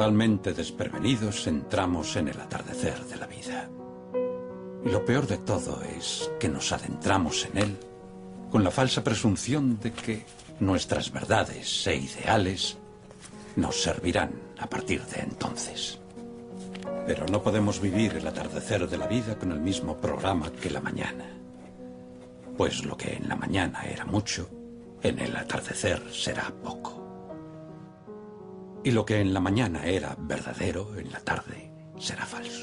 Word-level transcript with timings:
Totalmente 0.00 0.54
desprevenidos 0.54 1.46
entramos 1.46 2.16
en 2.16 2.28
el 2.28 2.40
atardecer 2.40 3.04
de 3.04 3.16
la 3.16 3.26
vida. 3.26 3.68
Y 4.82 4.88
lo 4.88 5.04
peor 5.04 5.26
de 5.26 5.36
todo 5.36 5.82
es 5.82 6.30
que 6.40 6.48
nos 6.48 6.72
adentramos 6.72 7.44
en 7.44 7.58
él 7.58 7.76
con 8.50 8.64
la 8.64 8.70
falsa 8.70 9.04
presunción 9.04 9.78
de 9.78 9.92
que 9.92 10.24
nuestras 10.58 11.12
verdades 11.12 11.86
e 11.86 11.96
ideales 11.96 12.78
nos 13.56 13.82
servirán 13.82 14.32
a 14.58 14.70
partir 14.70 15.04
de 15.04 15.20
entonces. 15.20 15.98
Pero 17.06 17.26
no 17.26 17.42
podemos 17.42 17.78
vivir 17.78 18.14
el 18.14 18.26
atardecer 18.26 18.88
de 18.88 18.96
la 18.96 19.06
vida 19.06 19.38
con 19.38 19.52
el 19.52 19.60
mismo 19.60 19.98
programa 19.98 20.50
que 20.50 20.70
la 20.70 20.80
mañana. 20.80 21.26
Pues 22.56 22.86
lo 22.86 22.96
que 22.96 23.16
en 23.16 23.28
la 23.28 23.36
mañana 23.36 23.82
era 23.82 24.06
mucho, 24.06 24.48
en 25.02 25.18
el 25.18 25.36
atardecer 25.36 26.02
será 26.10 26.50
poco. 26.64 26.89
Y 28.82 28.92
lo 28.92 29.04
que 29.04 29.20
en 29.20 29.34
la 29.34 29.40
mañana 29.40 29.84
era 29.86 30.16
verdadero, 30.18 30.98
en 30.98 31.10
la 31.12 31.20
tarde 31.20 31.70
será 31.98 32.24
falso. 32.24 32.59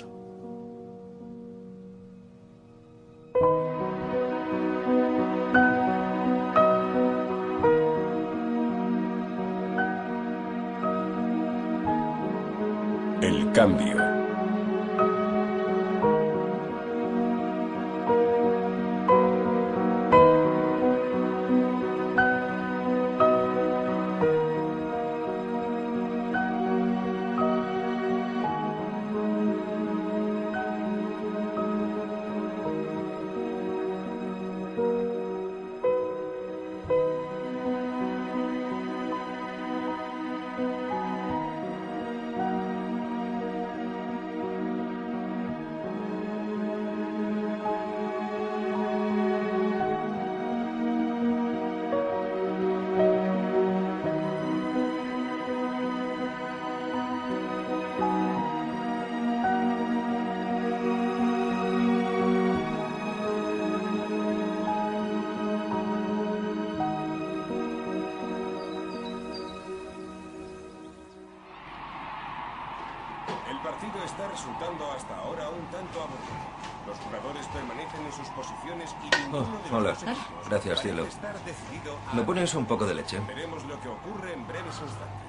¿Me 82.13 82.21
pones 82.23 82.53
un 82.55 82.65
poco 82.65 82.85
de 82.85 82.93
leche? 82.95 83.19
Veremos 83.27 83.63
lo 83.65 83.79
que 83.81 83.89
ocurre 83.89 84.33
en 84.33 84.47
breves 84.47 84.75
instantes. 84.81 85.27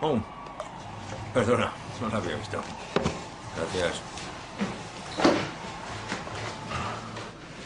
Oh, 0.00 0.18
perdona, 1.32 1.72
no 2.00 2.08
la 2.08 2.16
había 2.16 2.36
visto. 2.36 2.60
Gracias. 3.56 4.00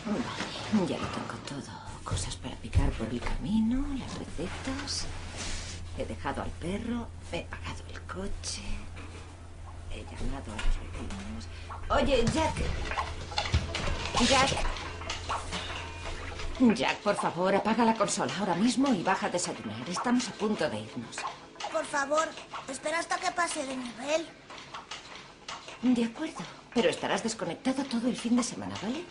Vale, 0.05 0.87
ya 0.87 0.99
lo 0.99 1.07
tengo 1.07 1.35
todo. 1.49 1.73
Cosas 2.05 2.37
para 2.37 2.55
picar 2.57 2.91
por 2.91 3.09
el 3.09 3.21
camino, 3.21 3.85
las 3.99 4.19
recetas. 4.19 5.07
He 5.99 6.05
dejado 6.05 6.43
al 6.43 6.51
perro, 6.51 7.07
he 7.33 7.43
pagado 7.45 7.83
el 7.91 8.01
coche. 8.03 8.63
He 9.91 10.05
llamado 10.05 10.53
a 10.53 10.57
los 10.57 10.77
vecinos. 10.79 11.49
Oye, 11.89 12.25
Jack. 12.33 13.16
Jack. 14.25 14.51
Jack, 16.75 16.97
por 17.03 17.17
favor, 17.17 17.55
apaga 17.55 17.85
la 17.85 17.95
consola 17.95 18.33
ahora 18.39 18.55
mismo 18.55 18.93
y 18.95 19.03
baja 19.03 19.27
a 19.27 19.31
desayunar. 19.31 19.89
Estamos 19.89 20.29
a 20.29 20.33
punto 20.33 20.69
de 20.71 20.81
irnos. 20.81 21.17
Por 21.71 21.85
favor, 21.85 22.27
espera 22.69 22.99
hasta 22.99 23.19
que 23.19 23.31
pase 23.33 23.67
de 23.67 23.77
nivel. 23.77 24.27
De 25.83 26.05
acuerdo, 26.05 26.41
pero 26.75 26.89
estarás 26.89 27.23
desconectado 27.23 27.85
todo 27.85 28.09
el 28.09 28.17
fin 28.17 28.37
de 28.37 28.43
semana, 28.43 28.75
¿vale? 28.83 29.05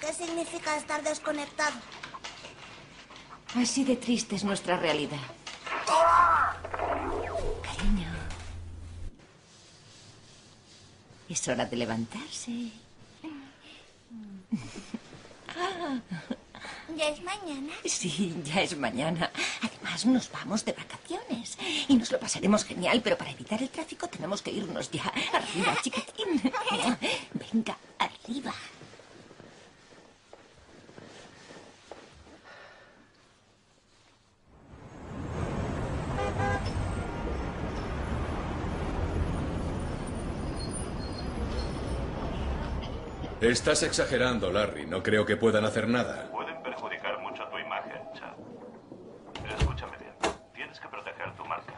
¿Qué 0.00 0.12
significa 0.12 0.76
estar 0.76 1.02
desconectado? 1.02 1.76
Así 3.56 3.84
de 3.84 3.96
triste 3.96 4.36
es 4.36 4.44
nuestra 4.44 4.76
realidad. 4.76 5.16
Cariño. 7.62 8.12
Es 11.30 11.48
hora 11.48 11.64
de 11.64 11.76
levantarse. 11.76 12.83
¿Ya 16.96 17.08
es 17.08 17.22
mañana? 17.22 17.72
Sí, 17.84 18.34
ya 18.44 18.62
es 18.62 18.76
mañana. 18.76 19.30
Además, 19.62 20.06
nos 20.06 20.30
vamos 20.30 20.64
de 20.64 20.72
vacaciones. 20.72 21.58
Y 21.88 21.96
nos 21.96 22.10
lo 22.12 22.18
pasaremos 22.20 22.64
genial, 22.64 23.00
pero 23.02 23.16
para 23.16 23.30
evitar 23.30 23.60
el 23.62 23.70
tráfico 23.70 24.08
tenemos 24.08 24.42
que 24.42 24.50
irnos 24.50 24.90
ya. 24.90 25.04
Arriba, 25.32 25.76
chiquitín. 25.82 26.42
Venga, 27.32 27.76
arriba. 27.98 28.54
Estás 43.44 43.82
exagerando, 43.82 44.50
Larry. 44.50 44.86
No 44.86 45.02
creo 45.02 45.26
que 45.26 45.36
puedan 45.36 45.66
hacer 45.66 45.86
nada. 45.86 46.30
Pueden 46.30 46.62
perjudicar 46.62 47.20
mucho 47.20 47.46
tu 47.48 47.58
imagen, 47.58 48.00
Chad. 48.14 48.32
Escúchame 49.58 49.98
bien. 49.98 50.14
Tienes 50.54 50.80
que 50.80 50.88
proteger 50.88 51.30
tu 51.36 51.44
marca. 51.44 51.74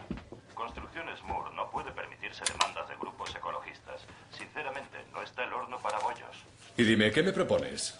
Construcciones 0.54 1.20
Moore 1.24 1.52
no 1.56 1.68
puede 1.72 1.90
permitirse 1.90 2.44
demandas 2.52 2.88
de 2.88 2.94
grupos 2.94 3.34
ecologistas. 3.34 4.06
Sinceramente, 4.30 4.96
no 5.12 5.22
está 5.22 5.42
el 5.42 5.52
horno 5.52 5.76
para 5.82 5.98
bollos. 5.98 6.36
Y 6.76 6.84
dime, 6.84 7.10
¿qué 7.10 7.24
me 7.24 7.32
propones? 7.32 7.98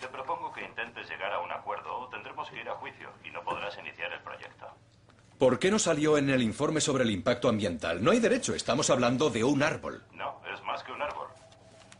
Te 0.00 0.06
propongo 0.06 0.52
que 0.52 0.64
intentes 0.64 1.10
llegar 1.10 1.32
a 1.32 1.40
un 1.40 1.50
acuerdo 1.50 1.98
o 1.98 2.08
tendremos 2.08 2.48
que 2.48 2.60
ir 2.60 2.68
a 2.68 2.74
juicio 2.74 3.10
y 3.24 3.30
no 3.32 3.42
podrás 3.42 3.76
iniciar 3.76 4.12
el 4.12 4.20
proyecto. 4.20 4.68
¿Por 5.36 5.58
qué 5.58 5.72
no 5.72 5.80
salió 5.80 6.16
en 6.16 6.30
el 6.30 6.42
informe 6.42 6.80
sobre 6.80 7.02
el 7.02 7.10
impacto 7.10 7.48
ambiental? 7.48 8.04
No 8.04 8.12
hay 8.12 8.20
derecho, 8.20 8.54
estamos 8.54 8.88
hablando 8.88 9.30
de 9.30 9.42
un 9.42 9.64
árbol. 9.64 10.04
No, 10.12 10.40
es 10.54 10.62
más 10.62 10.84
que 10.84 10.92
un 10.92 11.02
árbol. 11.02 11.26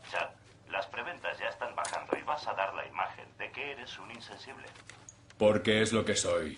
Chad, 0.09 0.29
las 0.71 0.85
preventas 0.87 1.37
ya 1.39 1.47
están 1.47 1.75
bajando 1.75 2.17
y 2.17 2.21
vas 2.23 2.47
a 2.47 2.53
dar 2.53 2.73
la 2.75 2.85
imagen 2.85 3.25
de 3.37 3.51
que 3.51 3.75
eres 3.89 3.99
un 3.99 4.11
insensible. 4.11 4.65
Porque 5.37 5.81
es 5.81 5.93
lo 5.93 6.05
que 6.05 6.15
soy. 6.15 6.57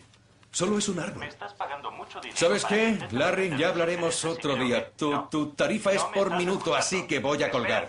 Solo 0.51 0.77
es 0.77 0.89
un 0.89 0.97
Me 0.97 1.03
árbol. 1.03 1.23
estás 1.23 1.53
pagando 1.53 1.91
mucho 1.91 2.19
dinero. 2.19 2.37
¿Sabes 2.37 2.65
qué, 2.65 2.99
Larry? 3.11 3.55
Ya 3.57 3.69
hablaremos 3.69 4.25
otro 4.25 4.55
día. 4.55 4.91
Tu, 4.91 5.09
no. 5.09 5.29
tu 5.29 5.51
tarifa 5.51 5.91
es 5.93 6.01
No 6.01 6.09
me 6.09 6.15
por 6.15 6.37
minuto, 6.37 6.75
así 6.75 7.07
que 7.07 7.19
voy 7.19 7.41
a 7.43 7.49
colgar. 7.51 7.87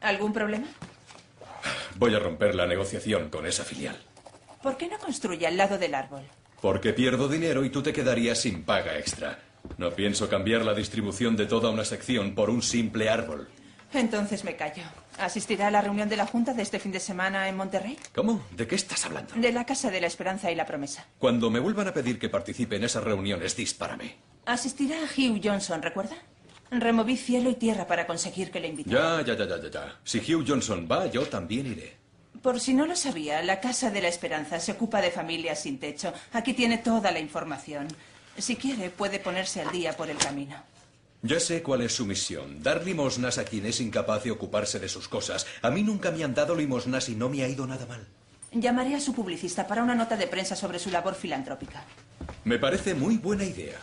¿Algún 0.00 0.32
problema? 0.32 0.66
Voy 1.96 2.14
a 2.14 2.18
romper 2.18 2.54
la 2.54 2.66
negociación 2.66 3.28
con 3.30 3.46
esa 3.46 3.64
filial. 3.64 3.96
¿Por 4.62 4.76
qué 4.76 4.88
no 4.88 4.98
construye 4.98 5.46
al 5.46 5.56
lado 5.56 5.78
del 5.78 5.94
árbol? 5.94 6.22
Porque 6.60 6.92
pierdo 6.92 7.28
dinero 7.28 7.64
y 7.64 7.70
tú 7.70 7.82
te 7.82 7.92
quedarías 7.92 8.40
sin 8.40 8.64
paga 8.64 8.98
extra. 8.98 9.38
No 9.76 9.90
pienso 9.90 10.28
cambiar 10.28 10.64
la 10.64 10.74
distribución 10.74 11.36
de 11.36 11.46
toda 11.46 11.70
una 11.70 11.84
sección 11.84 12.34
por 12.34 12.50
un 12.50 12.62
simple 12.62 13.08
árbol. 13.08 13.48
Entonces 13.92 14.42
me 14.44 14.56
callo. 14.56 14.82
¿Asistirá 15.18 15.66
a 15.66 15.70
la 15.70 15.80
reunión 15.80 16.08
de 16.08 16.16
la 16.16 16.26
Junta 16.26 16.54
de 16.54 16.62
este 16.62 16.78
fin 16.78 16.92
de 16.92 17.00
semana 17.00 17.48
en 17.48 17.56
Monterrey? 17.56 17.98
¿Cómo? 18.14 18.44
¿De 18.52 18.66
qué 18.66 18.76
estás 18.76 19.04
hablando? 19.04 19.34
De 19.34 19.52
la 19.52 19.66
Casa 19.66 19.90
de 19.90 20.00
la 20.00 20.06
Esperanza 20.06 20.50
y 20.50 20.54
la 20.54 20.64
Promesa. 20.64 21.06
Cuando 21.18 21.50
me 21.50 21.58
vuelvan 21.58 21.88
a 21.88 21.92
pedir 21.92 22.18
que 22.18 22.28
participe 22.28 22.76
en 22.76 22.84
esas 22.84 23.02
reuniones, 23.02 23.56
dispárame. 23.56 24.16
Asistirá 24.46 24.96
Hugh 24.96 25.40
Johnson, 25.42 25.82
¿recuerda? 25.82 26.16
Removí 26.70 27.16
cielo 27.16 27.50
y 27.50 27.54
tierra 27.54 27.86
para 27.86 28.06
conseguir 28.06 28.50
que 28.50 28.60
le 28.60 28.68
invitara. 28.68 29.22
Ya, 29.24 29.34
ya, 29.34 29.36
ya, 29.36 29.56
ya, 29.56 29.62
ya, 29.62 29.70
ya. 29.70 30.00
Si 30.04 30.18
Hugh 30.18 30.44
Johnson 30.46 30.86
va, 30.90 31.06
yo 31.06 31.26
también 31.26 31.66
iré. 31.66 31.96
Por 32.42 32.60
si 32.60 32.72
no 32.72 32.86
lo 32.86 32.94
sabía, 32.94 33.42
la 33.42 33.58
Casa 33.58 33.90
de 33.90 34.00
la 34.00 34.08
Esperanza 34.08 34.60
se 34.60 34.72
ocupa 34.72 35.00
de 35.00 35.10
familias 35.10 35.60
sin 35.60 35.78
techo. 35.78 36.12
Aquí 36.32 36.54
tiene 36.54 36.78
toda 36.78 37.10
la 37.10 37.18
información. 37.18 37.88
Si 38.36 38.54
quiere, 38.54 38.90
puede 38.90 39.18
ponerse 39.18 39.62
al 39.62 39.72
día 39.72 39.96
por 39.96 40.08
el 40.08 40.16
camino. 40.16 40.56
Ya 41.22 41.40
sé 41.40 41.62
cuál 41.62 41.82
es 41.82 41.94
su 41.94 42.06
misión. 42.06 42.62
Dar 42.62 42.84
limosnas 42.84 43.38
a 43.38 43.44
quien 43.44 43.66
es 43.66 43.80
incapaz 43.80 44.22
de 44.22 44.30
ocuparse 44.30 44.78
de 44.78 44.88
sus 44.88 45.08
cosas. 45.08 45.46
A 45.62 45.70
mí 45.70 45.82
nunca 45.82 46.12
me 46.12 46.22
han 46.22 46.34
dado 46.34 46.54
limosnas 46.54 47.08
y 47.08 47.16
no 47.16 47.28
me 47.28 47.42
ha 47.42 47.48
ido 47.48 47.66
nada 47.66 47.86
mal. 47.86 48.06
Llamaré 48.52 48.94
a 48.94 49.00
su 49.00 49.14
publicista 49.14 49.66
para 49.66 49.82
una 49.82 49.96
nota 49.96 50.16
de 50.16 50.28
prensa 50.28 50.54
sobre 50.54 50.78
su 50.78 50.90
labor 50.90 51.14
filantrópica. 51.14 51.82
Me 52.44 52.58
parece 52.58 52.94
muy 52.94 53.18
buena 53.18 53.44
idea. 53.44 53.78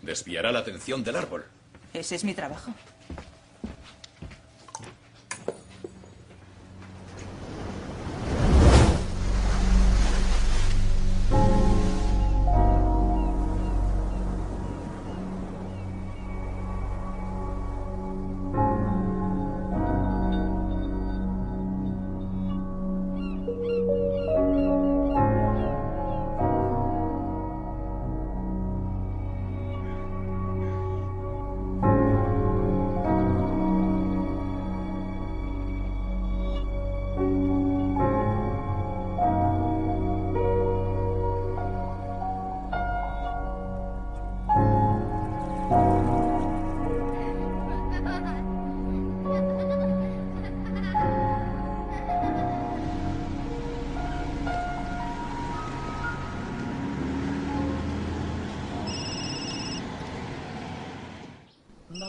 Desviará 0.00 0.52
la 0.52 0.60
atención 0.60 1.02
del 1.02 1.16
árbol. 1.16 1.44
Ese 1.92 2.14
es 2.14 2.24
mi 2.24 2.34
trabajo. 2.34 2.72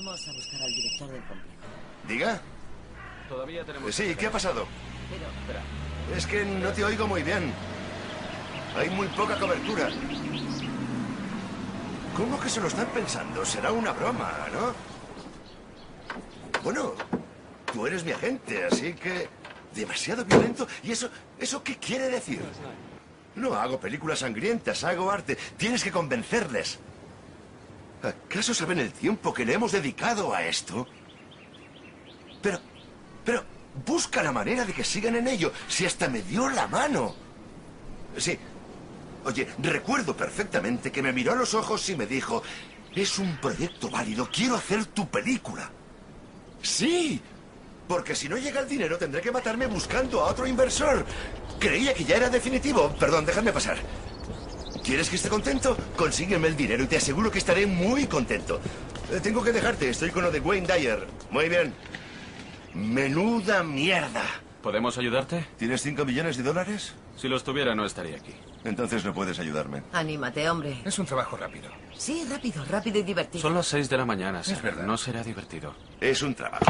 Vamos 0.07 0.25
a 0.25 0.31
buscar 0.31 0.61
al 0.61 0.73
director 0.73 1.11
del 1.11 1.21
complejo. 1.25 1.57
¿Diga? 2.07 2.41
Todavía 3.27 3.65
tenemos... 3.65 3.93
Sí, 3.93 4.15
¿qué 4.15 4.27
ha 4.27 4.31
pasado? 4.31 4.65
Pero, 5.45 5.59
Es 6.17 6.25
que 6.25 6.45
no 6.45 6.71
te 6.71 6.85
oigo 6.85 7.07
muy 7.07 7.23
bien. 7.23 7.51
Hay 8.77 8.89
muy 8.89 9.07
poca 9.07 9.37
cobertura. 9.37 9.89
¿Cómo 12.15 12.39
que 12.39 12.47
se 12.47 12.61
lo 12.61 12.67
están 12.67 12.87
pensando? 12.87 13.43
Será 13.45 13.73
una 13.73 13.91
broma, 13.91 14.31
¿no? 14.53 14.73
Bueno, 16.63 16.93
tú 17.73 17.85
eres 17.85 18.05
mi 18.05 18.11
agente, 18.11 18.63
así 18.63 18.93
que... 18.93 19.27
Demasiado 19.75 20.23
violento. 20.23 20.69
¿Y 20.83 20.93
eso, 20.93 21.09
eso 21.37 21.61
qué 21.61 21.75
quiere 21.75 22.07
decir? 22.07 22.41
No 23.35 23.55
hago 23.55 23.77
películas 23.77 24.19
sangrientas, 24.19 24.85
hago 24.85 25.11
arte. 25.11 25.37
Tienes 25.57 25.83
que 25.83 25.91
convencerles. 25.91 26.79
¿Acaso 28.01 28.53
saben 28.53 28.79
el 28.79 28.91
tiempo 28.91 29.33
que 29.33 29.45
le 29.45 29.53
hemos 29.53 29.71
dedicado 29.71 30.33
a 30.33 30.45
esto? 30.45 30.87
Pero, 32.41 32.59
pero, 33.25 33.43
busca 33.85 34.21
la 34.21 34.31
manera 34.31 34.65
de 34.65 34.73
que 34.73 34.83
sigan 34.83 35.15
en 35.15 35.27
ello, 35.27 35.51
si 35.67 35.85
hasta 35.85 36.07
me 36.07 36.21
dio 36.21 36.49
la 36.49 36.67
mano. 36.67 37.15
Sí. 38.17 38.37
Oye, 39.25 39.47
recuerdo 39.59 40.15
perfectamente 40.15 40.91
que 40.91 41.01
me 41.01 41.11
miró 41.11 41.33
a 41.33 41.35
los 41.35 41.53
ojos 41.53 41.89
y 41.89 41.95
me 41.95 42.05
dijo, 42.05 42.43
es 42.95 43.19
un 43.19 43.37
proyecto 43.37 43.89
válido, 43.89 44.29
quiero 44.31 44.55
hacer 44.55 44.85
tu 44.85 45.07
película. 45.09 45.69
Sí, 46.61 47.21
porque 47.87 48.15
si 48.15 48.29
no 48.29 48.37
llega 48.37 48.61
el 48.61 48.67
dinero 48.67 48.97
tendré 48.97 49.21
que 49.21 49.31
matarme 49.31 49.67
buscando 49.67 50.21
a 50.21 50.31
otro 50.31 50.47
inversor. 50.47 51.05
Creía 51.59 51.93
que 51.93 52.03
ya 52.03 52.17
era 52.17 52.29
definitivo. 52.29 52.93
Perdón, 52.99 53.25
déjame 53.25 53.51
pasar. 53.51 53.77
¿Quieres 54.87 55.09
que 55.09 55.17
esté 55.17 55.27
contento? 55.29 55.75
Consígueme 55.97 56.47
el 56.47 56.55
dinero 56.55 56.83
y 56.83 56.87
te 56.87 56.95
aseguro 56.97 57.29
que 57.29 57.37
estaré 57.39 57.67
muy 57.67 58.07
contento. 58.07 58.61
Eh, 59.11 59.19
tengo 59.21 59.43
que 59.43 59.51
dejarte, 59.51 59.89
estoy 59.89 60.11
con 60.11 60.23
lo 60.23 60.31
de 60.31 60.39
Wayne 60.39 60.65
Dyer. 60.65 61.05
Muy 61.29 61.49
bien. 61.49 61.73
Menuda 62.73 63.63
mierda. 63.63 64.23
¿Podemos 64.63 64.97
ayudarte? 64.97 65.45
¿Tienes 65.57 65.81
cinco 65.81 66.05
millones 66.05 66.37
de 66.37 66.43
dólares? 66.43 66.93
Si 67.17 67.27
los 67.27 67.43
tuviera, 67.43 67.75
no 67.75 67.85
estaría 67.85 68.15
aquí. 68.15 68.33
Entonces 68.63 69.03
no 69.03 69.13
puedes 69.13 69.39
ayudarme. 69.39 69.83
anímate, 69.91 70.49
hombre. 70.49 70.81
Es 70.85 70.97
un 70.99 71.05
trabajo 71.05 71.35
rápido. 71.35 71.69
Sí, 71.97 72.25
rápido, 72.29 72.63
rápido 72.65 72.99
y 72.99 73.03
divertido. 73.03 73.41
Son 73.41 73.53
las 73.53 73.67
seis 73.67 73.89
de 73.89 73.97
la 73.97 74.05
mañana, 74.05 74.39
Es 74.41 74.47
Sam. 74.47 74.61
verdad. 74.61 74.83
No 74.85 74.97
será 74.97 75.21
divertido. 75.23 75.73
Es 75.99 76.21
un 76.21 76.33
trabajo. 76.33 76.65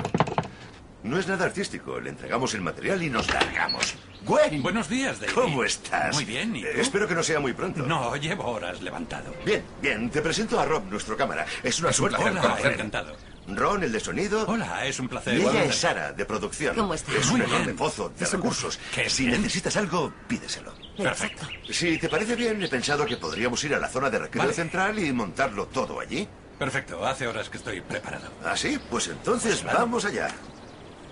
No 1.07 1.17
es 1.17 1.25
nada 1.27 1.45
artístico. 1.45 1.99
Le 2.01 2.09
entregamos 2.09 2.53
el 2.53 2.61
material 2.61 3.01
y 3.01 3.09
nos 3.09 3.31
largamos. 3.33 3.95
Gwen, 4.25 4.61
Buenos 4.61 4.89
días, 4.89 5.19
David. 5.21 5.33
¿cómo 5.33 5.63
estás? 5.63 6.13
Muy 6.13 6.25
bien, 6.25 6.53
¿y 6.53 6.61
tú? 6.61 6.67
Eh, 6.67 6.81
espero 6.81 7.07
que 7.07 7.15
no 7.15 7.23
sea 7.23 7.39
muy 7.39 7.53
pronto. 7.53 7.83
No, 7.83 8.13
llevo 8.17 8.43
horas 8.45 8.81
levantado. 8.81 9.33
Bien, 9.45 9.63
bien. 9.81 10.09
Te 10.09 10.21
presento 10.21 10.59
a 10.59 10.65
Rob, 10.65 10.83
nuestro 10.89 11.15
cámara. 11.15 11.45
Es 11.63 11.79
una 11.79 11.93
suerte 11.93 12.21
Hola, 12.21 12.57
encantado. 12.61 13.15
Ron, 13.47 13.83
el 13.83 13.91
de 13.93 14.01
sonido. 14.01 14.43
Hola, 14.49 14.85
es 14.85 14.99
un 14.99 15.07
placer. 15.07 15.35
Y 15.37 15.41
ella 15.43 15.63
es 15.63 15.75
Sara, 15.77 16.11
de 16.11 16.25
producción. 16.25 16.75
¿Cómo 16.75 16.93
estás? 16.93 17.15
Es 17.15 17.27
Muy 17.27 17.39
un 17.39 17.47
enorme 17.47 17.65
bien. 17.67 17.77
pozo 17.77 18.09
de 18.19 18.25
recursos. 18.25 18.77
Qué 18.93 19.09
Si 19.09 19.27
bien. 19.27 19.41
necesitas 19.41 19.77
algo, 19.77 20.11
pídeselo. 20.27 20.73
Perfecto. 20.97 21.47
Si 21.71 21.97
te 21.97 22.09
parece 22.09 22.35
bien, 22.35 22.61
he 22.61 22.67
pensado 22.67 23.05
que 23.05 23.15
podríamos 23.15 23.63
ir 23.63 23.73
a 23.75 23.79
la 23.79 23.87
zona 23.87 24.09
de 24.09 24.19
recreo 24.19 24.43
Vale. 24.43 24.53
central 24.53 24.99
y 24.99 25.13
montarlo 25.13 25.67
todo 25.67 26.01
allí. 26.01 26.27
Perfecto, 26.59 27.05
hace 27.05 27.27
horas 27.27 27.49
que 27.49 27.57
estoy 27.57 27.79
preparado. 27.79 28.29
¿Ah, 28.43 28.57
sí? 28.57 28.77
Pues 28.89 29.07
entonces 29.07 29.63
vamos 29.63 30.03
allá. 30.03 30.27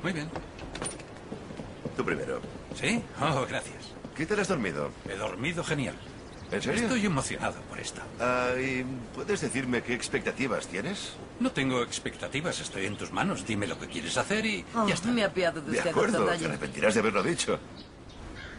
Muy 0.05 0.13
bien. 0.13 0.29
Tú 1.97 2.05
primero. 2.05 2.39
¿Sí? 2.79 3.01
Oh, 3.19 3.43
gracias. 3.49 3.91
¿Qué 4.15 4.27
tal 4.27 4.39
has 4.39 4.47
dormido? 4.47 4.91
He 5.09 5.15
dormido 5.15 5.63
genial. 5.63 5.95
¿En 6.51 6.61
serio? 6.61 6.83
Estoy 6.83 7.07
emocionado 7.07 7.59
por 7.61 7.79
esto. 7.79 8.01
Ah, 8.19 8.51
¿y 8.55 8.85
¿Puedes 9.15 9.41
decirme 9.41 9.81
qué 9.81 9.95
expectativas 9.95 10.67
tienes? 10.67 11.13
No 11.39 11.51
tengo 11.51 11.81
expectativas, 11.81 12.59
estoy 12.59 12.85
en 12.85 12.97
tus 12.97 13.11
manos. 13.11 13.47
Dime 13.47 13.65
lo 13.65 13.79
que 13.79 13.87
quieres 13.87 14.15
hacer 14.15 14.45
y 14.45 14.63
Oh, 14.75 14.87
ya 14.87 14.93
está. 14.93 15.09
me 15.09 15.23
apiado 15.23 15.59
de 15.59 15.71
De 15.71 15.77
usted, 15.79 15.89
acuerdo, 15.89 16.19
doctor 16.19 16.37
te 16.37 16.45
arrepentirás 16.45 16.93
de 16.93 16.99
haberlo 16.99 17.23
dicho. 17.23 17.57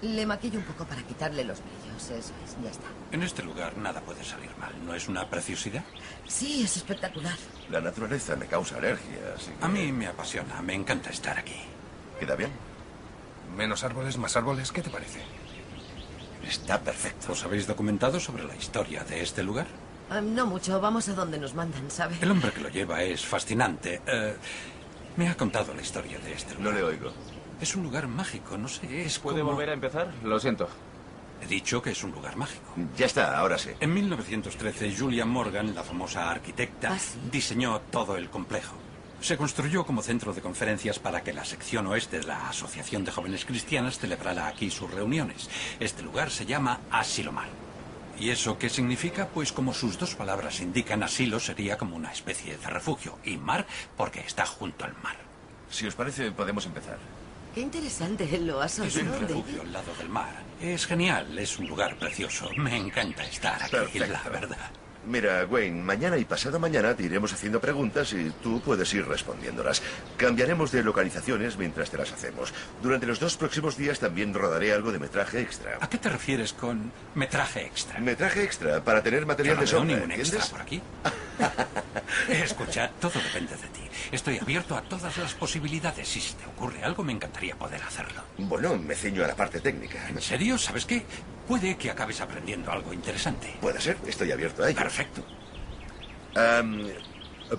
Le 0.03 0.27
maquillo 0.27 0.59
un 0.59 0.65
poco 0.65 0.85
para 0.85 1.01
quitarle 1.03 1.45
los 1.45 1.61
brillos, 1.61 2.03
eso 2.11 2.33
es, 2.45 2.57
ya 2.61 2.71
está. 2.71 2.87
En 3.13 3.23
este 3.23 3.45
lugar 3.45 3.79
nada 3.79 4.01
puede 4.01 4.25
salir 4.25 4.51
mal. 4.59 4.73
¿No 4.85 4.95
es 4.95 5.07
una 5.07 5.31
preciosidad? 5.31 5.85
Sí, 6.27 6.63
es 6.65 6.77
espectacular. 6.77 7.37
La 7.71 7.81
naturaleza 7.81 8.37
me 8.37 8.47
causa 8.47 8.77
alergia, 8.79 9.19
así 9.37 9.51
que... 9.51 9.65
A 9.65 9.69
mí 9.69 9.93
me 9.93 10.07
apasiona, 10.07 10.61
me 10.63 10.75
encanta 10.75 11.11
estar 11.11 11.39
aquí. 11.39 11.57
¿Queda 12.19 12.35
bien? 12.37 12.51
Menos 13.57 13.85
árboles, 13.85 14.19
más 14.19 14.37
árboles, 14.37 14.73
¿qué 14.73 14.83
te 14.83 14.91
parece? 14.91 15.21
Está 16.47 16.81
perfecto. 16.81 17.33
¿Os 17.33 17.45
habéis 17.45 17.67
documentado 17.67 18.21
sobre 18.21 18.45
la 18.45 18.55
historia 18.57 19.03
de 19.05 19.23
este 19.23 19.43
lugar? 19.43 19.67
Ah, 20.11 20.21
no 20.21 20.47
mucho, 20.47 20.81
vamos 20.81 21.09
a 21.09 21.15
donde 21.15 21.39
nos 21.39 21.55
mandan, 21.55 21.91
¿sabe? 21.91 22.17
El 22.21 22.31
hombre 22.31 22.53
que 22.53 22.61
lo 22.61 22.69
lleva 22.69 23.03
es 23.03 23.25
fascinante. 23.25 24.01
Eh, 24.07 24.37
me 25.17 25.29
ha 25.29 25.37
contado 25.37 25.75
la 25.75 25.83
historia 25.83 26.19
de 26.21 26.33
este 26.33 26.55
No 26.55 26.61
lugar. 26.71 26.75
le 26.75 26.83
oigo. 26.85 27.13
Es 27.61 27.75
un 27.75 27.83
lugar 27.83 28.07
mágico, 28.07 28.57
no 28.59 28.69
sé, 28.69 29.05
es 29.07 29.19
¿Puede 29.19 29.41
como... 29.41 29.53
volver 29.53 29.71
a 29.71 29.73
empezar? 29.73 30.13
Lo 30.23 30.39
siento. 30.39 30.69
He 31.43 31.47
dicho 31.47 31.83
que 31.83 31.91
es 31.91 32.03
un 32.03 32.13
lugar 32.13 32.37
mágico. 32.37 32.75
Ya 32.97 33.07
está, 33.07 33.37
ahora 33.39 33.59
sí. 33.59 33.71
En 33.81 33.93
1913, 33.95 34.95
Julia 34.97 35.25
Morgan, 35.25 35.75
la 35.75 35.83
famosa 35.83 36.31
arquitecta, 36.31 36.93
Ah, 36.95 36.99
sí. 36.99 37.19
diseñó 37.31 37.81
todo 37.91 38.17
el 38.17 38.31
complejo. 38.31 38.75
Se 39.21 39.37
construyó 39.37 39.85
como 39.87 40.03
centro 40.03 40.33
de 40.35 40.41
conferencias 40.43 40.99
para 40.99 41.23
que 41.23 41.33
la 41.33 41.45
sección 41.45 41.87
oeste 41.87 42.19
de 42.19 42.25
la 42.27 42.49
Asociación 42.49 43.05
de 43.05 43.13
Jóvenes 43.13 43.45
Cristianas 43.45 43.99
celebrara 43.99 44.47
aquí 44.47 44.71
sus 44.71 44.91
reuniones. 44.91 45.49
Este 45.81 46.03
lugar 46.03 46.31
se 46.31 46.47
llama 46.47 46.81
Asilomar. 46.91 47.49
¿Y 48.19 48.31
eso 48.31 48.59
qué 48.59 48.69
significa? 48.71 49.29
Pues 49.29 49.53
como 49.53 49.75
sus 49.75 49.99
dos 49.99 50.15
palabras 50.15 50.61
indican, 50.61 51.03
asilo 51.03 51.39
sería 51.41 51.77
como 51.77 51.97
una 51.97 52.13
especie 52.13 52.57
de 52.57 52.67
refugio 52.67 53.19
y 53.25 53.37
mar 53.37 53.67
porque 53.97 54.21
está 54.21 54.47
junto 54.47 54.85
al 54.85 54.95
mar. 55.03 55.17
Si 55.71 55.87
os 55.87 55.95
parece, 55.95 56.31
podemos 56.33 56.65
empezar. 56.67 56.99
Qué 57.57 57.63
interesante, 57.63 58.29
¿lo 58.41 58.61
has 58.61 58.79
Es 58.81 58.97
un 58.97 59.11
refugio 59.19 59.63
al 59.63 59.73
lado 59.73 59.91
del 59.97 60.11
mar. 60.11 60.43
Es 60.61 60.85
genial, 60.85 61.39
es 61.39 61.59
un 61.59 61.67
lugar 61.67 61.97
precioso. 61.97 62.51
Me 62.59 62.77
encanta 62.77 63.25
estar 63.25 63.63
aquí, 63.63 63.71
Perfecto. 63.71 64.13
la 64.13 64.29
verdad. 64.29 64.71
Mira, 65.07 65.47
Wayne, 65.47 65.83
mañana 65.83 66.19
y 66.19 66.27
pasado 66.27 66.59
mañana 66.61 66.95
te 66.95 67.05
iremos 67.05 67.33
haciendo 67.33 67.59
preguntas 67.59 68.13
y 68.13 68.31
tú 68.43 68.61
puedes 68.61 68.93
ir 68.93 69.07
respondiéndolas. 69.07 69.81
Cambiaremos 70.19 70.71
de 70.71 70.83
localizaciones 70.83 71.57
mientras 71.57 71.89
te 71.91 71.97
las 71.97 72.13
hacemos. 72.13 72.53
Durante 72.83 73.07
los 73.07 73.19
dos 73.21 73.39
próximos 73.39 73.79
días 73.79 74.01
también 74.01 74.35
rodaré 74.35 74.75
algo 74.75 74.93
de 74.93 74.99
metraje 74.99 75.41
extra. 75.41 75.79
¿A 75.81 75.89
qué 75.89 75.97
te 75.97 76.11
refieres 76.11 76.53
con 76.53 76.93
metraje 77.15 77.65
extra? 77.65 77.99
Metraje 78.01 78.43
extra 78.43 78.85
para 78.85 79.03
tener 79.03 79.21
Yo 79.21 79.27
material 79.29 79.57
no 79.57 79.61
de 79.63 79.67
veo 79.67 79.79
sombra, 79.79 79.97
ningún 79.97 80.11
extra 80.13 80.41
¿entiendes? 80.41 80.51
por 80.51 80.61
aquí. 80.61 80.83
Escucha, 82.29 82.91
todo 83.01 83.19
depende 83.19 83.57
de 83.57 83.69
ti. 83.69 83.86
Estoy 84.13 84.39
abierto 84.39 84.77
a 84.77 84.83
todas 84.83 85.17
las 85.19 85.35
posibilidades 85.35 86.17
y 86.17 86.21
si 86.21 86.35
te 86.35 86.47
ocurre 86.47 86.83
algo 86.85 87.03
me 87.03 87.13
encantaría 87.13 87.57
poder 87.57 87.83
hacerlo. 87.83 88.23
Bueno, 88.39 88.77
me 88.77 88.95
ciño 88.95 89.25
a 89.25 89.29
la 89.29 89.35
parte 89.37 89.61
técnica. 89.61 90.09
¿En 90.09 90.21
serio? 90.21 90.59
¿Sabes 90.59 90.87
qué? 90.87 91.05
Puede 91.47 91.77
que 91.77 91.91
acabes 91.91 92.21
aprendiendo 92.21 92.71
algo 92.73 92.93
interesante. 92.93 93.57
Puede 93.61 93.81
ser, 93.81 93.97
estoy 94.07 94.33
abierto 94.33 94.63
a 94.65 94.71
ello. 94.71 94.79
Perfecto. 94.79 95.25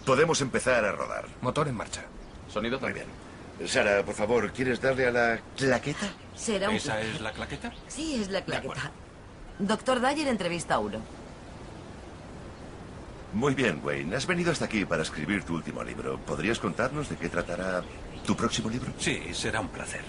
Podemos 0.05 0.41
empezar 0.41 0.83
a 0.83 0.91
rodar. 0.91 1.25
Motor 1.41 1.67
en 1.69 1.75
marcha. 1.75 2.03
Sonido 2.51 2.79
Muy 2.79 2.87
también. 2.89 3.07
bien. 3.57 3.69
Sara, 3.69 4.03
por 4.03 4.13
favor, 4.13 4.51
¿quieres 4.51 4.81
darle 4.81 5.07
a 5.07 5.11
la 5.11 5.39
claqueta? 5.55 6.07
Será 6.35 6.69
un 6.69 6.75
¿Esa 6.75 7.01
es 7.01 7.19
la 7.21 7.31
claqueta? 7.31 7.73
Sí, 7.87 8.21
es 8.21 8.29
la 8.29 8.43
claqueta. 8.43 8.91
Doctor 9.57 9.99
Dyer 9.99 10.27
entrevista 10.27 10.75
a 10.75 10.79
uno. 10.79 10.99
Muy 13.37 13.53
bien, 13.53 13.81
Wayne. 13.83 14.15
Has 14.15 14.25
venido 14.25 14.51
hasta 14.51 14.65
aquí 14.65 14.83
para 14.83 15.03
escribir 15.03 15.43
tu 15.43 15.53
último 15.53 15.83
libro. 15.83 16.17
¿Podrías 16.17 16.57
contarnos 16.57 17.07
de 17.07 17.17
qué 17.17 17.29
tratará 17.29 17.83
tu 18.25 18.35
próximo 18.35 18.67
libro? 18.67 18.91
Sí, 18.97 19.21
será 19.31 19.61
un 19.61 19.67
placer. 19.67 20.01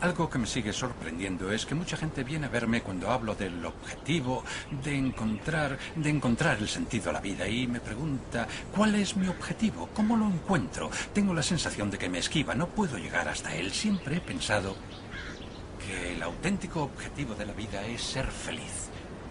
Algo 0.00 0.30
que 0.30 0.38
me 0.38 0.46
sigue 0.46 0.72
sorprendiendo 0.72 1.50
es 1.50 1.66
que 1.66 1.74
mucha 1.74 1.96
gente 1.96 2.22
viene 2.22 2.46
a 2.46 2.48
verme 2.48 2.82
cuando 2.82 3.10
hablo 3.10 3.34
del 3.34 3.66
objetivo 3.66 4.44
de 4.84 4.94
encontrar, 4.94 5.76
de 5.96 6.08
encontrar 6.08 6.58
el 6.58 6.68
sentido 6.68 7.10
a 7.10 7.14
la 7.14 7.20
vida 7.20 7.48
y 7.48 7.66
me 7.66 7.80
pregunta 7.80 8.46
cuál 8.72 8.94
es 8.94 9.16
mi 9.16 9.26
objetivo, 9.26 9.88
cómo 9.92 10.16
lo 10.16 10.26
encuentro. 10.26 10.88
Tengo 11.12 11.34
la 11.34 11.42
sensación 11.42 11.90
de 11.90 11.98
que 11.98 12.08
me 12.08 12.18
esquiva, 12.18 12.54
no 12.54 12.68
puedo 12.68 12.96
llegar 12.96 13.26
hasta 13.28 13.56
él. 13.56 13.72
Siempre 13.72 14.18
he 14.18 14.20
pensado 14.20 14.76
que 15.84 16.12
el 16.12 16.22
auténtico 16.22 16.84
objetivo 16.84 17.34
de 17.34 17.46
la 17.46 17.54
vida 17.54 17.84
es 17.84 18.02
ser 18.02 18.26
feliz, 18.26 18.85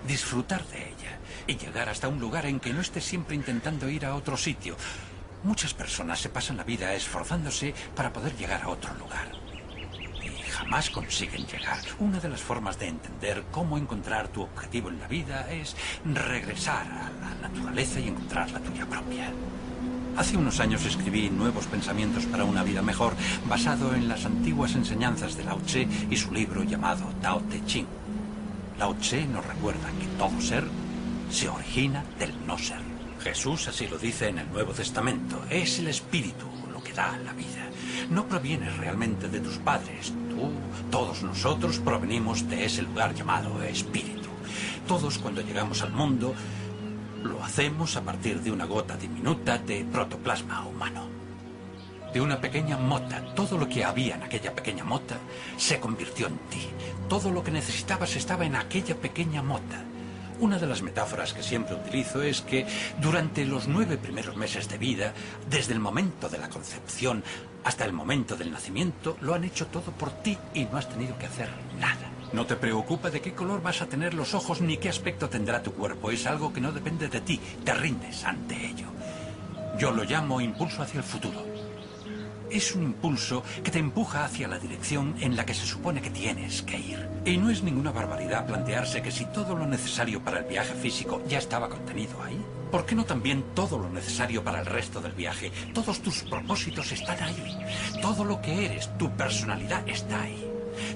disfrutar 0.08 0.66
de 0.68 0.90
ella 0.90 1.20
y 1.48 1.58
llegar 1.58 1.90
hasta 1.90 2.08
un 2.08 2.20
lugar 2.20 2.46
en 2.46 2.60
que 2.60 2.74
no 2.74 2.82
esté 2.82 3.02
siempre 3.02 3.36
intentando 3.36 3.90
ir 3.90 4.06
a 4.06 4.16
otro 4.16 4.38
sitio. 4.38 4.76
Muchas 5.44 5.74
personas 5.74 6.20
se 6.20 6.30
pasan 6.30 6.58
la 6.58 6.64
vida 6.64 6.94
esforzándose 6.94 7.74
para 7.96 8.12
poder 8.12 8.36
llegar 8.36 8.64
a 8.64 8.70
otro 8.70 8.94
lugar 8.96 9.32
y 10.24 10.50
jamás 10.50 10.90
consiguen 10.90 11.46
llegar. 11.46 11.80
Una 12.00 12.20
de 12.20 12.30
las 12.30 12.42
formas 12.42 12.80
de 12.80 12.88
entender 12.88 13.44
cómo 13.52 13.78
encontrar 13.78 14.28
tu 14.30 14.42
objetivo 14.42 14.90
en 14.90 15.00
la 15.00 15.08
vida 15.08 15.52
es 15.52 15.76
regresar 16.04 16.88
a 16.88 17.12
la 17.20 17.50
naturaleza 17.50 18.00
y 18.00 18.08
encontrar 18.08 18.50
la 18.52 18.60
tuya 18.60 18.86
propia. 18.86 19.32
Hace 20.18 20.38
unos 20.38 20.62
años 20.62 20.86
escribí 20.86 21.30
Nuevos 21.30 21.68
Pensamientos 21.68 22.26
para 22.26 22.46
una 22.46 22.64
Vida 22.64 22.82
Mejor, 22.82 23.14
basado 23.50 23.94
en 23.94 24.08
las 24.08 24.26
antiguas 24.26 24.74
enseñanzas 24.74 25.36
de 25.36 25.44
Lao 25.44 25.60
Tse 25.60 25.88
y 26.10 26.16
su 26.16 26.32
libro 26.32 26.64
llamado 26.64 27.04
Tao 27.22 27.42
Te 27.42 27.64
Ching. 27.66 28.05
Lao 28.78 28.94
Tse 28.96 29.26
nos 29.26 29.46
recuerda 29.46 29.90
que 30.00 30.08
todo 30.18 30.42
ser 30.42 30.66
se 31.30 31.48
origina 31.48 32.04
del 32.20 32.34
no 32.46 32.58
ser. 32.58 32.82
Jesús 33.22 33.68
así 33.68 33.88
lo 33.88 33.98
dice 33.98 34.28
en 34.28 34.40
el 34.40 34.52
Nuevo 34.52 34.74
Testamento. 34.74 35.44
Es 35.50 35.80
el 35.80 35.88
espíritu 35.88 36.46
lo 36.72 36.84
que 36.84 36.94
da 36.94 37.18
la 37.24 37.34
vida. 37.34 37.70
No 38.10 38.28
provienes 38.28 38.76
realmente 38.78 39.30
de 39.30 39.40
tus 39.40 39.58
padres. 39.58 40.14
Tú, 40.30 40.52
todos 40.92 41.24
nosotros 41.24 41.80
provenimos 41.80 42.48
de 42.50 42.66
ese 42.66 42.82
lugar 42.82 43.16
llamado 43.16 43.64
espíritu. 43.64 44.30
Todos 44.88 45.18
cuando 45.20 45.42
llegamos 45.42 45.82
al 45.82 45.92
mundo 45.92 46.36
lo 47.24 47.44
hacemos 47.44 47.96
a 47.96 48.04
partir 48.04 48.42
de 48.42 48.52
una 48.52 48.66
gota 48.66 48.96
diminuta 48.98 49.58
de 49.58 49.86
protoplasma 49.86 50.66
humano. 50.66 51.08
De 52.14 52.22
una 52.22 52.40
pequeña 52.40 52.78
mota. 52.78 53.34
Todo 53.34 53.58
lo 53.58 53.68
que 53.68 53.84
había 53.84 54.16
en 54.16 54.24
aquella 54.24 54.54
pequeña 54.54 54.84
mota 54.84 55.18
se 55.58 55.80
convirtió 55.80 56.28
en 56.28 56.38
ti. 56.50 56.68
Todo 57.10 57.30
lo 57.30 57.44
que 57.44 57.52
necesitabas 57.52 58.16
estaba 58.16 58.46
en 58.46 58.56
aquella 58.56 58.96
pequeña 58.96 59.44
mota. 59.44 59.84
Una 60.40 60.58
de 60.58 60.68
las 60.68 60.82
metáforas 60.82 61.34
que 61.34 61.44
siempre 61.44 61.76
utilizo 61.76 62.22
es 62.22 62.42
que 62.42 62.66
durante 63.00 63.46
los 63.46 63.68
nueve 63.68 63.98
primeros 63.98 64.36
meses 64.36 64.68
de 64.68 64.78
vida, 64.78 65.14
desde 65.50 65.74
el 65.74 65.80
momento 65.80 66.28
de 66.30 66.40
la 66.40 66.50
concepción 66.50 67.24
hasta 67.64 67.86
el 67.86 67.94
momento 67.94 68.36
del 68.36 68.52
nacimiento, 68.52 69.18
lo 69.22 69.34
han 69.34 69.44
hecho 69.44 69.68
todo 69.68 69.92
por 69.92 70.12
ti 70.12 70.38
y 70.54 70.66
no 70.66 70.78
has 70.78 70.90
tenido 70.90 71.18
que 71.18 71.28
hacer 71.28 71.50
nada. 71.80 72.10
No 72.34 72.46
te 72.46 72.56
preocupa 72.56 73.10
de 73.10 73.22
qué 73.22 73.34
color 73.34 73.62
vas 73.62 73.82
a 73.82 73.86
tener 73.86 74.14
los 74.14 74.34
ojos 74.34 74.60
ni 74.60 74.78
qué 74.78 74.90
aspecto 74.90 75.30
tendrá 75.30 75.64
tu 75.64 75.74
cuerpo. 75.74 76.12
Es 76.12 76.26
algo 76.26 76.52
que 76.52 76.60
no 76.60 76.72
depende 76.72 77.08
de 77.08 77.22
ti. 77.22 77.40
Te 77.64 77.74
rindes 77.74 78.26
ante 78.26 78.56
ello. 78.56 78.88
Yo 79.80 79.92
lo 79.92 80.04
llamo 80.04 80.42
impulso 80.42 80.82
hacia 80.82 80.98
el 80.98 81.04
futuro. 81.04 81.55
Es 82.56 82.74
un 82.74 82.84
impulso 82.84 83.44
que 83.66 83.70
te 83.70 83.80
empuja 83.80 84.24
hacia 84.24 84.48
la 84.48 84.58
dirección 84.58 85.14
en 85.20 85.36
la 85.36 85.46
que 85.46 85.54
se 85.54 85.66
supone 85.66 86.02
que 86.02 86.10
tienes 86.10 86.62
que 86.62 86.80
ir. 86.80 87.10
Y 87.26 87.36
no 87.36 87.50
es 87.50 87.62
ninguna 87.64 87.92
barbaridad 87.92 88.48
plantearse 88.48 89.02
que 89.02 89.12
si 89.12 89.26
todo 89.26 89.56
lo 89.56 89.68
necesario 89.68 90.24
para 90.24 90.40
el 90.40 90.46
viaje 90.46 90.74
físico 90.74 91.22
ya 91.28 91.40
estaba 91.40 91.68
contenido 91.68 92.24
ahí, 92.24 92.42
¿por 92.72 92.86
qué 92.86 92.96
no 92.96 93.04
también 93.04 93.44
todo 93.54 93.78
lo 93.78 93.90
necesario 93.90 94.42
para 94.42 94.62
el 94.62 94.68
resto 94.68 95.02
del 95.02 95.12
viaje? 95.12 95.52
Todos 95.74 96.02
tus 96.02 96.24
propósitos 96.24 96.94
están 96.94 97.22
ahí. 97.22 97.58
Todo 98.02 98.24
lo 98.24 98.42
que 98.42 98.68
eres, 98.68 98.90
tu 98.98 99.12
personalidad 99.12 99.86
está 99.90 100.22
ahí. 100.22 100.50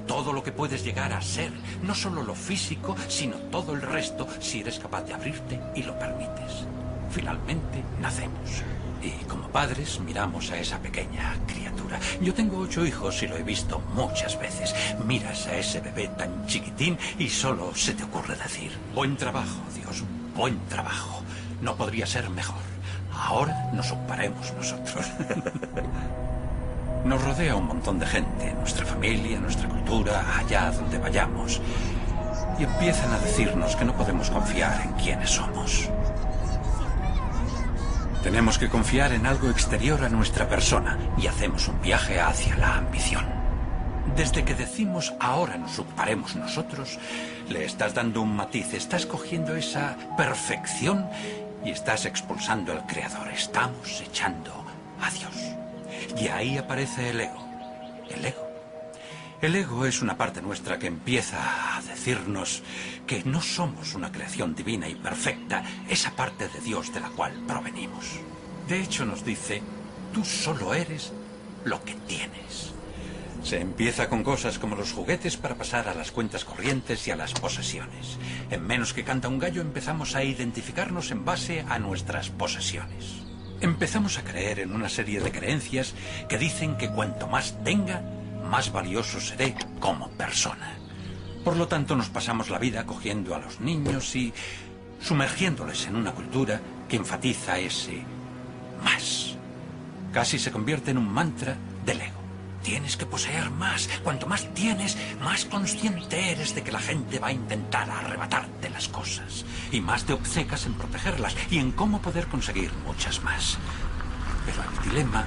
Todo 0.07 0.31
lo 0.31 0.41
que 0.41 0.53
puedes 0.53 0.85
llegar 0.85 1.11
a 1.11 1.21
ser, 1.21 1.51
no 1.83 1.93
solo 1.93 2.23
lo 2.23 2.35
físico, 2.35 2.95
sino 3.09 3.35
todo 3.51 3.73
el 3.73 3.81
resto, 3.81 4.29
si 4.39 4.61
eres 4.61 4.79
capaz 4.79 5.01
de 5.01 5.13
abrirte 5.13 5.59
y 5.75 5.83
lo 5.83 5.99
permites. 5.99 6.65
Finalmente, 7.11 7.83
nacemos. 7.99 8.63
Y 9.01 9.11
como 9.25 9.47
padres 9.47 9.99
miramos 9.99 10.51
a 10.51 10.57
esa 10.57 10.79
pequeña 10.79 11.35
criatura. 11.47 11.99
Yo 12.21 12.33
tengo 12.33 12.59
ocho 12.59 12.85
hijos 12.85 13.21
y 13.23 13.27
lo 13.27 13.37
he 13.37 13.43
visto 13.43 13.81
muchas 13.93 14.37
veces. 14.39 14.75
Miras 15.05 15.47
a 15.47 15.55
ese 15.55 15.79
bebé 15.79 16.09
tan 16.09 16.45
chiquitín 16.45 16.97
y 17.17 17.29
solo 17.29 17.73
se 17.75 17.93
te 17.93 18.03
ocurre 18.03 18.35
decir, 18.35 18.71
buen 18.93 19.15
trabajo, 19.15 19.61
Dios, 19.75 20.03
buen 20.35 20.59
trabajo. 20.67 21.21
No 21.61 21.75
podría 21.75 22.05
ser 22.05 22.29
mejor. 22.29 22.61
Ahora 23.13 23.69
nos 23.73 23.91
ocuparemos 23.91 24.53
nosotros. 24.53 25.05
Nos 27.05 27.23
rodea 27.23 27.55
un 27.55 27.65
montón 27.65 27.97
de 27.97 28.05
gente, 28.05 28.53
nuestra 28.55 28.85
familia, 28.85 29.39
nuestra 29.39 29.69
cultura, 29.69 30.37
allá 30.37 30.69
donde 30.69 30.97
vayamos. 30.97 31.61
Y 32.59 32.63
empiezan 32.63 33.13
a 33.13 33.19
decirnos 33.19 33.77
que 33.77 33.85
no 33.85 33.93
podemos 33.93 34.29
confiar 34.29 34.81
en 34.81 34.91
quienes 35.01 35.29
somos. 35.29 35.89
Tenemos 38.23 38.57
que 38.57 38.67
confiar 38.67 39.13
en 39.13 39.25
algo 39.25 39.49
exterior 39.49 40.03
a 40.03 40.09
nuestra 40.09 40.49
persona 40.49 40.97
y 41.17 41.27
hacemos 41.27 41.69
un 41.69 41.81
viaje 41.81 42.19
hacia 42.19 42.57
la 42.57 42.75
ambición. 42.75 43.25
Desde 44.17 44.43
que 44.43 44.55
decimos 44.55 45.13
ahora 45.21 45.57
nos 45.57 45.79
ocuparemos 45.79 46.35
nosotros, 46.35 46.99
le 47.47 47.63
estás 47.63 47.93
dando 47.93 48.21
un 48.21 48.35
matiz, 48.35 48.73
estás 48.73 49.05
cogiendo 49.05 49.55
esa 49.55 49.95
perfección 50.17 51.09
y 51.63 51.69
estás 51.69 52.05
expulsando 52.05 52.73
al 52.73 52.85
Creador. 52.85 53.29
Estamos 53.29 54.01
echando 54.01 54.51
a 55.01 55.09
Dios. 55.11 55.55
Y 56.21 56.27
ahí 56.27 56.57
aparece 56.57 57.11
el 57.11 57.21
ego. 57.21 57.47
El 58.09 58.25
ego. 58.25 58.48
El 59.41 59.55
ego 59.55 59.86
es 59.86 60.01
una 60.01 60.17
parte 60.17 60.41
nuestra 60.41 60.79
que 60.79 60.88
empieza 60.88 61.77
a 61.77 61.81
decirnos 61.81 62.62
que 63.08 63.24
no 63.24 63.41
somos 63.41 63.96
una 63.96 64.12
creación 64.12 64.53
divina 64.53 64.89
y 64.89 64.96
perfecta, 64.96 65.63
esa 65.88 66.12
parte 66.12 66.50
de 66.50 66.60
Dios 66.60 66.93
de 66.93 67.00
la 67.00 67.08
cual 67.10 67.31
provenimos. 67.48 68.19
De 68.67 68.81
hecho 68.81 69.05
nos 69.05 69.24
dice, 69.24 69.62
tú 70.13 70.25
solo 70.25 70.74
eres 70.74 71.13
lo 71.63 71.81
que 71.86 71.93
tienes. 71.93 72.74
Se 73.41 73.62
empieza 73.62 74.10
con 74.10 74.25
cosas 74.25 74.60
como 74.60 74.75
los 74.75 74.91
juguetes 74.91 75.38
para 75.38 75.55
pasar 75.55 75.88
a 75.88 75.96
las 75.96 76.12
cuentas 76.12 76.43
corrientes 76.43 77.08
y 77.08 77.12
a 77.12 77.15
las 77.15 77.31
posesiones. 77.31 78.17
En 78.51 78.67
menos 78.67 78.93
que 78.93 79.05
canta 79.05 79.29
un 79.29 79.39
gallo 79.39 79.62
empezamos 79.62 80.17
a 80.17 80.24
identificarnos 80.25 81.12
en 81.12 81.24
base 81.24 81.63
a 81.69 81.79
nuestras 81.79 82.29
posesiones. 82.29 83.22
Empezamos 83.62 84.17
a 84.17 84.24
creer 84.24 84.60
en 84.60 84.74
una 84.74 84.89
serie 84.89 85.22
de 85.22 85.31
creencias 85.31 85.96
que 86.27 86.38
dicen 86.38 86.75
que 86.75 86.89
cuanto 86.89 87.27
más 87.27 87.63
tenga, 87.63 88.03
más 88.49 88.71
valioso 88.71 89.21
seré 89.21 89.55
como 89.79 90.09
persona. 90.09 90.75
Por 91.43 91.55
lo 91.55 91.67
tanto, 91.67 91.95
nos 91.95 92.09
pasamos 92.09 92.49
la 92.49 92.59
vida 92.59 92.85
cogiendo 92.85 93.33
a 93.33 93.39
los 93.39 93.61
niños 93.61 94.15
y 94.15 94.33
sumergiéndoles 94.99 95.87
en 95.87 95.95
una 95.95 96.11
cultura 96.11 96.59
que 96.89 96.97
enfatiza 96.97 97.59
ese 97.59 98.03
más. 98.83 99.35
Casi 100.11 100.39
se 100.39 100.51
convierte 100.51 100.91
en 100.91 100.97
un 100.97 101.11
mantra 101.11 101.55
del 101.85 102.01
ego. 102.01 102.19
Tienes 102.63 102.97
que 102.97 103.05
poseer 103.05 103.51
más. 103.51 103.87
Cuanto 104.03 104.27
más 104.27 104.53
tienes, 104.53 104.97
más 105.21 105.45
consciente 105.45 106.31
eres 106.31 106.53
de 106.55 106.63
que 106.63 106.71
la 106.71 106.79
gente 106.79 107.19
va 107.19 107.27
a 107.27 107.31
intentar 107.31 107.89
arrebatarte 107.89 108.69
las 108.69 108.89
cosas. 108.89 109.45
Y 109.71 109.79
más 109.79 110.03
te 110.03 110.13
obcecas 110.13 110.65
en 110.65 110.73
protegerlas 110.73 111.35
y 111.49 111.59
en 111.59 111.71
cómo 111.71 112.01
poder 112.01 112.27
conseguir 112.27 112.73
muchas 112.85 113.23
más. 113.23 113.57
Pero 114.45 114.63
el 114.63 114.89
dilema 114.89 115.25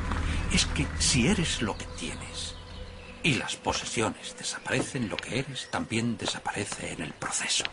es 0.52 0.66
que 0.66 0.86
si 0.98 1.28
eres 1.28 1.62
lo 1.62 1.76
que 1.78 1.86
tienes 1.98 2.31
y 3.22 3.34
las 3.34 3.56
posesiones 3.56 4.36
desaparecen, 4.36 5.08
lo 5.08 5.16
que 5.16 5.38
eres 5.40 5.70
también 5.70 6.16
desaparece 6.16 6.92
en 6.92 7.02
el 7.02 7.12
proceso. 7.12 7.64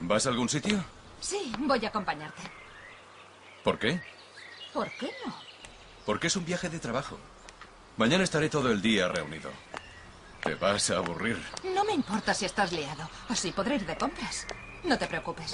¿Vas 0.00 0.26
a 0.26 0.30
algún 0.30 0.48
sitio? 0.48 0.84
Sí, 1.20 1.52
voy 1.58 1.84
a 1.84 1.88
acompañarte. 1.88 2.42
¿Por 3.62 3.78
qué? 3.78 4.00
¿Por 4.72 4.90
qué 4.92 5.10
no? 5.24 5.34
Porque 6.04 6.26
es 6.26 6.36
un 6.36 6.44
viaje 6.44 6.68
de 6.68 6.78
trabajo. 6.78 7.18
Mañana 7.96 8.24
estaré 8.24 8.48
todo 8.48 8.70
el 8.70 8.82
día 8.82 9.08
reunido. 9.08 9.50
Te 10.42 10.54
vas 10.56 10.90
a 10.90 10.96
aburrir. 10.98 11.40
No 11.74 11.84
me 11.84 11.94
importa 11.94 12.34
si 12.34 12.44
estás 12.44 12.72
liado. 12.72 13.08
Así 13.28 13.52
podré 13.52 13.76
ir 13.76 13.86
de 13.86 13.96
compras. 13.96 14.46
No 14.82 14.98
te 14.98 15.06
preocupes. 15.06 15.52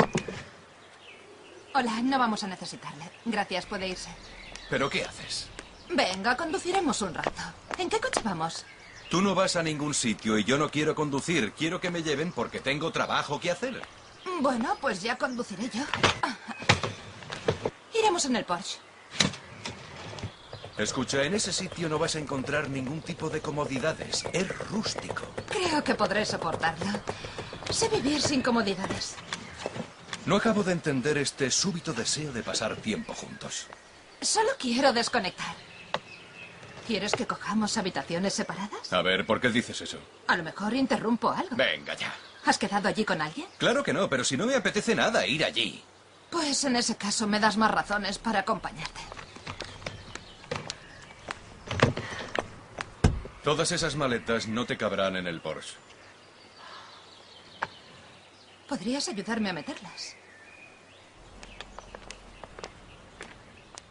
Hola, 1.72 2.02
no 2.02 2.18
vamos 2.18 2.42
a 2.42 2.48
necesitarle. 2.48 3.08
Gracias, 3.24 3.66
puede 3.66 3.86
irse. 3.86 4.10
¿Pero 4.70 4.88
qué 4.88 5.04
haces? 5.04 5.48
Venga, 5.90 6.36
conduciremos 6.36 7.02
un 7.02 7.12
rato. 7.12 7.42
¿En 7.76 7.90
qué 7.90 7.98
coche 7.98 8.20
vamos? 8.24 8.64
Tú 9.10 9.20
no 9.20 9.34
vas 9.34 9.56
a 9.56 9.62
ningún 9.64 9.92
sitio 9.92 10.38
y 10.38 10.44
yo 10.44 10.56
no 10.56 10.70
quiero 10.70 10.94
conducir. 10.94 11.52
Quiero 11.52 11.80
que 11.80 11.90
me 11.90 12.04
lleven 12.04 12.30
porque 12.30 12.60
tengo 12.60 12.92
trabajo 12.92 13.40
que 13.40 13.50
hacer. 13.50 13.82
Bueno, 14.40 14.76
pues 14.80 15.02
ya 15.02 15.18
conduciré 15.18 15.68
yo. 15.70 15.82
Iremos 17.98 18.24
en 18.26 18.36
el 18.36 18.44
Porsche. 18.44 18.78
Escucha, 20.78 21.24
en 21.24 21.34
ese 21.34 21.52
sitio 21.52 21.88
no 21.88 21.98
vas 21.98 22.14
a 22.14 22.20
encontrar 22.20 22.70
ningún 22.70 23.02
tipo 23.02 23.28
de 23.28 23.40
comodidades. 23.40 24.24
Es 24.32 24.48
rústico. 24.70 25.22
Creo 25.48 25.82
que 25.82 25.96
podré 25.96 26.24
soportarlo. 26.24 27.00
Sé 27.70 27.88
vivir 27.88 28.22
sin 28.22 28.40
comodidades. 28.40 29.16
No 30.26 30.36
acabo 30.36 30.62
de 30.62 30.72
entender 30.72 31.18
este 31.18 31.50
súbito 31.50 31.92
deseo 31.92 32.32
de 32.32 32.44
pasar 32.44 32.76
tiempo 32.76 33.12
juntos. 33.14 33.66
Solo 34.20 34.50
quiero 34.58 34.92
desconectar. 34.92 35.54
¿Quieres 36.86 37.12
que 37.12 37.26
cojamos 37.26 37.76
habitaciones 37.78 38.34
separadas? 38.34 38.92
A 38.92 39.02
ver, 39.02 39.24
¿por 39.24 39.40
qué 39.40 39.48
dices 39.48 39.80
eso? 39.80 39.98
A 40.26 40.36
lo 40.36 40.42
mejor 40.42 40.74
interrumpo 40.74 41.30
algo. 41.30 41.56
Venga 41.56 41.94
ya. 41.94 42.12
¿Has 42.44 42.58
quedado 42.58 42.88
allí 42.88 43.04
con 43.04 43.20
alguien? 43.20 43.46
Claro 43.58 43.82
que 43.82 43.92
no, 43.92 44.08
pero 44.08 44.24
si 44.24 44.36
no 44.36 44.46
me 44.46 44.54
apetece 44.54 44.94
nada 44.94 45.26
ir 45.26 45.44
allí. 45.44 45.82
Pues 46.30 46.64
en 46.64 46.76
ese 46.76 46.96
caso 46.96 47.26
me 47.26 47.40
das 47.40 47.56
más 47.56 47.70
razones 47.70 48.18
para 48.18 48.40
acompañarte. 48.40 49.00
Todas 53.42 53.72
esas 53.72 53.96
maletas 53.96 54.48
no 54.48 54.66
te 54.66 54.76
cabrán 54.76 55.16
en 55.16 55.26
el 55.26 55.40
Porsche. 55.40 55.76
¿Podrías 58.68 59.08
ayudarme 59.08 59.50
a 59.50 59.52
meterlas? 59.52 60.16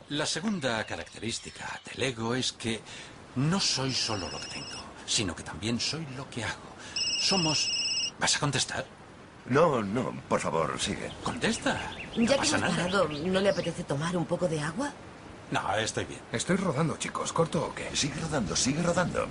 La 0.09 0.25
segunda 0.25 0.83
característica 0.87 1.79
del 1.85 2.01
ego 2.03 2.33
es 2.33 2.51
que 2.53 2.81
no 3.35 3.59
soy 3.59 3.93
solo 3.93 4.27
lo 4.29 4.39
que 4.39 4.47
tengo, 4.47 4.79
sino 5.05 5.35
que 5.35 5.43
también 5.43 5.79
soy 5.79 6.03
lo 6.17 6.27
que 6.31 6.43
hago. 6.43 6.69
Somos... 7.21 7.69
¿Vas 8.19 8.35
a 8.35 8.39
contestar? 8.39 8.85
No, 9.45 9.83
no, 9.83 10.11
por 10.27 10.39
favor, 10.39 10.79
sigue. 10.79 11.11
Contesta. 11.23 11.79
Ya 12.15 12.21
no 12.21 12.27
que 12.27 12.35
pasa 12.37 12.57
hemos 12.57 12.71
nada. 12.71 12.83
parado, 12.85 13.07
¿no 13.07 13.39
le 13.39 13.49
apetece 13.49 13.83
tomar 13.83 14.17
un 14.17 14.25
poco 14.25 14.47
de 14.47 14.59
agua? 14.59 14.91
No, 15.51 15.75
estoy 15.75 16.05
bien. 16.05 16.21
Estoy 16.31 16.55
rodando, 16.57 16.97
chicos. 16.97 17.31
¿Corto 17.31 17.67
o 17.67 17.75
qué? 17.75 17.95
Sigue 17.95 18.19
rodando, 18.19 18.55
sigue 18.55 18.81
rodando. 18.81 19.27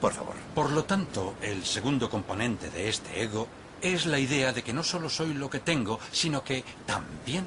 Por 0.00 0.12
favor. 0.12 0.36
Por 0.54 0.70
lo 0.70 0.84
tanto, 0.84 1.34
el 1.42 1.64
segundo 1.64 2.08
componente 2.08 2.70
de 2.70 2.88
este 2.88 3.22
ego 3.22 3.48
es 3.82 4.06
la 4.06 4.20
idea 4.20 4.52
de 4.52 4.62
que 4.62 4.72
no 4.72 4.84
solo 4.84 5.10
soy 5.10 5.34
lo 5.34 5.50
que 5.50 5.58
tengo, 5.58 5.98
sino 6.12 6.44
que 6.44 6.64
también 6.86 7.44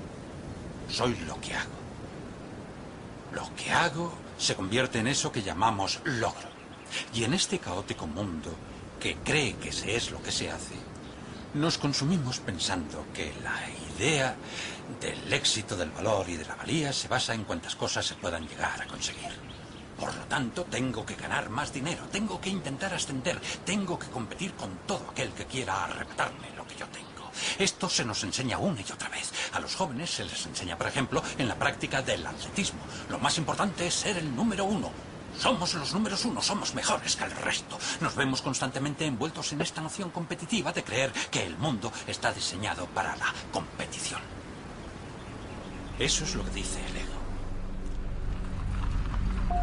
soy 0.89 1.15
lo 1.25 1.39
que 1.39 1.53
hago. 1.55 1.76
Lo 3.31 3.53
que 3.55 3.71
hago 3.71 4.13
se 4.37 4.55
convierte 4.55 4.99
en 4.99 5.07
eso 5.07 5.31
que 5.31 5.43
llamamos 5.43 5.99
logro. 6.05 6.47
Y 7.13 7.23
en 7.23 7.33
este 7.33 7.59
caótico 7.59 8.07
mundo 8.07 8.53
que 8.99 9.17
cree 9.17 9.55
que 9.55 9.71
se 9.71 9.95
es 9.95 10.11
lo 10.11 10.21
que 10.21 10.31
se 10.31 10.49
hace, 10.49 10.75
nos 11.53 11.77
consumimos 11.77 12.39
pensando 12.39 13.05
que 13.13 13.33
la 13.43 13.57
idea 13.95 14.35
del 15.01 15.33
éxito, 15.33 15.75
del 15.75 15.91
valor 15.91 16.29
y 16.29 16.37
de 16.37 16.45
la 16.45 16.55
valía 16.55 16.93
se 16.93 17.07
basa 17.07 17.33
en 17.33 17.43
cuantas 17.43 17.75
cosas 17.75 18.05
se 18.05 18.15
puedan 18.15 18.47
llegar 18.47 18.81
a 18.81 18.87
conseguir. 18.87 19.31
Por 19.99 20.13
lo 20.15 20.23
tanto, 20.25 20.63
tengo 20.65 21.05
que 21.05 21.15
ganar 21.15 21.49
más 21.49 21.73
dinero, 21.73 22.03
tengo 22.11 22.39
que 22.39 22.49
intentar 22.49 22.93
ascender, 22.93 23.39
tengo 23.65 23.97
que 23.97 24.07
competir 24.07 24.53
con 24.53 24.69
todo 24.85 25.09
aquel 25.09 25.31
que 25.31 25.45
quiera 25.45 25.85
arrebatarme 25.85 26.51
lo 26.55 26.67
que 26.67 26.75
yo 26.75 26.85
tengo. 26.87 27.06
Esto 27.59 27.89
se 27.89 28.05
nos 28.05 28.23
enseña 28.23 28.57
una 28.57 28.81
y 28.81 28.91
otra 28.91 29.09
vez. 29.09 29.31
A 29.53 29.59
los 29.59 29.75
jóvenes 29.75 30.09
se 30.09 30.25
les 30.25 30.45
enseña, 30.45 30.77
por 30.77 30.87
ejemplo, 30.87 31.23
en 31.37 31.47
la 31.47 31.55
práctica 31.55 32.01
del 32.01 32.25
atletismo. 32.25 32.79
Lo 33.09 33.19
más 33.19 33.37
importante 33.37 33.87
es 33.87 33.93
ser 33.93 34.17
el 34.17 34.35
número 34.35 34.65
uno. 34.65 34.91
Somos 35.37 35.75
los 35.75 35.93
números 35.93 36.25
uno, 36.25 36.41
somos 36.41 36.73
mejores 36.73 37.15
que 37.15 37.23
el 37.23 37.31
resto. 37.31 37.77
Nos 38.01 38.15
vemos 38.15 38.41
constantemente 38.41 39.05
envueltos 39.05 39.53
en 39.53 39.61
esta 39.61 39.81
noción 39.81 40.09
competitiva 40.09 40.71
de 40.71 40.83
creer 40.83 41.11
que 41.29 41.45
el 41.45 41.57
mundo 41.57 41.91
está 42.07 42.31
diseñado 42.31 42.87
para 42.87 43.15
la 43.17 43.33
competición. 43.51 44.21
Eso 45.99 46.23
es 46.23 46.35
lo 46.35 46.43
que 46.43 46.51
dice 46.51 46.79
el 46.85 46.97
ego. 46.97 47.17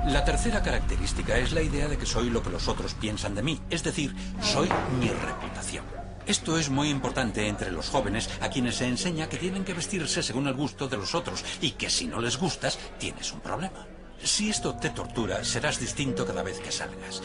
La 0.07 0.25
tercera 0.25 0.63
característica 0.63 1.39
es 1.39 1.53
la 1.53 1.63
idea 1.63 1.89
de 1.89 1.97
que 1.97 2.07
soy 2.07 2.29
lo 2.29 2.43
que 2.43 2.51
los 2.51 2.69
otros 2.69 2.95
piensan 2.95 3.35
de 3.35 3.43
mí, 3.43 3.61
es 3.71 3.83
decir, 3.83 4.15
soy 4.43 4.69
mi 5.01 5.09
reputación. 5.09 6.04
Esto 6.27 6.59
es 6.59 6.71
muy 6.71 6.89
importante 6.89 7.47
entre 7.49 7.71
los 7.71 7.91
jóvenes 7.91 8.31
a 8.41 8.49
quienes 8.49 8.77
se 8.77 8.87
enseña 8.87 9.29
que 9.29 9.37
tienen 9.37 9.65
que 9.65 9.75
vestirse 9.75 10.23
según 10.23 10.47
el 10.49 10.55
gusto 10.55 10.89
de 10.89 10.97
los 10.97 11.15
otros 11.15 11.45
y 11.61 11.73
que 11.73 11.91
si 11.91 12.07
no 12.07 12.21
les 12.21 12.39
gustas 12.39 12.79
tienes 12.99 13.33
un 13.33 13.41
problema. 13.41 13.87
Si 14.23 14.49
esto 14.49 14.75
te 14.75 14.89
tortura, 14.91 15.45
serás 15.45 15.79
distinto 15.79 16.25
cada 16.25 16.43
vez 16.43 16.61
que 16.61 16.73
salgas. 16.73 17.21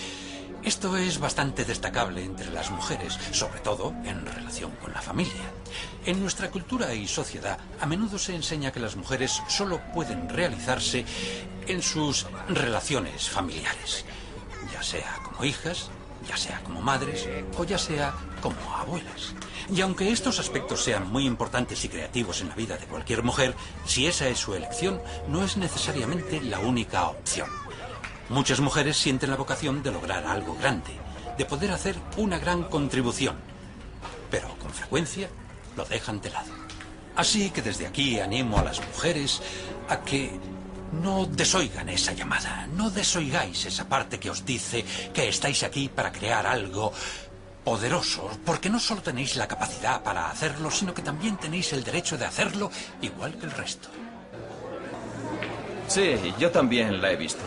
Esto 0.64 0.98
es 0.98 1.20
bastante 1.20 1.64
destacable 1.64 2.24
entre 2.26 2.52
las 2.52 2.70
mujeres, 2.70 3.18
sobre 3.32 3.62
todo 3.62 3.96
en 4.04 4.26
relación 4.26 4.72
con 4.72 4.92
la 4.92 5.02
familia. 5.02 5.54
En 6.06 6.20
nuestra 6.22 6.52
cultura 6.52 6.94
y 6.94 7.08
sociedad, 7.08 7.58
a 7.80 7.86
menudo 7.86 8.20
se 8.20 8.36
enseña 8.36 8.74
que 8.74 8.82
las 8.82 8.98
mujeres 8.98 9.42
solo 9.48 9.82
pueden 9.94 10.28
realizarse 10.28 11.06
en 11.68 11.82
sus 11.82 12.26
relaciones 12.50 13.30
familiares, 13.30 14.04
ya 14.74 14.84
sea 14.84 15.16
como 15.24 15.46
hijas, 15.46 15.90
ya 16.30 16.38
sea 16.38 16.62
como 16.63 16.80
madres 16.80 17.28
o 17.58 17.63
ya 17.63 17.80
sea 17.80 18.13
como 18.39 18.76
abuelas. 18.76 19.34
Y 19.74 19.82
aunque 19.82 20.12
estos 20.12 20.38
aspectos 20.38 20.84
sean 20.84 21.12
muy 21.12 21.26
importantes 21.26 21.84
y 21.84 21.89
creativos 21.89 22.42
en 22.42 22.50
la 22.50 22.56
vida 22.56 22.78
de 22.78 22.86
cualquier 22.86 23.24
mujer, 23.24 23.56
si 23.86 24.06
esa 24.06 24.28
es 24.28 24.38
su 24.38 24.54
elección, 24.54 25.02
no 25.28 25.44
es 25.44 25.58
necesariamente 25.58 26.39
la 26.42 26.60
única 26.60 27.08
opción. 27.08 27.50
Muchas 28.30 28.60
mujeres 28.60 28.96
sienten 28.96 29.32
la 29.32 29.38
vocación 29.38 29.82
de 29.82 29.92
lograr 29.92 30.28
algo 30.28 30.56
grande, 30.56 30.92
de 31.36 31.46
poder 31.46 31.72
hacer 31.72 31.96
una 32.18 32.38
gran 32.38 32.63
contribución, 32.65 33.36
pero 34.30 34.56
con 34.60 34.72
frecuencia 34.72 35.30
lo 35.76 35.84
dejan 35.86 36.22
de 36.22 36.30
lado. 36.30 36.52
Así 37.15 37.50
que 37.50 37.63
desde 37.63 37.88
aquí 37.88 38.20
animo 38.20 38.60
a 38.60 38.63
las 38.63 38.80
mujeres 38.86 39.42
a 39.89 40.02
que 40.02 40.39
no 40.91 41.25
desoigan 41.25 41.89
esa 41.89 42.13
llamada, 42.13 42.67
no 42.75 42.89
desoigáis 42.89 43.65
esa 43.65 43.88
parte 43.88 44.19
que 44.19 44.30
os 44.30 44.45
dice 44.45 44.84
que 45.13 45.28
estáis 45.28 45.63
aquí 45.63 45.89
para 45.89 46.12
crear 46.12 46.45
algo 46.45 46.91
poderoso, 47.63 48.30
porque 48.45 48.69
no 48.69 48.80
solo 48.80 49.02
tenéis 49.02 49.36
la 49.36 49.47
capacidad 49.47 50.02
para 50.02 50.30
hacerlo, 50.30 50.71
sino 50.71 50.93
que 50.93 51.02
también 51.02 51.38
tenéis 51.38 51.73
el 51.73 51.84
derecho 51.84 52.17
de 52.17 52.25
hacerlo 52.25 52.71
igual 53.02 53.36
que 53.38 53.45
el 53.45 53.52
resto. 53.52 53.89
Sí, 55.88 56.15
yo 56.38 56.52
también 56.52 57.02
la 57.02 57.12
he 57.12 57.15
visto. 57.15 57.41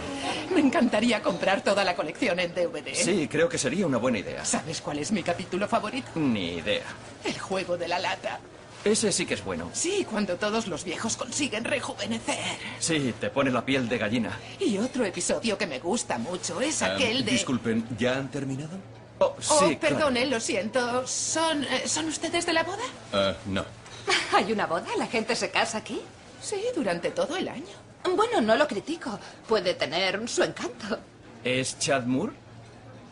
Me 0.52 0.61
encantaría 0.61 1.22
comprar 1.22 1.62
toda 1.62 1.85
la 1.85 1.94
colección 1.94 2.40
en 2.40 2.52
DVD. 2.52 2.92
Sí, 2.92 3.28
creo 3.28 3.48
que 3.48 3.57
sería 3.57 3.87
una 3.87 3.98
buena 3.98 4.18
idea. 4.18 4.44
¿Sabes 4.44 4.81
cuál 4.81 4.98
es 4.98 5.12
mi 5.12 5.22
capítulo 5.22 5.68
favorito? 5.68 6.11
Ni 6.16 6.55
idea. 6.55 6.85
El 7.24 7.38
juego 7.38 7.78
de 7.78 7.88
la 7.88 7.98
lata. 7.98 8.40
Ese 8.85 9.12
sí 9.12 9.27
que 9.27 9.35
es 9.35 9.45
bueno. 9.45 9.71
Sí, 9.73 10.05
cuando 10.11 10.37
todos 10.37 10.66
los 10.66 10.83
viejos 10.85 11.16
consiguen 11.16 11.64
rejuvenecer. 11.64 12.57
Sí, 12.81 13.14
te 13.21 13.31
pone 13.31 13.51
la 13.51 13.64
piel 13.64 13.88
de 13.88 13.97
gallina. 13.99 14.37
Y 14.59 14.77
otro 14.79 15.05
episodio 15.05 15.57
que 15.57 15.66
me 15.68 15.79
gusta 15.79 16.18
mucho 16.18 16.61
es 16.61 16.83
Ah, 16.83 16.95
aquel 16.95 17.25
de... 17.25 17.31
Disculpen, 17.31 17.87
¿ya 17.97 18.16
han 18.16 18.29
terminado? 18.31 18.77
Oh, 19.21 19.37
oh, 19.51 19.71
perdone, 19.81 20.27
lo 20.27 20.40
siento. 20.40 21.07
¿Son, 21.07 21.62
eh, 21.62 21.85
¿Son 21.87 22.07
ustedes 22.07 22.45
de 22.45 22.53
la 22.53 22.64
boda? 22.64 22.83
Ah, 23.12 23.35
no. 23.47 23.64
¿Hay 24.37 24.51
una 24.53 24.66
boda? 24.66 24.87
¿La 24.99 25.07
gente 25.07 25.37
se 25.37 25.51
casa 25.53 25.79
aquí? 25.79 26.01
Sí, 26.40 26.61
durante 26.75 27.11
todo 27.12 27.37
el 27.37 27.49
año. 27.49 27.77
Bueno, 28.16 28.40
no 28.40 28.57
lo 28.57 28.66
critico. 28.66 29.16
Puede 29.47 29.75
tener 29.75 30.29
su 30.29 30.42
encanto. 30.42 30.99
¿Es 31.45 31.79
Chad 31.79 32.03
Moore? 32.07 32.33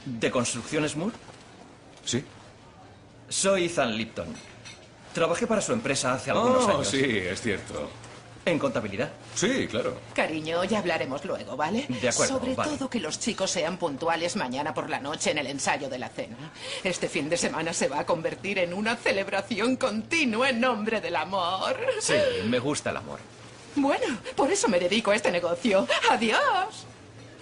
¿De 0.05 0.33
Construcciones 0.33 0.97
Moore? 0.97 1.15
Sí. 2.05 2.25
Soy 3.29 3.67
Ethan 3.67 3.97
Lipton. 3.97 4.27
Trabajé 5.13 5.47
para 5.47 5.61
su 5.61 5.73
empresa 5.73 6.13
hace 6.15 6.31
algunos 6.31 6.65
Oh, 6.65 6.71
años. 6.71 6.89
sí, 6.89 7.03
es 7.03 7.41
cierto. 7.41 7.91
¿En 8.45 8.59
contabilidad? 8.59 9.11
Sí, 9.35 9.67
claro. 9.69 9.99
Cariño, 10.15 10.65
ya 10.65 10.79
hablaremos 10.79 11.25
luego, 11.27 11.57
¿vale? 11.57 11.85
De 11.89 12.09
acuerdo, 12.09 12.39
Sobre 12.39 12.55
vale. 12.55 12.71
todo 12.77 12.89
que 12.89 12.99
los 12.99 13.19
chicos 13.19 13.51
sean 13.51 13.77
puntuales 13.77 14.35
mañana 14.37 14.73
por 14.73 14.89
la 14.89 14.99
noche 14.99 15.33
en 15.33 15.39
el 15.39 15.47
ensayo 15.49 15.91
de 15.91 15.99
la 15.99 16.09
cena. 16.09 16.37
Este 16.83 17.09
fin 17.09 17.29
de 17.29 17.37
semana 17.37 17.73
se 17.75 17.89
va 17.89 18.01
a 18.01 18.07
convertir 18.07 18.59
en 18.59 18.73
una 18.73 18.97
celebración 18.97 19.77
continua 19.77 20.49
en 20.49 20.61
nombre 20.61 21.01
del 21.03 21.17
amor. 21.17 21.77
Sí, 22.01 22.15
me 22.47 22.59
gusta 22.59 22.91
el 22.91 22.97
amor. 22.97 23.19
Bueno, 23.77 24.17
por 24.35 24.51
eso 24.51 24.69
me 24.69 24.81
dedico 24.81 25.11
a 25.11 25.17
este 25.17 25.31
negocio. 25.31 25.87
¡Adiós! 26.11 26.87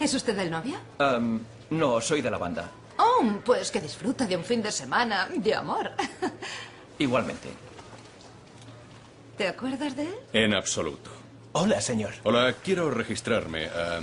¿Es 0.00 0.12
usted 0.14 0.36
el 0.38 0.50
novio? 0.50 0.78
No, 1.70 2.00
soy 2.00 2.22
de 2.22 2.30
la 2.30 2.38
banda. 2.38 2.70
Oh, 2.98 3.22
pues 3.44 3.70
que 3.70 3.80
disfruta 3.80 4.26
de 4.26 4.36
un 4.36 4.44
fin 4.44 4.60
de 4.62 4.72
semana 4.72 5.28
de 5.32 5.54
amor. 5.54 5.92
Igualmente. 6.98 7.48
¿Te 9.36 9.46
acuerdas 9.48 9.94
de 9.96 10.02
él? 10.04 10.14
En 10.32 10.54
absoluto. 10.54 11.10
Hola, 11.52 11.80
señor. 11.80 12.12
Hola, 12.24 12.54
quiero 12.62 12.90
registrarme 12.90 13.68
ah, 13.68 14.00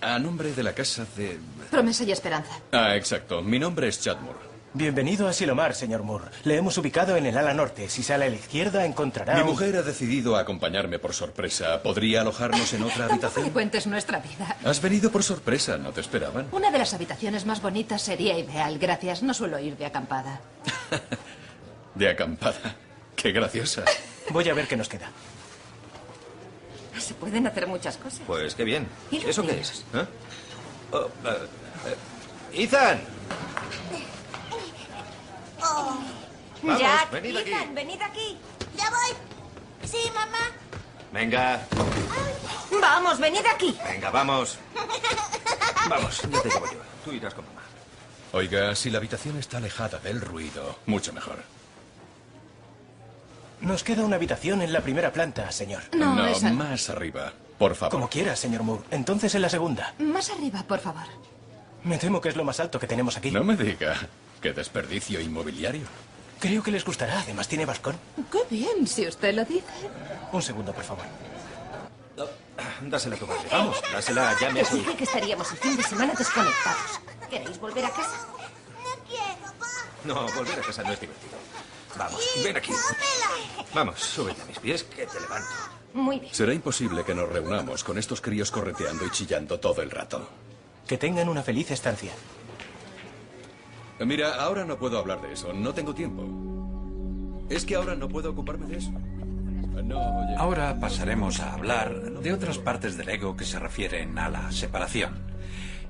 a 0.00 0.18
nombre 0.18 0.52
de 0.52 0.62
la 0.62 0.72
casa 0.74 1.04
de... 1.16 1.38
Promesa 1.70 2.04
y 2.04 2.12
esperanza. 2.12 2.52
Ah, 2.72 2.94
exacto. 2.96 3.42
Mi 3.42 3.58
nombre 3.58 3.88
es 3.88 4.00
Chad 4.00 4.18
Moore. 4.20 4.38
Bienvenido 4.72 5.26
a 5.26 5.32
Silomar, 5.32 5.74
señor 5.74 6.04
Moore. 6.04 6.26
Le 6.44 6.56
hemos 6.56 6.78
ubicado 6.78 7.16
en 7.16 7.26
el 7.26 7.36
ala 7.36 7.52
norte. 7.52 7.88
Si 7.88 8.04
sale 8.04 8.26
a 8.26 8.28
la 8.30 8.36
izquierda, 8.36 8.84
encontrará. 8.86 9.34
Mi 9.34 9.40
un- 9.40 9.48
mujer 9.48 9.76
ha 9.76 9.82
decidido 9.82 10.36
acompañarme 10.36 11.00
por 11.00 11.12
sorpresa. 11.12 11.82
¿Podría 11.82 12.20
alojarnos 12.20 12.72
en 12.72 12.84
otra 12.84 12.94
Tampoco 13.08 13.12
habitación? 13.14 13.44
le 13.46 13.50
cuentes 13.52 13.86
nuestra 13.88 14.20
vida. 14.20 14.56
Has 14.64 14.80
venido 14.80 15.10
por 15.10 15.24
sorpresa, 15.24 15.76
¿no 15.76 15.90
te 15.90 16.00
esperaban? 16.00 16.46
Una 16.52 16.70
de 16.70 16.78
las 16.78 16.94
habitaciones 16.94 17.44
más 17.46 17.60
bonitas 17.60 18.00
sería 18.02 18.38
ideal. 18.38 18.78
Gracias, 18.78 19.24
no 19.24 19.34
suelo 19.34 19.58
ir 19.58 19.76
de 19.76 19.86
acampada. 19.86 20.40
De 21.94 22.08
acampada. 22.08 22.76
Qué 23.16 23.32
graciosa. 23.32 23.84
Voy 24.30 24.48
a 24.48 24.54
ver 24.54 24.66
qué 24.66 24.76
nos 24.76 24.88
queda. 24.88 25.10
se 26.98 27.14
pueden 27.14 27.46
hacer 27.46 27.66
muchas 27.66 27.96
cosas. 27.96 28.20
Pues 28.26 28.54
qué 28.54 28.64
bien. 28.64 28.86
¿Y 29.10 29.16
los 29.20 29.30
¿Eso 29.30 29.42
qué 29.46 29.60
es? 29.60 29.84
¿Eh? 29.94 30.06
Oh, 30.92 31.06
eh, 31.24 31.48
eh, 31.86 32.62
Ethan. 32.64 33.00
Oh. 35.62 35.98
Vamos, 36.62 36.80
Jack, 36.80 37.10
venid 37.10 37.36
aquí. 37.36 37.50
Ethan, 37.50 37.74
venid 37.74 38.02
aquí. 38.02 38.38
Ya 38.76 38.90
voy. 38.90 39.88
Sí, 39.88 40.10
mamá. 40.14 40.38
Venga, 41.12 41.60
Vamos, 42.80 43.18
venid 43.18 43.44
aquí. 43.52 43.76
venga, 43.84 44.10
vamos. 44.10 44.58
Vamos, 45.88 46.22
ya 46.22 46.42
te 46.42 46.48
llevo 46.48 46.66
yo. 46.66 46.78
Tú 47.04 47.12
irás 47.12 47.34
con 47.34 47.44
mamá. 47.46 47.62
Oiga, 48.32 48.74
si 48.76 48.90
la 48.90 48.98
habitación 48.98 49.36
está 49.38 49.56
alejada 49.56 49.98
del 49.98 50.20
ruido, 50.20 50.78
mucho 50.86 51.12
mejor. 51.12 51.42
Nos 53.60 53.84
queda 53.84 54.04
una 54.04 54.16
habitación 54.16 54.62
en 54.62 54.72
la 54.72 54.80
primera 54.80 55.12
planta, 55.12 55.50
señor. 55.52 55.82
No, 55.94 56.26
esa- 56.26 56.50
más 56.52 56.88
arriba, 56.88 57.32
por 57.58 57.74
favor. 57.74 57.92
Como 57.92 58.08
quiera, 58.08 58.34
señor 58.36 58.62
Moore. 58.62 58.84
Entonces 58.90 59.34
en 59.34 59.42
la 59.42 59.48
segunda. 59.50 59.94
Más 59.98 60.30
arriba, 60.30 60.62
por 60.66 60.78
favor. 60.80 61.02
Me 61.84 61.98
temo 61.98 62.20
que 62.20 62.30
es 62.30 62.36
lo 62.36 62.44
más 62.44 62.58
alto 62.60 62.78
que 62.78 62.86
tenemos 62.86 63.16
aquí. 63.16 63.30
No 63.30 63.44
me 63.44 63.56
diga. 63.56 63.96
Qué 64.40 64.52
desperdicio 64.52 65.20
inmobiliario. 65.20 65.82
Creo 66.38 66.62
que 66.62 66.70
les 66.70 66.84
gustará. 66.84 67.20
Además, 67.20 67.48
tiene 67.48 67.66
balcón. 67.66 67.96
Qué 68.32 68.38
bien, 68.50 68.86
si 68.86 69.06
usted 69.06 69.34
lo 69.34 69.44
dice. 69.44 69.66
Un 70.32 70.40
segundo, 70.42 70.72
por 70.72 70.84
favor. 70.84 71.04
Dásela 72.82 73.16
a 73.16 73.18
tu 73.18 73.26
madre. 73.26 73.42
Vamos, 73.50 73.76
dásela, 73.92 74.34
ya 74.40 74.50
me 74.50 74.60
dije 74.62 74.96
que 74.96 75.04
estaríamos 75.04 75.50
el 75.52 75.58
fin 75.58 75.76
de 75.76 75.82
semana 75.82 76.14
desconectados. 76.16 77.00
¿Queréis 77.28 77.58
volver 77.60 77.84
a 77.84 77.90
casa? 77.90 78.26
No, 80.04 80.14
volver 80.34 80.58
a 80.58 80.62
casa 80.62 80.82
no 80.82 80.92
es 80.92 81.00
divertido. 81.00 81.32
Vamos, 81.96 82.20
ven 82.44 82.56
aquí. 82.56 82.72
Vamos, 83.74 84.00
súbete 84.00 84.42
a 84.42 84.44
mis 84.46 84.58
pies 84.58 84.84
que 84.84 85.06
te 85.06 85.20
levanto. 85.20 85.48
Muy 85.92 86.20
bien. 86.20 86.34
Será 86.34 86.54
imposible 86.54 87.04
que 87.04 87.14
nos 87.14 87.28
reunamos 87.28 87.82
con 87.82 87.98
estos 87.98 88.20
críos 88.20 88.50
correteando 88.50 89.04
y 89.04 89.10
chillando 89.10 89.58
todo 89.58 89.82
el 89.82 89.90
rato. 89.90 90.28
Que 90.86 90.98
tengan 90.98 91.28
una 91.28 91.42
feliz 91.42 91.70
estancia. 91.70 92.12
Mira, 93.98 94.36
ahora 94.36 94.64
no 94.64 94.78
puedo 94.78 94.98
hablar 94.98 95.20
de 95.20 95.32
eso. 95.32 95.52
No 95.52 95.74
tengo 95.74 95.94
tiempo. 95.94 96.24
Es 97.50 97.64
que 97.64 97.74
ahora 97.74 97.94
no 97.94 98.08
puedo 98.08 98.30
ocuparme 98.30 98.66
de 98.66 98.78
eso. 98.78 98.90
No, 98.90 99.98
oye. 99.98 100.36
Ahora 100.38 100.78
pasaremos 100.80 101.40
a 101.40 101.54
hablar 101.54 102.00
de 102.00 102.32
otras 102.32 102.58
partes 102.58 102.96
del 102.96 103.08
ego 103.08 103.36
que 103.36 103.44
se 103.44 103.58
refieren 103.58 104.18
a 104.18 104.28
la 104.28 104.52
separación. 104.52 105.30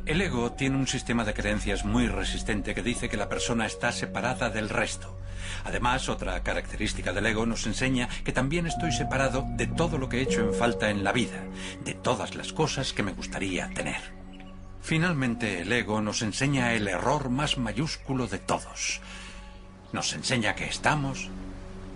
El 0.06 0.22
ego 0.22 0.52
tiene 0.52 0.76
un 0.76 0.86
sistema 0.86 1.24
de 1.24 1.34
creencias 1.34 1.84
muy 1.84 2.08
resistente 2.08 2.74
que 2.74 2.82
dice 2.82 3.08
que 3.08 3.18
la 3.18 3.28
persona 3.28 3.66
está 3.66 3.92
separada 3.92 4.48
del 4.48 4.70
resto. 4.70 5.19
Además, 5.64 6.08
otra 6.08 6.42
característica 6.42 7.12
del 7.12 7.26
ego 7.26 7.46
nos 7.46 7.66
enseña 7.66 8.08
que 8.24 8.32
también 8.32 8.66
estoy 8.66 8.92
separado 8.92 9.46
de 9.56 9.66
todo 9.66 9.98
lo 9.98 10.08
que 10.08 10.18
he 10.18 10.22
hecho 10.22 10.40
en 10.40 10.54
falta 10.54 10.90
en 10.90 11.04
la 11.04 11.12
vida, 11.12 11.44
de 11.84 11.94
todas 11.94 12.34
las 12.34 12.52
cosas 12.52 12.92
que 12.92 13.02
me 13.02 13.12
gustaría 13.12 13.70
tener. 13.70 14.20
Finalmente, 14.82 15.60
el 15.60 15.72
ego 15.72 16.00
nos 16.00 16.22
enseña 16.22 16.72
el 16.72 16.88
error 16.88 17.28
más 17.28 17.58
mayúsculo 17.58 18.26
de 18.26 18.38
todos. 18.38 19.00
Nos 19.92 20.12
enseña 20.12 20.54
que 20.54 20.64
estamos 20.64 21.28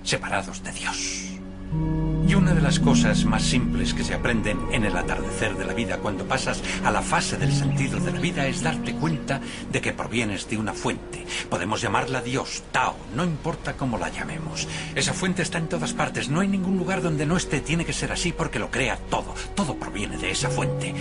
separados 0.02 0.62
de 0.62 0.72
Dios. 0.72 2.13
Y 2.26 2.34
una 2.34 2.54
de 2.54 2.62
las 2.62 2.80
cosas 2.80 3.24
más 3.26 3.42
simples 3.42 3.92
que 3.92 4.02
se 4.02 4.14
aprenden 4.14 4.58
en 4.72 4.84
el 4.84 4.96
atardecer 4.96 5.56
de 5.56 5.66
la 5.66 5.74
vida 5.74 5.98
cuando 5.98 6.24
pasas 6.24 6.62
a 6.82 6.90
la 6.90 7.02
fase 7.02 7.36
del 7.36 7.52
sentido 7.52 8.00
de 8.00 8.12
la 8.12 8.18
vida 8.18 8.46
es 8.46 8.62
darte 8.62 8.94
cuenta 8.94 9.40
de 9.70 9.80
que 9.80 9.92
provienes 9.92 10.48
de 10.48 10.56
una 10.56 10.72
fuente. 10.72 11.26
Podemos 11.50 11.82
llamarla 11.82 12.22
Dios, 12.22 12.62
Tao, 12.72 12.96
no 13.14 13.24
importa 13.24 13.74
cómo 13.74 13.98
la 13.98 14.08
llamemos. 14.08 14.66
Esa 14.94 15.12
fuente 15.12 15.42
está 15.42 15.58
en 15.58 15.68
todas 15.68 15.92
partes, 15.92 16.30
no 16.30 16.40
hay 16.40 16.48
ningún 16.48 16.78
lugar 16.78 17.02
donde 17.02 17.26
no 17.26 17.36
esté, 17.36 17.60
tiene 17.60 17.84
que 17.84 17.92
ser 17.92 18.10
así 18.10 18.32
porque 18.32 18.58
lo 18.58 18.70
crea 18.70 18.96
todo, 19.10 19.34
todo 19.54 19.76
proviene 19.76 20.16
de 20.16 20.30
esa 20.30 20.48
fuente. 20.48 20.94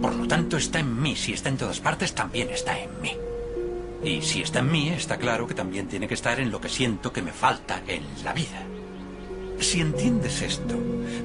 Por 0.00 0.14
lo 0.14 0.26
tanto, 0.26 0.56
está 0.56 0.80
en 0.80 1.00
mí, 1.00 1.16
si 1.16 1.34
está 1.34 1.50
en 1.50 1.58
todas 1.58 1.80
partes, 1.80 2.14
también 2.14 2.48
está 2.48 2.78
en 2.78 3.00
mí. 3.02 3.12
Y 4.02 4.22
si 4.22 4.40
está 4.40 4.60
en 4.60 4.72
mí, 4.72 4.88
está 4.88 5.18
claro 5.18 5.46
que 5.46 5.54
también 5.54 5.86
tiene 5.86 6.08
que 6.08 6.14
estar 6.14 6.40
en 6.40 6.50
lo 6.50 6.60
que 6.60 6.70
siento 6.70 7.12
que 7.12 7.20
me 7.20 7.32
falta 7.32 7.82
en 7.86 8.02
la 8.24 8.32
vida. 8.32 8.64
Si 9.60 9.80
entiendes 9.80 10.40
esto, 10.40 10.74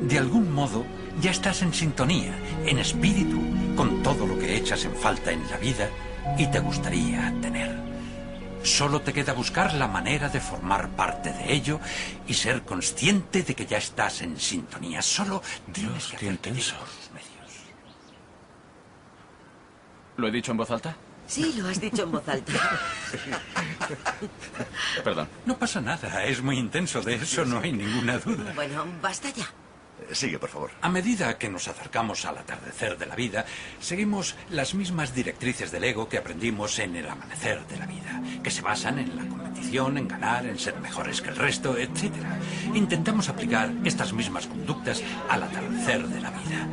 de 0.02 0.18
algún 0.18 0.52
modo 0.52 0.86
ya 1.22 1.32
estás 1.32 1.62
en 1.62 1.74
sintonía, 1.74 2.38
en 2.66 2.80
espíritu, 2.80 3.42
con 3.76 4.04
todo 4.04 4.28
lo 4.28 4.38
que 4.38 4.58
echas 4.58 4.84
en 4.84 4.94
falta 4.96 5.32
en 5.32 5.50
la 5.50 5.58
vida 5.58 5.90
y 6.38 6.46
te 6.48 6.60
gustaría 6.60 7.34
tener. 7.42 7.74
Solo 8.62 9.02
te 9.02 9.14
queda 9.14 9.34
buscar 9.34 9.74
la 9.76 9.88
manera 9.88 10.28
de 10.28 10.42
formar 10.42 10.90
parte 10.90 11.32
de 11.32 11.54
ello 11.54 11.80
y 12.28 12.34
ser 12.34 12.64
consciente 12.64 13.44
de 13.44 13.56
que 13.56 13.66
ya 13.66 13.78
estás 13.78 14.22
en 14.22 14.38
sintonía. 14.40 15.02
Solo 15.02 15.42
tienes 15.72 16.08
que 16.08 16.18
qué 16.18 16.26
intenso. 16.26 16.76
medios. 17.14 17.54
¿Lo 20.18 20.28
he 20.28 20.32
dicho 20.32 20.52
en 20.52 20.58
voz 20.58 20.72
alta? 20.72 20.98
Sí, 21.28 21.54
lo 21.58 21.70
has 21.70 21.80
dicho 21.82 22.04
en 22.04 22.12
voz 22.12 22.28
alta. 22.28 22.54
Perdón. 25.04 25.28
No 25.46 25.58
pasa 25.58 25.82
nada, 25.82 26.24
es 26.26 26.42
muy 26.42 26.58
intenso, 26.58 27.02
de 27.02 27.16
eso 27.16 27.46
no 27.46 27.60
hay 27.60 27.72
ninguna 27.72 28.18
duda. 28.20 28.54
Bueno, 28.56 28.86
basta 29.02 29.30
ya. 29.30 29.46
Sigue, 30.12 30.38
por 30.38 30.50
favor. 30.50 30.72
A 30.82 30.90
medida 30.90 31.38
que 31.38 31.50
nos 31.50 31.68
acercamos 31.68 32.26
al 32.26 32.38
atardecer 32.38 32.98
de 32.98 33.06
la 33.06 33.16
vida, 33.16 33.46
seguimos 33.80 34.36
las 34.50 34.76
mismas 34.76 35.16
directrices 35.16 35.72
del 35.72 35.86
ego 35.86 36.10
que 36.10 36.18
aprendimos 36.18 36.78
en 36.80 36.96
el 36.96 37.10
amanecer 37.10 37.66
de 37.66 37.78
la 37.78 37.86
vida, 37.86 38.22
que 38.44 38.52
se 38.52 38.62
basan 38.62 39.00
en 39.00 39.16
la 39.16 39.26
competición, 39.26 39.98
en 39.98 40.08
ganar, 40.08 40.46
en 40.46 40.60
ser 40.60 40.80
mejores 40.80 41.22
que 41.22 41.30
el 41.30 41.38
resto, 41.38 41.78
etc. 41.78 42.14
Intentamos 42.74 43.30
aplicar 43.30 43.72
estas 43.84 44.14
mismas 44.14 44.48
conductas 44.48 45.02
al 45.30 45.44
atardecer 45.44 46.08
de 46.08 46.22
la 46.22 46.30
vida. 46.32 46.68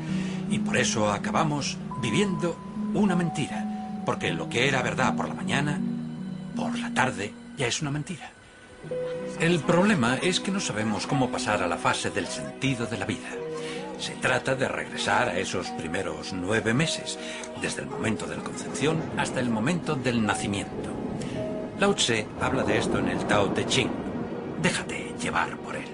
Y 0.50 0.58
por 0.58 0.76
eso 0.76 1.10
acabamos 1.10 1.78
viviendo 2.02 2.58
una 2.92 3.16
mentira, 3.16 3.71
porque 4.04 4.32
lo 4.32 4.48
que 4.48 4.68
era 4.68 4.82
verdad 4.82 5.14
por 5.16 5.28
la 5.28 5.34
mañana, 5.34 5.80
por 6.56 6.78
la 6.78 6.92
tarde, 6.92 7.32
ya 7.56 7.66
es 7.66 7.80
una 7.82 7.90
mentira. 7.90 8.30
El 9.40 9.60
problema 9.60 10.16
es 10.16 10.40
que 10.40 10.50
no 10.50 10.60
sabemos 10.60 11.06
cómo 11.06 11.30
pasar 11.30 11.62
a 11.62 11.66
la 11.66 11.76
fase 11.76 12.10
del 12.10 12.26
sentido 12.26 12.86
de 12.86 12.98
la 12.98 13.06
vida. 13.06 13.28
Se 13.98 14.14
trata 14.14 14.54
de 14.56 14.66
regresar 14.66 15.28
a 15.28 15.38
esos 15.38 15.68
primeros 15.70 16.32
nueve 16.32 16.74
meses, 16.74 17.18
desde 17.60 17.82
el 17.82 17.88
momento 17.88 18.26
de 18.26 18.36
la 18.36 18.42
concepción 18.42 19.00
hasta 19.16 19.40
el 19.40 19.48
momento 19.48 19.94
del 19.94 20.24
nacimiento. 20.24 20.90
Lao 21.78 21.94
Tse 21.94 22.26
habla 22.40 22.64
de 22.64 22.78
esto 22.78 22.98
en 22.98 23.08
el 23.08 23.24
Tao 23.26 23.50
Te 23.50 23.66
Ching. 23.66 23.90
Déjate 24.60 25.14
llevar 25.20 25.56
por 25.58 25.76
él. 25.76 25.88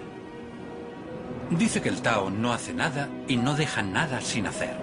Dice 1.51 1.81
que 1.81 1.89
el 1.89 2.03
Tao 2.03 2.31
no 2.31 2.53
hace 2.53 2.75
nada 2.75 3.09
y 3.27 3.37
no 3.37 3.55
deja 3.55 3.83
nada 3.83 4.21
sin 4.21 4.47
hacer. 4.47 4.77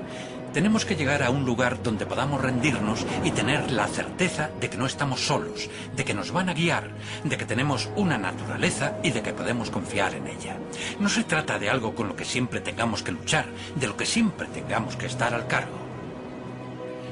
Tenemos 0.55 0.85
que 0.85 0.95
llegar 0.95 1.21
a 1.21 1.31
un 1.31 1.43
lugar 1.43 1.83
donde 1.83 2.05
podamos 2.05 2.41
rendirnos 2.41 3.05
y 3.25 3.31
tener 3.31 3.71
la 3.71 3.87
certeza 3.87 4.51
de 4.57 4.69
que 4.69 4.77
no 4.77 4.85
estamos 4.85 5.19
solos, 5.19 5.69
de 5.93 6.05
que 6.05 6.13
nos 6.13 6.31
van 6.31 6.47
a 6.47 6.53
guiar, 6.53 6.91
de 7.25 7.35
que 7.35 7.43
tenemos 7.43 7.89
una 7.97 8.17
naturaleza 8.17 8.95
y 9.03 9.11
de 9.11 9.21
que 9.21 9.33
podemos 9.33 9.69
confiar 9.69 10.15
en 10.15 10.27
ella. 10.27 10.57
No 10.97 11.09
se 11.09 11.25
trata 11.25 11.59
de 11.59 11.69
algo 11.69 11.93
con 11.93 12.07
lo 12.07 12.15
que 12.15 12.23
siempre 12.23 12.61
tengamos 12.61 13.03
que 13.03 13.11
luchar, 13.11 13.47
de 13.75 13.85
lo 13.85 13.97
que 13.97 14.05
siempre 14.05 14.47
tengamos 14.47 14.95
que 14.95 15.07
estar 15.07 15.33
al 15.33 15.45
cargo. 15.45 15.75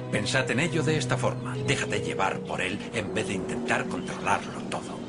Pensad 0.10 0.50
en 0.50 0.62
ello 0.62 0.82
de 0.82 0.96
esta 0.96 1.18
forma, 1.18 1.54
déjate 1.68 2.00
llevar 2.00 2.40
por 2.40 2.62
él 2.62 2.80
en 2.94 3.14
vez 3.14 3.28
de 3.28 3.34
intentar 3.34 3.88
controlarlo 3.88 4.62
todo. 4.70 5.03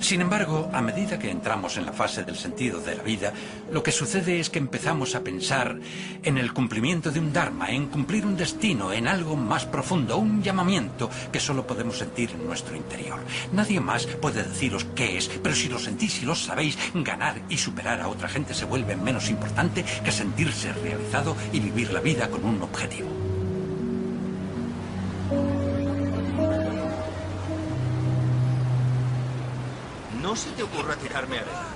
Sin 0.00 0.20
embargo, 0.20 0.70
a 0.72 0.80
medida 0.80 1.18
que 1.18 1.30
entramos 1.30 1.76
en 1.76 1.84
la 1.84 1.92
fase 1.92 2.22
del 2.22 2.36
sentido 2.36 2.80
de 2.80 2.96
la 2.96 3.02
vida, 3.02 3.32
lo 3.70 3.82
que 3.82 3.92
sucede 3.92 4.38
es 4.38 4.48
que 4.48 4.58
empezamos 4.58 5.14
a 5.14 5.22
pensar 5.22 5.78
en 6.22 6.38
el 6.38 6.52
cumplimiento 6.52 7.10
de 7.10 7.18
un 7.18 7.32
Dharma, 7.32 7.70
en 7.70 7.88
cumplir 7.88 8.24
un 8.24 8.36
destino, 8.36 8.92
en 8.92 9.08
algo 9.08 9.36
más 9.36 9.66
profundo, 9.66 10.16
un 10.18 10.42
llamamiento 10.42 11.10
que 11.32 11.40
solo 11.40 11.66
podemos 11.66 11.98
sentir 11.98 12.30
en 12.30 12.46
nuestro 12.46 12.76
interior. 12.76 13.18
Nadie 13.52 13.80
más 13.80 14.06
puede 14.06 14.44
deciros 14.44 14.86
qué 14.94 15.18
es, 15.18 15.28
pero 15.42 15.54
si 15.54 15.68
lo 15.68 15.78
sentís 15.78 16.22
y 16.22 16.26
lo 16.26 16.34
sabéis, 16.34 16.78
ganar 16.94 17.42
y 17.48 17.58
superar 17.58 18.00
a 18.00 18.08
otra 18.08 18.28
gente 18.28 18.54
se 18.54 18.64
vuelve 18.64 18.96
menos 18.96 19.28
importante 19.28 19.84
que 20.04 20.12
sentirse 20.12 20.72
realizado 20.72 21.36
y 21.52 21.60
vivir 21.60 21.92
la 21.92 22.00
vida 22.00 22.28
con 22.30 22.44
un 22.44 22.62
objetivo. 22.62 23.27
Se 30.38 30.50
te 30.52 30.62
ocurra 30.62 30.94
tirarme 30.96 31.38
arena. 31.38 31.66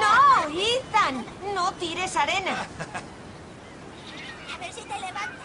¡No, 0.00 0.48
Ethan! 0.48 1.24
¡No 1.54 1.72
tires 1.74 2.16
arena! 2.16 2.66
A 4.54 4.58
ver 4.58 4.72
si 4.72 4.80
te 4.80 5.00
levantas. 5.00 5.44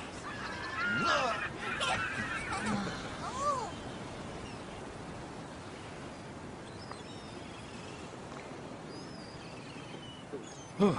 Uh. 10.80 10.96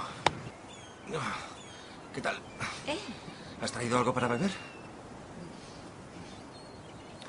¿Qué 2.14 2.20
tal? 2.20 2.36
¿Eh? 2.86 2.98
¿Has 3.60 3.72
traído 3.72 3.98
algo 3.98 4.14
para 4.14 4.28
beber? 4.28 4.50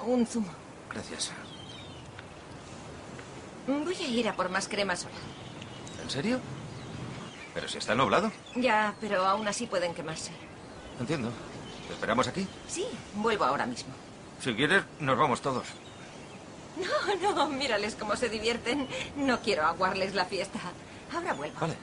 Un 0.05 0.27
zumo. 0.27 0.49
Gracias. 0.89 1.31
Voy 3.67 3.95
a 3.95 4.07
ir 4.07 4.27
a 4.27 4.35
por 4.35 4.49
más 4.49 4.67
crema 4.67 4.95
sola. 4.95 5.15
¿En 6.03 6.09
serio? 6.09 6.39
Pero 7.53 7.67
si 7.67 7.77
está 7.77 7.95
nublado. 7.95 8.31
Ya, 8.55 8.95
pero 9.01 9.25
aún 9.25 9.47
así 9.47 9.67
pueden 9.67 9.93
quemarse. 9.93 10.31
Entiendo. 10.99 11.31
¿Te 11.87 11.93
esperamos 11.93 12.27
aquí? 12.27 12.47
Sí, 12.67 12.85
vuelvo 13.15 13.45
ahora 13.45 13.65
mismo. 13.65 13.93
Si 14.41 14.53
quieres, 14.55 14.83
nos 14.99 15.17
vamos 15.17 15.41
todos. 15.41 15.65
No, 17.21 17.35
no, 17.35 17.47
mírales 17.49 17.95
cómo 17.95 18.15
se 18.15 18.29
divierten. 18.29 18.87
No 19.17 19.41
quiero 19.41 19.65
aguarles 19.65 20.15
la 20.15 20.25
fiesta. 20.25 20.59
Ahora 21.13 21.33
vuelvo. 21.33 21.59
Vale. 21.59 21.75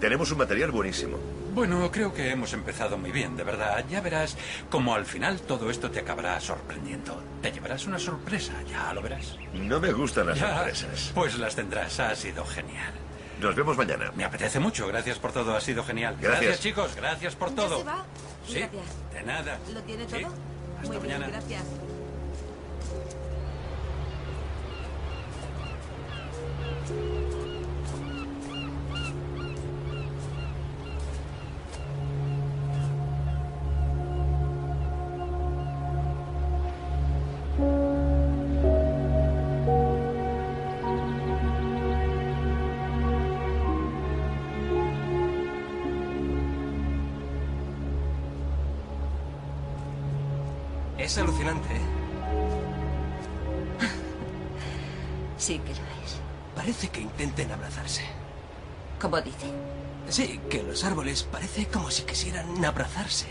Tenemos 0.00 0.30
un 0.32 0.38
material 0.38 0.70
buenísimo. 0.70 1.18
Bueno, 1.52 1.90
creo 1.92 2.14
que 2.14 2.30
hemos 2.30 2.52
empezado 2.54 2.96
muy 2.96 3.12
bien, 3.12 3.36
de 3.36 3.44
verdad. 3.44 3.84
Ya 3.90 4.00
verás 4.00 4.36
como 4.70 4.94
al 4.94 5.04
final 5.04 5.40
todo 5.42 5.70
esto 5.70 5.90
te 5.90 5.98
acabará 6.00 6.40
sorprendiendo. 6.40 7.22
Te 7.42 7.52
llevarás 7.52 7.86
una 7.86 7.98
sorpresa, 7.98 8.54
ya 8.70 8.94
lo 8.94 9.02
verás. 9.02 9.36
No 9.52 9.78
me 9.78 9.92
gustan 9.92 10.28
las 10.28 10.38
Ya, 10.38 10.54
sorpresas. 10.56 11.12
Pues 11.14 11.38
las 11.38 11.54
tendrás, 11.54 12.00
ha 12.00 12.14
sido 12.14 12.44
genial. 12.46 12.92
Nos 13.40 13.54
vemos 13.54 13.76
mañana. 13.76 14.10
Me 14.14 14.24
apetece 14.24 14.58
mucho, 14.58 14.86
gracias 14.86 15.18
por 15.18 15.32
todo, 15.32 15.54
ha 15.54 15.60
sido 15.60 15.84
genial. 15.84 16.16
Gracias. 16.20 16.60
chicos, 16.60 16.94
gracias 16.96 17.34
por 17.36 17.50
¿Ya 17.50 17.56
todo. 17.56 17.78
se 17.78 17.84
va? 17.84 18.04
Sí, 18.46 18.58
Gracias. 18.58 18.84
de 19.12 19.22
nada. 19.22 19.58
¿Lo 19.74 19.82
tiene 19.82 20.04
Sí. 20.08 20.22
todo? 20.22 20.32
Hasta 20.78 20.88
Muy 20.88 20.96
bien, 21.06 21.18
mañana. 21.20 21.26
gracias. 21.28 21.64
Es 26.84 27.29
árboles 61.10 61.22
parece 61.24 61.66
como 61.66 61.90
si 61.90 62.02
quisieran 62.02 62.64
abrazarse. 62.64 63.26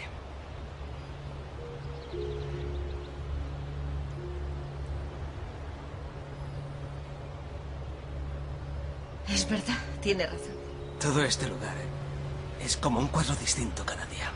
Es 9.30 9.48
verdad, 9.48 9.78
tiene 10.02 10.26
razón. 10.26 10.58
Todo 11.00 11.24
este 11.24 11.48
lugar 11.48 11.76
¿eh? 11.78 12.66
es 12.66 12.76
como 12.76 13.00
un 13.00 13.08
cuadro 13.08 13.36
distinto 13.36 13.86
cada 13.86 14.06
día. 14.08 14.32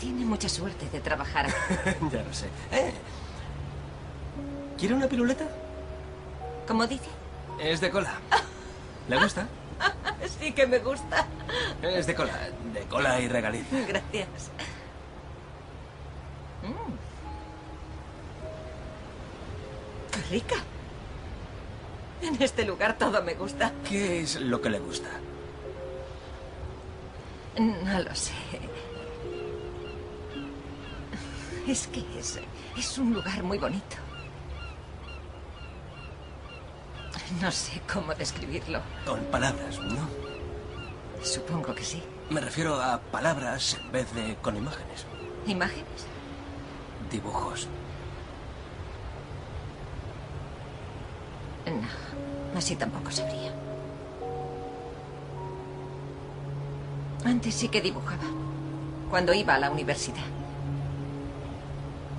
Tiene 0.00 0.24
mucha 0.24 0.48
suerte 0.48 0.88
de 0.90 1.00
trabajar 1.00 1.46
ya 2.12 2.22
lo 2.22 2.32
sé. 2.32 2.46
¿Eh? 2.72 2.92
¿Quiere 4.78 4.94
una 4.94 5.06
piruleta? 5.06 5.44
¿Cómo 6.66 6.86
dice? 6.86 7.10
Es 7.60 7.80
de 7.80 7.90
cola. 7.90 8.14
¿Le 9.08 9.18
gusta? 9.18 9.46
Sí 10.38 10.52
que 10.52 10.66
me 10.66 10.78
gusta. 10.78 11.26
Es 11.82 12.06
de 12.06 12.14
cola. 12.14 12.32
De 12.72 12.80
cola 12.82 13.20
y 13.20 13.28
regaliz. 13.28 13.66
Gracias. 13.70 14.50
Mm. 16.62 16.92
Qué 20.12 20.20
rica. 20.30 20.56
En 22.22 22.40
este 22.42 22.64
lugar 22.64 22.98
todo 22.98 23.22
me 23.22 23.34
gusta. 23.34 23.72
¿Qué 23.88 24.20
es 24.20 24.40
lo 24.40 24.60
que 24.60 24.70
le 24.70 24.78
gusta? 24.78 25.08
No 27.58 28.00
lo 28.00 28.14
sé. 28.14 28.32
Es 31.66 31.86
que 31.88 32.04
es, 32.18 32.38
es 32.76 32.98
un 32.98 33.12
lugar 33.12 33.42
muy 33.42 33.58
bonito. 33.58 33.96
No 37.38 37.50
sé 37.52 37.80
cómo 37.92 38.12
describirlo. 38.14 38.80
Con 39.06 39.20
palabras, 39.26 39.78
¿no? 39.78 40.08
Supongo 41.22 41.74
que 41.74 41.84
sí. 41.84 42.02
Me 42.28 42.40
refiero 42.40 42.80
a 42.80 43.00
palabras 43.00 43.76
en 43.80 43.92
vez 43.92 44.12
de 44.14 44.36
con 44.36 44.56
imágenes. 44.56 45.06
¿Imágenes? 45.46 46.06
Dibujos. 47.10 47.68
No, 51.66 52.58
así 52.58 52.74
tampoco 52.74 53.10
sabría. 53.10 53.52
Antes 57.24 57.54
sí 57.54 57.68
que 57.68 57.80
dibujaba. 57.80 58.24
Cuando 59.08 59.32
iba 59.34 59.54
a 59.54 59.58
la 59.58 59.70
universidad. 59.70 60.24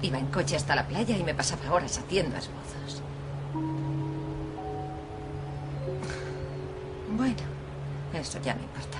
Iba 0.02 0.19
en 0.19 0.28
coche 0.28 0.56
hasta 0.56 0.76
la 0.76 0.88
playa 0.88 1.17
y 1.17 1.24
me 1.24 1.34
pasaba 1.34 1.74
horas 1.74 1.97
haciendo 1.97 2.38
esbozos. 2.38 3.00
Bueno, 7.21 7.43
eso 8.15 8.39
ya 8.41 8.55
no 8.55 8.63
importa. 8.63 8.97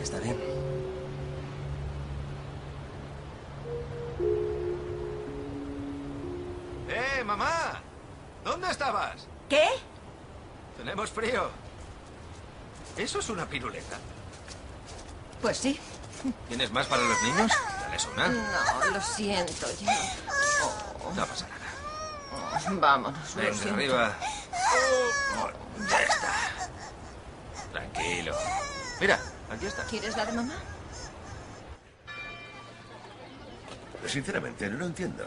Está 0.00 0.20
bien. 0.20 0.36
¡Eh, 6.88 7.24
mamá! 7.24 7.82
¿Dónde 8.44 8.70
estabas? 8.70 9.26
¿Qué? 9.48 9.66
Tenemos 10.76 11.10
frío. 11.10 11.50
¿Eso 12.96 13.18
es 13.18 13.28
una 13.28 13.44
piruleta? 13.46 13.98
Pues 15.42 15.56
sí. 15.56 15.80
¿Tienes 16.46 16.70
más 16.70 16.86
para 16.86 17.02
los 17.02 17.20
niños? 17.24 17.50
Dales 17.80 18.08
una. 18.14 18.28
No, 18.28 18.90
lo 18.92 19.00
siento, 19.00 19.66
ya. 19.80 20.14
No 21.16 21.26
pasa 21.26 21.48
nada. 21.48 21.65
Vámonos. 22.80 23.34
Venga, 23.34 23.54
siento. 23.54 23.74
arriba. 23.74 24.16
Oh, 25.38 25.50
ya 25.88 26.02
está. 26.02 26.32
Tranquilo. 27.72 28.34
Mira, 29.00 29.20
aquí 29.50 29.66
está. 29.66 29.84
¿Quieres 29.84 30.16
la 30.16 30.26
de 30.26 30.32
mamá? 30.32 30.54
Sinceramente, 34.06 34.68
no 34.68 34.78
lo 34.78 34.86
entiendo. 34.86 35.24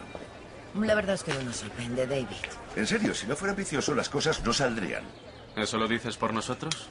La 0.75 0.95
verdad 0.95 1.15
es 1.15 1.23
que 1.23 1.33
no 1.33 1.41
nos 1.41 1.57
sorprende, 1.57 2.05
David. 2.05 2.27
En 2.75 2.88
serio, 2.88 3.13
si 3.13 3.27
no 3.27 3.35
fuera 3.35 3.51
ambicioso, 3.51 3.93
las 3.95 4.09
cosas 4.09 4.43
no 4.43 4.53
saldrían. 4.53 5.03
¿Eso 5.55 5.77
lo 5.77 5.88
dices 5.88 6.15
por 6.15 6.33
nosotros? 6.33 6.88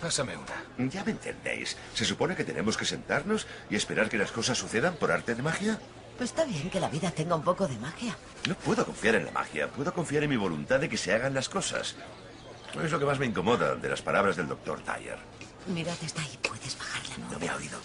Pásame 0.00 0.36
una. 0.36 0.88
Ya 0.88 1.04
me 1.04 1.12
entendéis. 1.12 1.76
¿Se 1.94 2.04
supone 2.04 2.34
que 2.34 2.44
tenemos 2.44 2.76
que 2.76 2.84
sentarnos 2.84 3.46
y 3.68 3.76
esperar 3.76 4.08
que 4.08 4.18
las 4.18 4.32
cosas 4.32 4.58
sucedan 4.58 4.94
por 4.96 5.12
arte 5.12 5.34
de 5.34 5.42
magia? 5.42 5.78
Pues 6.20 6.32
está 6.32 6.44
bien 6.44 6.68
que 6.68 6.78
la 6.78 6.90
vida 6.90 7.10
tenga 7.10 7.34
un 7.34 7.42
poco 7.42 7.66
de 7.66 7.78
magia. 7.78 8.14
No 8.46 8.54
puedo 8.54 8.84
confiar 8.84 9.14
en 9.14 9.24
la 9.24 9.30
magia. 9.30 9.68
Puedo 9.68 9.94
confiar 9.94 10.22
en 10.24 10.28
mi 10.28 10.36
voluntad 10.36 10.78
de 10.78 10.86
que 10.86 10.98
se 10.98 11.14
hagan 11.14 11.32
las 11.32 11.48
cosas. 11.48 11.96
Es 12.84 12.92
lo 12.92 12.98
que 12.98 13.06
más 13.06 13.18
me 13.18 13.24
incomoda 13.24 13.74
de 13.74 13.88
las 13.88 14.02
palabras 14.02 14.36
del 14.36 14.46
doctor 14.46 14.84
Dyer. 14.84 15.16
Mirad, 15.68 15.96
está 16.04 16.20
ahí. 16.20 16.38
Puedes 16.42 16.78
bajarla. 16.78 17.26
No 17.30 17.38
me 17.38 17.48
ha 17.48 17.56
oído. 17.56 17.78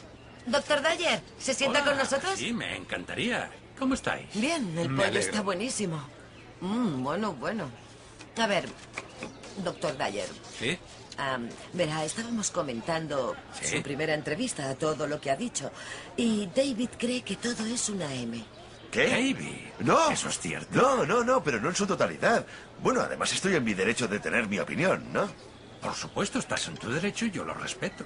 Doctor 0.47 0.81
Dyer, 0.81 1.21
¿se 1.39 1.53
sienta 1.53 1.79
Hola. 1.79 1.91
con 1.91 1.97
nosotros? 1.97 2.33
Sí, 2.37 2.51
me 2.51 2.75
encantaría. 2.75 3.49
¿Cómo 3.79 3.93
estáis? 3.93 4.27
Bien, 4.33 4.77
el 4.79 4.93
pollo 4.93 5.17
está 5.17 5.39
buenísimo. 5.39 6.03
Mm, 6.59 7.03
bueno, 7.03 7.31
bueno. 7.35 7.69
A 8.37 8.47
ver, 8.47 8.67
doctor 9.63 9.97
Dyer. 9.97 10.27
¿Sí? 10.59 10.77
verá, 11.73 12.03
estábamos 12.03 12.51
comentando 12.51 13.35
Sí. 13.61 13.77
su 13.77 13.81
primera 13.83 14.13
entrevista, 14.13 14.75
todo 14.75 15.07
lo 15.07 15.21
que 15.21 15.31
ha 15.31 15.35
dicho. 15.37 15.71
Y 16.17 16.47
David 16.47 16.89
cree 16.97 17.21
que 17.21 17.37
todo 17.37 17.65
es 17.65 17.87
una 17.89 18.13
M. 18.13 18.43
¿Qué? 18.91 19.07
David. 19.09 19.37
No. 19.79 20.09
Eso 20.09 20.27
es 20.29 20.39
cierto. 20.39 20.69
No, 20.77 21.05
no, 21.05 21.23
no, 21.23 21.41
pero 21.43 21.59
no 21.61 21.69
en 21.69 21.75
su 21.75 21.87
totalidad. 21.87 22.45
Bueno, 22.81 23.01
además 23.01 23.31
estoy 23.31 23.55
en 23.55 23.63
mi 23.63 23.73
derecho 23.73 24.07
de 24.07 24.19
tener 24.19 24.47
mi 24.47 24.59
opinión, 24.59 25.05
¿no? 25.13 25.29
Por 25.81 25.93
supuesto, 25.93 26.39
estás 26.39 26.67
en 26.67 26.75
tu 26.77 26.89
derecho 26.91 27.25
y 27.25 27.31
yo 27.31 27.45
lo 27.45 27.53
respeto. 27.53 28.05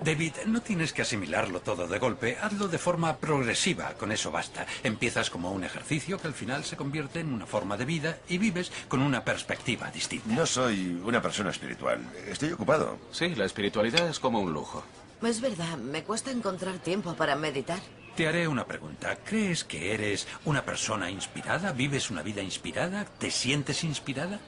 David, 0.00 0.32
no 0.46 0.60
tienes 0.62 0.92
que 0.92 1.02
asimilarlo 1.02 1.60
todo 1.60 1.86
de 1.86 1.98
golpe, 1.98 2.38
hazlo 2.40 2.68
de 2.68 2.78
forma 2.78 3.16
progresiva, 3.16 3.94
con 3.94 4.12
eso 4.12 4.30
basta. 4.30 4.66
Empiezas 4.82 5.30
como 5.30 5.52
un 5.52 5.64
ejercicio 5.64 6.18
que 6.18 6.28
al 6.28 6.34
final 6.34 6.64
se 6.64 6.76
convierte 6.76 7.20
en 7.20 7.32
una 7.32 7.46
forma 7.46 7.76
de 7.76 7.84
vida 7.84 8.18
y 8.28 8.38
vives 8.38 8.72
con 8.88 9.02
una 9.02 9.24
perspectiva 9.24 9.90
distinta. 9.90 10.34
No 10.34 10.46
soy 10.46 11.00
una 11.04 11.22
persona 11.22 11.50
espiritual. 11.50 12.00
Estoy 12.26 12.52
ocupado. 12.52 12.98
Sí, 13.10 13.34
la 13.34 13.44
espiritualidad 13.44 14.08
es 14.08 14.18
como 14.18 14.40
un 14.40 14.52
lujo. 14.52 14.82
Es 15.22 15.40
verdad, 15.40 15.78
me 15.78 16.02
cuesta 16.02 16.30
encontrar 16.30 16.78
tiempo 16.78 17.14
para 17.14 17.36
meditar. 17.36 17.78
Te 18.16 18.26
haré 18.26 18.46
una 18.46 18.66
pregunta. 18.66 19.16
¿Crees 19.24 19.64
que 19.64 19.94
eres 19.94 20.26
una 20.44 20.64
persona 20.64 21.10
inspirada? 21.10 21.72
¿Vives 21.72 22.10
una 22.10 22.22
vida 22.22 22.42
inspirada? 22.42 23.04
¿Te 23.04 23.30
sientes 23.30 23.84
inspirada? 23.84 24.38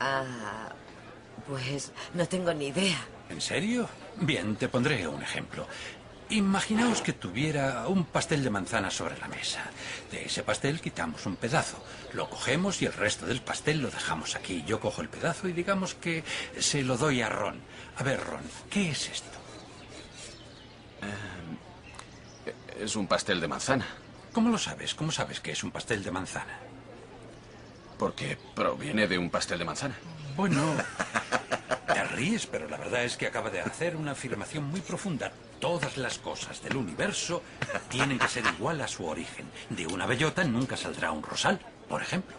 Ah, 0.00 0.72
pues 1.50 1.90
no 2.14 2.26
tengo 2.26 2.54
ni 2.54 2.68
idea. 2.68 3.04
¿En 3.28 3.40
serio? 3.40 3.88
Bien, 4.20 4.54
te 4.56 4.68
pondré 4.68 5.06
un 5.08 5.20
ejemplo. 5.22 5.66
Imaginaos 6.30 7.02
que 7.02 7.12
tuviera 7.12 7.88
un 7.88 8.04
pastel 8.04 8.44
de 8.44 8.50
manzana 8.50 8.88
sobre 8.88 9.18
la 9.18 9.26
mesa. 9.26 9.64
De 10.12 10.26
ese 10.26 10.44
pastel 10.44 10.80
quitamos 10.80 11.26
un 11.26 11.34
pedazo, 11.34 11.84
lo 12.12 12.30
cogemos 12.30 12.80
y 12.82 12.86
el 12.86 12.92
resto 12.92 13.26
del 13.26 13.40
pastel 13.40 13.82
lo 13.82 13.90
dejamos 13.90 14.36
aquí. 14.36 14.62
Yo 14.64 14.78
cojo 14.78 15.02
el 15.02 15.08
pedazo 15.08 15.48
y 15.48 15.52
digamos 15.52 15.96
que 15.96 16.22
se 16.56 16.84
lo 16.84 16.96
doy 16.96 17.20
a 17.20 17.28
Ron. 17.28 17.60
A 17.96 18.04
ver, 18.04 18.20
Ron, 18.24 18.42
¿qué 18.70 18.90
es 18.90 19.08
esto? 19.10 19.38
Eh, 22.46 22.54
es 22.84 22.94
un 22.94 23.08
pastel 23.08 23.40
de 23.40 23.48
manzana. 23.48 23.86
¿Cómo 24.32 24.50
lo 24.50 24.58
sabes? 24.58 24.94
¿Cómo 24.94 25.10
sabes 25.10 25.40
que 25.40 25.50
es 25.50 25.64
un 25.64 25.72
pastel 25.72 26.04
de 26.04 26.12
manzana? 26.12 26.69
Porque 28.00 28.38
proviene 28.54 29.06
de 29.06 29.18
un 29.18 29.28
pastel 29.28 29.58
de 29.58 29.66
manzana. 29.66 29.94
Bueno, 30.34 30.74
te 31.86 32.02
ríes, 32.04 32.46
pero 32.46 32.66
la 32.66 32.78
verdad 32.78 33.04
es 33.04 33.18
que 33.18 33.26
acaba 33.26 33.50
de 33.50 33.60
hacer 33.60 33.94
una 33.94 34.12
afirmación 34.12 34.64
muy 34.64 34.80
profunda. 34.80 35.30
Todas 35.58 35.98
las 35.98 36.18
cosas 36.18 36.62
del 36.62 36.78
universo 36.78 37.42
tienen 37.90 38.18
que 38.18 38.26
ser 38.26 38.44
igual 38.56 38.80
a 38.80 38.88
su 38.88 39.04
origen. 39.04 39.44
De 39.68 39.86
una 39.86 40.06
bellota 40.06 40.42
nunca 40.44 40.78
saldrá 40.78 41.12
un 41.12 41.22
rosal, 41.22 41.60
por 41.90 42.00
ejemplo. 42.00 42.34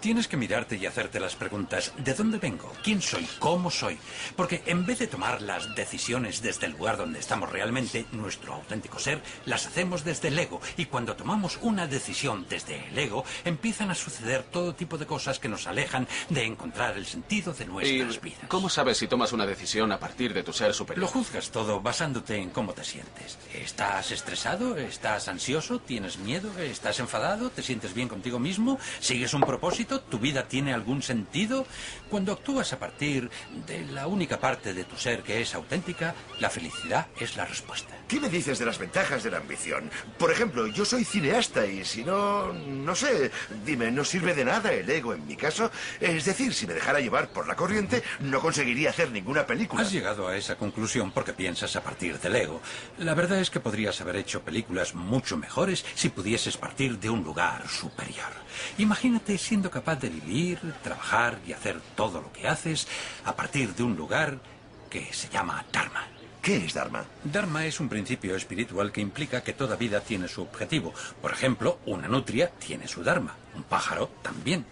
Tienes 0.00 0.28
que 0.28 0.36
mirarte 0.36 0.76
y 0.76 0.86
hacerte 0.86 1.18
las 1.18 1.34
preguntas, 1.34 1.92
¿de 1.96 2.14
dónde 2.14 2.38
vengo? 2.38 2.72
¿Quién 2.84 3.00
soy? 3.02 3.26
¿Cómo 3.38 3.70
soy? 3.70 3.98
Porque 4.36 4.62
en 4.66 4.86
vez 4.86 4.98
de 4.98 5.06
tomar 5.06 5.42
las 5.42 5.74
decisiones 5.74 6.42
desde 6.42 6.66
el 6.66 6.72
lugar 6.72 6.96
donde 6.96 7.18
estamos 7.18 7.50
realmente, 7.50 8.06
nuestro 8.12 8.54
auténtico 8.54 8.98
ser, 8.98 9.20
las 9.46 9.66
hacemos 9.66 10.04
desde 10.04 10.28
el 10.28 10.38
ego. 10.38 10.60
Y 10.76 10.86
cuando 10.86 11.16
tomamos 11.16 11.58
una 11.62 11.86
decisión 11.86 12.46
desde 12.48 12.86
el 12.88 12.98
ego, 12.98 13.24
empiezan 13.44 13.90
a 13.90 13.94
suceder 13.94 14.44
todo 14.44 14.74
tipo 14.74 14.98
de 14.98 15.06
cosas 15.06 15.38
que 15.38 15.48
nos 15.48 15.66
alejan 15.66 16.06
de 16.28 16.44
encontrar 16.44 16.96
el 16.96 17.06
sentido 17.06 17.52
de 17.52 17.64
nuestras 17.64 18.20
vidas. 18.20 18.40
¿Cómo 18.48 18.68
sabes 18.68 18.98
si 18.98 19.08
tomas 19.08 19.32
una 19.32 19.46
decisión 19.46 19.90
a 19.92 19.98
partir 19.98 20.34
de 20.34 20.42
tu 20.42 20.52
ser 20.52 20.74
superior? 20.74 21.02
Lo 21.02 21.08
juzgas 21.08 21.50
todo 21.50 21.80
basándote 21.80 22.36
en 22.36 22.50
cómo 22.50 22.74
te 22.74 22.84
sientes. 22.84 23.38
¿Estás 23.52 24.10
estresado? 24.10 24.76
¿Estás 24.76 25.28
ansioso? 25.28 25.78
¿Tienes 25.80 26.18
miedo? 26.18 26.50
¿Estás 26.58 27.00
enfadado? 27.00 27.50
¿Te 27.50 27.62
sientes 27.62 27.94
bien 27.94 28.08
contigo 28.08 28.38
mismo? 28.38 28.78
¿Sigues 29.00 29.34
un 29.34 29.40
propósito? 29.40 29.85
¿Tu 29.86 30.18
vida 30.18 30.48
tiene 30.48 30.74
algún 30.74 31.02
sentido? 31.02 31.66
Cuando 32.10 32.32
actúas 32.32 32.72
a 32.72 32.78
partir 32.78 33.30
de 33.66 33.84
la 33.86 34.06
única 34.06 34.40
parte 34.40 34.74
de 34.74 34.84
tu 34.84 34.96
ser 34.96 35.22
que 35.22 35.40
es 35.40 35.54
auténtica, 35.54 36.14
la 36.40 36.50
felicidad 36.50 37.06
es 37.20 37.36
la 37.36 37.44
respuesta. 37.44 37.95
¿Qué 38.08 38.20
me 38.20 38.28
dices 38.28 38.60
de 38.60 38.66
las 38.66 38.78
ventajas 38.78 39.24
de 39.24 39.32
la 39.32 39.38
ambición? 39.38 39.90
Por 40.16 40.30
ejemplo, 40.30 40.68
yo 40.68 40.84
soy 40.84 41.04
cineasta 41.04 41.66
y 41.66 41.84
si 41.84 42.04
no, 42.04 42.52
no 42.52 42.94
sé, 42.94 43.32
dime, 43.64 43.90
¿no 43.90 44.04
sirve 44.04 44.32
de 44.32 44.44
nada 44.44 44.72
el 44.72 44.88
ego 44.88 45.12
en 45.12 45.26
mi 45.26 45.34
caso? 45.34 45.72
Es 46.00 46.24
decir, 46.24 46.54
si 46.54 46.68
me 46.68 46.74
dejara 46.74 47.00
llevar 47.00 47.30
por 47.30 47.48
la 47.48 47.56
corriente, 47.56 48.04
no 48.20 48.40
conseguiría 48.40 48.90
hacer 48.90 49.10
ninguna 49.10 49.44
película. 49.44 49.82
Has 49.82 49.90
llegado 49.90 50.28
a 50.28 50.36
esa 50.36 50.56
conclusión 50.56 51.10
porque 51.10 51.32
piensas 51.32 51.74
a 51.74 51.82
partir 51.82 52.20
del 52.20 52.36
ego. 52.36 52.60
La 52.98 53.14
verdad 53.14 53.40
es 53.40 53.50
que 53.50 53.58
podrías 53.58 54.00
haber 54.00 54.16
hecho 54.16 54.42
películas 54.42 54.94
mucho 54.94 55.36
mejores 55.36 55.84
si 55.96 56.08
pudieses 56.08 56.56
partir 56.56 57.00
de 57.00 57.10
un 57.10 57.24
lugar 57.24 57.68
superior. 57.68 58.30
Imagínate 58.78 59.36
siendo 59.36 59.68
capaz 59.68 59.96
de 59.96 60.10
vivir, 60.10 60.60
trabajar 60.84 61.40
y 61.44 61.52
hacer 61.52 61.80
todo 61.96 62.20
lo 62.20 62.32
que 62.32 62.46
haces 62.46 62.86
a 63.24 63.34
partir 63.34 63.74
de 63.74 63.82
un 63.82 63.96
lugar 63.96 64.38
que 64.88 65.12
se 65.12 65.28
llama 65.28 65.64
Dharma. 65.72 66.15
¿Qué 66.46 66.64
es 66.64 66.74
Dharma? 66.74 67.04
Dharma 67.24 67.66
es 67.66 67.80
un 67.80 67.88
principio 67.88 68.36
espiritual 68.36 68.92
que 68.92 69.00
implica 69.00 69.42
que 69.42 69.52
toda 69.52 69.74
vida 69.74 70.00
tiene 70.00 70.28
su 70.28 70.42
objetivo. 70.42 70.94
Por 71.20 71.32
ejemplo, 71.32 71.80
una 71.86 72.06
nutria 72.06 72.52
tiene 72.52 72.86
su 72.86 73.02
Dharma, 73.02 73.34
un 73.56 73.64
pájaro 73.64 74.10
también. 74.22 74.64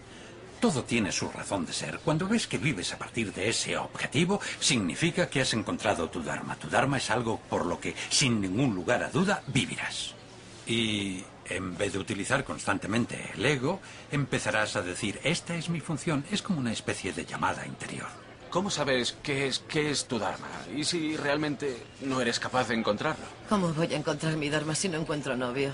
Todo 0.61 0.85
tiene 0.85 1.11
su 1.11 1.29
razón 1.29 1.65
de 1.65 1.73
ser. 1.73 1.99
Cuando 1.99 2.29
ves 2.29 2.47
que 2.47 2.59
vives 2.59 2.93
a 2.93 2.97
partir 2.97 3.33
de 3.33 3.49
ese 3.49 3.75
objetivo, 3.75 4.39
significa 4.57 5.29
que 5.29 5.41
has 5.41 5.53
encontrado 5.53 6.09
tu 6.09 6.23
Dharma. 6.23 6.55
Tu 6.55 6.69
Dharma 6.69 6.95
es 6.95 7.11
algo 7.11 7.41
por 7.49 7.65
lo 7.65 7.77
que, 7.77 7.93
sin 8.07 8.39
ningún 8.39 8.73
lugar 8.73 9.03
a 9.03 9.09
duda, 9.09 9.43
vivirás. 9.47 10.13
Y 10.65 11.25
en 11.49 11.77
vez 11.77 11.91
de 11.91 11.99
utilizar 11.99 12.45
constantemente 12.45 13.31
el 13.33 13.45
ego, 13.45 13.81
empezarás 14.13 14.77
a 14.77 14.81
decir, 14.81 15.19
esta 15.25 15.55
es 15.55 15.67
mi 15.67 15.81
función. 15.81 16.23
Es 16.31 16.41
como 16.41 16.61
una 16.61 16.71
especie 16.71 17.11
de 17.11 17.25
llamada 17.25 17.67
interior. 17.67 18.24
¿Cómo 18.55 18.69
sabes 18.69 19.17
qué 19.21 19.47
es, 19.47 19.59
qué 19.67 19.91
es 19.91 20.05
tu 20.05 20.17
Dharma? 20.17 20.47
¿Y 20.73 20.85
si 20.85 21.17
realmente 21.17 21.75
no 21.99 22.21
eres 22.21 22.39
capaz 22.39 22.69
de 22.69 22.75
encontrarlo? 22.75 23.25
¿Cómo 23.49 23.73
voy 23.73 23.93
a 23.93 23.97
encontrar 23.97 24.37
mi 24.37 24.49
Dharma 24.49 24.73
si 24.73 24.87
no 24.87 24.97
encuentro 24.97 25.35
novio? 25.35 25.73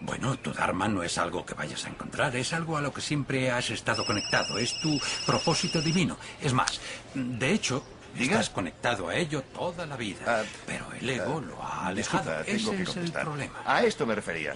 Bueno, 0.00 0.38
tu 0.38 0.52
Dharma 0.52 0.86
no 0.86 1.02
es 1.02 1.18
algo 1.18 1.44
que 1.44 1.54
vayas 1.54 1.84
a 1.84 1.88
encontrar, 1.88 2.36
es 2.36 2.52
algo 2.52 2.76
a 2.76 2.80
lo 2.80 2.94
que 2.94 3.00
siempre 3.00 3.50
has 3.50 3.70
estado 3.70 4.06
conectado, 4.06 4.56
es 4.56 4.78
tu 4.80 5.00
propósito 5.26 5.82
divino. 5.82 6.16
Es 6.40 6.52
más, 6.52 6.80
de 7.12 7.52
hecho, 7.52 7.84
Estás 8.16 8.50
conectado 8.50 9.08
a 9.08 9.16
ello 9.16 9.42
toda 9.42 9.84
la 9.86 9.96
vida, 9.96 10.20
ah, 10.28 10.44
pero 10.66 10.86
el 10.92 11.10
ego 11.10 11.40
lo 11.40 11.60
ha 11.60 11.88
alejado. 11.88 12.42
Ese 12.42 12.82
es 12.82 12.96
el 12.96 13.10
problema. 13.10 13.60
A 13.66 13.82
esto 13.82 14.06
me 14.06 14.14
refería. 14.14 14.54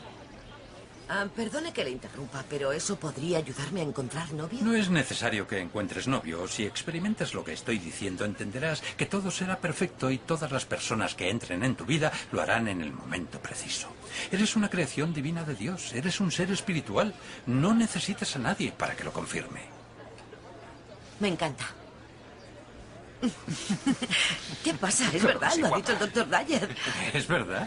Ah, 1.10 1.26
perdone 1.34 1.72
que 1.72 1.84
le 1.84 1.90
interrumpa, 1.90 2.44
pero 2.50 2.70
¿eso 2.70 2.96
podría 2.96 3.38
ayudarme 3.38 3.80
a 3.80 3.84
encontrar 3.84 4.30
novio? 4.34 4.58
No 4.62 4.74
es 4.74 4.90
necesario 4.90 5.48
que 5.48 5.58
encuentres 5.58 6.06
novio. 6.06 6.46
Si 6.46 6.66
experimentas 6.66 7.32
lo 7.32 7.42
que 7.42 7.54
estoy 7.54 7.78
diciendo, 7.78 8.26
entenderás 8.26 8.82
que 8.96 9.06
todo 9.06 9.30
será 9.30 9.58
perfecto 9.58 10.10
y 10.10 10.18
todas 10.18 10.52
las 10.52 10.66
personas 10.66 11.14
que 11.14 11.30
entren 11.30 11.64
en 11.64 11.76
tu 11.76 11.86
vida 11.86 12.12
lo 12.30 12.42
harán 12.42 12.68
en 12.68 12.82
el 12.82 12.92
momento 12.92 13.40
preciso. 13.40 13.88
Eres 14.30 14.54
una 14.54 14.68
creación 14.68 15.14
divina 15.14 15.44
de 15.44 15.54
Dios, 15.54 15.94
eres 15.94 16.20
un 16.20 16.30
ser 16.30 16.50
espiritual. 16.50 17.14
No 17.46 17.72
necesitas 17.72 18.36
a 18.36 18.40
nadie 18.40 18.72
para 18.72 18.94
que 18.94 19.04
lo 19.04 19.12
confirme. 19.12 19.62
Me 21.20 21.28
encanta. 21.28 21.64
¿Qué 24.62 24.74
pasa? 24.74 25.10
Es 25.12 25.22
verdad, 25.22 25.54
lo 25.56 25.74
ha 25.74 25.76
dicho 25.76 25.92
el 25.92 25.98
doctor 25.98 26.28
Dyer. 26.28 26.76
¿Es 27.14 27.26
verdad? 27.26 27.66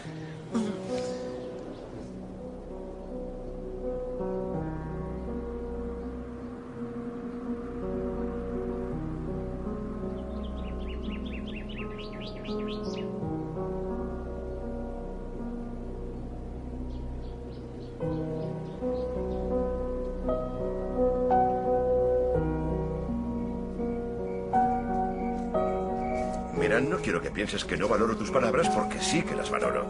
Pienses 27.52 27.68
que 27.68 27.76
no 27.76 27.86
valoro 27.86 28.16
tus 28.16 28.30
palabras 28.30 28.66
porque 28.70 28.98
sí 28.98 29.22
que 29.22 29.34
las 29.34 29.50
valoro. 29.50 29.84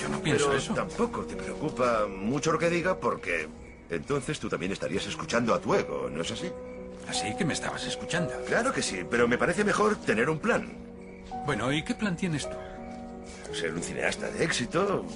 Yo 0.00 0.08
no 0.08 0.20
pienso 0.20 0.46
Pero 0.46 0.58
eso. 0.58 0.74
tampoco 0.74 1.20
te 1.22 1.36
preocupa 1.36 2.06
mucho 2.08 2.50
lo 2.50 2.58
que 2.58 2.68
diga 2.68 2.98
porque 2.98 3.46
entonces 3.88 4.40
tú 4.40 4.48
también 4.48 4.72
estarías 4.72 5.06
escuchando 5.06 5.54
a 5.54 5.60
tu 5.60 5.74
ego, 5.76 6.10
¿no 6.10 6.22
es 6.22 6.32
así? 6.32 6.50
Así 7.08 7.36
que 7.36 7.44
me 7.44 7.52
estabas 7.52 7.86
escuchando. 7.86 8.32
Claro 8.48 8.72
que 8.72 8.82
sí, 8.82 9.02
pero 9.08 9.28
me 9.28 9.38
parece 9.38 9.62
mejor 9.62 9.94
tener 9.96 10.28
un 10.28 10.40
plan. 10.40 10.72
Bueno, 11.46 11.72
¿y 11.72 11.84
qué 11.84 11.94
plan 11.94 12.16
tienes 12.16 12.50
tú? 12.50 12.56
Ser 13.54 13.72
un 13.72 13.82
cineasta 13.82 14.28
de 14.30 14.44
éxito, 14.44 15.06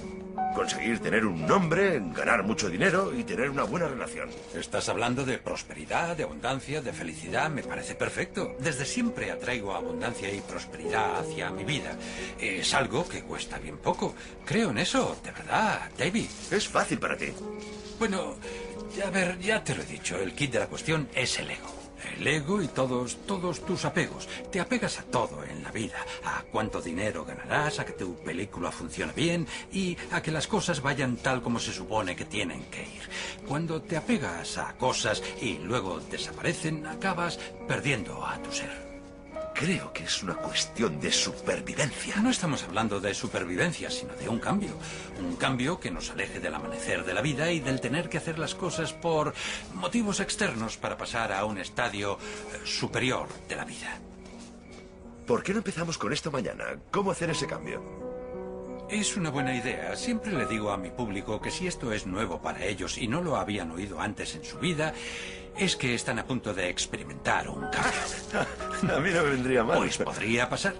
conseguir 0.55 1.01
tener 1.01 1.26
un 1.26 1.45
nombre, 1.45 2.01
ganar 2.14 2.45
mucho 2.45 2.70
dinero 2.70 3.12
y 3.12 3.24
tener 3.24 3.51
una 3.51 3.64
buena 3.64 3.89
relación. 3.89 4.30
Estás 4.55 4.89
hablando 4.89 5.24
de 5.24 5.39
prosperidad, 5.39 6.16
de 6.16 6.22
abundancia, 6.22 6.80
de 6.80 6.93
felicidad. 6.93 7.51
Me 7.51 7.64
parece 7.64 7.97
perfecto. 7.97 8.55
Desde 8.61 8.84
siempre 8.84 9.32
atraigo 9.32 9.74
abundancia 9.74 10.32
y 10.32 10.41
prosperidad 10.41 11.18
hacia 11.18 11.51
mi 11.51 11.64
vida. 11.64 11.97
Es 12.39 12.72
algo 12.74 13.09
que 13.09 13.22
cuesta 13.22 13.59
bien 13.59 13.78
poco. 13.78 14.14
Creo 14.45 14.70
en 14.70 14.78
eso, 14.78 15.16
de 15.24 15.32
verdad, 15.32 15.91
David. 15.99 16.28
Es 16.51 16.68
fácil 16.68 16.99
para 16.99 17.16
ti. 17.16 17.32
Bueno, 17.99 18.36
a 19.05 19.11
ver, 19.11 19.39
ya 19.41 19.64
te 19.64 19.74
lo 19.74 19.82
he 19.82 19.86
dicho. 19.86 20.16
El 20.16 20.32
kit 20.32 20.53
de 20.53 20.61
la 20.61 20.66
cuestión 20.68 21.09
es 21.12 21.39
el 21.41 21.51
ego. 21.51 21.78
El 22.19 22.27
ego 22.27 22.61
y 22.61 22.69
todos, 22.69 23.19
todos 23.27 23.64
tus 23.64 23.85
apegos. 23.85 24.29
Te 24.51 24.61
apegas 24.61 24.99
a 24.99 25.05
todo 25.05 25.45
en 25.45 25.62
la 25.62 25.71
vida. 25.71 26.05
A 26.25 26.43
cuánto 26.51 26.81
dinero 26.81 27.25
ganarás, 27.25 27.79
a 27.79 27.87
que 27.87 27.93
tu 27.93 28.16
película 28.16 28.73
funcione 28.73 29.12
bien 29.12 29.47
y 29.73 29.97
a 30.11 30.21
que 30.21 30.33
las 30.33 30.47
cosas 30.47 30.83
vayan 30.83 31.16
tal 31.16 31.43
como 31.43 31.61
se 31.61 31.73
supone 31.73 32.16
que 32.16 32.25
tienen 32.25 32.64
que 32.64 32.83
ir. 32.83 33.03
Cuando 33.47 33.81
te 33.81 33.97
apegas 33.97 34.59
a 34.59 34.77
cosas 34.77 35.23
y 35.41 35.59
luego 35.59 36.01
desaparecen, 36.11 36.87
acabas 36.87 37.39
perdiendo 37.69 38.27
a 38.27 38.43
tu 38.43 38.53
ser. 38.53 38.88
Creo 39.59 39.93
que 39.93 40.05
es 40.05 40.23
una 40.23 40.37
cuestión 40.37 41.01
de 41.01 41.11
supervivencia. 41.11 42.15
No 42.23 42.31
estamos 42.31 42.63
hablando 42.63 43.01
de 43.01 43.13
supervivencia, 43.13 43.91
sino 43.91 44.15
de 44.15 44.29
un 44.29 44.39
cambio. 44.39 44.71
Un 45.19 45.35
cambio 45.35 45.81
que 45.81 45.91
nos 45.91 46.11
aleje 46.13 46.39
del 46.39 46.55
amanecer 46.55 47.05
de 47.05 47.13
la 47.13 47.23
vida 47.23 47.51
y 47.51 47.59
del 47.59 47.81
tener 47.81 48.09
que 48.09 48.19
hacer 48.19 48.39
las 48.39 48.55
cosas 48.55 48.93
por 48.93 49.35
motivos 49.75 50.21
externos 50.21 50.77
para 50.77 50.97
pasar 50.97 51.33
a 51.33 51.45
un 51.45 51.59
estadio 51.59 52.19
eh, 52.19 52.61
superior 52.65 53.27
de 53.49 53.57
la 53.57 53.65
vida. 53.65 53.99
¿Por 55.27 55.43
qué 55.43 55.51
no 55.51 55.59
empezamos 55.59 55.99
con 55.99 56.13
esto 56.13 56.31
mañana? 56.31 56.79
¿Cómo 56.93 57.11
hacer 57.11 57.31
ese 57.31 57.49
cambio? 57.49 57.83
Es 58.89 59.17
una 59.17 59.31
buena 59.31 59.57
idea. 59.57 59.97
Siempre 59.97 60.33
le 60.33 60.47
digo 60.47 60.71
a 60.71 60.79
mi 60.79 60.91
público 60.91 61.41
que 61.41 61.51
si 61.51 61.67
esto 61.67 61.93
es 61.93 62.07
nuevo 62.07 62.41
para 62.41 62.65
ellos 62.65 62.97
y 62.97 63.09
no 63.09 63.21
lo 63.23 63.37
habían 63.37 63.73
oído 63.73 64.01
antes 64.01 64.37
en 64.37 64.45
su 64.45 64.59
vida, 64.61 64.95
es 65.59 65.77
que 65.77 65.95
están 65.95 66.19
a 66.19 66.25
punto 66.25 66.55
de 66.55 66.69
experimentar 66.69 67.49
un 67.49 67.67
cambio. 67.71 68.93
a 68.97 69.01
mí 69.01 69.11
no 69.11 69.23
me 69.23 69.31
vendría 69.31 69.65
mal. 69.65 69.79
Pues 69.79 69.99
podría 69.99 70.49
pasar. 70.49 70.75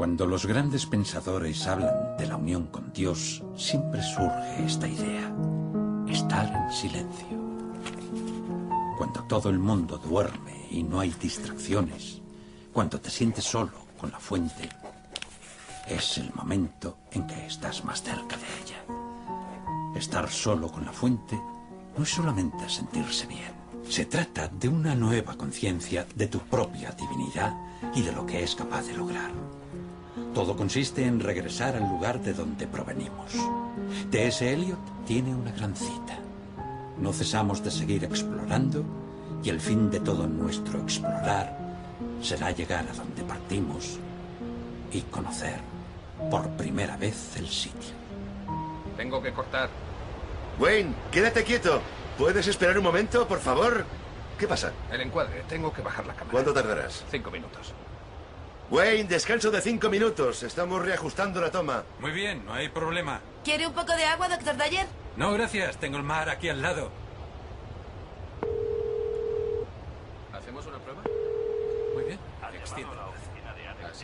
Cuando 0.00 0.24
los 0.24 0.46
grandes 0.46 0.86
pensadores 0.86 1.66
hablan 1.66 2.16
de 2.16 2.26
la 2.26 2.36
unión 2.36 2.68
con 2.68 2.90
Dios, 2.90 3.42
siempre 3.54 4.02
surge 4.02 4.64
esta 4.64 4.88
idea. 4.88 5.30
Estar 6.08 6.50
en 6.50 6.72
silencio. 6.72 7.26
Cuando 8.96 9.22
todo 9.24 9.50
el 9.50 9.58
mundo 9.58 9.98
duerme 9.98 10.66
y 10.70 10.82
no 10.84 11.00
hay 11.00 11.10
distracciones, 11.20 12.22
cuando 12.72 12.98
te 12.98 13.10
sientes 13.10 13.44
solo 13.44 13.72
con 14.00 14.10
la 14.10 14.18
fuente, 14.18 14.70
es 15.86 16.16
el 16.16 16.32
momento 16.32 16.96
en 17.12 17.26
que 17.26 17.44
estás 17.44 17.84
más 17.84 18.02
cerca 18.02 18.38
de 18.38 18.46
ella. 18.64 19.98
Estar 20.00 20.30
solo 20.30 20.72
con 20.72 20.86
la 20.86 20.92
fuente 20.94 21.38
no 21.98 22.04
es 22.04 22.08
solamente 22.08 22.70
sentirse 22.70 23.26
bien. 23.26 23.52
Se 23.86 24.06
trata 24.06 24.48
de 24.48 24.70
una 24.70 24.94
nueva 24.94 25.34
conciencia 25.36 26.06
de 26.14 26.26
tu 26.26 26.38
propia 26.38 26.90
divinidad 26.92 27.54
y 27.94 28.00
de 28.00 28.12
lo 28.12 28.24
que 28.24 28.42
es 28.42 28.54
capaz 28.54 28.86
de 28.86 28.94
lograr. 28.94 29.59
Todo 30.34 30.56
consiste 30.56 31.04
en 31.04 31.18
regresar 31.20 31.74
al 31.76 31.88
lugar 31.88 32.20
de 32.20 32.32
donde 32.32 32.66
provenimos. 32.66 33.32
T.S. 34.10 34.52
Eliot 34.52 34.78
tiene 35.06 35.34
una 35.34 35.50
gran 35.50 35.74
cita. 35.74 36.18
No 36.98 37.12
cesamos 37.12 37.64
de 37.64 37.70
seguir 37.70 38.04
explorando 38.04 38.84
y 39.42 39.48
el 39.48 39.60
fin 39.60 39.90
de 39.90 40.00
todo 40.00 40.26
nuestro 40.26 40.80
explorar 40.80 41.58
será 42.22 42.50
llegar 42.52 42.86
a 42.88 42.92
donde 42.92 43.22
partimos 43.22 43.98
y 44.92 45.00
conocer 45.02 45.58
por 46.30 46.48
primera 46.50 46.96
vez 46.96 47.36
el 47.36 47.48
sitio. 47.48 47.94
Tengo 48.96 49.22
que 49.22 49.32
cortar. 49.32 49.68
Wayne, 50.58 50.94
quédate 51.10 51.42
quieto. 51.42 51.80
¿Puedes 52.18 52.46
esperar 52.46 52.76
un 52.76 52.84
momento, 52.84 53.26
por 53.26 53.40
favor? 53.40 53.84
¿Qué 54.38 54.46
pasa? 54.46 54.72
El 54.92 55.00
encuadre. 55.00 55.42
Tengo 55.48 55.72
que 55.72 55.82
bajar 55.82 56.06
la 56.06 56.12
cámara. 56.12 56.30
¿Cuánto 56.32 56.52
tardarás? 56.52 57.04
Cinco 57.10 57.30
minutos. 57.30 57.72
Wayne, 58.70 59.08
descanso 59.08 59.50
de 59.50 59.60
cinco 59.60 59.90
minutos. 59.90 60.44
Estamos 60.44 60.80
reajustando 60.84 61.40
la 61.40 61.50
toma. 61.50 61.82
Muy 61.98 62.12
bien, 62.12 62.44
no 62.44 62.54
hay 62.54 62.68
problema. 62.68 63.20
¿Quiere 63.42 63.66
un 63.66 63.72
poco 63.72 63.96
de 63.96 64.04
agua, 64.04 64.28
doctor 64.28 64.56
Dyer? 64.56 64.86
No, 65.16 65.32
gracias. 65.32 65.76
Tengo 65.78 65.96
el 65.96 66.04
mar 66.04 66.28
aquí 66.28 66.48
al 66.48 66.62
lado. 66.62 66.90
¿Hacemos 70.32 70.64
una 70.66 70.78
prueba? 70.78 71.02
Muy 71.94 72.04
bien. 72.04 72.18
Alex 72.42 72.72
¿Ah, 72.72 72.76
sí? 72.76 72.82
y 72.82 72.84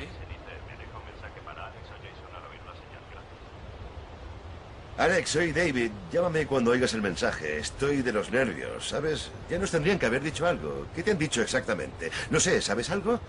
dice, 0.00 0.52
me 0.66 0.76
deja 0.76 0.98
un 0.98 1.04
mensaje 1.04 1.40
para 1.44 1.66
Alex 1.66 1.86
o 1.86 1.94
Jason 2.02 2.34
al 2.34 2.50
oír 2.50 2.60
la 2.66 2.72
señal. 2.72 3.02
Gracias. 3.12 4.98
Alex, 4.98 5.30
soy 5.30 5.52
David. 5.52 5.92
Llámame 6.10 6.46
cuando 6.46 6.72
oigas 6.72 6.92
el 6.94 7.02
mensaje. 7.02 7.58
Estoy 7.58 8.02
de 8.02 8.12
los 8.12 8.32
nervios, 8.32 8.88
¿sabes? 8.88 9.30
Ya 9.48 9.60
nos 9.60 9.70
tendrían 9.70 10.00
que 10.00 10.06
haber 10.06 10.24
dicho 10.24 10.44
algo. 10.44 10.88
¿Qué 10.92 11.04
te 11.04 11.12
han 11.12 11.18
dicho 11.18 11.40
exactamente? 11.40 12.10
No 12.30 12.40
sé, 12.40 12.60
¿sabes 12.60 12.90
algo? 12.90 13.20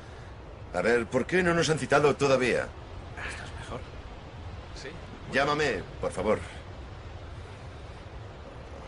A 0.74 0.82
ver, 0.82 1.06
¿por 1.08 1.26
qué 1.26 1.42
no 1.44 1.54
nos 1.54 1.70
han 1.70 1.80
citado 1.80 2.16
todavía? 2.16 2.68
¿Estás 3.30 3.52
mejor? 3.60 3.80
Sí. 4.76 4.90
Llámame, 5.34 5.82
por 6.02 6.12
favor. 6.12 6.40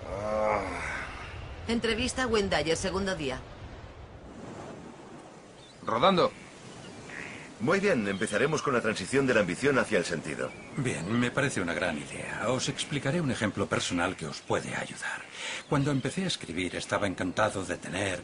Ah. 0.08 0.62
Entrevista 1.68 2.24
a 2.24 2.28
Wendayer, 2.28 2.76
segundo 2.76 3.16
día. 3.16 3.40
Rodando. 5.86 6.32
Muy 7.62 7.82
bien, 7.82 8.08
empezaremos 8.08 8.62
con 8.62 8.74
la 8.74 8.82
transición 8.82 9.28
de 9.28 9.34
la 9.34 9.42
ambición 9.42 9.78
hacia 9.80 9.98
el 9.98 10.06
sentido. 10.06 10.50
Bien, 10.78 11.20
me 11.20 11.30
parece 11.30 11.60
una 11.60 11.74
gran 11.74 11.98
idea. 11.98 12.48
Os 12.48 12.70
explicaré 12.70 13.20
un 13.20 13.32
ejemplo 13.32 13.68
personal 13.68 14.16
que 14.16 14.28
os 14.28 14.40
puede 14.40 14.74
ayudar. 14.76 15.22
Cuando 15.68 15.92
empecé 15.92 16.24
a 16.24 16.28
escribir 16.28 16.78
estaba 16.78 17.06
encantado 17.06 17.66
de 17.66 17.78
tener, 17.78 18.22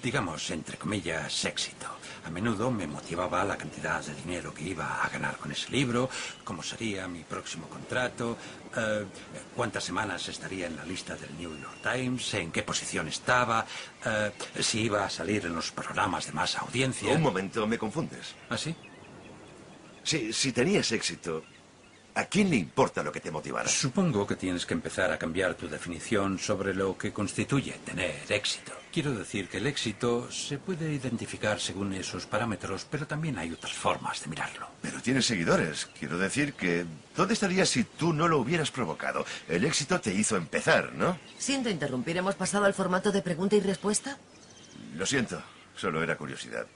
digamos, 0.00 0.48
entre 0.50 0.76
comillas, 0.76 1.44
éxito. 1.44 1.95
A 2.26 2.30
menudo 2.30 2.72
me 2.72 2.88
motivaba 2.88 3.44
la 3.44 3.56
cantidad 3.56 4.04
de 4.04 4.12
dinero 4.14 4.52
que 4.52 4.64
iba 4.64 5.00
a 5.00 5.08
ganar 5.08 5.36
con 5.36 5.52
ese 5.52 5.70
libro, 5.70 6.10
cómo 6.42 6.60
sería 6.60 7.06
mi 7.06 7.22
próximo 7.22 7.68
contrato, 7.68 8.36
eh, 8.76 9.04
cuántas 9.54 9.84
semanas 9.84 10.28
estaría 10.28 10.66
en 10.66 10.76
la 10.76 10.84
lista 10.84 11.14
del 11.14 11.38
New 11.38 11.56
York 11.56 11.78
Times, 11.82 12.34
en 12.34 12.50
qué 12.50 12.64
posición 12.64 13.06
estaba, 13.06 13.64
eh, 14.04 14.32
si 14.58 14.80
iba 14.80 15.04
a 15.04 15.10
salir 15.10 15.46
en 15.46 15.54
los 15.54 15.70
programas 15.70 16.26
de 16.26 16.32
más 16.32 16.56
audiencia. 16.58 17.12
Un 17.12 17.22
momento, 17.22 17.64
me 17.64 17.78
confundes. 17.78 18.34
¿Ah, 18.50 18.58
sí? 18.58 18.74
Sí, 20.02 20.32
si 20.32 20.50
tenías 20.50 20.90
éxito, 20.90 21.44
¿a 22.16 22.24
quién 22.24 22.50
le 22.50 22.56
importa 22.56 23.04
lo 23.04 23.12
que 23.12 23.20
te 23.20 23.30
motivara? 23.30 23.68
Supongo 23.68 24.26
que 24.26 24.34
tienes 24.34 24.66
que 24.66 24.74
empezar 24.74 25.12
a 25.12 25.18
cambiar 25.18 25.54
tu 25.54 25.68
definición 25.68 26.40
sobre 26.40 26.74
lo 26.74 26.98
que 26.98 27.12
constituye 27.12 27.72
tener 27.84 28.16
éxito. 28.28 28.72
Quiero 28.96 29.12
decir 29.12 29.50
que 29.50 29.58
el 29.58 29.66
éxito 29.66 30.32
se 30.32 30.56
puede 30.56 30.90
identificar 30.90 31.60
según 31.60 31.92
esos 31.92 32.24
parámetros, 32.24 32.86
pero 32.90 33.06
también 33.06 33.36
hay 33.36 33.52
otras 33.52 33.74
formas 33.74 34.22
de 34.22 34.28
mirarlo. 34.28 34.68
Pero 34.80 35.02
tienes 35.02 35.26
seguidores. 35.26 35.84
Quiero 35.98 36.16
decir 36.16 36.54
que... 36.54 36.86
¿Dónde 37.14 37.34
estarías 37.34 37.68
si 37.68 37.84
tú 37.84 38.14
no 38.14 38.26
lo 38.26 38.38
hubieras 38.38 38.70
provocado? 38.70 39.26
El 39.48 39.66
éxito 39.66 40.00
te 40.00 40.14
hizo 40.14 40.38
empezar, 40.38 40.94
¿no? 40.94 41.18
Siento 41.36 41.68
interrumpir. 41.68 42.16
¿Hemos 42.16 42.36
pasado 42.36 42.64
al 42.64 42.72
formato 42.72 43.12
de 43.12 43.20
pregunta 43.20 43.54
y 43.54 43.60
respuesta? 43.60 44.16
Lo 44.94 45.04
siento, 45.04 45.42
solo 45.76 46.02
era 46.02 46.16
curiosidad. 46.16 46.66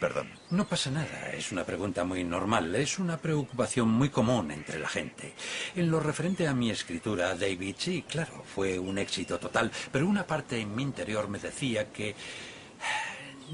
Perdón. 0.00 0.30
No 0.48 0.66
pasa 0.66 0.90
nada, 0.90 1.30
es 1.34 1.52
una 1.52 1.64
pregunta 1.64 2.04
muy 2.04 2.24
normal, 2.24 2.74
es 2.74 2.98
una 2.98 3.18
preocupación 3.18 3.90
muy 3.90 4.08
común 4.08 4.50
entre 4.50 4.78
la 4.78 4.88
gente. 4.88 5.34
En 5.76 5.90
lo 5.90 6.00
referente 6.00 6.48
a 6.48 6.54
mi 6.54 6.70
escritura, 6.70 7.34
David, 7.34 7.76
sí, 7.78 8.02
claro, 8.08 8.42
fue 8.54 8.78
un 8.78 8.96
éxito 8.96 9.38
total, 9.38 9.70
pero 9.92 10.06
una 10.06 10.26
parte 10.26 10.58
en 10.58 10.74
mi 10.74 10.82
interior 10.82 11.28
me 11.28 11.38
decía 11.38 11.92
que... 11.92 12.14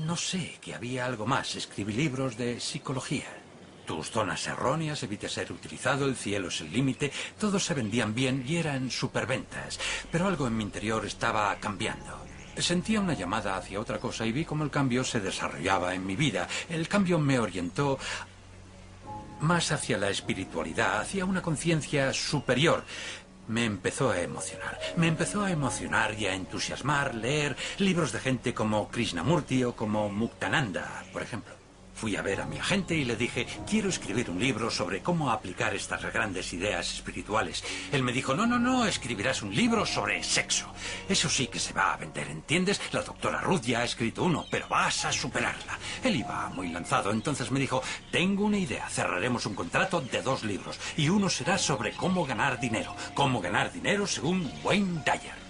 No 0.06 0.14
sé, 0.14 0.58
que 0.60 0.74
había 0.74 1.06
algo 1.06 1.26
más. 1.26 1.56
Escribí 1.56 1.94
libros 1.94 2.36
de 2.36 2.60
psicología. 2.60 3.26
Tus 3.86 4.10
zonas 4.10 4.46
erróneas, 4.46 5.02
evite 5.02 5.28
ser 5.28 5.50
utilizado, 5.50 6.06
el 6.06 6.16
cielo 6.16 6.48
es 6.48 6.60
el 6.60 6.72
límite, 6.72 7.10
todos 7.40 7.64
se 7.64 7.74
vendían 7.74 8.14
bien 8.14 8.44
y 8.46 8.56
eran 8.56 8.90
superventas. 8.90 9.80
Pero 10.12 10.26
algo 10.26 10.46
en 10.46 10.56
mi 10.56 10.64
interior 10.64 11.06
estaba 11.06 11.56
cambiando. 11.56 12.25
Sentía 12.58 13.00
una 13.00 13.14
llamada 13.14 13.56
hacia 13.56 13.80
otra 13.80 13.98
cosa 13.98 14.24
y 14.24 14.32
vi 14.32 14.44
cómo 14.44 14.64
el 14.64 14.70
cambio 14.70 15.04
se 15.04 15.20
desarrollaba 15.20 15.94
en 15.94 16.06
mi 16.06 16.16
vida. 16.16 16.48
El 16.68 16.88
cambio 16.88 17.18
me 17.18 17.38
orientó 17.38 17.98
más 19.40 19.72
hacia 19.72 19.98
la 19.98 20.08
espiritualidad, 20.08 21.00
hacia 21.00 21.24
una 21.24 21.42
conciencia 21.42 22.12
superior. 22.12 22.84
Me 23.48 23.64
empezó 23.64 24.10
a 24.10 24.20
emocionar. 24.20 24.78
Me 24.96 25.06
empezó 25.06 25.44
a 25.44 25.50
emocionar 25.50 26.14
y 26.18 26.26
a 26.26 26.34
entusiasmar 26.34 27.14
leer 27.14 27.56
libros 27.78 28.12
de 28.12 28.20
gente 28.20 28.54
como 28.54 28.88
Krishnamurti 28.88 29.62
o 29.64 29.76
como 29.76 30.08
Muktananda, 30.08 31.04
por 31.12 31.22
ejemplo. 31.22 31.55
Fui 31.96 32.14
a 32.14 32.20
ver 32.20 32.42
a 32.42 32.46
mi 32.46 32.58
agente 32.58 32.94
y 32.94 33.06
le 33.06 33.16
dije, 33.16 33.46
quiero 33.66 33.88
escribir 33.88 34.28
un 34.28 34.38
libro 34.38 34.70
sobre 34.70 35.02
cómo 35.02 35.30
aplicar 35.30 35.74
estas 35.74 36.02
grandes 36.12 36.52
ideas 36.52 36.92
espirituales. 36.92 37.64
Él 37.90 38.02
me 38.02 38.12
dijo, 38.12 38.34
no, 38.34 38.46
no, 38.46 38.58
no, 38.58 38.84
escribirás 38.84 39.40
un 39.40 39.54
libro 39.54 39.86
sobre 39.86 40.22
sexo. 40.22 40.66
Eso 41.08 41.30
sí 41.30 41.46
que 41.46 41.58
se 41.58 41.72
va 41.72 41.94
a 41.94 41.96
vender, 41.96 42.28
¿entiendes? 42.28 42.82
La 42.92 43.00
doctora 43.00 43.40
Ruth 43.40 43.62
ya 43.62 43.80
ha 43.80 43.84
escrito 43.84 44.24
uno, 44.24 44.44
pero 44.50 44.68
vas 44.68 45.06
a 45.06 45.12
superarla. 45.12 45.78
Él 46.04 46.16
iba 46.16 46.50
muy 46.50 46.68
lanzado, 46.68 47.10
entonces 47.12 47.50
me 47.50 47.60
dijo, 47.60 47.82
tengo 48.10 48.44
una 48.44 48.58
idea, 48.58 48.86
cerraremos 48.90 49.46
un 49.46 49.54
contrato 49.54 50.02
de 50.02 50.20
dos 50.20 50.44
libros 50.44 50.78
y 50.98 51.08
uno 51.08 51.30
será 51.30 51.56
sobre 51.56 51.92
cómo 51.92 52.26
ganar 52.26 52.60
dinero. 52.60 52.94
Cómo 53.14 53.40
ganar 53.40 53.72
dinero 53.72 54.06
según 54.06 54.52
Wayne 54.62 55.02
Dyer. 55.02 55.45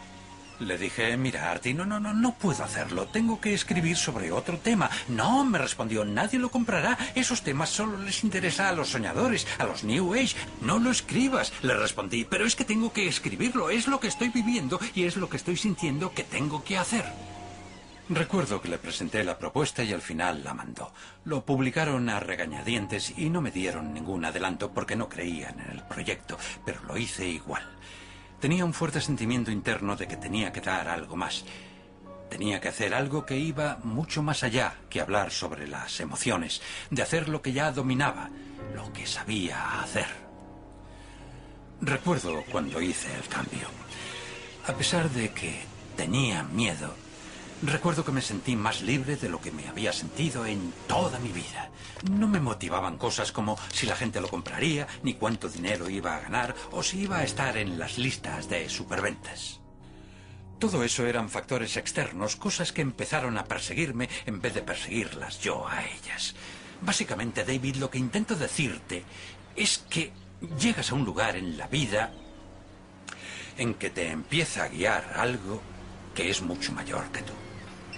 Le 0.58 0.78
dije, 0.78 1.16
mira, 1.18 1.50
Artie, 1.50 1.74
no, 1.74 1.84
no, 1.84 2.00
no, 2.00 2.14
no 2.14 2.32
puedo 2.32 2.64
hacerlo. 2.64 3.06
Tengo 3.06 3.40
que 3.40 3.52
escribir 3.52 3.96
sobre 3.96 4.32
otro 4.32 4.58
tema. 4.58 4.90
No, 5.08 5.44
me 5.44 5.58
respondió, 5.58 6.04
nadie 6.04 6.38
lo 6.38 6.50
comprará. 6.50 6.96
Esos 7.14 7.42
temas 7.42 7.68
solo 7.68 7.98
les 7.98 8.24
interesa 8.24 8.70
a 8.70 8.72
los 8.72 8.88
soñadores, 8.88 9.46
a 9.58 9.64
los 9.64 9.84
New 9.84 10.14
Age. 10.14 10.34
No 10.62 10.78
lo 10.78 10.90
escribas. 10.90 11.52
Le 11.62 11.74
respondí, 11.74 12.24
pero 12.24 12.46
es 12.46 12.56
que 12.56 12.64
tengo 12.64 12.92
que 12.92 13.06
escribirlo. 13.06 13.68
Es 13.68 13.86
lo 13.86 14.00
que 14.00 14.08
estoy 14.08 14.30
viviendo 14.30 14.80
y 14.94 15.04
es 15.04 15.16
lo 15.16 15.28
que 15.28 15.36
estoy 15.36 15.56
sintiendo 15.56 16.12
que 16.12 16.24
tengo 16.24 16.64
que 16.64 16.78
hacer. 16.78 17.04
Recuerdo 18.08 18.62
que 18.62 18.68
le 18.68 18.78
presenté 18.78 19.24
la 19.24 19.36
propuesta 19.36 19.82
y 19.82 19.92
al 19.92 20.00
final 20.00 20.44
la 20.44 20.54
mandó. 20.54 20.92
Lo 21.24 21.44
publicaron 21.44 22.08
a 22.08 22.20
regañadientes 22.20 23.12
y 23.18 23.30
no 23.30 23.40
me 23.40 23.50
dieron 23.50 23.92
ningún 23.92 24.24
adelanto 24.24 24.70
porque 24.70 24.94
no 24.94 25.08
creían 25.08 25.58
en 25.58 25.70
el 25.72 25.82
proyecto, 25.82 26.38
pero 26.64 26.80
lo 26.84 26.96
hice 26.96 27.26
igual. 27.26 27.75
Tenía 28.40 28.64
un 28.64 28.74
fuerte 28.74 29.00
sentimiento 29.00 29.50
interno 29.50 29.96
de 29.96 30.06
que 30.06 30.16
tenía 30.16 30.52
que 30.52 30.60
dar 30.60 30.88
algo 30.88 31.16
más. 31.16 31.44
Tenía 32.28 32.60
que 32.60 32.68
hacer 32.68 32.92
algo 32.92 33.24
que 33.24 33.36
iba 33.36 33.78
mucho 33.82 34.22
más 34.22 34.42
allá 34.42 34.74
que 34.90 35.00
hablar 35.00 35.30
sobre 35.30 35.66
las 35.66 36.00
emociones, 36.00 36.60
de 36.90 37.02
hacer 37.02 37.28
lo 37.28 37.40
que 37.40 37.52
ya 37.52 37.72
dominaba, 37.72 38.30
lo 38.74 38.92
que 38.92 39.06
sabía 39.06 39.80
hacer. 39.80 40.06
Recuerdo 41.80 42.42
cuando 42.50 42.80
hice 42.80 43.14
el 43.14 43.26
cambio. 43.28 43.68
A 44.66 44.72
pesar 44.72 45.08
de 45.10 45.30
que 45.30 45.62
tenía 45.96 46.42
miedo, 46.42 46.94
recuerdo 47.62 48.04
que 48.04 48.12
me 48.12 48.22
sentí 48.22 48.56
más 48.56 48.82
libre 48.82 49.16
de 49.16 49.28
lo 49.28 49.40
que 49.40 49.50
me 49.50 49.68
había 49.68 49.92
sentido 49.92 50.46
en 50.46 50.72
toda 50.86 51.18
mi 51.18 51.30
vida. 51.30 51.70
No 52.10 52.28
me 52.28 52.40
motivaban 52.40 52.98
cosas 52.98 53.32
como 53.32 53.58
si 53.72 53.86
la 53.86 53.96
gente 53.96 54.20
lo 54.20 54.28
compraría, 54.28 54.86
ni 55.02 55.14
cuánto 55.14 55.48
dinero 55.48 55.88
iba 55.88 56.16
a 56.16 56.20
ganar, 56.20 56.54
o 56.72 56.82
si 56.82 57.00
iba 57.00 57.18
a 57.18 57.24
estar 57.24 57.56
en 57.56 57.78
las 57.78 57.98
listas 57.98 58.48
de 58.48 58.68
superventas. 58.68 59.60
Todo 60.58 60.84
eso 60.84 61.06
eran 61.06 61.28
factores 61.28 61.76
externos, 61.76 62.36
cosas 62.36 62.72
que 62.72 62.82
empezaron 62.82 63.36
a 63.36 63.44
perseguirme 63.44 64.08
en 64.24 64.40
vez 64.40 64.54
de 64.54 64.62
perseguirlas 64.62 65.40
yo 65.40 65.68
a 65.68 65.84
ellas. 65.84 66.34
Básicamente, 66.80 67.44
David, 67.44 67.76
lo 67.76 67.90
que 67.90 67.98
intento 67.98 68.36
decirte 68.36 69.04
es 69.54 69.84
que 69.90 70.12
llegas 70.58 70.90
a 70.90 70.94
un 70.94 71.04
lugar 71.04 71.36
en 71.36 71.56
la 71.56 71.66
vida 71.66 72.12
en 73.58 73.74
que 73.74 73.90
te 73.90 74.10
empieza 74.10 74.64
a 74.64 74.68
guiar 74.68 75.14
algo 75.16 75.62
que 76.14 76.30
es 76.30 76.42
mucho 76.42 76.72
mayor 76.72 77.10
que 77.10 77.22
tú. 77.22 77.45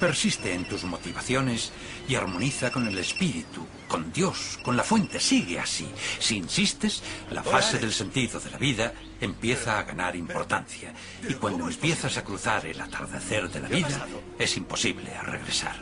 Persiste 0.01 0.55
en 0.55 0.65
tus 0.69 0.85
motivaciones 0.85 1.73
y 2.09 2.15
armoniza 2.15 2.71
con 2.71 2.87
el 2.87 2.97
espíritu, 2.99 3.67
con 3.89 4.13
Dios, 4.13 4.59
con 4.63 4.77
la 4.77 4.85
fuente. 4.85 5.19
Sigue 5.19 5.59
así. 5.59 5.89
Si 6.21 6.37
insistes, 6.37 7.03
la 7.31 7.43
fase 7.43 7.79
del 7.79 7.93
sentido 7.93 8.39
de 8.39 8.51
la 8.51 8.59
vida 8.59 8.93
empieza 9.21 9.79
a 9.79 9.83
ganar 9.83 10.15
importancia. 10.15 10.93
Y 11.29 11.35
cuando 11.35 11.69
empiezas 11.69 12.17
a 12.17 12.23
cruzar 12.23 12.65
el 12.67 12.81
atardecer 12.81 13.51
de 13.51 13.61
la 13.61 13.69
vida, 13.69 14.07
es 14.39 14.57
imposible 14.57 15.13
a 15.17 15.23
regresar. 15.23 15.77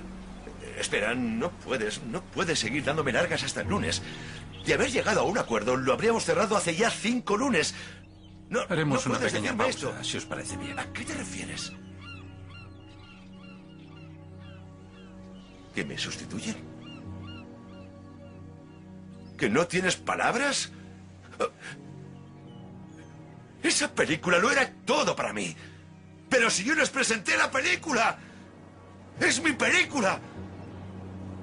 Espera, 0.79 1.14
no 1.14 1.51
puedes, 1.51 2.03
no 2.05 2.23
puedes 2.23 2.59
seguir 2.59 2.85
dándome 2.85 3.12
largas 3.12 3.43
hasta 3.43 3.61
el 3.61 3.69
lunes. 3.69 4.03
De 4.64 4.75
haber 4.75 4.91
llegado 4.91 5.21
a 5.21 5.25
un 5.25 5.37
acuerdo, 5.39 5.77
lo 5.77 5.93
habríamos 5.93 6.25
cerrado 6.25 6.57
hace 6.57 6.75
ya 6.75 6.91
cinco 6.91 7.37
lunes. 7.37 7.75
No, 8.49 8.61
Haremos 8.69 9.07
no 9.07 9.12
una 9.12 9.21
pequeña 9.21 9.57
pausa, 9.57 9.71
esto. 9.71 10.05
si 10.05 10.17
os 10.17 10.25
parece 10.25 10.57
bien. 10.57 10.79
¿A 10.79 10.91
qué 10.93 11.05
te 11.05 11.14
refieres? 11.14 11.73
¿Que 15.77 15.85
me 15.85 15.99
sustituyen? 15.99 16.57
¿Que 19.37 19.51
no 19.51 19.66
tienes 19.66 19.95
palabras? 19.95 20.70
Esa 23.62 23.93
película 23.93 24.39
lo 24.39 24.51
era 24.51 24.72
todo 24.87 25.14
para 25.14 25.35
mí. 25.35 25.55
Pero 26.31 26.49
si 26.49 26.64
yo 26.64 26.74
les 26.74 26.89
presenté 26.89 27.37
la 27.37 27.51
película, 27.51 28.16
es 29.20 29.43
mi 29.43 29.53
película. 29.53 30.18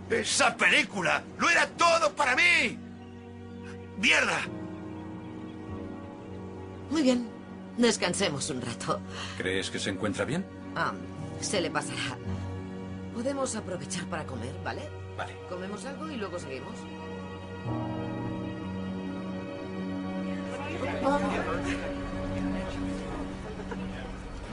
Esa 0.10 0.58
película 0.58 1.22
lo 1.38 1.48
era 1.48 1.68
todo 1.68 2.16
para 2.16 2.36
mí. 2.36 2.76
¡Mierda! 4.00 4.40
Muy 6.90 7.04
bien. 7.04 7.30
Descansemos 7.78 8.50
un 8.50 8.62
rato. 8.64 9.00
¿Crees 9.38 9.70
que 9.70 9.78
se 9.78 9.92
encuentra 9.92 10.26
bien? 10.26 10.44
Ah, 10.76 10.94
se 11.40 11.62
le 11.62 11.70
pasará. 11.70 12.18
Podemos 13.14 13.55
aprovechar 13.55 14.05
para 14.05 14.26
comer, 14.26 14.53
¿vale? 14.64 14.82
Vale. 15.18 15.36
Comemos 15.47 15.86
algo 15.86 16.09
y 16.09 16.16
luego 16.16 16.39
seguimos. 16.39 16.74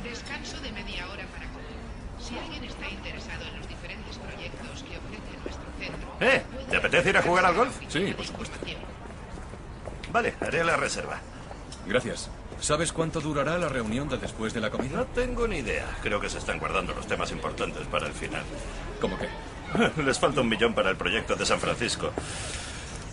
Descanso 0.05 0.61
de 0.61 0.73
media 0.73 1.09
hora 1.09 1.25
para 1.27 1.47
comer. 1.49 1.71
Si 2.19 2.39
alguien 2.39 2.65
está 2.65 2.89
interesado 2.89 3.45
en 3.45 3.57
los 3.59 3.69
diferentes 3.69 4.19
proyectos 4.19 4.83
que 4.83 4.99
ofrece 4.99 5.39
nuestro 5.43 5.67
centro... 5.79 6.17
¿Eh? 6.21 6.43
¿Te 6.69 6.77
apetece 6.77 7.11
ir 7.11 7.17
a 7.17 7.23
jugar 7.23 7.45
al 7.47 7.55
golf? 7.55 7.77
Sí, 7.89 8.13
por 8.15 8.27
supuesto. 8.27 8.59
Vale, 10.13 10.35
haré 10.41 10.65
la 10.65 10.77
reserva. 10.77 11.19
Gracias. 11.87 12.31
¿Sabes 12.61 12.93
cuánto 12.93 13.21
durará 13.21 13.57
la 13.59 13.69
reunión 13.69 14.09
de 14.09 14.19
después 14.19 14.53
de 14.53 14.61
la 14.61 14.71
comida? 14.71 14.99
No 14.99 15.07
tengo 15.07 15.49
ni 15.49 15.59
idea. 15.59 15.87
Creo 16.03 16.21
que 16.21 16.29
se 16.29 16.39
están 16.39 16.59
guardando 16.59 16.95
los 16.95 17.07
temas 17.07 17.33
importantes 17.33 17.87
para 17.87 18.07
el 18.07 18.13
final. 18.13 18.43
¿Cómo 19.01 19.17
qué? 19.19 19.29
Les 20.03 20.19
falta 20.19 20.43
un 20.43 20.49
millón 20.49 20.75
para 20.75 20.91
el 20.91 20.97
proyecto 20.97 21.37
de 21.37 21.47
San 21.47 21.59
Francisco. 21.59 22.13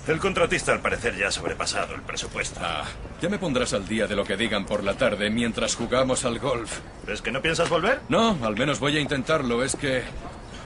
El 0.07 0.19
contratista 0.19 0.71
al 0.71 0.81
parecer 0.81 1.17
ya 1.17 1.27
ha 1.27 1.31
sobrepasado 1.31 1.95
el 1.95 2.01
presupuesto. 2.01 2.59
Ah, 2.63 2.85
ya 3.21 3.29
me 3.29 3.39
pondrás 3.39 3.73
al 3.73 3.87
día 3.87 4.07
de 4.07 4.15
lo 4.15 4.23
que 4.23 4.37
digan 4.37 4.65
por 4.65 4.83
la 4.83 4.93
tarde 4.93 5.29
mientras 5.29 5.75
jugamos 5.75 6.23
al 6.23 6.39
golf. 6.39 6.79
¿Es 7.07 7.21
que 7.21 7.31
no 7.31 7.41
piensas 7.41 7.69
volver? 7.69 8.01
No, 8.07 8.37
al 8.41 8.55
menos 8.55 8.79
voy 8.79 8.97
a 8.97 9.01
intentarlo. 9.01 9.63
Es 9.63 9.75
que 9.75 10.03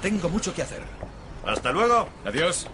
tengo 0.01 0.29
mucho 0.29 0.53
que 0.53 0.61
hacer. 0.61 0.82
Hasta 1.45 1.71
luego. 1.71 2.07
Adiós. 2.25 2.67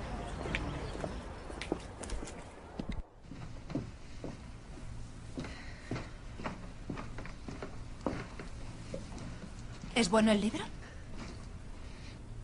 ¿Es 9.97 10.11
bueno 10.11 10.31
el 10.31 10.39
libro? 10.39 10.63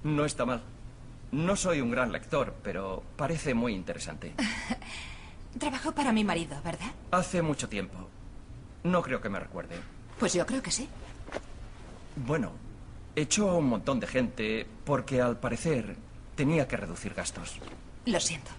No 0.03 0.25
está 0.25 0.43
mal. 0.43 0.63
No 1.31 1.55
soy 1.55 1.81
un 1.81 1.91
gran 1.91 2.11
lector, 2.11 2.55
pero 2.63 3.03
parece 3.15 3.53
muy 3.53 3.75
interesante. 3.75 4.33
Trabajó 5.59 5.91
para 5.91 6.11
mi 6.11 6.23
marido, 6.23 6.59
¿verdad? 6.65 6.91
Hace 7.11 7.43
mucho 7.43 7.69
tiempo. 7.69 8.09
No 8.83 9.03
creo 9.03 9.21
que 9.21 9.29
me 9.29 9.39
recuerde. 9.39 9.75
Pues 10.17 10.33
yo 10.33 10.47
creo 10.47 10.63
que 10.63 10.71
sí. 10.71 10.89
Bueno, 12.15 12.53
echó 13.15 13.51
a 13.51 13.57
un 13.57 13.67
montón 13.69 13.99
de 13.99 14.07
gente 14.07 14.65
porque 14.83 15.21
al 15.21 15.39
parecer 15.39 15.95
tenía 16.33 16.67
que 16.67 16.77
reducir 16.77 17.13
gastos. 17.13 17.59
Lo 18.07 18.19
siento. 18.19 18.49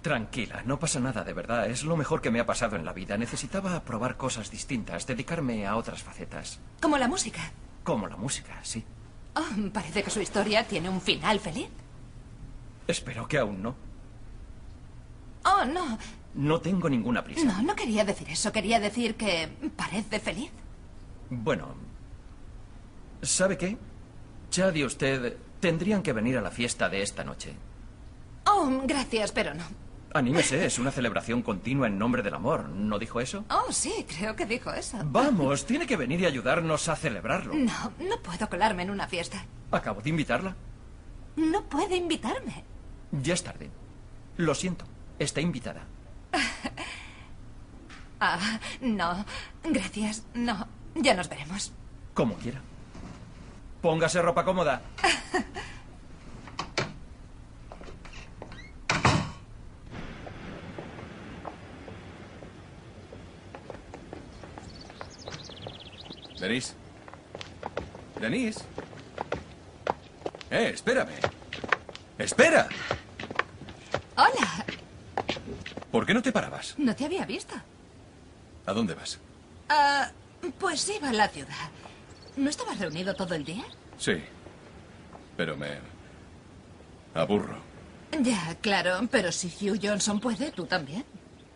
Tranquila, 0.00 0.62
no 0.64 0.78
pasa 0.78 0.98
nada, 0.98 1.24
de 1.24 1.34
verdad. 1.34 1.66
Es 1.68 1.84
lo 1.84 1.94
mejor 1.98 2.22
que 2.22 2.30
me 2.30 2.40
ha 2.40 2.46
pasado 2.46 2.76
en 2.76 2.86
la 2.86 2.94
vida. 2.94 3.18
Necesitaba 3.18 3.84
probar 3.84 4.16
cosas 4.16 4.50
distintas, 4.50 5.06
dedicarme 5.06 5.66
a 5.66 5.76
otras 5.76 6.02
facetas. 6.02 6.58
Como 6.80 6.96
la 6.96 7.06
música. 7.06 7.52
Como 7.84 8.08
la 8.08 8.16
música, 8.16 8.58
sí. 8.62 8.82
Oh, 9.36 9.70
parece 9.72 10.02
que 10.02 10.10
su 10.10 10.20
historia 10.20 10.66
tiene 10.66 10.88
un 10.88 11.00
final 11.00 11.38
feliz. 11.38 11.68
Espero 12.88 13.28
que 13.28 13.38
aún 13.38 13.62
no. 13.62 13.74
Oh, 15.44 15.64
no. 15.66 15.98
No 16.34 16.60
tengo 16.60 16.88
ninguna 16.88 17.22
prisa. 17.22 17.44
No, 17.44 17.62
no 17.62 17.76
quería 17.76 18.04
decir 18.04 18.28
eso. 18.30 18.50
Quería 18.50 18.80
decir 18.80 19.14
que 19.16 19.48
parece 19.76 20.18
feliz. 20.18 20.50
Bueno, 21.30 21.74
¿sabe 23.22 23.56
qué? 23.56 23.76
Chad 24.50 24.74
y 24.74 24.84
usted 24.84 25.36
tendrían 25.60 26.02
que 26.02 26.12
venir 26.12 26.38
a 26.38 26.40
la 26.40 26.50
fiesta 26.50 26.88
de 26.88 27.02
esta 27.02 27.22
noche. 27.22 27.54
Oh, 28.46 28.82
gracias, 28.84 29.32
pero 29.32 29.54
no. 29.54 29.64
Anímese, 30.14 30.64
es 30.64 30.78
una 30.78 30.92
celebración 30.92 31.42
continua 31.42 31.88
en 31.88 31.98
nombre 31.98 32.22
del 32.22 32.34
amor. 32.34 32.68
¿No 32.68 33.00
dijo 33.00 33.20
eso? 33.20 33.44
Oh, 33.50 33.72
sí, 33.72 34.06
creo 34.08 34.36
que 34.36 34.46
dijo 34.46 34.72
eso. 34.72 34.96
Vamos, 35.04 35.66
tiene 35.66 35.88
que 35.88 35.96
venir 35.96 36.20
y 36.20 36.26
ayudarnos 36.26 36.88
a 36.88 36.94
celebrarlo. 36.94 37.52
No, 37.52 37.92
no 37.98 38.18
puedo 38.22 38.48
colarme 38.48 38.84
en 38.84 38.90
una 38.90 39.08
fiesta. 39.08 39.44
Acabo 39.72 40.00
de 40.02 40.10
invitarla. 40.10 40.54
No 41.34 41.64
puede 41.64 41.96
invitarme. 41.96 42.62
Ya 43.10 43.34
es 43.34 43.42
tarde. 43.42 43.70
Lo 44.36 44.54
siento, 44.54 44.84
está 45.18 45.40
invitada. 45.40 45.82
Ah, 48.20 48.58
no. 48.80 49.22
Gracias. 49.64 50.24
No. 50.32 50.66
Ya 50.94 51.12
nos 51.14 51.28
veremos. 51.28 51.72
Como 52.14 52.36
quiera. 52.36 52.62
Póngase 53.82 54.22
ropa 54.22 54.44
cómoda. 54.46 54.80
Denise. 66.44 66.74
Denise. 68.20 68.60
Eh, 70.50 70.72
espérame. 70.74 71.14
Espera. 72.18 72.68
Hola. 74.14 74.66
¿Por 75.90 76.04
qué 76.04 76.12
no 76.12 76.20
te 76.20 76.32
parabas? 76.32 76.74
No 76.76 76.94
te 76.94 77.06
había 77.06 77.24
visto. 77.24 77.54
¿A 78.66 78.72
dónde 78.74 78.92
vas? 78.92 79.18
Ah, 79.70 80.10
pues 80.58 80.86
iba 80.90 81.08
a 81.08 81.12
la 81.14 81.28
ciudad. 81.28 81.70
¿No 82.36 82.50
estabas 82.50 82.78
reunido 82.78 83.14
todo 83.14 83.34
el 83.34 83.44
día? 83.46 83.64
Sí. 83.96 84.22
Pero 85.38 85.56
me... 85.56 85.78
aburro. 87.14 87.56
Ya, 88.20 88.54
claro, 88.60 89.00
pero 89.10 89.32
si 89.32 89.48
Hugh 89.48 89.80
Johnson 89.82 90.20
puede, 90.20 90.50
tú 90.50 90.66
también. 90.66 91.06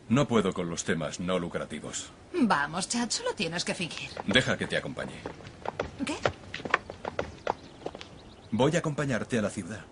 No 0.09 0.27
puedo 0.27 0.55
con 0.55 0.71
los 0.71 0.85
temas 0.85 1.21
no 1.21 1.39
lucrativos. 1.39 2.11
Vamos, 2.33 2.89
Chad, 2.89 3.11
solo 3.11 3.33
tienes 3.35 3.65
que 3.65 3.75
fingir. 3.75 4.11
Deja 4.27 4.57
que 4.57 4.67
te 4.67 4.77
acompañe. 4.77 5.21
¿Qué? 6.05 6.17
Voy 8.51 8.75
a 8.77 8.79
acompañarte 8.79 9.39
a 9.39 9.43
la 9.43 9.51
ciudad. 9.51 9.85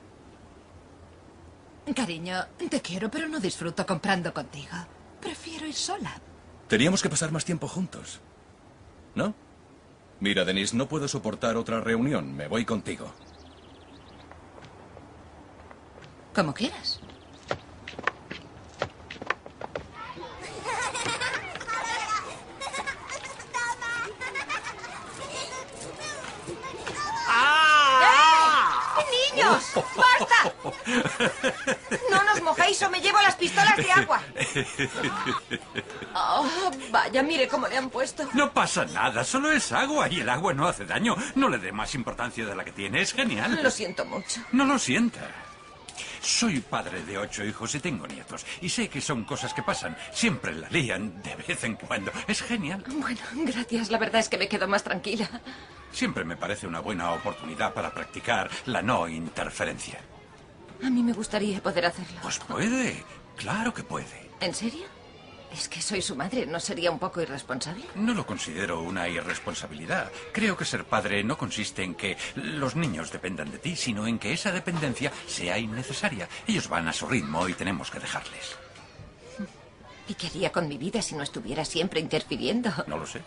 Cariño, 1.95 2.47
te 2.69 2.81
quiero, 2.81 3.11
pero 3.11 3.29
no 3.29 3.39
disfruto 3.39 3.87
comprando 3.87 4.33
contigo. 4.35 4.77
Prefiero 5.21 5.67
ir 5.67 5.75
sola. 5.75 6.21
Teníamos 6.69 7.03
que 7.03 7.09
pasar 7.09 7.31
más 7.31 7.45
tiempo 7.45 7.69
juntos. 7.69 8.21
¿No? 9.15 9.35
Mira, 10.21 10.45
Denise, 10.45 10.77
no 10.77 10.89
puedo 10.89 11.07
soportar 11.09 11.57
otra 11.57 11.81
reunión. 11.81 12.35
Me 12.35 12.49
voy 12.49 12.65
contigo. 12.65 13.13
Como 16.35 16.53
quieras. 16.53 17.01
¡Eh! 28.03 29.35
¡Niños! 29.35 29.65
¡Basta! 29.75 30.53
No 32.11 32.25
nos 32.25 32.43
mojéis 32.43 32.83
o 32.83 32.91
me 32.91 33.01
llevo 33.01 33.21
las 33.21 33.37
pistolas 33.37 33.77
de 33.77 33.93
agua. 33.93 34.21
Oh, 36.15 36.49
vaya, 36.91 37.23
mire 37.23 37.49
cómo 37.49 37.69
le 37.69 37.77
han 37.77 37.91
puesto. 37.91 38.29
No 38.35 38.53
pasa 38.53 38.85
nada, 38.87 39.25
solo 39.25 39.51
es 39.51 39.73
agua 39.73 40.09
y 40.11 40.21
el 40.21 40.29
agua 40.29 40.55
no 40.55 40.67
hace 40.67 40.85
daño. 40.85 41.17
No 41.35 41.49
le 41.49 41.59
dé 41.59 41.73
más 41.73 41.95
importancia 41.95 42.47
de 42.47 42.55
la 42.55 42.65
que 42.65 42.73
tiene, 42.73 43.01
es 43.01 43.13
genial. 43.13 43.61
Lo 43.63 43.71
siento 43.71 44.05
mucho. 44.05 44.41
No 44.53 44.65
lo 44.65 44.79
sienta. 44.79 45.21
Soy 46.21 46.61
padre 46.61 47.03
de 47.05 47.19
ocho 47.19 47.45
hijos 47.45 47.75
y 47.77 47.81
tengo 47.81 48.07
nietos. 48.07 48.45
Y 48.61 48.69
sé 48.69 48.89
que 48.89 49.01
son 49.01 49.25
cosas 49.25 49.55
que 49.55 49.63
pasan. 49.63 49.97
Siempre 50.13 50.55
la 50.55 50.69
lían 50.71 51.23
de 51.23 51.37
vez 51.37 51.63
en 51.63 51.77
cuando. 51.77 52.11
Es 52.27 52.43
genial. 52.43 52.85
Bueno, 52.89 53.21
gracias. 53.45 53.91
La 53.91 53.99
verdad 53.99 54.21
es 54.21 54.29
que 54.29 54.37
me 54.37 54.49
quedo 54.49 54.67
más 54.67 54.83
tranquila. 54.83 55.29
Siempre 55.93 56.25
me 56.25 56.37
parece 56.37 56.67
una 56.67 56.81
buena 56.81 57.13
oportunidad 57.13 57.73
para 57.73 57.93
practicar 57.93 58.51
la 58.67 58.83
no 58.83 59.09
interferencia. 59.09 60.01
A 60.85 60.91
mí 60.91 61.03
me 61.03 61.13
gustaría 61.13 61.63
poder 61.63 61.87
hacerlo. 61.87 62.19
Pues 62.23 62.39
puede. 62.41 63.05
Claro 63.37 63.73
que 63.73 63.83
puede. 63.85 64.26
¿En 64.41 64.55
serio? 64.55 64.87
Es 65.53 65.69
que 65.69 65.81
soy 65.81 66.03
su 66.03 66.17
madre. 66.17 66.45
¿No 66.45 66.61
sería 66.61 66.91
un 66.91 66.99
poco 66.99 67.23
irresponsable? 67.23 67.85
No 67.95 68.13
lo 68.15 68.27
considero 68.27 68.83
una 68.83 69.09
irresponsabilidad. 69.09 70.11
Creo 70.33 70.57
que 70.57 70.65
ser 70.65 70.85
padre 70.85 71.23
no 71.25 71.39
consiste 71.39 71.83
en 71.83 71.95
que 71.95 72.17
los 72.35 72.77
niños 72.77 73.11
dependan 73.11 73.51
de 73.51 73.59
ti, 73.59 73.77
sino 73.77 74.07
en 74.07 74.19
que 74.19 74.33
esa 74.33 74.53
dependencia 74.53 75.13
sea 75.27 75.59
innecesaria. 75.59 76.29
Ellos 76.47 76.69
van 76.69 76.89
a 76.89 76.93
su 76.93 77.07
ritmo 77.07 77.49
y 77.49 77.55
tenemos 77.55 77.91
que 77.91 78.01
dejarles. 78.01 78.57
¿Y 80.09 80.15
qué 80.15 80.27
haría 80.29 80.53
con 80.53 80.69
mi 80.69 80.79
vida 80.79 81.01
si 81.03 81.15
no 81.15 81.23
estuviera 81.23 81.65
siempre 81.65 82.01
interfiriendo? 82.01 82.71
No 82.87 82.99
lo 82.99 83.07
sé. 83.07 83.23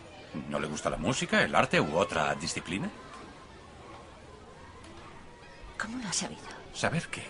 ¿No 0.49 0.59
le 0.59 0.67
gusta 0.67 0.89
la 0.89 0.97
música, 0.97 1.41
el 1.41 1.55
arte 1.55 1.81
u 1.81 1.97
otra 1.97 2.35
disciplina? 2.35 2.89
¿Cómo 5.79 5.97
lo 5.97 6.07
has 6.07 6.15
sabido? 6.17 6.41
¿Saber 6.73 7.07
qué? 7.07 7.23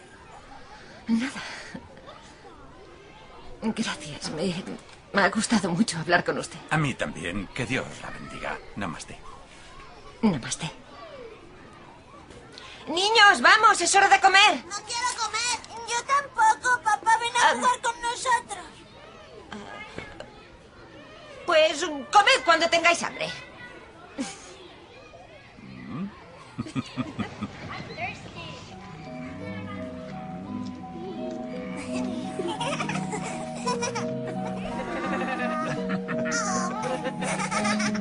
Nada. 1.08 1.42
Gracias. 3.62 4.32
Me, 4.32 4.56
me 5.14 5.22
ha 5.22 5.30
gustado 5.30 5.70
mucho 5.70 6.00
hablar 6.00 6.24
con 6.24 6.38
usted. 6.38 6.58
A 6.70 6.78
mí 6.78 6.94
también. 6.94 7.48
Que 7.54 7.66
Dios 7.66 7.86
la 8.02 8.10
bendiga. 8.12 8.58
Namaste. 8.76 9.18
Namaste. 10.22 10.72
Niños, 12.88 13.42
vamos, 13.42 13.82
es 13.82 13.94
hora 13.96 14.08
de 14.08 14.20
comer. 14.20 14.64
No 14.66 14.76
quiero 14.86 15.08
comer. 15.20 15.60
Yo 15.88 16.04
tampoco. 16.06 16.80
Papá, 16.84 17.18
ven 17.18 17.36
a 17.36 17.56
jugar 17.56 17.82
con 17.82 18.00
nosotros. 18.02 18.66
Pues 21.46 21.86
comed 22.12 22.44
cuando 22.46 22.70
tengáis 22.70 23.02
hambre. 23.04 23.30
Ha 37.30 37.36
ha 37.38 37.60
ha 37.64 37.90
ha! 37.94 37.99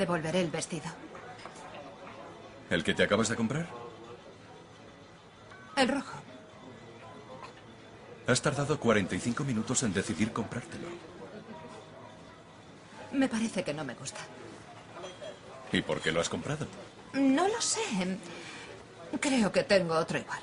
Devolveré 0.00 0.40
el 0.40 0.50
vestido. 0.50 0.88
¿El 2.70 2.82
que 2.82 2.94
te 2.94 3.04
acabas 3.04 3.28
de 3.28 3.36
comprar? 3.36 3.68
El 5.76 5.88
rojo. 5.88 6.16
Has 8.26 8.42
tardado 8.42 8.78
45 8.78 9.44
minutos 9.44 9.82
en 9.82 9.92
decidir 9.92 10.32
comprártelo. 10.32 10.88
Me 13.12 13.28
parece 13.28 13.62
que 13.62 13.74
no 13.74 13.84
me 13.84 13.94
gusta. 13.94 14.20
¿Y 15.72 15.82
por 15.82 16.00
qué 16.00 16.12
lo 16.12 16.20
has 16.20 16.28
comprado? 16.28 16.66
No 17.12 17.46
lo 17.48 17.60
sé. 17.60 17.80
Creo 19.20 19.50
que 19.52 19.64
tengo 19.64 19.94
otro 19.94 20.18
igual. 20.18 20.40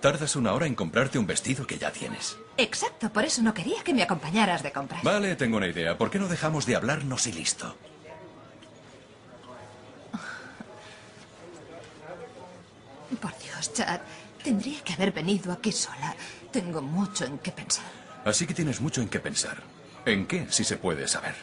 Tardas 0.00 0.36
una 0.36 0.52
hora 0.52 0.66
en 0.66 0.74
comprarte 0.74 1.18
un 1.18 1.26
vestido 1.26 1.66
que 1.66 1.78
ya 1.78 1.90
tienes. 1.90 2.36
Exacto, 2.56 3.10
por 3.12 3.24
eso 3.24 3.42
no 3.42 3.54
quería 3.54 3.82
que 3.82 3.94
me 3.94 4.02
acompañaras 4.02 4.62
de 4.62 4.72
compras. 4.72 5.02
Vale, 5.02 5.36
tengo 5.36 5.56
una 5.56 5.68
idea. 5.68 5.96
¿Por 5.96 6.10
qué 6.10 6.18
no 6.18 6.28
dejamos 6.28 6.66
de 6.66 6.76
hablarnos 6.76 7.26
y 7.26 7.32
listo? 7.32 7.76
Por 13.20 13.32
Dios, 13.56 13.72
Chad, 13.72 14.00
tendría 14.42 14.80
que 14.82 14.92
haber 14.92 15.12
venido 15.12 15.50
aquí 15.52 15.72
sola. 15.72 16.14
Tengo 16.52 16.82
mucho 16.82 17.24
en 17.24 17.38
qué 17.38 17.50
pensar. 17.52 17.84
Así 18.24 18.46
que 18.46 18.54
tienes 18.54 18.80
mucho 18.80 19.00
en 19.00 19.08
qué 19.08 19.18
pensar. 19.18 19.62
¿En 20.04 20.26
qué, 20.26 20.46
si 20.50 20.62
se 20.64 20.76
puede 20.76 21.08
saber? 21.08 21.34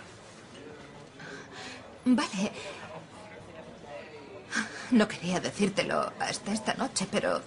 Vale. 2.05 2.51
No 4.91 5.07
quería 5.07 5.39
decírtelo 5.39 6.13
hasta 6.19 6.53
esta 6.53 6.73
noche, 6.75 7.07
pero 7.09 7.41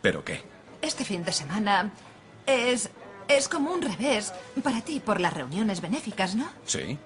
¿Pero 0.00 0.24
qué? 0.24 0.42
este 0.82 1.04
fin 1.04 1.24
de 1.24 1.32
semana 1.32 1.90
es 2.46 2.90
es 3.26 3.48
como 3.48 3.72
un 3.72 3.80
revés 3.80 4.32
para 4.62 4.82
ti 4.82 5.00
por 5.00 5.18
las 5.18 5.32
reuniones 5.32 5.80
benéficas, 5.80 6.34
¿no? 6.34 6.46
¿Sí? 6.66 6.98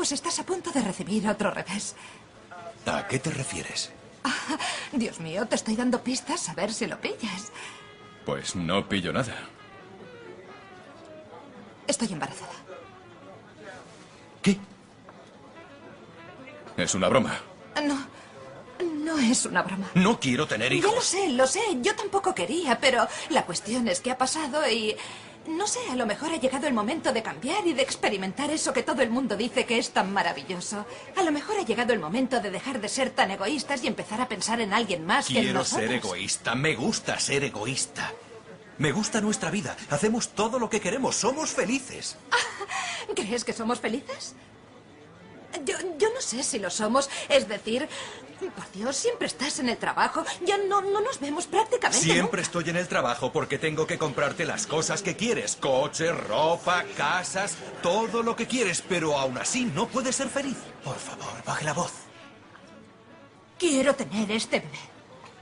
Pues 0.00 0.12
estás 0.12 0.38
a 0.38 0.44
punto 0.46 0.70
de 0.70 0.80
recibir 0.80 1.28
otro 1.28 1.50
revés. 1.50 1.94
¿A 2.86 3.06
qué 3.06 3.18
te 3.18 3.28
refieres? 3.28 3.92
Dios 4.92 5.20
mío, 5.20 5.44
te 5.44 5.56
estoy 5.56 5.76
dando 5.76 6.02
pistas 6.02 6.48
a 6.48 6.54
ver 6.54 6.72
si 6.72 6.86
lo 6.86 6.98
pillas. 6.98 7.52
Pues 8.24 8.56
no 8.56 8.88
pillo 8.88 9.12
nada. 9.12 9.36
Estoy 11.86 12.14
embarazada. 12.14 12.50
Es 16.78 16.94
una 16.94 17.08
broma. 17.10 17.38
No, 17.84 18.06
no 19.04 19.18
es 19.18 19.44
una 19.44 19.60
broma. 19.60 19.90
No 19.92 20.18
quiero 20.18 20.46
tener 20.46 20.70
Ya 20.72 20.76
hijos. 20.78 20.94
lo 20.94 21.00
sé, 21.02 21.28
lo 21.28 21.46
sé. 21.46 21.60
Yo 21.82 21.94
tampoco 21.94 22.34
quería, 22.34 22.80
pero 22.80 23.06
la 23.28 23.44
cuestión 23.44 23.86
es 23.86 24.00
que 24.00 24.10
ha 24.10 24.16
pasado 24.16 24.66
y... 24.66 24.96
No 25.46 25.66
sé, 25.66 25.78
a 25.90 25.96
lo 25.96 26.06
mejor 26.06 26.32
ha 26.32 26.36
llegado 26.36 26.66
el 26.66 26.74
momento 26.74 27.12
de 27.12 27.22
cambiar 27.22 27.66
y 27.66 27.72
de 27.72 27.82
experimentar 27.82 28.50
eso 28.50 28.72
que 28.72 28.82
todo 28.82 29.02
el 29.02 29.10
mundo 29.10 29.36
dice 29.36 29.64
que 29.64 29.78
es 29.78 29.90
tan 29.90 30.12
maravilloso. 30.12 30.86
A 31.16 31.22
lo 31.22 31.32
mejor 31.32 31.58
ha 31.58 31.62
llegado 31.64 31.92
el 31.92 31.98
momento 31.98 32.40
de 32.40 32.50
dejar 32.50 32.80
de 32.80 32.88
ser 32.88 33.10
tan 33.10 33.30
egoístas 33.30 33.82
y 33.82 33.86
empezar 33.86 34.20
a 34.20 34.28
pensar 34.28 34.60
en 34.60 34.72
alguien 34.72 35.04
más 35.06 35.26
que 35.26 35.38
en 35.38 35.44
Quiero 35.44 35.60
nosotros. 35.60 35.88
ser 35.88 35.96
egoísta. 35.96 36.54
Me 36.54 36.74
gusta 36.74 37.18
ser 37.18 37.44
egoísta. 37.44 38.12
Me 38.78 38.92
gusta 38.92 39.20
nuestra 39.20 39.50
vida. 39.50 39.76
Hacemos 39.90 40.28
todo 40.30 40.58
lo 40.58 40.70
que 40.70 40.80
queremos. 40.80 41.16
Somos 41.16 41.50
felices. 41.50 42.16
¿Crees 43.14 43.44
que 43.44 43.52
somos 43.52 43.80
felices? 43.80 44.34
Yo, 45.64 45.74
yo 45.98 46.08
no 46.14 46.20
sé 46.20 46.42
si 46.42 46.58
lo 46.58 46.70
somos. 46.70 47.08
Es 47.28 47.48
decir, 47.48 47.88
por 48.48 48.70
Dios, 48.72 48.96
siempre 48.96 49.26
estás 49.26 49.58
en 49.58 49.68
el 49.68 49.76
trabajo. 49.76 50.24
Ya 50.46 50.56
no, 50.56 50.80
no 50.80 51.00
nos 51.00 51.20
vemos 51.20 51.46
prácticamente. 51.46 52.04
Siempre 52.04 52.42
estoy 52.42 52.70
en 52.70 52.76
el 52.76 52.88
trabajo 52.88 53.32
porque 53.32 53.58
tengo 53.58 53.86
que 53.86 53.98
comprarte 53.98 54.44
las 54.44 54.66
cosas 54.66 55.02
que 55.02 55.16
quieres. 55.16 55.56
Coche, 55.56 56.12
ropa, 56.12 56.84
casas, 56.96 57.56
todo 57.82 58.22
lo 58.22 58.36
que 58.36 58.46
quieres. 58.46 58.82
Pero 58.88 59.18
aún 59.18 59.36
así 59.38 59.64
no 59.64 59.88
puedes 59.88 60.16
ser 60.16 60.28
feliz. 60.28 60.56
Por 60.82 60.96
favor, 60.96 61.44
baje 61.44 61.64
la 61.64 61.74
voz. 61.74 61.92
Quiero 63.58 63.94
tener 63.94 64.30
este 64.30 64.60
bebé. 64.60 64.89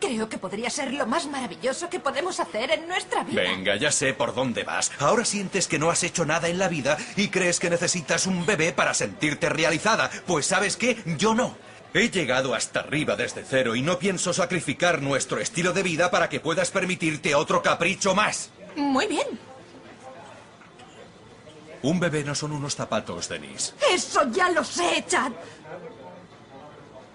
Creo 0.00 0.28
que 0.28 0.38
podría 0.38 0.70
ser 0.70 0.92
lo 0.92 1.06
más 1.06 1.26
maravilloso 1.26 1.90
que 1.90 1.98
podemos 1.98 2.38
hacer 2.38 2.70
en 2.70 2.86
nuestra 2.86 3.24
vida. 3.24 3.42
Venga, 3.42 3.76
ya 3.76 3.90
sé 3.90 4.14
por 4.14 4.34
dónde 4.34 4.62
vas. 4.62 4.92
Ahora 5.00 5.24
sientes 5.24 5.66
que 5.66 5.78
no 5.78 5.90
has 5.90 6.04
hecho 6.04 6.24
nada 6.24 6.48
en 6.48 6.58
la 6.58 6.68
vida 6.68 6.96
y 7.16 7.28
crees 7.28 7.58
que 7.58 7.68
necesitas 7.68 8.26
un 8.26 8.46
bebé 8.46 8.72
para 8.72 8.94
sentirte 8.94 9.48
realizada. 9.48 10.10
Pues 10.26 10.46
sabes 10.46 10.76
qué, 10.76 11.02
yo 11.18 11.34
no. 11.34 11.56
He 11.94 12.10
llegado 12.10 12.54
hasta 12.54 12.80
arriba 12.80 13.16
desde 13.16 13.44
cero 13.44 13.74
y 13.74 13.82
no 13.82 13.98
pienso 13.98 14.32
sacrificar 14.32 15.02
nuestro 15.02 15.40
estilo 15.40 15.72
de 15.72 15.82
vida 15.82 16.10
para 16.10 16.28
que 16.28 16.38
puedas 16.38 16.70
permitirte 16.70 17.34
otro 17.34 17.62
capricho 17.62 18.14
más. 18.14 18.50
Muy 18.76 19.06
bien. 19.06 19.26
Un 21.82 21.98
bebé 21.98 22.24
no 22.24 22.34
son 22.34 22.52
unos 22.52 22.74
zapatos, 22.74 23.28
Denise. 23.28 23.72
Eso 23.90 24.22
ya 24.30 24.50
lo 24.50 24.62
sé, 24.62 25.04
Chad. 25.08 25.32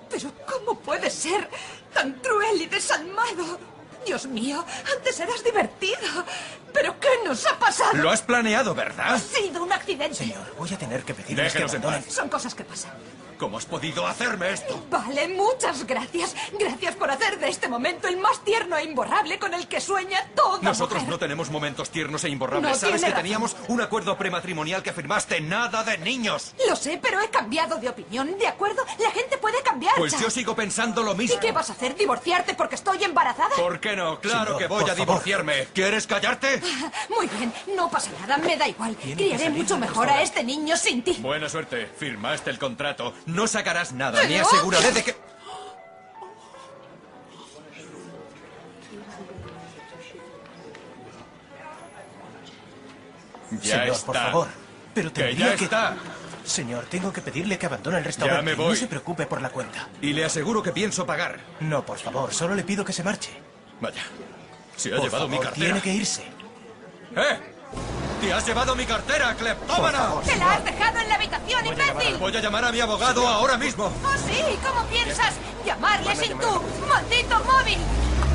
Pero 0.09 0.31
¿cómo 0.45 0.79
puedes 0.79 1.13
ser 1.13 1.49
tan 1.93 2.13
cruel 2.13 2.61
y 2.61 2.65
desalmado? 2.65 3.59
Dios 4.05 4.25
mío, 4.25 4.65
antes 4.95 5.19
eras 5.19 5.43
divertido. 5.43 6.25
¿Pero 6.73 6.99
qué 6.99 7.07
nos 7.23 7.45
ha 7.45 7.57
pasado? 7.59 7.93
Lo 7.93 8.09
has 8.09 8.21
planeado, 8.21 8.73
¿verdad? 8.73 9.13
Ha 9.13 9.19
sido 9.19 9.63
un 9.63 9.71
accidente. 9.71 10.15
Señor, 10.15 10.55
voy 10.57 10.73
a 10.73 10.77
tener 10.77 11.03
que 11.03 11.13
pedirles 11.13 11.53
que 11.53 11.59
Déjenos 11.59 11.73
en 11.75 11.81
abandonen. 11.81 12.11
Son 12.11 12.29
cosas 12.29 12.55
que 12.55 12.63
pasan. 12.63 12.91
¿Cómo 13.37 13.57
has 13.57 13.65
podido 13.65 14.05
hacerme 14.07 14.51
esto? 14.51 14.83
Vale, 14.89 15.27
muchas 15.29 15.85
gracias. 15.85 16.35
Gracias 16.59 16.95
por 16.95 17.09
hacer 17.11 17.39
de 17.39 17.49
este 17.49 17.67
momento 17.67 18.07
el 18.07 18.17
más 18.17 18.39
tierno 18.43 18.77
e 18.77 18.83
imborrable 18.83 19.37
con 19.39 19.53
el 19.53 19.67
que 19.67 19.81
sueña 19.81 20.19
toda 20.35 20.59
Nosotros 20.61 20.99
mujer. 21.01 21.09
no 21.09 21.19
tenemos 21.19 21.49
momentos 21.49 21.89
tiernos 21.89 22.23
e 22.23 22.29
imborrables. 22.29 22.69
No 22.71 22.75
Sabes 22.75 22.95
tiene 22.95 22.99
que 22.99 23.05
razón. 23.11 23.23
teníamos 23.23 23.55
un 23.67 23.81
acuerdo 23.81 24.17
prematrimonial 24.17 24.81
que 24.83 24.93
firmaste. 24.93 25.41
Nada 25.41 25.83
de 25.83 25.97
niños. 25.97 26.53
Lo 26.67 26.75
sé, 26.75 26.99
pero 27.01 27.19
he 27.21 27.29
cambiado 27.29 27.77
de 27.77 27.89
opinión, 27.89 28.37
¿de 28.37 28.47
acuerdo? 28.47 28.83
La 28.99 29.11
gente 29.11 29.37
puede 29.37 29.61
cambiar. 29.61 29.95
Pues 29.97 30.19
yo 30.19 30.29
sigo 30.29 30.55
pensando 30.55 31.03
lo 31.03 31.15
mismo. 31.15 31.35
¿Y 31.37 31.39
qué 31.39 31.51
vas 31.51 31.69
a 31.69 31.73
hacer? 31.73 31.95
¿Divorciarte 31.95 32.53
porque 32.53 32.75
estoy 32.75 33.03
embarazada? 33.03 33.55
¿Por 33.55 33.79
qué 33.79 33.95
no? 33.95 34.19
Claro 34.19 34.45
Señor, 34.45 34.57
que 34.59 34.67
voy 34.67 34.83
a 34.83 34.87
favor. 34.87 34.95
divorciarme. 34.97 35.67
¿Quieres 35.73 36.07
callarte? 36.07 36.61
Muy 37.09 37.27
bien, 37.27 37.53
no 37.75 37.89
pasa 37.89 38.09
nada, 38.21 38.37
me 38.37 38.55
da 38.57 38.67
igual. 38.67 38.95
Criaré 38.95 39.49
mucho 39.49 39.77
mejor 39.77 40.09
a 40.09 40.21
este 40.21 40.43
niño 40.43 40.77
sin 40.77 41.03
ti. 41.03 41.17
Buena 41.19 41.49
suerte. 41.49 41.89
Firmaste 41.97 42.49
el 42.49 42.59
contrato. 42.59 43.13
No 43.25 43.47
sacarás 43.47 43.93
nada. 43.93 44.23
Ni 44.25 44.37
aseguraré 44.37 44.91
de 44.91 45.03
que... 45.03 45.15
Ya 53.61 53.79
Señor, 53.81 53.87
está. 53.89 54.05
por 54.05 54.15
favor. 54.15 54.47
Pero 54.93 55.13
Que 55.13 55.23
tendría 55.23 55.49
ya 55.51 55.55
que... 55.55 55.63
está. 55.65 55.95
Señor, 56.43 56.85
tengo 56.89 57.13
que 57.13 57.21
pedirle 57.21 57.57
que 57.57 57.65
abandone 57.67 57.99
el 57.99 58.03
restaurante. 58.03 58.43
me 58.43 58.55
voy. 58.55 58.69
No 58.69 58.75
se 58.75 58.87
preocupe 58.87 59.25
por 59.25 59.41
la 59.41 59.49
cuenta. 59.49 59.87
Y 60.01 60.11
le 60.13 60.25
aseguro 60.25 60.61
que 60.61 60.71
pienso 60.71 61.05
pagar. 61.05 61.39
No, 61.61 61.85
por 61.85 61.97
favor, 61.99 62.33
solo 62.33 62.53
le 62.53 62.63
pido 62.63 62.83
que 62.83 62.91
se 62.91 63.01
marche. 63.03 63.29
Vaya. 63.79 64.01
Se 64.75 64.89
ha 64.93 64.97
Por 64.97 65.05
llevado 65.05 65.27
mi 65.27 65.35
favor, 65.37 65.45
cartera. 65.51 65.65
Tiene 65.67 65.81
que 65.81 65.93
irse. 65.93 66.23
¡Eh! 67.15 67.39
¡Te 68.23 68.31
has 68.31 68.47
llevado 68.47 68.73
mi 68.73 68.85
cartera, 68.85 69.35
cleptómana! 69.35 70.13
¡Te 70.23 70.37
la 70.37 70.53
has 70.53 70.63
dejado 70.63 70.97
en 70.97 71.09
la 71.09 71.15
habitación, 71.15 71.65
imbécil! 71.65 72.17
Voy 72.19 72.37
a 72.37 72.39
llamar 72.39 72.63
a 72.63 72.71
mi 72.71 72.79
abogado 72.79 73.27
ahora 73.27 73.57
mismo. 73.57 73.91
¿Oh, 74.01 74.13
sí? 74.25 74.57
¿Cómo 74.65 74.85
piensas 74.85 75.33
llamarle 75.65 76.15
sin 76.15 76.39
tu 76.39 76.61
maldito 76.87 77.43
móvil? 77.43 77.79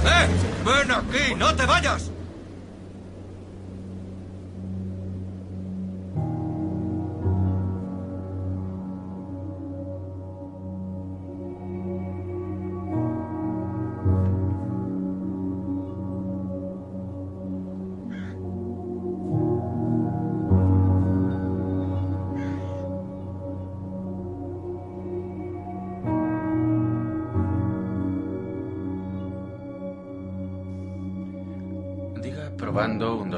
¡Eh! 0.05 0.29
¡Ven 0.63 0.93
aquí! 0.93 1.35
¡No 1.37 1.57
te 1.57 1.65
vayas! 1.65 2.11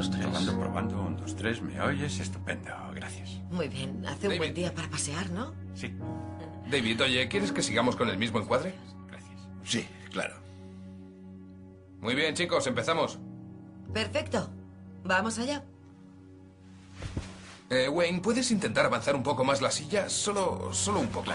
Dos, 0.01 0.11
tres. 0.11 0.25
Probando, 0.25 0.59
probando, 0.59 1.03
un, 1.03 1.17
dos, 1.17 1.37
tres. 1.37 1.61
¿Me 1.61 1.81
oyes? 1.81 2.19
Estupendo, 2.21 2.71
gracias. 2.95 3.41
Muy 3.51 3.69
bien, 3.69 4.07
hace 4.07 4.29
un 4.29 4.39
buen 4.39 4.55
día 4.55 4.75
para 4.75 4.89
pasear, 4.89 5.29
¿no? 5.31 5.53
Sí. 5.75 5.93
David, 6.71 7.03
oye, 7.03 7.29
¿quieres 7.29 7.53
que 7.53 7.63
sigamos 7.63 7.97
con 7.97 8.09
el 8.09 8.17
mismo 8.17 8.39
encuadre? 8.41 8.75
Sí, 9.65 9.87
claro. 10.11 10.37
Muy 12.01 12.15
bien, 12.15 12.35
chicos, 12.35 12.67
empezamos. 12.67 13.19
Perfecto. 13.93 14.49
Vamos 15.05 15.39
allá. 15.39 15.65
Eh, 17.69 17.89
Wayne, 17.89 18.21
¿puedes 18.21 18.51
intentar 18.51 18.87
avanzar 18.87 19.15
un 19.15 19.23
poco 19.23 19.45
más 19.45 19.61
la 19.61 19.71
silla? 19.71 20.09
Solo, 20.09 20.73
solo 20.73 21.01
un 21.01 21.09
poco. 21.09 21.33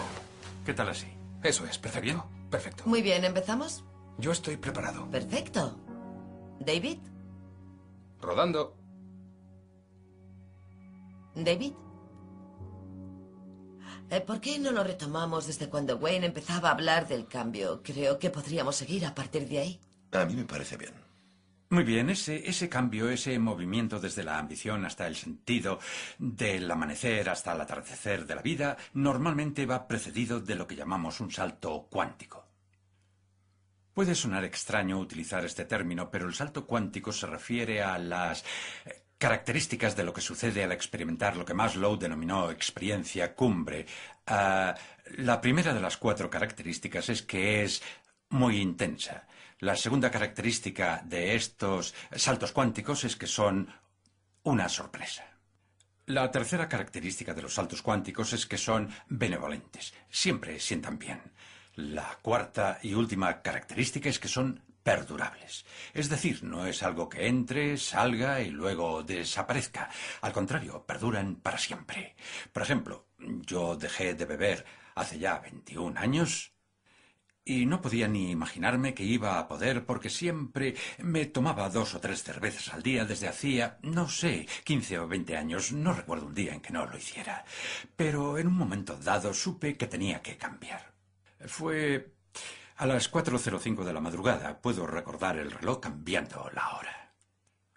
¿Qué 0.66 0.74
tal 0.74 0.89
así? 0.89 1.07
Eso 1.43 1.66
es, 1.66 1.78
perfecto. 1.78 2.01
bien? 2.01 2.22
Perfecto. 2.49 2.84
Muy 2.88 3.01
bien, 3.01 3.24
¿empezamos? 3.26 3.84
Yo 4.18 4.32
estoy 4.32 4.57
preparado. 4.57 5.09
Perfecto. 5.11 5.78
David, 6.59 6.97
Rodando. 8.22 8.76
David. 11.36 11.74
Eh, 14.09 14.22
¿Por 14.22 14.39
qué 14.39 14.59
no 14.59 14.72
lo 14.72 14.84
retomamos 14.84 15.47
desde 15.47 15.70
cuando 15.70 15.97
Wayne 15.97 16.28
empezaba 16.28 16.70
a 16.70 16.72
hablar 16.74 17.07
del 17.07 17.28
cambio? 17.28 17.82
Creo 17.84 18.20
que 18.20 18.30
podríamos 18.30 18.76
seguir 18.76 19.05
a 19.05 19.16
partir 19.16 19.47
de 19.47 19.59
ahí. 19.59 19.80
A 20.11 20.26
mí 20.26 20.36
me 20.36 20.45
parece 20.45 20.78
bien. 20.78 20.93
Muy 21.70 21.84
bien, 21.84 22.11
ese, 22.11 22.47
ese 22.47 22.70
cambio, 22.70 23.09
ese 23.09 23.39
movimiento 23.39 23.99
desde 23.99 24.24
la 24.24 24.38
ambición 24.38 24.86
hasta 24.86 25.07
el 25.07 25.16
sentido, 25.16 25.80
del 26.20 26.70
amanecer 26.70 27.28
hasta 27.28 27.53
el 27.53 27.61
atardecer 27.61 28.28
de 28.28 28.36
la 28.36 28.43
vida, 28.43 28.78
normalmente 28.93 29.66
va 29.66 29.88
precedido 29.88 30.39
de 30.39 30.55
lo 30.55 30.68
que 30.68 30.76
llamamos 30.76 31.20
un 31.20 31.32
salto 31.32 31.88
cuántico. 31.89 32.45
Puede 33.96 34.14
sonar 34.14 34.43
extraño 34.43 35.00
utilizar 35.00 35.46
este 35.46 35.64
término, 35.64 36.12
pero 36.12 36.28
el 36.28 36.34
salto 36.34 36.68
cuántico 36.68 37.14
se 37.14 37.28
refiere 37.28 37.82
a 37.82 37.98
las 37.98 38.43
eh, 38.84 39.04
características 39.18 39.96
de 39.96 40.04
lo 40.04 40.12
que 40.12 40.20
sucede 40.20 40.66
al 40.66 40.74
experimentar 40.74 41.38
lo 41.38 41.46
que 41.46 41.54
Maslow 41.54 41.96
denominó 41.98 42.52
experiencia 42.52 43.34
cumbre. 43.34 43.86
Ah, 44.28 44.76
la 45.16 45.39
primera 45.39 45.74
de 45.74 45.80
las 45.80 45.96
cuatro 45.96 46.30
características 46.30 47.08
es 47.08 47.22
que 47.22 47.64
es 47.64 47.82
muy 48.32 48.58
intensa. 48.58 49.30
La 49.60 49.78
segunda 49.78 50.12
característica 50.12 51.02
de 51.06 51.34
estos 51.34 51.96
saltos 52.18 52.52
cuánticos 52.52 53.06
es 53.06 53.16
que 53.16 53.28
son 53.28 53.74
una 54.43 54.68
sorpresa. 54.68 55.24
La 56.08 56.30
tercera 56.32 56.68
característica 56.68 57.34
de 57.34 57.43
los 57.43 57.54
saltos 57.54 57.82
cuánticos 57.82 58.34
es 58.34 58.46
que 58.46 58.58
son 58.58 58.89
benevolentes. 59.08 59.93
Siempre 60.10 60.60
sientan 60.60 61.00
bien. 61.00 61.22
La 61.76 62.17
cuarta 62.21 62.80
y 62.84 62.93
última 62.93 63.41
característica 63.41 64.09
es 64.09 64.19
que 64.19 64.30
son 64.30 64.63
perdurables. 64.82 65.65
Es 65.93 66.09
decir, 66.09 66.43
no 66.43 66.65
es 66.67 66.84
algo 66.84 67.09
que 67.09 67.28
entre, 67.28 67.78
salga 67.78 68.39
y 68.39 68.49
luego 68.49 69.03
desaparezca. 69.03 69.89
Al 70.21 70.32
contrario, 70.32 70.86
perduran 70.86 71.36
para 71.36 71.57
siempre. 71.57 72.15
Por 72.53 72.63
ejemplo, 72.63 73.07
yo 73.19 73.76
dejé 73.76 74.13
de 74.13 74.26
beber 74.26 74.63
hace 74.95 75.19
ya 75.19 75.39
21 75.39 75.99
años 75.99 76.53
y 77.43 77.65
no 77.65 77.82
podía 77.82 78.07
ni 78.07 78.32
imaginarme 78.32 78.93
que 78.93 79.03
iba 79.03 79.38
a 79.38 79.47
poder 79.47 79.86
porque 79.86 80.09
siempre 80.09 80.76
me 80.99 81.26
tomaba 81.26 81.69
dos 81.69 81.93
o 81.93 81.99
tres 81.99 82.23
cervezas 82.23 82.73
al 82.73 82.84
día 82.84 83.05
desde 83.05 83.28
hacía, 83.28 83.80
no 83.82 84.07
sé, 84.07 84.47
15 84.63 84.99
o 84.99 85.07
20 85.07 85.36
años. 85.36 85.71
No 85.73 85.91
recuerdo 85.93 86.28
un 86.28 86.36
día 86.36 86.53
en 86.53 86.61
que 86.61 86.71
no 86.71 86.86
lo 86.86 86.97
hiciera. 86.97 87.43
Pero 87.97 88.38
en 88.38 88.47
un 88.47 88.57
momento 88.57 88.95
dado 88.97 89.34
supe 89.34 89.76
que 89.76 89.88
tenía 89.88 90.21
que 90.21 90.38
cambiar. 90.38 90.95
Fue 91.46 92.16
a 92.78 92.86
las 92.86 93.12
4.05 93.12 93.84
de 93.84 93.94
la 93.94 94.02
madrugada. 94.02 94.62
Puedo 94.62 94.86
recordar 94.88 95.38
el 95.38 95.52
reloj 95.52 95.80
cambiando 95.80 96.50
la 96.54 96.78
hora. 96.78 97.14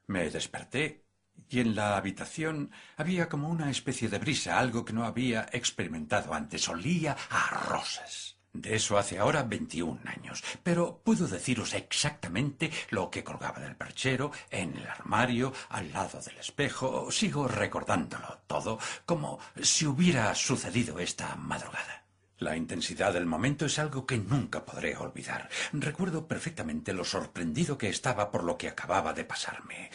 Me 0.06 0.30
desperté 0.30 1.04
y 1.48 1.60
en 1.60 1.74
la 1.74 1.96
habitación 1.96 2.70
había 2.96 3.28
como 3.28 3.48
una 3.48 3.70
especie 3.70 4.08
de 4.08 4.18
brisa, 4.18 4.58
algo 4.58 4.84
que 4.84 4.92
no 4.92 5.04
había 5.04 5.48
experimentado 5.52 6.34
antes. 6.34 6.68
Olía 6.68 7.16
a 7.30 7.64
rosas. 7.68 8.36
De 8.52 8.74
eso 8.74 8.98
hace 8.98 9.18
ahora 9.18 9.42
21 9.42 10.00
años. 10.06 10.42
Pero 10.62 11.00
puedo 11.04 11.28
deciros 11.28 11.74
exactamente 11.74 12.70
lo 12.90 13.10
que 13.10 13.22
colgaba 13.22 13.60
del 13.60 13.76
perchero, 13.76 14.32
en 14.50 14.76
el 14.76 14.86
armario, 14.86 15.52
al 15.68 15.92
lado 15.92 16.20
del 16.20 16.38
espejo. 16.38 17.10
Sigo 17.10 17.46
recordándolo 17.46 18.40
todo 18.46 18.78
como 19.04 19.38
si 19.62 19.86
hubiera 19.86 20.34
sucedido 20.34 20.98
esta 20.98 21.36
madrugada. 21.36 22.07
La 22.38 22.56
intensidad 22.56 23.12
del 23.12 23.26
momento 23.26 23.66
es 23.66 23.78
algo 23.78 24.06
que 24.06 24.18
nunca 24.18 24.64
podré 24.64 24.96
olvidar. 24.96 25.48
Recuerdo 25.72 26.28
perfectamente 26.28 26.92
lo 26.92 27.04
sorprendido 27.04 27.76
que 27.76 27.88
estaba 27.88 28.30
por 28.30 28.44
lo 28.44 28.56
que 28.56 28.68
acababa 28.68 29.12
de 29.12 29.24
pasarme. 29.24 29.90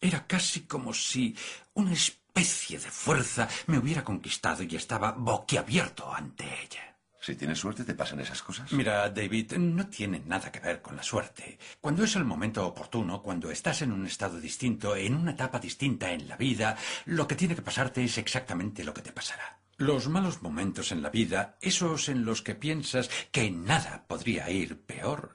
Era 0.00 0.26
casi 0.26 0.62
como 0.62 0.94
si 0.94 1.36
una 1.74 1.92
especie 1.92 2.78
de 2.78 2.90
fuerza 2.90 3.46
me 3.66 3.78
hubiera 3.78 4.02
conquistado 4.02 4.62
y 4.62 4.74
estaba 4.74 5.12
boquiabierto 5.12 6.12
ante 6.12 6.44
ella. 6.44 6.96
Si 7.20 7.36
tienes 7.36 7.60
suerte, 7.60 7.84
te 7.84 7.94
pasan 7.94 8.18
esas 8.18 8.42
cosas. 8.42 8.72
Mira, 8.72 9.08
David, 9.10 9.52
no 9.52 9.86
tiene 9.86 10.20
nada 10.26 10.50
que 10.50 10.58
ver 10.58 10.82
con 10.82 10.96
la 10.96 11.04
suerte. 11.04 11.56
Cuando 11.80 12.02
es 12.02 12.16
el 12.16 12.24
momento 12.24 12.66
oportuno, 12.66 13.22
cuando 13.22 13.50
estás 13.50 13.82
en 13.82 13.92
un 13.92 14.06
estado 14.06 14.40
distinto, 14.40 14.96
en 14.96 15.14
una 15.14 15.30
etapa 15.30 15.60
distinta 15.60 16.10
en 16.10 16.26
la 16.26 16.36
vida, 16.36 16.76
lo 17.04 17.28
que 17.28 17.36
tiene 17.36 17.54
que 17.54 17.62
pasarte 17.62 18.02
es 18.02 18.18
exactamente 18.18 18.82
lo 18.82 18.92
que 18.92 19.02
te 19.02 19.12
pasará. 19.12 19.61
Los 19.82 20.08
malos 20.08 20.42
momentos 20.42 20.92
en 20.92 21.02
la 21.02 21.10
vida, 21.10 21.56
esos 21.60 22.08
en 22.08 22.24
los 22.24 22.40
que 22.40 22.54
piensas 22.54 23.10
que 23.32 23.50
nada 23.50 24.04
podría 24.06 24.48
ir 24.48 24.80
peor, 24.82 25.34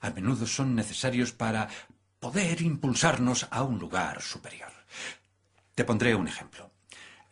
a 0.00 0.10
menudo 0.10 0.46
son 0.46 0.76
necesarios 0.76 1.32
para 1.32 1.68
poder 2.20 2.62
impulsarnos 2.62 3.48
a 3.50 3.64
un 3.64 3.80
lugar 3.80 4.22
superior. 4.22 4.70
Te 5.74 5.84
pondré 5.84 6.14
un 6.14 6.28
ejemplo. 6.28 6.70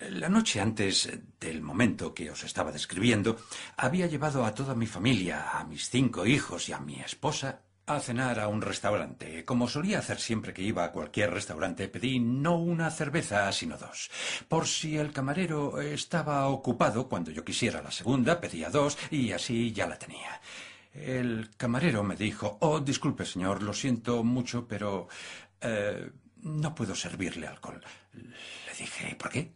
La 0.00 0.28
noche 0.28 0.60
antes 0.60 1.08
del 1.38 1.62
momento 1.62 2.12
que 2.12 2.32
os 2.32 2.42
estaba 2.42 2.72
describiendo, 2.72 3.36
había 3.76 4.08
llevado 4.08 4.44
a 4.44 4.52
toda 4.52 4.74
mi 4.74 4.88
familia, 4.88 5.52
a 5.52 5.62
mis 5.62 5.88
cinco 5.88 6.26
hijos 6.26 6.68
y 6.68 6.72
a 6.72 6.80
mi 6.80 6.98
esposa, 6.98 7.60
a 7.86 8.00
cenar 8.00 8.40
a 8.40 8.48
un 8.48 8.60
restaurante. 8.60 9.44
Como 9.44 9.68
solía 9.68 10.00
hacer 10.00 10.18
siempre 10.18 10.52
que 10.52 10.62
iba 10.62 10.84
a 10.84 10.90
cualquier 10.90 11.32
restaurante, 11.32 11.88
pedí 11.88 12.18
no 12.18 12.56
una 12.56 12.90
cerveza, 12.90 13.50
sino 13.52 13.78
dos. 13.78 14.10
Por 14.48 14.66
si 14.66 14.96
el 14.96 15.12
camarero 15.12 15.80
estaba 15.80 16.48
ocupado, 16.48 17.08
cuando 17.08 17.30
yo 17.30 17.44
quisiera 17.44 17.82
la 17.82 17.92
segunda, 17.92 18.40
pedía 18.40 18.70
dos 18.70 18.98
y 19.10 19.30
así 19.32 19.72
ya 19.72 19.86
la 19.86 19.98
tenía. 19.98 20.40
El 20.92 21.50
camarero 21.56 22.02
me 22.02 22.16
dijo, 22.16 22.58
oh, 22.60 22.80
disculpe, 22.80 23.24
señor, 23.24 23.62
lo 23.62 23.72
siento 23.72 24.24
mucho, 24.24 24.66
pero 24.66 25.08
eh, 25.60 26.10
no 26.42 26.74
puedo 26.74 26.94
servirle 26.94 27.46
alcohol. 27.46 27.82
Le 28.14 28.74
dije, 28.78 29.14
¿por 29.14 29.30
qué? 29.30 29.52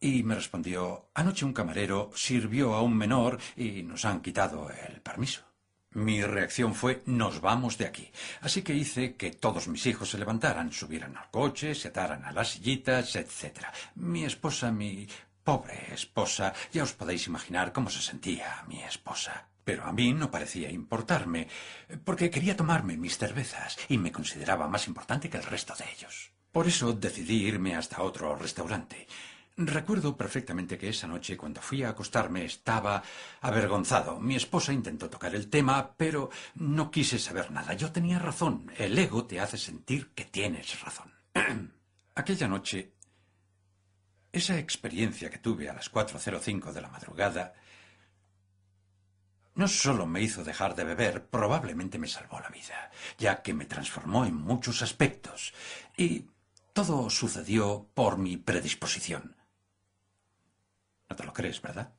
Y 0.00 0.22
me 0.22 0.34
respondió, 0.34 1.08
anoche 1.14 1.44
un 1.44 1.52
camarero 1.52 2.10
sirvió 2.14 2.74
a 2.74 2.82
un 2.82 2.96
menor 2.96 3.38
y 3.56 3.82
nos 3.82 4.04
han 4.04 4.20
quitado 4.20 4.68
el 4.70 5.00
permiso. 5.00 5.51
Mi 5.94 6.22
reacción 6.22 6.74
fue, 6.74 7.02
nos 7.06 7.40
vamos 7.40 7.76
de 7.76 7.86
aquí. 7.86 8.10
Así 8.40 8.62
que 8.62 8.74
hice 8.74 9.14
que 9.14 9.30
todos 9.30 9.68
mis 9.68 9.84
hijos 9.86 10.10
se 10.10 10.18
levantaran, 10.18 10.72
subieran 10.72 11.16
al 11.16 11.30
coche, 11.30 11.74
se 11.74 11.88
ataran 11.88 12.24
a 12.24 12.32
las 12.32 12.50
sillitas, 12.50 13.14
etc. 13.16 13.66
Mi 13.96 14.24
esposa, 14.24 14.72
mi 14.72 15.06
pobre 15.44 15.92
esposa, 15.92 16.54
ya 16.72 16.82
os 16.82 16.92
podéis 16.94 17.26
imaginar 17.26 17.72
cómo 17.72 17.90
se 17.90 18.00
sentía 18.00 18.64
mi 18.68 18.82
esposa. 18.82 19.48
Pero 19.64 19.84
a 19.84 19.92
mí 19.92 20.12
no 20.12 20.30
parecía 20.30 20.70
importarme, 20.70 21.48
porque 22.04 22.30
quería 22.30 22.56
tomarme 22.56 22.96
mis 22.96 23.18
cervezas 23.18 23.78
y 23.88 23.98
me 23.98 24.12
consideraba 24.12 24.68
más 24.68 24.88
importante 24.88 25.28
que 25.28 25.36
el 25.36 25.44
resto 25.44 25.74
de 25.74 25.84
ellos. 25.92 26.32
Por 26.50 26.66
eso 26.66 26.92
decidí 26.92 27.44
irme 27.46 27.76
hasta 27.76 28.02
otro 28.02 28.34
restaurante. 28.34 29.06
Recuerdo 29.56 30.16
perfectamente 30.16 30.78
que 30.78 30.88
esa 30.88 31.06
noche 31.06 31.36
cuando 31.36 31.60
fui 31.60 31.82
a 31.82 31.90
acostarme 31.90 32.44
estaba 32.44 33.02
avergonzado. 33.42 34.18
Mi 34.18 34.34
esposa 34.34 34.72
intentó 34.72 35.10
tocar 35.10 35.34
el 35.34 35.50
tema, 35.50 35.94
pero 35.94 36.30
no 36.54 36.90
quise 36.90 37.18
saber 37.18 37.50
nada. 37.50 37.74
Yo 37.74 37.92
tenía 37.92 38.18
razón. 38.18 38.72
El 38.78 38.98
ego 38.98 39.26
te 39.26 39.40
hace 39.40 39.58
sentir 39.58 40.12
que 40.14 40.24
tienes 40.24 40.80
razón. 40.80 41.12
Aquella 42.14 42.48
noche, 42.48 42.94
esa 44.32 44.58
experiencia 44.58 45.28
que 45.28 45.38
tuve 45.38 45.68
a 45.68 45.74
las 45.74 45.92
4.05 45.92 46.72
de 46.72 46.80
la 46.80 46.88
madrugada, 46.88 47.52
no 49.54 49.68
solo 49.68 50.06
me 50.06 50.22
hizo 50.22 50.44
dejar 50.44 50.74
de 50.74 50.84
beber, 50.84 51.26
probablemente 51.26 51.98
me 51.98 52.08
salvó 52.08 52.40
la 52.40 52.48
vida, 52.48 52.90
ya 53.18 53.42
que 53.42 53.52
me 53.52 53.66
transformó 53.66 54.24
en 54.24 54.34
muchos 54.34 54.80
aspectos. 54.80 55.52
Y 55.94 56.24
todo 56.72 57.10
sucedió 57.10 57.86
por 57.92 58.16
mi 58.16 58.38
predisposición. 58.38 59.36
No 61.12 61.16
te 61.16 61.24
lo 61.24 61.34
crees, 61.34 61.60
¿verdad? 61.60 61.92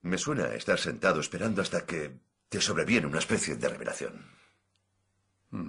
Me 0.00 0.18
suena 0.18 0.46
a 0.46 0.56
estar 0.56 0.80
sentado 0.80 1.20
esperando 1.20 1.62
hasta 1.62 1.86
que 1.86 2.18
te 2.48 2.60
sobreviene 2.60 3.06
una 3.06 3.20
especie 3.20 3.54
de 3.54 3.68
revelación. 3.68 4.26
Mm. 5.50 5.68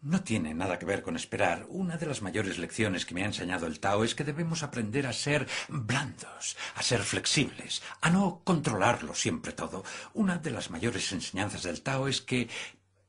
No 0.00 0.22
tiene 0.22 0.54
nada 0.54 0.78
que 0.78 0.86
ver 0.86 1.02
con 1.02 1.14
esperar. 1.14 1.66
Una 1.68 1.98
de 1.98 2.06
las 2.06 2.22
mayores 2.22 2.56
lecciones 2.56 3.04
que 3.04 3.12
me 3.12 3.22
ha 3.22 3.26
enseñado 3.26 3.66
el 3.66 3.80
Tao 3.80 4.02
es 4.02 4.14
que 4.14 4.24
debemos 4.24 4.62
aprender 4.62 5.06
a 5.06 5.12
ser 5.12 5.46
blandos, 5.68 6.56
a 6.74 6.82
ser 6.82 7.00
flexibles, 7.02 7.82
a 8.00 8.08
no 8.08 8.40
controlarlo 8.44 9.14
siempre 9.14 9.52
todo. 9.52 9.84
Una 10.14 10.38
de 10.38 10.52
las 10.52 10.70
mayores 10.70 11.12
enseñanzas 11.12 11.64
del 11.64 11.82
Tao 11.82 12.08
es 12.08 12.22
que 12.22 12.48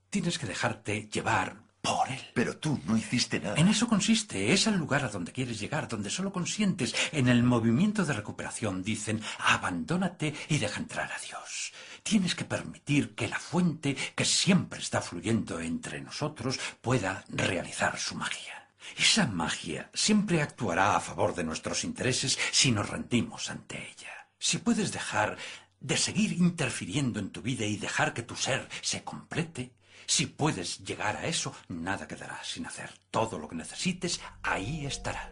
tienes 0.10 0.38
que 0.38 0.48
dejarte 0.48 1.08
llevar 1.08 1.69
por 1.82 2.10
él. 2.10 2.22
Pero 2.34 2.58
tú 2.58 2.80
no 2.86 2.98
hiciste 2.98 3.40
nada. 3.40 3.56
En 3.56 3.68
eso 3.68 3.88
consiste. 3.88 4.54
Es 4.54 4.68
el 4.68 4.76
lugar 4.76 5.04
a 5.04 5.10
donde 5.10 5.32
quieres 5.32 5.60
llegar, 5.60 5.88
donde 5.88 6.10
solo 6.10 6.32
consientes 6.32 6.96
en 7.12 7.28
el 7.28 7.44
movimiento 7.44 8.06
de 8.06 8.14
recuperación. 8.14 8.84
Dicen, 8.84 9.22
abandónate 9.40 10.34
y 10.50 10.58
deja 10.58 10.80
entrar 10.80 11.12
a 11.12 11.20
Dios. 11.20 11.74
Tienes 12.04 12.36
que 12.36 12.46
permitir 12.46 13.16
que 13.16 13.28
la 13.28 13.40
fuente 13.40 13.96
que 14.16 14.26
siempre 14.26 14.80
está 14.80 15.02
fluyendo 15.02 15.60
entre 15.60 16.02
nosotros 16.02 16.60
pueda 16.82 17.24
realizar 17.30 17.98
su 17.98 18.16
magia. 18.16 18.68
Esa 18.98 19.28
magia 19.28 19.90
siempre 19.94 20.42
actuará 20.42 20.96
a 20.96 21.00
favor 21.00 21.36
de 21.36 21.44
nuestros 21.44 21.84
intereses 21.84 22.38
si 22.52 22.72
nos 22.72 22.90
rendimos 22.90 23.50
ante 23.50 23.78
ella. 23.78 24.28
Si 24.40 24.58
puedes 24.58 24.92
dejar 24.92 25.38
de 25.80 25.98
seguir 25.98 26.34
interfiriendo 26.34 27.20
en 27.20 27.30
tu 27.30 27.42
vida 27.42 27.66
y 27.66 27.78
dejar 27.78 28.14
que 28.14 28.24
tu 28.24 28.36
ser 28.36 28.68
se 28.82 29.04
complete, 29.04 29.72
si 30.10 30.26
puedes 30.26 30.80
llegar 30.84 31.18
a 31.18 31.28
eso, 31.28 31.54
nada 31.68 32.08
quedará 32.08 32.40
sin 32.44 32.66
hacer. 32.66 32.90
Todo 33.12 33.38
lo 33.38 33.48
que 33.48 33.56
necesites, 33.56 34.20
ahí 34.42 34.88
estará. 34.88 35.32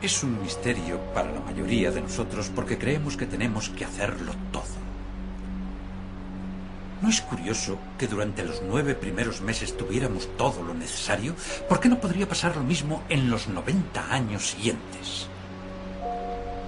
Es 0.00 0.22
un 0.22 0.40
misterio 0.40 1.00
para 1.12 1.32
la 1.32 1.40
mayoría 1.40 1.90
de 1.90 2.02
nosotros 2.02 2.48
porque 2.54 2.78
creemos 2.78 3.16
que 3.16 3.26
tenemos 3.26 3.70
que 3.70 3.84
hacerlo 3.84 4.32
todo. 4.52 4.76
¿No 7.02 7.08
es 7.08 7.20
curioso 7.20 7.76
que 7.98 8.06
durante 8.06 8.44
los 8.44 8.62
nueve 8.62 8.94
primeros 8.94 9.40
meses 9.40 9.76
tuviéramos 9.76 10.28
todo 10.36 10.62
lo 10.62 10.74
necesario? 10.74 11.34
¿Por 11.68 11.80
qué 11.80 11.88
no 11.88 12.00
podría 12.00 12.28
pasar 12.28 12.56
lo 12.56 12.62
mismo 12.62 13.02
en 13.08 13.28
los 13.28 13.48
90 13.48 14.14
años 14.14 14.50
siguientes? 14.50 15.26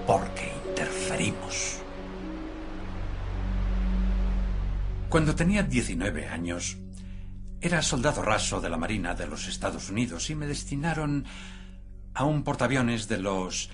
Porque 0.05 0.51
interferimos. 0.67 1.86
Cuando 5.09 5.35
tenía 5.35 5.63
19 5.63 6.27
años, 6.27 6.77
era 7.61 7.81
soldado 7.81 8.21
raso 8.21 8.59
de 8.59 8.69
la 8.69 8.75
Marina 8.75 9.15
de 9.15 9.25
los 9.25 9.47
Estados 9.47 9.89
Unidos 9.89 10.29
y 10.29 10.35
me 10.35 10.47
destinaron 10.47 11.25
a 12.13 12.25
un 12.25 12.43
portaaviones 12.43 13.07
de 13.07 13.19
los 13.19 13.69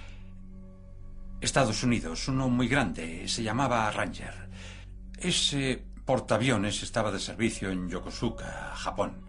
Estados 1.42 1.84
Unidos, 1.84 2.28
uno 2.28 2.50
muy 2.50 2.68
grande, 2.68 3.28
se 3.28 3.42
llamaba 3.42 3.90
Ranger. 3.90 4.48
Ese 5.18 5.84
portaaviones 6.06 6.84
estaba 6.84 7.12
de 7.12 7.20
servicio 7.20 7.72
en 7.72 7.90
Yokosuka, 7.90 8.74
Japón. 8.76 9.26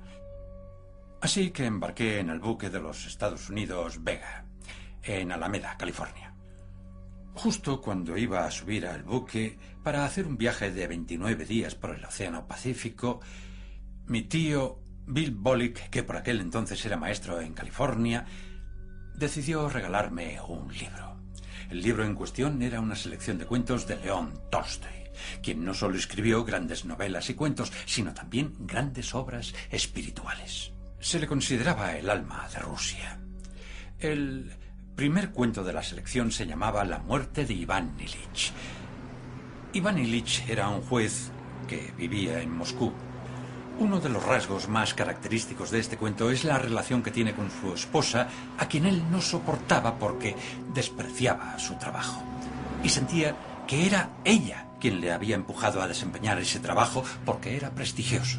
Así 1.22 1.52
que 1.52 1.64
embarqué 1.64 2.18
en 2.18 2.28
el 2.28 2.38
buque 2.38 2.68
de 2.68 2.80
los 2.80 3.07
Estados 3.07 3.48
Unidos 3.48 4.05
Vega, 4.05 4.44
en 5.02 5.32
Alameda, 5.32 5.74
California. 5.78 6.34
Justo 7.35 7.80
cuando 7.80 8.16
iba 8.16 8.47
a 8.47 8.51
subir 8.51 8.87
al 8.87 9.03
buque 9.03 9.59
para 9.82 10.05
hacer 10.05 10.26
un 10.26 10.39
viaje 10.39 10.70
de 10.70 10.87
29 10.87 11.45
días 11.45 11.74
por 11.74 11.95
el 11.95 12.05
Océano 12.05 12.47
Pacífico, 12.47 13.20
mi 14.07 14.22
tío 14.22 14.78
Bill 15.07 15.32
Bollick, 15.32 15.91
que 15.91 16.05
por 16.05 16.16
aquel 16.16 16.41
entonces 16.41 16.85
era 16.87 16.97
maestro 16.97 17.41
en 17.41 17.53
California, 17.53 18.24
decidió 19.16 19.68
regalarme 19.68 20.41
un 20.49 20.72
libro. 20.72 21.16
El 21.70 21.82
libro 21.82 22.05
en 22.05 22.14
cuestión 22.14 22.62
era 22.62 22.80
una 22.80 22.95
selección 22.95 23.37
de 23.39 23.47
cuentos 23.47 23.87
de 23.87 23.97
León 23.97 24.41
Tolstoy, 24.51 25.11
quien 25.43 25.64
no 25.64 25.74
solo 25.74 25.97
escribió 25.97 26.45
grandes 26.45 26.85
novelas 26.85 27.28
y 27.30 27.35
cuentos, 27.35 27.72
sino 27.85 28.14
también 28.14 28.55
grandes 28.61 29.14
obras 29.14 29.55
espirituales. 29.70 30.72
Se 31.01 31.18
le 31.18 31.26
consideraba 31.26 31.97
el 31.97 32.09
alma 32.09 32.49
de 32.53 32.61
Rusia. 32.61 33.18
El 33.99 34.53
primer 34.95 35.30
cuento 35.30 35.64
de 35.64 35.72
la 35.72 35.82
selección 35.82 36.30
se 36.30 36.47
llamaba 36.47 36.84
La 36.84 36.99
muerte 36.99 37.45
de 37.45 37.55
Iván 37.55 37.95
Ilich. 37.99 38.53
Iván 39.72 39.99
Ilich 39.99 40.49
era 40.49 40.68
un 40.68 40.82
juez 40.82 41.30
que 41.66 41.92
vivía 41.97 42.40
en 42.40 42.57
Moscú. 42.57 42.92
Uno 43.80 43.99
de 43.99 44.09
los 44.09 44.24
rasgos 44.24 44.68
más 44.68 44.95
característicos 44.95 45.72
de 45.72 45.80
este 45.80 45.97
cuento 45.97 46.30
es 46.30 46.45
la 46.45 46.59
relación 46.59 47.03
que 47.03 47.11
tiene 47.11 47.34
con 47.34 47.51
su 47.51 47.74
esposa, 47.74 48.28
a 48.57 48.68
quien 48.68 48.86
él 48.86 49.03
no 49.11 49.20
soportaba 49.20 49.99
porque 49.99 50.36
despreciaba 50.72 51.59
su 51.59 51.74
trabajo. 51.74 52.22
Y 52.84 52.88
sentía 52.88 53.34
que 53.66 53.86
era 53.86 54.11
ella 54.24 54.68
quien 54.80 55.01
le 55.01 55.12
había 55.12 55.34
empujado 55.34 55.82
a 55.82 55.88
desempeñar 55.88 56.38
ese 56.38 56.61
trabajo 56.61 57.03
porque 57.24 57.57
era 57.57 57.70
prestigioso. 57.70 58.38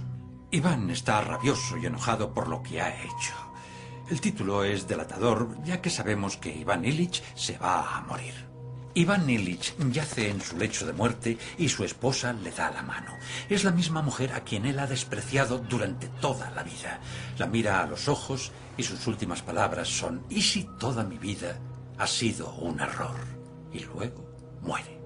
Iván 0.51 0.89
está 0.89 1.19
rabioso 1.19 1.77
y 1.77 1.85
enojado 1.85 2.33
por 2.33 2.47
lo 2.47 2.63
que 2.63 2.81
ha 2.81 2.95
hecho. 3.03 3.44
El 4.07 4.21
título 4.21 4.63
es 4.63 4.87
delatador, 4.87 5.57
ya 5.63 5.81
que 5.81 5.89
sabemos 5.89 6.37
que 6.37 6.55
Iván 6.55 6.85
Illich 6.85 7.23
se 7.33 7.57
va 7.57 7.97
a 7.97 8.01
morir. 8.01 8.35
Iván 8.93 9.27
Illich 9.27 9.73
yace 9.91 10.29
en 10.29 10.41
su 10.41 10.57
lecho 10.57 10.85
de 10.85 10.93
muerte 10.93 11.39
y 11.57 11.69
su 11.69 11.83
esposa 11.83 12.31
le 12.31 12.51
da 12.51 12.69
la 12.69 12.83
mano. 12.83 13.13
Es 13.49 13.63
la 13.63 13.71
misma 13.71 14.03
mujer 14.03 14.33
a 14.33 14.41
quien 14.41 14.67
él 14.67 14.77
ha 14.77 14.85
despreciado 14.85 15.57
durante 15.57 16.07
toda 16.21 16.51
la 16.51 16.61
vida. 16.61 16.99
La 17.39 17.47
mira 17.47 17.81
a 17.81 17.87
los 17.87 18.07
ojos 18.07 18.51
y 18.77 18.83
sus 18.83 19.07
últimas 19.07 19.41
palabras 19.41 19.87
son, 19.87 20.23
¿y 20.29 20.43
si 20.43 20.65
toda 20.77 21.03
mi 21.03 21.17
vida 21.17 21.59
ha 21.97 22.05
sido 22.05 22.53
un 22.57 22.79
error? 22.79 23.17
Y 23.73 23.79
luego 23.79 24.23
muere. 24.61 24.99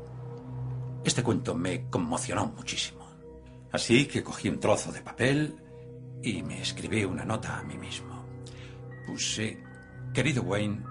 Este 1.06 1.24
cuento 1.24 1.56
me 1.56 1.89
conmocionó 1.89 2.47
muchísimo. 2.47 3.08
Así 3.72 4.08
que 4.08 4.24
cogí 4.24 4.50
un 4.50 4.60
trozo 4.60 4.91
de 4.91 5.02
papel 5.02 5.56
y 6.22 6.43
me 6.43 6.62
escribí 6.62 7.06
una 7.06 7.24
nota 7.24 7.60
a 7.60 7.64
mí 7.64 7.78
mismo 7.78 8.09
puse, 9.10 9.57
querido 10.14 10.43
Wayne, 10.43 10.82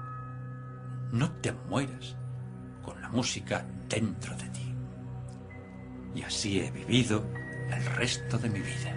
no 1.13 1.31
te 1.41 1.53
mueras 1.53 2.17
con 2.83 3.01
la 3.01 3.09
música 3.09 3.65
dentro 3.89 4.37
de 4.37 4.49
ti. 4.51 4.75
Y 6.17 6.23
así 6.23 6.61
he 6.61 6.71
vivido 6.71 7.25
el 7.71 7.85
resto 7.95 8.37
de 8.39 8.51
mi 8.51 8.59
vida. 8.59 8.93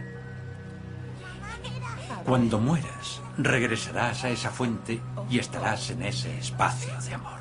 Cuando 2.25 2.59
mueras, 2.59 3.21
regresarás 3.37 4.23
a 4.23 4.29
esa 4.29 4.49
fuente 4.49 4.99
y 5.29 5.37
estarás 5.37 5.91
en 5.91 6.01
ese 6.03 6.35
espacio 6.37 6.99
de 7.01 7.13
amor. 7.13 7.39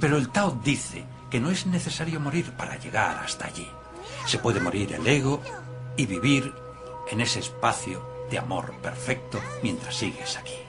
Pero 0.00 0.18
el 0.18 0.28
Tao 0.28 0.60
dice 0.62 1.04
que 1.30 1.40
no 1.40 1.50
es 1.50 1.66
necesario 1.66 2.20
morir 2.20 2.52
para 2.52 2.76
llegar 2.76 3.24
hasta 3.24 3.46
allí. 3.46 3.68
Se 4.26 4.38
puede 4.38 4.60
morir 4.60 4.92
el 4.92 5.06
ego 5.06 5.40
y 5.96 6.04
vivir 6.06 6.52
en 7.10 7.20
ese 7.20 7.40
espacio 7.40 8.26
de 8.30 8.38
amor 8.38 8.74
perfecto 8.82 9.40
mientras 9.62 9.94
sigues 9.96 10.36
aquí. 10.36 10.65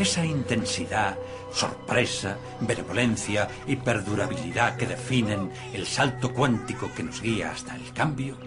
Esa 0.00 0.24
intensidad, 0.24 1.18
sorpresa, 1.52 2.38
benevolencia 2.62 3.46
y 3.66 3.76
perdurabilidad 3.76 4.78
que 4.78 4.86
definen 4.86 5.50
el 5.74 5.86
salto 5.86 6.32
cuántico 6.32 6.90
que 6.96 7.02
nos 7.02 7.20
guía 7.20 7.50
hasta 7.50 7.76
el 7.76 7.92
cambio, 7.92 8.38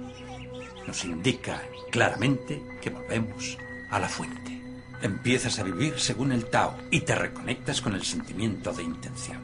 nos 0.88 1.06
indica 1.06 1.62
claramente 1.92 2.60
que 2.82 2.90
volvemos 2.90 3.56
a 3.92 4.00
la 4.00 4.10
fuente. 4.10 4.60
Empiezas 5.04 5.60
a 5.60 5.64
vivir 5.64 6.00
según 6.00 6.32
el 6.32 6.46
Tao 6.46 6.76
y 6.90 7.02
te 7.02 7.14
reconectas 7.14 7.82
con 7.82 7.94
el 7.94 8.04
sentimiento 8.04 8.74
de 8.74 8.82
intención. 8.82 9.44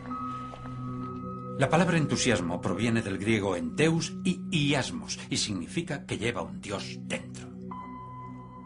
La 1.59 1.69
palabra 1.69 1.99
entusiasmo 1.99 2.59
proviene 2.59 3.03
del 3.03 3.19
griego 3.19 3.55
enteus 3.55 4.13
y 4.23 4.41
iasmos 4.49 5.19
y 5.29 5.37
significa 5.37 6.07
que 6.07 6.17
lleva 6.17 6.41
un 6.41 6.59
dios 6.59 6.97
dentro. 7.01 7.48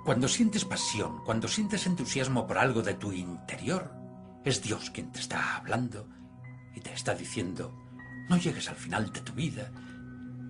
Cuando 0.03 0.27
sientes 0.27 0.65
pasión, 0.65 1.23
cuando 1.23 1.47
sientes 1.47 1.87
entusiasmo 1.87 2.45
por 2.45 2.57
algo 2.57 2.81
de 2.81 2.93
tu 2.93 3.13
interior, 3.13 3.89
es 4.43 4.61
Dios 4.61 4.89
quien 4.89 5.11
te 5.11 5.19
está 5.19 5.55
hablando 5.55 6.07
y 6.75 6.81
te 6.81 6.93
está 6.93 7.15
diciendo, 7.15 7.73
no 8.29 8.37
llegues 8.37 8.67
al 8.67 8.75
final 8.75 9.13
de 9.13 9.21
tu 9.21 9.31
vida 9.31 9.71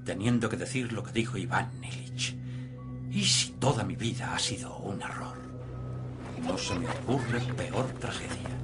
teniendo 0.06 0.50
que 0.50 0.58
decir 0.58 0.92
lo 0.92 1.04
que 1.04 1.12
dijo 1.12 1.38
Iván 1.38 1.72
Illich. 1.84 2.36
¿Y 3.12 3.24
si 3.24 3.52
toda 3.54 3.84
mi 3.84 3.96
vida 3.96 4.34
ha 4.34 4.40
sido 4.40 4.76
un 4.78 5.02
error? 5.02 5.38
No 6.42 6.58
se 6.58 6.78
me 6.78 6.90
ocurre 6.90 7.40
peor 7.56 7.86
tragedia. 8.00 8.63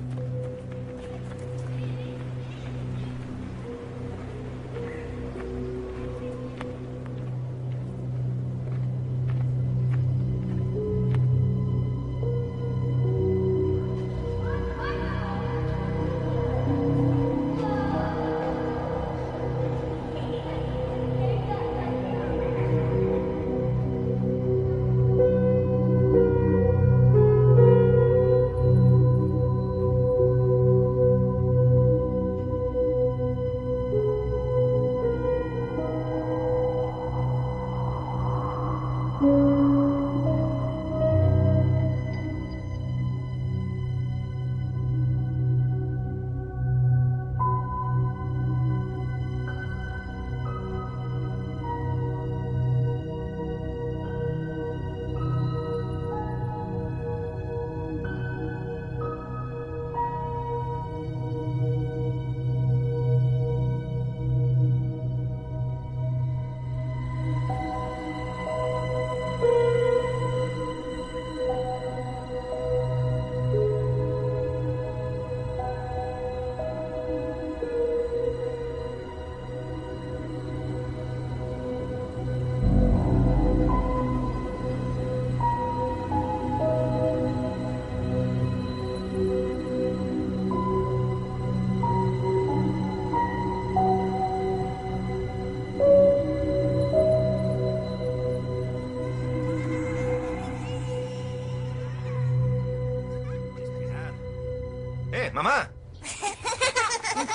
Mamá! 105.43 105.71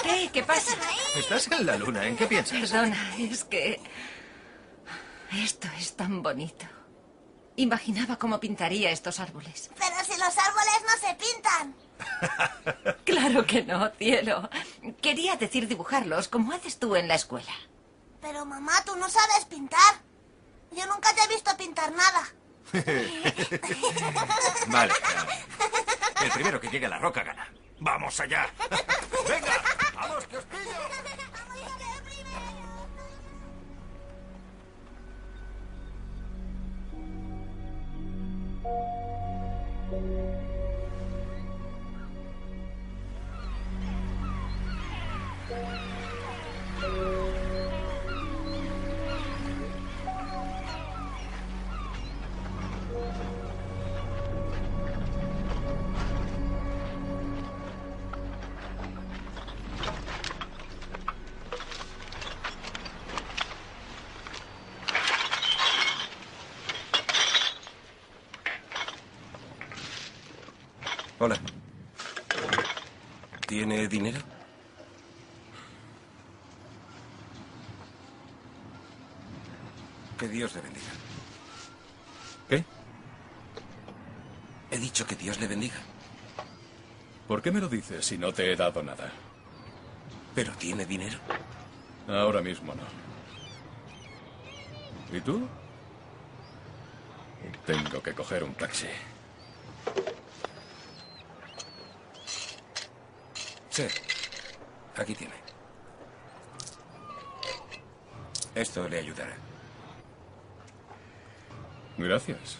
¿Qué? 0.02 0.30
¿Qué 0.30 0.42
pasa? 0.42 0.72
Estás 1.16 1.48
en 1.50 1.64
la 1.64 1.76
luna, 1.76 2.06
¿en 2.06 2.16
qué 2.16 2.26
piensas? 2.26 2.70
Perdona, 2.70 3.16
es 3.18 3.44
que... 3.44 3.80
Esto 5.32 5.68
es 5.78 5.96
tan 5.96 6.22
bonito. 6.22 6.66
Imaginaba 7.56 8.18
cómo 8.18 8.38
pintaría 8.40 8.90
estos 8.90 9.20
árboles. 9.20 9.70
Pero 9.78 9.96
si 10.04 10.18
los 10.18 10.36
árboles 10.36 10.80
no 10.88 11.08
se 11.08 11.14
pintan. 11.14 11.74
Claro 13.04 13.46
que 13.46 13.62
no, 13.62 13.90
cielo. 13.90 14.50
Quería 15.00 15.36
decir 15.36 15.68
dibujarlos 15.68 16.28
como 16.28 16.52
haces 16.52 16.78
tú 16.78 16.96
en 16.96 17.06
la 17.06 17.14
escuela. 17.14 17.52
Pero 18.20 18.44
mamá, 18.44 18.72
tú 18.84 18.96
no 18.96 19.08
sabes 19.08 19.44
pintar. 19.48 19.94
Yo 20.72 20.84
nunca 20.86 21.14
te 21.14 21.22
he 21.22 21.28
visto 21.28 21.56
pintar 21.56 21.92
nada. 21.92 22.26
Vale. 24.66 24.92
El 26.22 26.30
primero 26.32 26.60
que 26.60 26.68
llegue 26.68 26.86
a 26.86 26.90
la 26.90 26.98
roca 26.98 27.22
gana. 27.22 27.48
¡Vamos 27.84 28.18
allá! 28.18 28.48
¡Venga! 29.28 29.62
¡Vamos, 29.94 30.26
que 30.26 30.38
os 30.38 30.44
pillo! 30.44 30.64
Hola. 45.50 45.83
Dios 80.34 80.52
le 80.56 80.62
bendiga. 80.62 80.90
¿Qué? 82.48 82.64
He 84.72 84.78
dicho 84.78 85.06
que 85.06 85.14
Dios 85.14 85.38
le 85.38 85.46
bendiga. 85.46 85.76
¿Por 87.28 87.40
qué 87.40 87.52
me 87.52 87.60
lo 87.60 87.68
dices 87.68 88.04
si 88.04 88.18
no 88.18 88.32
te 88.32 88.52
he 88.52 88.56
dado 88.56 88.82
nada? 88.82 89.12
¿Pero 90.34 90.52
tiene 90.54 90.84
dinero? 90.86 91.20
Ahora 92.08 92.40
mismo 92.40 92.74
no. 92.74 92.82
¿Y 95.16 95.20
tú? 95.20 95.46
Tengo 97.64 98.02
que 98.02 98.12
coger 98.12 98.42
un 98.42 98.54
taxi. 98.54 98.88
Sí. 103.70 103.86
Aquí 104.96 105.14
tiene. 105.14 105.34
Esto 108.56 108.88
le 108.88 108.98
ayudará. 108.98 109.53
Gracias. 111.98 112.58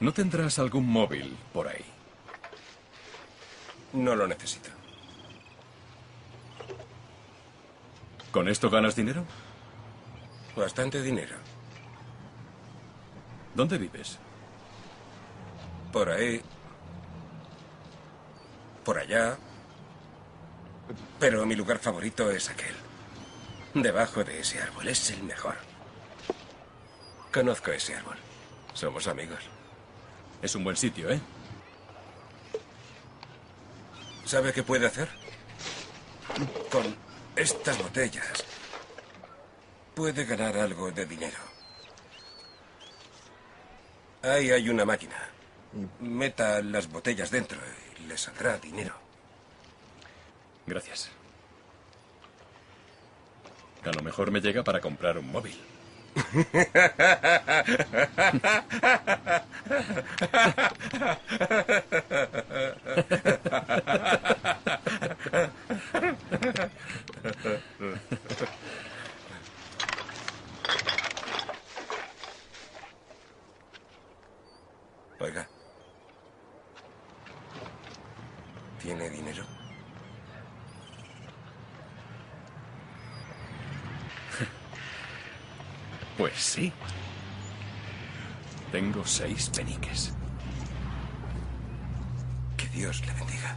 ¿No 0.00 0.12
tendrás 0.12 0.58
algún 0.58 0.86
móvil 0.86 1.36
por 1.52 1.68
ahí? 1.68 1.84
No 3.92 4.14
lo 4.14 4.26
necesito. 4.26 4.70
¿Con 8.30 8.48
esto 8.48 8.70
ganas 8.70 8.94
dinero? 8.94 9.24
Bastante 10.54 11.02
dinero. 11.02 11.36
¿Dónde 13.54 13.78
vives? 13.78 14.18
Por 15.92 16.10
ahí. 16.10 16.42
por 18.84 18.98
allá. 18.98 19.36
Pero 21.18 21.44
mi 21.44 21.54
lugar 21.54 21.78
favorito 21.78 22.30
es 22.30 22.48
aquel. 22.48 22.74
Debajo 23.74 24.24
de 24.24 24.40
ese 24.40 24.62
árbol. 24.62 24.88
Es 24.88 25.10
el 25.10 25.22
mejor. 25.24 25.56
Conozco 27.38 27.70
ese 27.70 27.94
árbol. 27.94 28.16
Somos 28.74 29.06
amigos. 29.06 29.38
Es 30.42 30.56
un 30.56 30.64
buen 30.64 30.76
sitio, 30.76 31.08
¿eh? 31.08 31.20
¿Sabe 34.24 34.52
qué 34.52 34.64
puede 34.64 34.88
hacer? 34.88 35.08
Con 36.68 36.96
estas 37.36 37.80
botellas 37.80 38.44
puede 39.94 40.24
ganar 40.24 40.56
algo 40.56 40.90
de 40.90 41.06
dinero. 41.06 41.38
Ahí 44.24 44.50
hay 44.50 44.68
una 44.68 44.84
máquina. 44.84 45.14
Meta 46.00 46.60
las 46.60 46.88
botellas 46.88 47.30
dentro 47.30 47.60
y 48.00 48.06
le 48.08 48.18
saldrá 48.18 48.58
dinero. 48.58 48.96
Gracias. 50.66 51.08
A 53.84 53.92
lo 53.92 54.02
mejor 54.02 54.32
me 54.32 54.40
llega 54.40 54.64
para 54.64 54.80
comprar 54.80 55.18
un 55.18 55.30
móvil. 55.30 55.77
Oiga. 75.20 75.48
¿Tiene 78.80 79.10
dinero? 79.10 79.57
Pues 86.18 86.34
sí. 86.34 86.72
Tengo 88.72 89.06
seis 89.06 89.48
peniques. 89.50 90.12
Que 92.56 92.66
Dios 92.70 93.00
le 93.06 93.12
bendiga. 93.12 93.56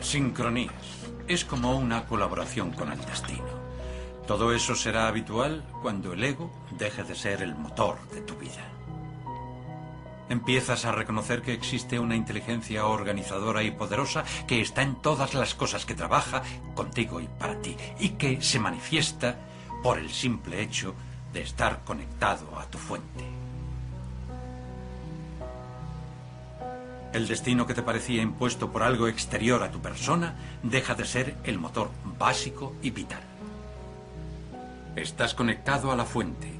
Sincronías. 0.00 1.03
Es 1.26 1.44
como 1.46 1.76
una 1.76 2.04
colaboración 2.06 2.70
con 2.72 2.92
el 2.92 3.00
destino. 3.06 3.64
Todo 4.26 4.52
eso 4.52 4.74
será 4.74 5.08
habitual 5.08 5.64
cuando 5.80 6.12
el 6.12 6.22
ego 6.22 6.50
deje 6.72 7.02
de 7.02 7.14
ser 7.14 7.42
el 7.42 7.54
motor 7.54 7.98
de 8.10 8.20
tu 8.20 8.36
vida. 8.36 8.62
Empiezas 10.28 10.84
a 10.84 10.92
reconocer 10.92 11.40
que 11.42 11.52
existe 11.52 11.98
una 11.98 12.16
inteligencia 12.16 12.86
organizadora 12.86 13.62
y 13.62 13.70
poderosa 13.70 14.24
que 14.46 14.60
está 14.60 14.82
en 14.82 14.96
todas 14.96 15.34
las 15.34 15.54
cosas 15.54 15.86
que 15.86 15.94
trabaja 15.94 16.42
contigo 16.74 17.20
y 17.20 17.28
para 17.38 17.60
ti 17.60 17.76
y 17.98 18.10
que 18.10 18.42
se 18.42 18.58
manifiesta 18.58 19.38
por 19.82 19.98
el 19.98 20.10
simple 20.10 20.62
hecho 20.62 20.94
de 21.32 21.42
estar 21.42 21.84
conectado 21.84 22.58
a 22.58 22.64
tu 22.70 22.78
fuente. 22.78 23.43
El 27.14 27.28
destino 27.28 27.64
que 27.64 27.74
te 27.74 27.82
parecía 27.82 28.22
impuesto 28.22 28.72
por 28.72 28.82
algo 28.82 29.06
exterior 29.06 29.62
a 29.62 29.70
tu 29.70 29.80
persona 29.80 30.34
deja 30.64 30.96
de 30.96 31.04
ser 31.04 31.36
el 31.44 31.60
motor 31.60 31.92
básico 32.18 32.74
y 32.82 32.90
vital. 32.90 33.22
Estás 34.96 35.32
conectado 35.32 35.92
a 35.92 35.96
la 35.96 36.06
fuente. 36.06 36.50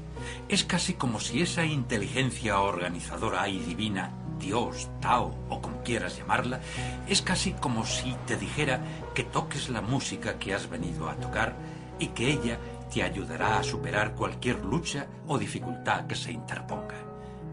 Es 0.47 0.63
casi 0.63 0.93
como 0.93 1.19
si 1.19 1.41
esa 1.41 1.65
inteligencia 1.65 2.61
organizadora 2.61 3.49
y 3.49 3.59
divina, 3.59 4.11
Dios, 4.39 4.87
Tao 5.01 5.35
o 5.49 5.61
como 5.61 5.83
quieras 5.83 6.17
llamarla, 6.17 6.61
es 7.09 7.21
casi 7.21 7.51
como 7.51 7.85
si 7.85 8.15
te 8.25 8.37
dijera 8.37 8.79
que 9.13 9.25
toques 9.25 9.67
la 9.67 9.81
música 9.81 10.39
que 10.39 10.53
has 10.53 10.69
venido 10.69 11.09
a 11.09 11.15
tocar 11.15 11.53
y 11.99 12.07
que 12.07 12.31
ella 12.31 12.59
te 12.93 13.03
ayudará 13.03 13.59
a 13.59 13.63
superar 13.63 14.15
cualquier 14.15 14.63
lucha 14.63 15.07
o 15.27 15.37
dificultad 15.37 16.07
que 16.07 16.15
se 16.15 16.31
interponga. 16.31 16.95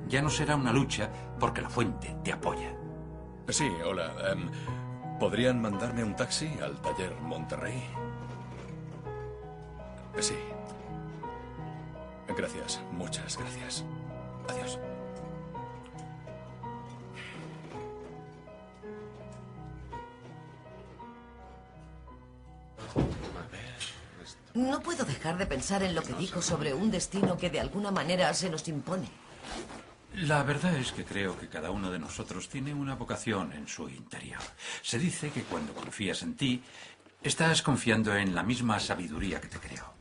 Ya 0.06 0.22
no 0.22 0.30
será 0.30 0.54
una 0.54 0.72
lucha 0.72 1.10
porque 1.40 1.62
la 1.62 1.68
fuente 1.68 2.14
te 2.22 2.30
apoya. 2.30 2.81
Sí, 3.48 3.68
hola. 3.84 4.12
em, 4.30 4.50
¿Podrían 5.18 5.60
mandarme 5.60 6.02
un 6.02 6.16
taxi 6.16 6.50
al 6.60 6.80
taller 6.80 7.14
Monterrey? 7.20 7.82
Sí. 10.18 10.34
Gracias, 12.36 12.80
muchas 12.92 13.36
gracias. 13.38 13.84
Adiós. 14.48 14.78
No 24.54 24.80
puedo 24.80 25.04
dejar 25.04 25.38
de 25.38 25.46
pensar 25.46 25.82
en 25.82 25.94
lo 25.94 26.02
que 26.02 26.12
dijo 26.14 26.42
sobre 26.42 26.74
un 26.74 26.90
destino 26.90 27.38
que 27.38 27.48
de 27.48 27.60
alguna 27.60 27.90
manera 27.90 28.32
se 28.34 28.50
nos 28.50 28.68
impone. 28.68 29.08
La 30.16 30.42
verdad 30.42 30.74
es 30.76 30.92
que 30.92 31.04
creo 31.04 31.38
que 31.38 31.48
cada 31.48 31.70
uno 31.70 31.90
de 31.90 31.98
nosotros 31.98 32.48
tiene 32.48 32.74
una 32.74 32.94
vocación 32.96 33.52
en 33.52 33.66
su 33.66 33.88
interior. 33.88 34.40
Se 34.82 34.98
dice 34.98 35.30
que 35.30 35.42
cuando 35.42 35.72
confías 35.74 36.22
en 36.22 36.36
ti, 36.36 36.62
estás 37.22 37.62
confiando 37.62 38.14
en 38.14 38.34
la 38.34 38.42
misma 38.42 38.78
sabiduría 38.78 39.40
que 39.40 39.48
te 39.48 39.58
creó. 39.58 39.92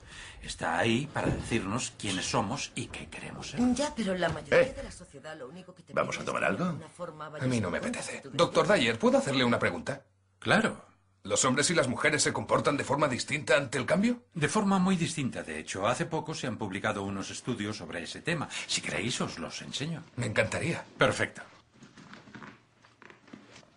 Está 0.44 0.78
ahí 0.80 1.08
para 1.14 1.28
decirnos 1.28 1.94
quiénes 1.98 2.26
somos 2.30 2.72
y 2.76 2.88
qué 2.88 3.08
queremos 3.08 3.52
ser. 3.52 3.60
Ya, 3.74 3.94
pero 3.96 4.16
la 4.16 4.28
mayoría 4.30 4.62
Eh, 4.62 4.74
de 4.76 4.84
la 4.84 4.92
sociedad 4.92 5.38
lo 5.38 5.48
único 5.48 5.74
que 5.74 5.84
te 5.84 5.94
¿Vamos 5.94 6.20
a 6.20 6.26
tomar 6.26 6.44
algo? 6.44 6.80
forma 6.96 7.28
A 7.28 7.46
mí 7.46 7.62
no 7.62 7.70
me 7.70 7.78
apetece. 7.78 8.22
Doctor 8.34 8.68
Dyer, 8.68 8.98
¿puedo 9.00 9.18
hacerle 9.20 9.46
una 9.46 9.60
pregunta? 9.60 10.04
Claro. 10.40 10.91
¿Los 11.24 11.46
hombres 11.46 11.70
y 11.70 11.76
las 11.76 11.88
mujeres 11.88 12.24
se 12.24 12.34
comportan 12.34 12.78
de 12.78 12.84
forma 12.84 13.08
distinta 13.08 13.56
ante 13.56 13.78
el 13.78 13.86
cambio? 13.86 14.24
De 14.34 14.48
forma 14.48 14.80
muy 14.80 14.96
distinta, 14.96 15.44
de 15.44 15.60
hecho. 15.60 15.88
Hace 15.88 16.08
poco 16.08 16.34
se 16.34 16.48
han 16.48 16.58
publicado 16.58 17.04
unos 17.04 17.30
estudios 17.30 17.78
sobre 17.78 18.02
ese 18.02 18.22
tema. 18.22 18.50
Si 18.66 18.82
queréis, 18.82 19.22
os 19.22 19.38
los 19.38 19.62
enseño. 19.62 20.04
Me 20.16 20.26
encantaría. 20.26 20.84
Perfecto. 20.98 21.44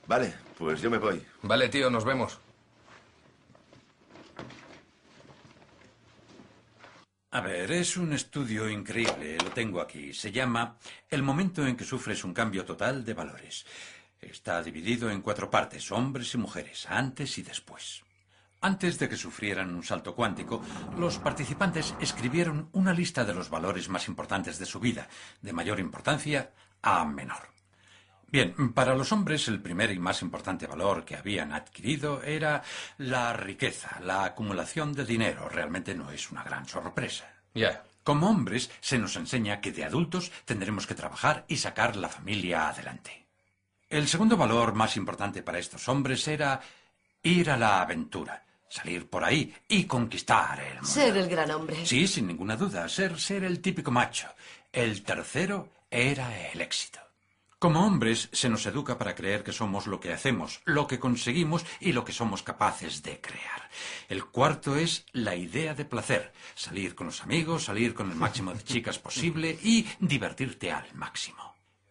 Vale, 0.07 0.35
pues 0.57 0.81
yo 0.81 0.91
me 0.91 0.99
voy. 0.99 1.23
Vale, 1.43 1.69
tío, 1.69 1.91
nos 1.91 2.05
vemos. 2.05 2.41
A 7.31 7.41
ver, 7.41 7.73
es 7.73 7.97
un 7.97 8.13
estudio 8.13 8.71
increíble, 8.71 9.37
lo 9.39 9.51
tengo 9.51 9.81
aquí. 9.81 10.15
Se 10.15 10.31
llama 10.31 10.79
El 11.11 11.23
momento 11.23 11.67
en 11.67 11.77
que 11.77 11.85
sufres 11.85 12.23
un 12.23 12.33
cambio 12.33 12.65
total 12.65 13.05
de 13.05 13.13
valores. 13.13 13.67
Está 14.31 14.63
dividido 14.63 15.11
en 15.11 15.23
cuatro 15.23 15.51
partes, 15.51 15.91
hombres 15.93 16.35
y 16.35 16.39
mujeres, 16.39 16.87
antes 16.89 17.39
y 17.39 17.43
después. 17.43 18.03
Antes 18.61 18.99
de 18.99 19.09
que 19.09 19.17
sufrieran 19.17 19.75
un 19.75 19.83
salto 19.83 20.15
cuántico, 20.15 20.63
los 20.97 21.19
participantes 21.19 21.95
escribieron 22.01 22.71
una 22.73 22.95
lista 22.95 23.25
de 23.25 23.35
los 23.35 23.51
valores 23.51 23.91
más 23.91 24.09
importantes 24.09 24.59
de 24.59 24.65
su 24.65 24.81
vida, 24.81 25.07
de 25.43 25.53
mayor 25.53 25.81
importancia 25.81 26.51
a 26.81 27.05
menor. 27.05 27.55
Bien, 28.35 28.73
para 28.73 28.95
los 28.95 29.13
hombres 29.13 29.47
el 29.49 29.61
primer 29.61 29.91
y 29.93 29.99
más 29.99 30.23
importante 30.23 30.67
valor 30.67 31.05
que 31.05 31.15
habían 31.15 31.53
adquirido 31.53 32.23
era 32.23 32.63
la 32.99 33.33
riqueza, 33.33 34.01
la 34.01 34.25
acumulación 34.25 34.93
de 34.93 35.05
dinero. 35.05 35.49
Realmente 35.49 35.95
no 35.95 36.11
es 36.11 36.31
una 36.31 36.43
gran 36.43 36.67
sorpresa. 36.67 37.33
Ya. 37.55 37.85
Como 38.03 38.29
hombres 38.29 38.71
se 38.81 38.99
nos 38.99 39.15
enseña 39.17 39.61
que 39.61 39.73
de 39.73 39.85
adultos 39.85 40.33
tendremos 40.47 40.87
que 40.87 40.95
trabajar 40.95 41.45
y 41.49 41.59
sacar 41.59 41.97
la 41.97 42.09
familia 42.09 42.69
adelante. 42.69 43.24
El 43.95 44.09
segundo 44.09 44.37
valor 44.37 44.75
más 44.75 44.97
importante 44.97 45.45
para 45.45 45.61
estos 45.61 45.89
hombres 45.89 46.27
era 46.27 46.61
ir 47.23 47.49
a 47.49 47.57
la 47.57 47.81
aventura, 47.81 48.45
salir 48.69 49.09
por 49.09 49.23
ahí 49.23 49.55
y 49.69 49.85
conquistar 49.85 50.59
el 50.59 50.75
mundo. 50.75 50.89
Ser 50.89 51.17
el 51.17 51.29
gran 51.29 51.49
hombre. 51.53 51.87
Sí, 51.87 52.09
sin 52.09 52.27
ninguna 52.27 52.57
duda, 52.57 52.89
ser, 52.89 53.21
ser 53.21 53.45
el 53.45 53.61
típico 53.61 53.93
macho. 53.93 54.27
El 54.73 55.05
tercero 55.05 55.69
era 55.89 56.51
el 56.51 56.61
éxito. 56.61 56.99
Como 57.61 57.87
hombres 57.87 58.31
se 58.33 58.49
nos 58.49 58.67
educa 58.67 58.99
para 58.99 59.15
creer 59.15 59.45
que 59.45 59.53
somos 59.53 59.87
lo 59.87 60.01
que 60.01 60.13
hacemos, 60.13 60.61
lo 60.65 60.89
que 60.89 60.99
conseguimos 60.99 61.65
y 61.79 61.93
lo 61.93 62.05
que 62.05 62.13
somos 62.13 62.43
capaces 62.43 63.01
de 63.01 63.21
crear. 63.21 63.71
El 64.09 64.25
cuarto 64.25 64.75
es 64.75 65.07
la 65.13 65.37
idea 65.37 65.73
de 65.73 65.85
placer, 65.85 66.33
salir 66.57 66.97
con 66.97 67.07
los 67.07 67.23
amigos, 67.23 67.67
salir 67.67 67.95
con 67.95 68.11
el 68.11 68.17
máximo 68.17 68.53
de 68.53 68.65
chicas 68.65 68.99
posible 68.99 69.57
y 69.63 69.87
divertirte 70.01 70.73
al 70.73 70.93
máximo. 70.95 71.44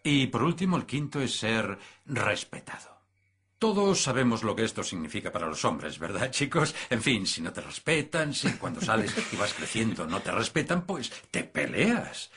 Y 0.04 0.28
por 0.28 0.44
último, 0.44 0.76
el 0.78 0.86
quinto 0.86 1.22
es 1.22 1.40
ser 1.40 1.80
respetado. 2.06 2.94
Todos 3.58 4.04
sabemos 4.04 4.44
lo 4.44 4.54
que 4.54 4.66
esto 4.66 4.84
significa 4.84 5.32
para 5.32 5.48
los 5.48 5.64
hombres, 5.64 5.98
¿verdad, 5.98 6.30
chicos? 6.30 6.76
En 6.90 7.02
fin, 7.02 7.26
si 7.26 7.42
no 7.42 7.54
te 7.54 7.62
respetan, 7.62 8.34
si 8.34 8.52
cuando 8.54 8.82
sales 8.82 9.16
y 9.32 9.38
vas 9.38 9.54
creciendo 9.54 10.06
no 10.06 10.20
te 10.20 10.32
respetan, 10.32 10.86
pues 10.86 11.10
te 11.32 11.46
peleas. 11.46 12.30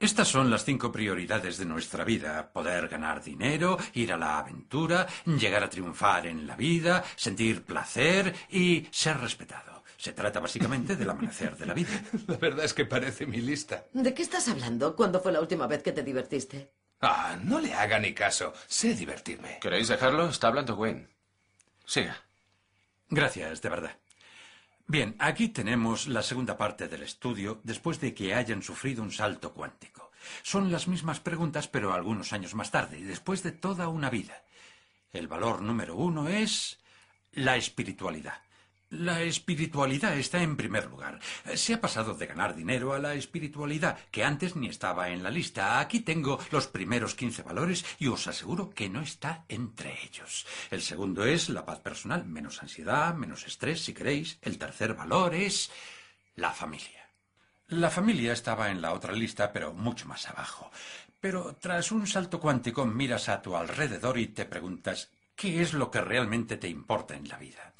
Estas 0.00 0.26
son 0.26 0.50
las 0.50 0.64
cinco 0.64 0.90
prioridades 0.90 1.56
de 1.58 1.64
nuestra 1.64 2.04
vida. 2.04 2.50
Poder 2.52 2.88
ganar 2.88 3.22
dinero, 3.22 3.78
ir 3.94 4.12
a 4.12 4.18
la 4.18 4.38
aventura, 4.38 5.06
llegar 5.24 5.62
a 5.62 5.70
triunfar 5.70 6.26
en 6.26 6.46
la 6.46 6.56
vida, 6.56 7.04
sentir 7.14 7.62
placer 7.62 8.34
y 8.50 8.86
ser 8.90 9.18
respetado. 9.18 9.75
Se 10.06 10.12
trata 10.12 10.38
básicamente 10.38 10.94
del 10.94 11.10
amanecer 11.10 11.56
de 11.56 11.66
la 11.66 11.74
vida. 11.74 11.90
La 12.28 12.36
verdad 12.36 12.64
es 12.64 12.72
que 12.72 12.84
parece 12.84 13.26
mi 13.26 13.40
lista. 13.40 13.86
¿De 13.92 14.14
qué 14.14 14.22
estás 14.22 14.46
hablando? 14.46 14.94
¿Cuándo 14.94 15.20
fue 15.20 15.32
la 15.32 15.40
última 15.40 15.66
vez 15.66 15.82
que 15.82 15.90
te 15.90 16.04
divertiste? 16.04 16.70
Ah, 17.00 17.36
no 17.42 17.58
le 17.58 17.74
haga 17.74 17.98
ni 17.98 18.14
caso. 18.14 18.52
Sé 18.68 18.94
divertirme. 18.94 19.58
¿Queréis 19.60 19.88
dejarlo? 19.88 20.28
Está 20.28 20.46
hablando 20.46 20.76
Wayne. 20.76 21.08
Siga. 21.84 22.22
Gracias, 23.10 23.60
de 23.60 23.68
verdad. 23.68 23.98
Bien, 24.86 25.16
aquí 25.18 25.48
tenemos 25.48 26.06
la 26.06 26.22
segunda 26.22 26.56
parte 26.56 26.86
del 26.86 27.02
estudio 27.02 27.60
después 27.64 27.98
de 27.98 28.14
que 28.14 28.32
hayan 28.32 28.62
sufrido 28.62 29.02
un 29.02 29.10
salto 29.10 29.52
cuántico. 29.52 30.12
Son 30.44 30.70
las 30.70 30.86
mismas 30.86 31.18
preguntas, 31.18 31.66
pero 31.66 31.92
algunos 31.92 32.32
años 32.32 32.54
más 32.54 32.70
tarde, 32.70 33.00
y 33.00 33.02
después 33.02 33.42
de 33.42 33.50
toda 33.50 33.88
una 33.88 34.08
vida. 34.08 34.44
El 35.12 35.26
valor 35.26 35.62
número 35.62 35.96
uno 35.96 36.28
es 36.28 36.78
la 37.32 37.56
espiritualidad. 37.56 38.45
La 38.98 39.20
espiritualidad 39.20 40.16
está 40.16 40.42
en 40.42 40.56
primer 40.56 40.86
lugar. 40.86 41.20
Se 41.54 41.74
ha 41.74 41.80
pasado 41.82 42.14
de 42.14 42.26
ganar 42.26 42.56
dinero 42.56 42.94
a 42.94 42.98
la 42.98 43.12
espiritualidad, 43.12 43.98
que 44.10 44.24
antes 44.24 44.56
ni 44.56 44.68
estaba 44.68 45.10
en 45.10 45.22
la 45.22 45.28
lista. 45.28 45.80
Aquí 45.80 46.00
tengo 46.00 46.38
los 46.50 46.66
primeros 46.68 47.14
15 47.14 47.42
valores 47.42 47.84
y 47.98 48.06
os 48.06 48.26
aseguro 48.26 48.70
que 48.70 48.88
no 48.88 49.02
está 49.02 49.44
entre 49.48 50.02
ellos. 50.02 50.46
El 50.70 50.80
segundo 50.80 51.26
es 51.26 51.50
la 51.50 51.66
paz 51.66 51.80
personal, 51.80 52.24
menos 52.24 52.62
ansiedad, 52.62 53.14
menos 53.14 53.46
estrés, 53.46 53.82
si 53.82 53.92
queréis. 53.92 54.38
El 54.40 54.56
tercer 54.56 54.94
valor 54.94 55.34
es 55.34 55.70
la 56.34 56.52
familia. 56.52 57.10
La 57.68 57.90
familia 57.90 58.32
estaba 58.32 58.70
en 58.70 58.80
la 58.80 58.94
otra 58.94 59.12
lista, 59.12 59.52
pero 59.52 59.74
mucho 59.74 60.06
más 60.06 60.26
abajo. 60.26 60.70
Pero 61.20 61.54
tras 61.60 61.92
un 61.92 62.06
salto 62.06 62.40
cuántico 62.40 62.86
miras 62.86 63.28
a 63.28 63.42
tu 63.42 63.56
alrededor 63.56 64.16
y 64.16 64.28
te 64.28 64.46
preguntas 64.46 65.10
¿Qué 65.36 65.60
es 65.60 65.74
lo 65.74 65.90
que 65.90 66.00
realmente 66.00 66.56
te 66.56 66.68
importa 66.68 67.14
en 67.14 67.28
la 67.28 67.36
vida? 67.36 67.74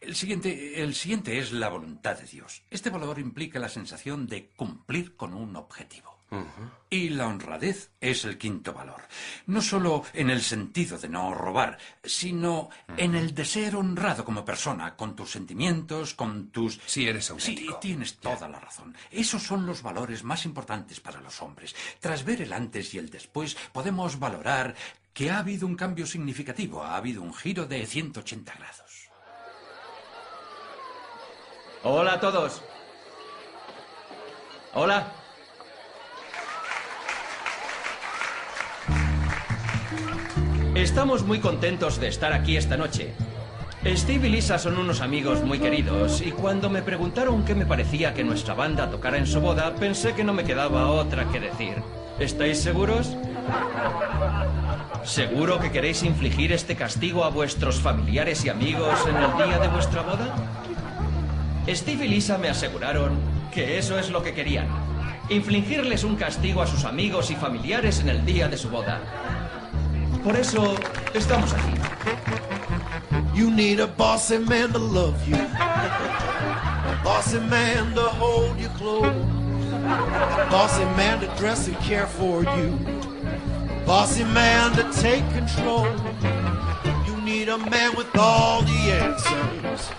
El 0.00 0.14
siguiente, 0.14 0.80
el 0.80 0.94
siguiente 0.94 1.38
es 1.40 1.50
la 1.50 1.68
voluntad 1.68 2.16
de 2.16 2.26
Dios. 2.26 2.62
Este 2.70 2.88
valor 2.88 3.18
implica 3.18 3.58
la 3.58 3.68
sensación 3.68 4.28
de 4.28 4.48
cumplir 4.56 5.16
con 5.16 5.34
un 5.34 5.56
objetivo. 5.56 6.20
Y 6.90 7.08
la 7.08 7.26
honradez 7.26 7.90
es 8.00 8.24
el 8.24 8.38
quinto 8.38 8.72
valor. 8.72 9.02
No 9.46 9.60
solo 9.60 10.04
en 10.12 10.30
el 10.30 10.42
sentido 10.42 10.96
de 10.96 11.08
no 11.08 11.34
robar, 11.34 11.76
sino 12.04 12.70
en 12.96 13.16
el 13.16 13.34
de 13.34 13.44
ser 13.44 13.74
honrado 13.74 14.24
como 14.24 14.44
persona, 14.44 14.94
con 14.94 15.16
tus 15.16 15.32
sentimientos, 15.32 16.14
con 16.14 16.50
tus... 16.50 16.80
Si 16.86 17.08
eres 17.08 17.30
auténtico. 17.30 17.72
Sí, 17.72 17.78
tienes 17.80 18.16
toda 18.18 18.48
la 18.48 18.60
razón. 18.60 18.94
Esos 19.10 19.42
son 19.42 19.66
los 19.66 19.82
valores 19.82 20.22
más 20.22 20.44
importantes 20.44 21.00
para 21.00 21.20
los 21.20 21.42
hombres. 21.42 21.74
Tras 21.98 22.24
ver 22.24 22.42
el 22.42 22.52
antes 22.52 22.94
y 22.94 22.98
el 22.98 23.10
después, 23.10 23.56
podemos 23.72 24.18
valorar 24.20 24.76
que 25.12 25.30
ha 25.30 25.38
habido 25.38 25.66
un 25.66 25.76
cambio 25.76 26.06
significativo, 26.06 26.82
ha 26.82 26.96
habido 26.96 27.22
un 27.22 27.34
giro 27.34 27.66
de 27.66 27.86
180 27.86 28.54
grados. 28.54 29.10
Hola 31.82 32.14
a 32.14 32.20
todos. 32.20 32.62
Hola. 34.74 35.12
Estamos 40.74 41.24
muy 41.24 41.40
contentos 41.40 41.98
de 42.00 42.08
estar 42.08 42.32
aquí 42.32 42.56
esta 42.56 42.76
noche. 42.76 43.14
Steve 43.84 44.28
y 44.28 44.30
Lisa 44.30 44.58
son 44.58 44.76
unos 44.76 45.00
amigos 45.00 45.42
muy 45.42 45.58
queridos 45.58 46.20
y 46.20 46.32
cuando 46.32 46.68
me 46.68 46.82
preguntaron 46.82 47.44
qué 47.44 47.54
me 47.54 47.64
parecía 47.64 48.12
que 48.12 48.22
nuestra 48.22 48.54
banda 48.54 48.90
tocara 48.90 49.16
en 49.16 49.26
su 49.26 49.40
boda, 49.40 49.74
pensé 49.74 50.14
que 50.14 50.22
no 50.22 50.34
me 50.34 50.44
quedaba 50.44 50.90
otra 50.90 51.26
que 51.30 51.40
decir. 51.40 51.82
¿Estáis 52.18 52.60
seguros? 52.60 53.16
¿Seguro 55.04 55.58
que 55.58 55.70
queréis 55.70 56.02
infligir 56.02 56.52
este 56.52 56.76
castigo 56.76 57.24
a 57.24 57.30
vuestros 57.30 57.80
familiares 57.80 58.44
y 58.44 58.48
amigos 58.48 58.98
en 59.08 59.16
el 59.16 59.36
día 59.36 59.58
de 59.58 59.68
vuestra 59.68 60.02
boda? 60.02 60.34
Steve 61.68 62.04
y 62.04 62.08
Lisa 62.08 62.38
me 62.38 62.48
aseguraron 62.48 63.18
que 63.52 63.78
eso 63.78 63.98
es 63.98 64.10
lo 64.10 64.22
que 64.22 64.34
querían. 64.34 64.66
Infligirles 65.28 66.04
un 66.04 66.16
castigo 66.16 66.60
a 66.60 66.66
sus 66.66 66.84
amigos 66.84 67.30
y 67.30 67.36
familiares 67.36 68.00
en 68.00 68.08
el 68.10 68.24
día 68.26 68.48
de 68.48 68.56
su 68.56 68.68
boda. 68.68 69.00
Por 70.22 70.36
eso 70.36 70.76
estamos 71.14 71.52
aquí. 71.54 71.74
You 73.34 73.50
need 73.50 73.80
a 73.80 73.86
bossy 73.86 74.38
man 74.38 74.72
to 74.72 74.78
love 74.78 75.16
you. 75.26 75.36
A 75.36 77.00
bossy 77.02 77.40
man 77.40 77.94
to 77.94 78.02
hold 78.02 78.58
you 78.58 78.68
close. 78.76 79.06
A 79.06 80.48
bossy 80.50 80.84
man 80.96 81.20
to 81.20 81.26
dress 81.38 81.68
and 81.68 81.78
care 81.78 82.06
for 82.06 82.42
you. 82.42 82.99
Bossy 83.90 84.22
man 84.22 84.70
to 84.76 84.84
take 85.02 85.28
control. 85.32 85.84
You 87.06 87.20
need 87.22 87.48
a 87.48 87.58
man 87.58 87.96
with 87.96 88.06
all 88.16 88.62
the 88.62 88.70
answers. 88.70 89.90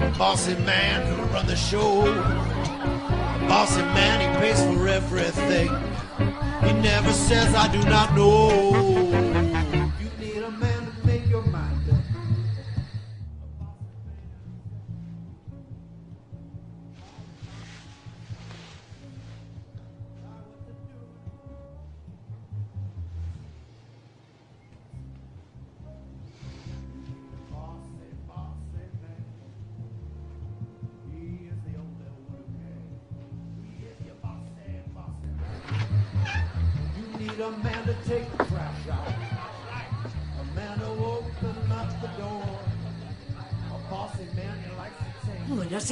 A 0.00 0.14
bossy 0.16 0.54
man 0.64 1.04
who 1.08 1.20
run 1.34 1.46
the 1.48 1.56
show. 1.56 2.02
A 2.02 3.46
bossy 3.48 3.82
man, 3.82 4.20
he 4.20 4.28
pays 4.38 4.62
for 4.62 4.86
everything. 4.86 5.70
He 6.64 6.72
never 6.74 7.12
says, 7.12 7.52
I 7.52 7.66
do 7.72 7.82
not 7.90 8.14
know. 8.14 9.31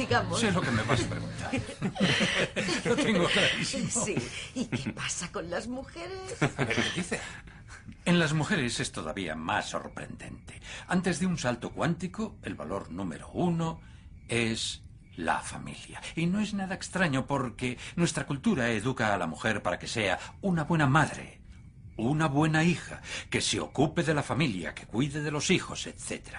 Sigamos. 0.01 0.39
Sé 0.39 0.51
lo 0.51 0.61
que 0.61 0.71
me 0.71 0.83
vas 0.83 1.03
a 1.03 1.09
preguntar. 1.09 1.51
Lo 2.85 2.95
tengo 2.95 3.27
clarísimo. 3.27 4.05
Sí. 4.05 4.15
¿Y 4.55 4.65
qué 4.65 4.93
pasa 4.93 5.31
con 5.31 5.49
las 5.49 5.67
mujeres? 5.67 6.37
¿qué 6.39 6.83
dice? 6.95 7.19
En 8.05 8.19
las 8.19 8.33
mujeres 8.33 8.79
es 8.79 8.91
todavía 8.91 9.35
más 9.35 9.69
sorprendente. 9.69 10.61
Antes 10.87 11.19
de 11.19 11.27
un 11.27 11.37
salto 11.37 11.71
cuántico, 11.71 12.37
el 12.43 12.55
valor 12.55 12.91
número 12.91 13.29
uno 13.33 13.81
es 14.27 14.81
la 15.17 15.39
familia. 15.39 16.01
Y 16.15 16.25
no 16.25 16.39
es 16.39 16.53
nada 16.53 16.75
extraño 16.75 17.27
porque 17.27 17.77
nuestra 17.95 18.25
cultura 18.25 18.69
educa 18.69 19.13
a 19.13 19.17
la 19.17 19.27
mujer 19.27 19.61
para 19.61 19.77
que 19.77 19.87
sea 19.87 20.19
una 20.41 20.63
buena 20.63 20.87
madre, 20.87 21.41
una 21.97 22.27
buena 22.27 22.63
hija, 22.63 23.01
que 23.29 23.41
se 23.41 23.59
ocupe 23.59 24.03
de 24.03 24.15
la 24.15 24.23
familia, 24.23 24.73
que 24.73 24.87
cuide 24.87 25.21
de 25.21 25.31
los 25.31 25.51
hijos, 25.51 25.85
etc. 25.85 26.37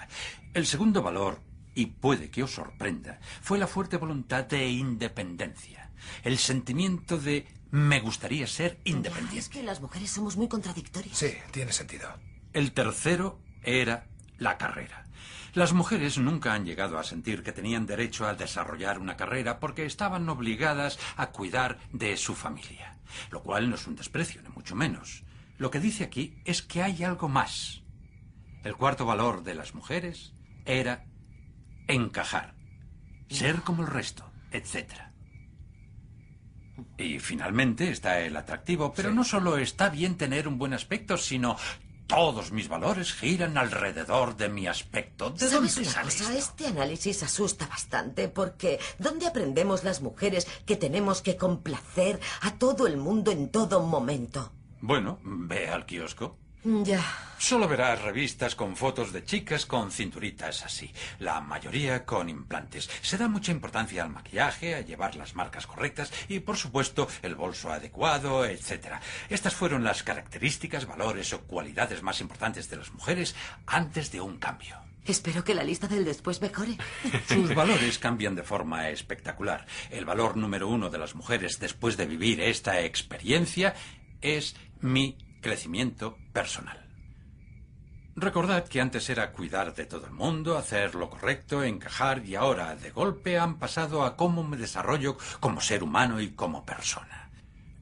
El 0.53 0.65
segundo 0.65 1.01
valor, 1.01 1.39
y 1.75 1.87
puede 1.87 2.29
que 2.29 2.43
os 2.43 2.51
sorprenda, 2.51 3.19
fue 3.41 3.57
la 3.57 3.67
fuerte 3.67 3.97
voluntad 3.97 4.45
de 4.45 4.69
independencia. 4.69 5.91
El 6.23 6.37
sentimiento 6.37 7.17
de 7.17 7.47
me 7.71 7.99
gustaría 7.99 8.45
ser 8.45 8.79
independiente. 8.83 9.39
Es 9.39 9.49
que 9.49 9.63
las 9.63 9.81
mujeres 9.81 10.11
somos 10.11 10.37
muy 10.37 10.47
contradictorias. 10.47 11.17
Sí, 11.17 11.33
tiene 11.51 11.71
sentido. 11.71 12.07
El 12.53 12.71
tercero 12.71 13.39
era 13.63 14.07
la 14.37 14.57
carrera. 14.57 15.05
Las 15.53 15.73
mujeres 15.73 16.17
nunca 16.17 16.53
han 16.53 16.65
llegado 16.65 16.97
a 16.97 17.03
sentir 17.03 17.43
que 17.43 17.51
tenían 17.51 17.85
derecho 17.85 18.27
a 18.27 18.33
desarrollar 18.33 18.99
una 18.99 19.17
carrera 19.17 19.59
porque 19.59 19.85
estaban 19.85 20.27
obligadas 20.29 20.99
a 21.15 21.31
cuidar 21.31 21.79
de 21.91 22.17
su 22.17 22.35
familia. 22.35 22.97
Lo 23.31 23.43
cual 23.43 23.69
no 23.69 23.75
es 23.75 23.87
un 23.87 23.95
desprecio, 23.95 24.41
ni 24.41 24.49
mucho 24.49 24.75
menos. 24.75 25.23
Lo 25.57 25.69
que 25.71 25.79
dice 25.79 26.03
aquí 26.03 26.41
es 26.45 26.61
que 26.61 26.81
hay 26.81 27.03
algo 27.03 27.29
más. 27.29 27.83
El 28.63 28.75
cuarto 28.75 29.05
valor 29.05 29.43
de 29.43 29.55
las 29.55 29.75
mujeres 29.75 30.33
era 30.65 31.05
encajar, 31.87 32.55
ser 33.29 33.61
como 33.61 33.83
el 33.83 33.89
resto, 33.89 34.29
etcétera. 34.51 35.13
Y 36.97 37.19
finalmente 37.19 37.89
está 37.91 38.19
el 38.19 38.35
atractivo, 38.35 38.93
pero 38.95 39.11
no 39.11 39.23
solo 39.23 39.57
está 39.57 39.89
bien 39.89 40.17
tener 40.17 40.47
un 40.47 40.57
buen 40.57 40.73
aspecto, 40.73 41.17
sino 41.17 41.55
todos 42.07 42.51
mis 42.51 42.67
valores 42.67 43.13
giran 43.13 43.57
alrededor 43.57 44.35
de 44.35 44.49
mi 44.49 44.67
aspecto. 44.67 45.31
¿De 45.31 45.49
dónde 45.49 45.69
¿Sabes 45.69 45.77
una 45.77 45.91
sale 45.91 46.05
cosa? 46.05 46.37
Este 46.37 46.67
análisis 46.67 47.23
asusta 47.23 47.67
bastante 47.67 48.27
porque 48.27 48.79
¿dónde 48.99 49.27
aprendemos 49.27 49.83
las 49.83 50.01
mujeres 50.01 50.47
que 50.65 50.75
tenemos 50.75 51.21
que 51.21 51.37
complacer 51.37 52.19
a 52.41 52.57
todo 52.57 52.87
el 52.87 52.97
mundo 52.97 53.31
en 53.31 53.49
todo 53.49 53.81
momento? 53.85 54.51
Bueno, 54.81 55.19
ve 55.23 55.69
al 55.69 55.85
kiosco. 55.85 56.37
Ya. 56.63 57.03
Solo 57.37 57.67
verás 57.67 58.01
revistas 58.01 58.55
con 58.55 58.77
fotos 58.77 59.11
de 59.11 59.25
chicas 59.25 59.65
con 59.65 59.91
cinturitas 59.91 60.63
así, 60.63 60.89
la 61.19 61.41
mayoría 61.41 62.05
con 62.05 62.29
implantes. 62.29 62.89
Se 63.01 63.17
da 63.17 63.27
mucha 63.27 63.51
importancia 63.51 64.01
al 64.01 64.11
maquillaje, 64.11 64.75
a 64.75 64.79
llevar 64.81 65.15
las 65.15 65.35
marcas 65.35 65.67
correctas 65.67 66.13
y, 66.29 66.39
por 66.39 66.55
supuesto, 66.55 67.09
el 67.21 67.35
bolso 67.35 67.69
adecuado, 67.69 68.45
etc. 68.45 69.01
Estas 69.29 69.55
fueron 69.55 69.83
las 69.83 70.03
características, 70.03 70.85
valores 70.85 71.33
o 71.33 71.41
cualidades 71.41 72.01
más 72.01 72.21
importantes 72.21 72.69
de 72.69 72.77
las 72.77 72.93
mujeres 72.93 73.35
antes 73.65 74.09
de 74.13 74.21
un 74.21 74.37
cambio. 74.37 74.77
Espero 75.05 75.43
que 75.43 75.53
la 75.53 75.65
lista 75.65 75.89
del 75.89 76.05
después 76.05 76.41
mejore. 76.41 76.77
Sus 77.27 77.53
valores 77.53 77.99
cambian 77.99 78.35
de 78.35 78.43
forma 78.43 78.87
espectacular. 78.87 79.65
El 79.89 80.05
valor 80.05 80.37
número 80.37 80.69
uno 80.69 80.89
de 80.89 80.97
las 80.97 81.13
mujeres 81.13 81.59
después 81.59 81.97
de 81.97 82.05
vivir 82.05 82.39
esta 82.39 82.79
experiencia 82.79 83.75
es 84.21 84.55
mi 84.79 85.17
crecimiento 85.43 86.17
personal. 86.31 86.79
Recordad 88.15 88.67
que 88.67 88.79
antes 88.79 89.09
era 89.09 89.31
cuidar 89.31 89.75
de 89.75 89.85
todo 89.85 90.05
el 90.05 90.13
mundo, 90.13 90.57
hacer 90.57 90.95
lo 90.95 91.09
correcto, 91.09 91.63
encajar 91.63 92.23
y 92.25 92.35
ahora 92.35 92.75
de 92.75 92.91
golpe 92.91 93.37
han 93.37 93.59
pasado 93.59 94.03
a 94.03 94.15
cómo 94.15 94.43
me 94.43 94.57
desarrollo 94.57 95.17
como 95.39 95.61
ser 95.61 95.83
humano 95.83 96.21
y 96.21 96.31
como 96.31 96.63
persona. 96.63 97.31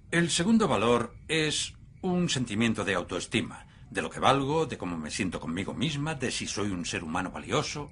El 0.09 0.29
segundo 0.29 0.67
valor 0.67 1.15
es 1.27 1.73
un 2.01 2.29
sentimiento 2.29 2.83
de 2.83 2.95
autoestima, 2.95 3.67
de 3.89 4.01
lo 4.01 4.09
que 4.09 4.21
valgo, 4.21 4.65
de 4.65 4.77
cómo 4.77 4.97
me 4.97 5.11
siento 5.11 5.39
conmigo 5.39 5.73
misma, 5.73 6.15
de 6.15 6.31
si 6.31 6.47
soy 6.47 6.71
un 6.71 6.85
ser 6.85 7.03
humano 7.03 7.31
valioso. 7.31 7.91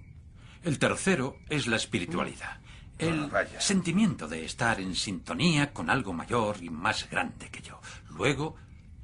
El 0.64 0.80
tercero 0.80 1.38
es 1.50 1.68
la 1.68 1.76
espiritualidad, 1.76 2.62
el 2.98 3.30
sentimiento 3.60 4.28
de 4.28 4.46
estar 4.46 4.80
en 4.80 4.96
sintonía 4.96 5.74
con 5.74 5.90
algo 5.90 6.14
mayor 6.14 6.58
y 6.62 6.70
más 6.70 7.10
grande 7.10 7.50
que 7.50 7.62
yo. 7.62 7.80
Luego, 8.10 8.56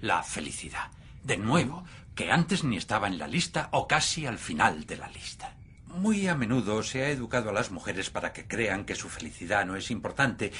la 0.06 0.24
felicidad. 0.24 0.92
De 1.24 1.38
nuevo, 1.38 1.84
que 2.14 2.32
antes 2.32 2.64
ni 2.64 2.78
estaba 2.78 3.08
en 3.08 3.18
la 3.18 3.28
lista 3.28 3.70
o 3.72 3.88
casi 3.88 4.26
al 4.26 4.38
final 4.38 4.86
de 4.86 4.98
la 4.98 5.10
lista. 5.10 5.54
Muy 5.88 6.28
a 6.28 6.36
menudo 6.36 6.84
se 6.84 7.04
ha 7.04 7.10
educado 7.10 7.50
a 7.50 7.54
las 7.54 7.72
mujeres 7.72 8.10
para 8.10 8.34
que 8.34 8.46
crean 8.46 8.86
que 8.86 8.96
su 8.96 9.08
felicidad 9.10 9.66
no 9.66 9.76
es 9.76 9.90
importante, 9.92 10.52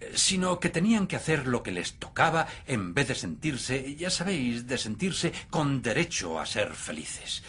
eh, 0.00 0.12
sino 0.14 0.58
que 0.58 0.68
tenían 0.68 1.06
que 1.06 1.16
hacer 1.16 1.46
lo 1.46 1.62
que 1.62 1.70
les 1.70 1.94
tocaba 1.94 2.46
en 2.66 2.92
vez 2.92 3.08
de 3.08 3.14
sentirse, 3.14 3.94
ya 3.94 4.10
sabéis, 4.10 4.66
de 4.66 4.78
sentirse 4.78 5.32
con 5.48 5.80
derecho 5.80 6.40
a 6.40 6.46
ser 6.46 6.74
felices. 6.74 7.42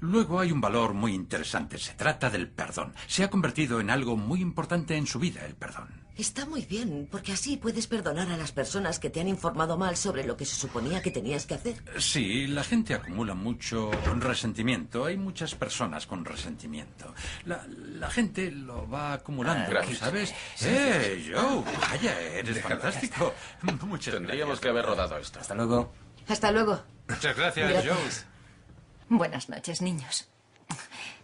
Luego 0.00 0.40
hay 0.40 0.52
un 0.52 0.60
valor 0.60 0.94
muy 0.94 1.14
interesante. 1.14 1.78
Se 1.78 1.94
trata 1.94 2.30
del 2.30 2.48
perdón. 2.48 2.94
Se 3.06 3.24
ha 3.24 3.30
convertido 3.30 3.80
en 3.80 3.90
algo 3.90 4.16
muy 4.16 4.40
importante 4.40 4.96
en 4.96 5.06
su 5.06 5.18
vida, 5.18 5.44
el 5.46 5.54
perdón. 5.54 6.05
Está 6.16 6.46
muy 6.46 6.62
bien, 6.64 7.06
porque 7.10 7.32
así 7.32 7.58
puedes 7.58 7.86
perdonar 7.86 8.30
a 8.30 8.38
las 8.38 8.50
personas 8.50 8.98
que 8.98 9.10
te 9.10 9.20
han 9.20 9.28
informado 9.28 9.76
mal 9.76 9.98
sobre 9.98 10.24
lo 10.24 10.34
que 10.36 10.46
se 10.46 10.56
suponía 10.56 11.02
que 11.02 11.10
tenías 11.10 11.44
que 11.44 11.54
hacer. 11.54 11.76
Sí, 11.98 12.46
la 12.46 12.64
gente 12.64 12.94
acumula 12.94 13.34
mucho 13.34 13.90
resentimiento. 14.18 15.04
Hay 15.04 15.18
muchas 15.18 15.54
personas 15.54 16.06
con 16.06 16.24
resentimiento. 16.24 17.12
La, 17.44 17.66
la 17.68 18.08
gente 18.10 18.50
lo 18.50 18.88
va 18.88 19.12
acumulando, 19.12 19.64
Ah, 19.66 19.70
gracias. 19.70 19.98
¿sabes? 19.98 20.34
Sí, 20.54 20.68
¡Eh, 20.70 21.14
sí, 21.18 21.24
sí. 21.26 21.32
Joe! 21.34 21.62
Vaya, 21.90 22.18
eres 22.20 22.54
Déjalo, 22.54 22.80
fantástico. 22.80 23.34
Muchas 23.86 24.14
Tendríamos 24.14 24.58
que 24.58 24.68
haber 24.70 24.86
rodado 24.86 25.18
esto. 25.18 25.38
Hasta 25.40 25.54
luego. 25.54 25.92
Hasta 26.28 26.50
luego. 26.50 26.82
Muchas 27.08 27.36
gracias, 27.36 27.70
Gracias. 27.70 27.94
Joe. 27.94 29.18
Buenas 29.18 29.48
noches, 29.50 29.82
niños. 29.82 30.28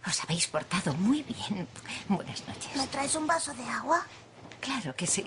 Os 0.07 0.23
habéis 0.23 0.47
portado 0.47 0.93
muy 0.93 1.23
bien. 1.23 1.67
Buenas 2.09 2.47
noches. 2.47 2.75
¿Me 2.75 2.85
traes 2.87 3.15
un 3.15 3.25
vaso 3.25 3.53
de 3.55 3.63
agua? 3.63 4.05
Claro 4.63 4.95
que 4.95 5.05
sí. 5.05 5.25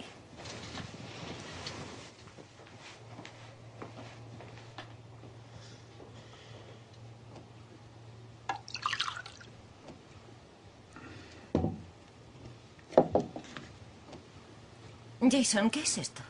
Jason, 15.31 15.69
¿qué 15.71 15.81
es 15.81 15.99
esto? 15.99 16.23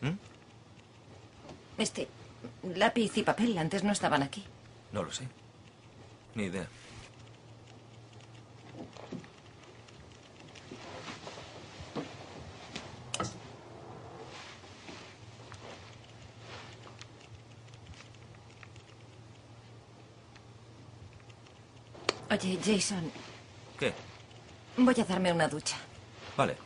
¿Mm? 0.00 0.12
Este 1.76 2.08
lápiz 2.62 3.14
y 3.18 3.22
papel 3.22 3.58
antes 3.58 3.84
no 3.84 3.92
estaban 3.92 4.22
aquí. 4.22 4.42
No 4.90 5.02
lo 5.02 5.12
sé. 5.12 5.28
Ni 6.34 6.44
idea. 6.44 6.66
Oye, 22.34 22.58
Jason, 22.64 23.12
¿Qué? 23.78 23.92
voy 24.76 24.94
a 25.00 25.04
darme 25.04 25.32
una 25.32 25.46
ducha. 25.46 25.76
Vale. 26.36 26.56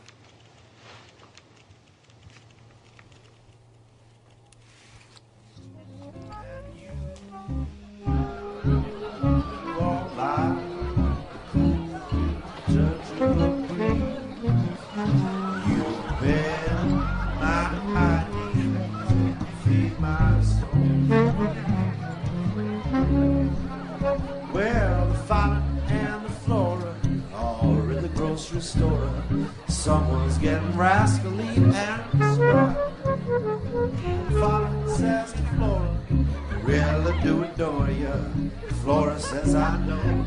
Getting 30.40 30.76
rascally 30.76 31.48
and 31.56 31.74
smart. 31.74 32.76
Fauna 34.38 34.88
says 34.88 35.32
to 35.32 35.42
Flora, 35.56 35.98
really 36.62 37.22
do 37.22 37.42
adore 37.42 37.90
ya. 37.90 38.14
Flora 38.82 39.18
says, 39.18 39.54
I 39.54 39.78
know. 39.84 40.17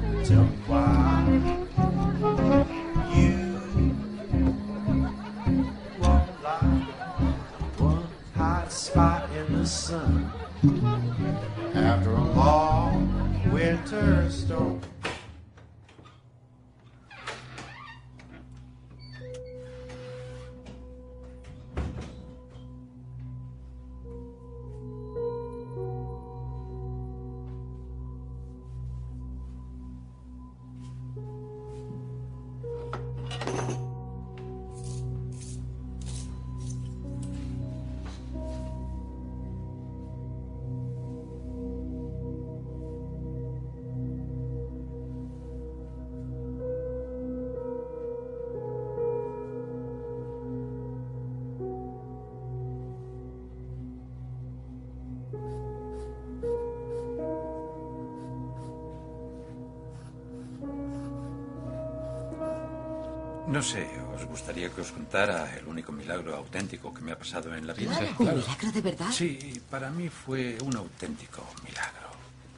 No 63.61 63.67
sé, 63.67 63.87
¿os 64.15 64.25
gustaría 64.25 64.73
que 64.73 64.81
os 64.81 64.91
contara 64.91 65.55
el 65.55 65.67
único 65.67 65.91
milagro 65.91 66.35
auténtico 66.35 66.91
que 66.91 67.01
me 67.05 67.11
ha 67.11 67.19
pasado 67.19 67.53
en 67.53 67.67
la 67.67 67.73
vida? 67.73 67.93
Claro, 67.95 68.15
¿un 68.17 68.41
milagro 68.41 68.71
de 68.71 68.81
verdad? 68.81 69.11
Sí, 69.11 69.61
para 69.69 69.91
mí 69.91 70.09
fue 70.09 70.57
un 70.63 70.75
auténtico 70.75 71.45
milagro. 71.63 72.09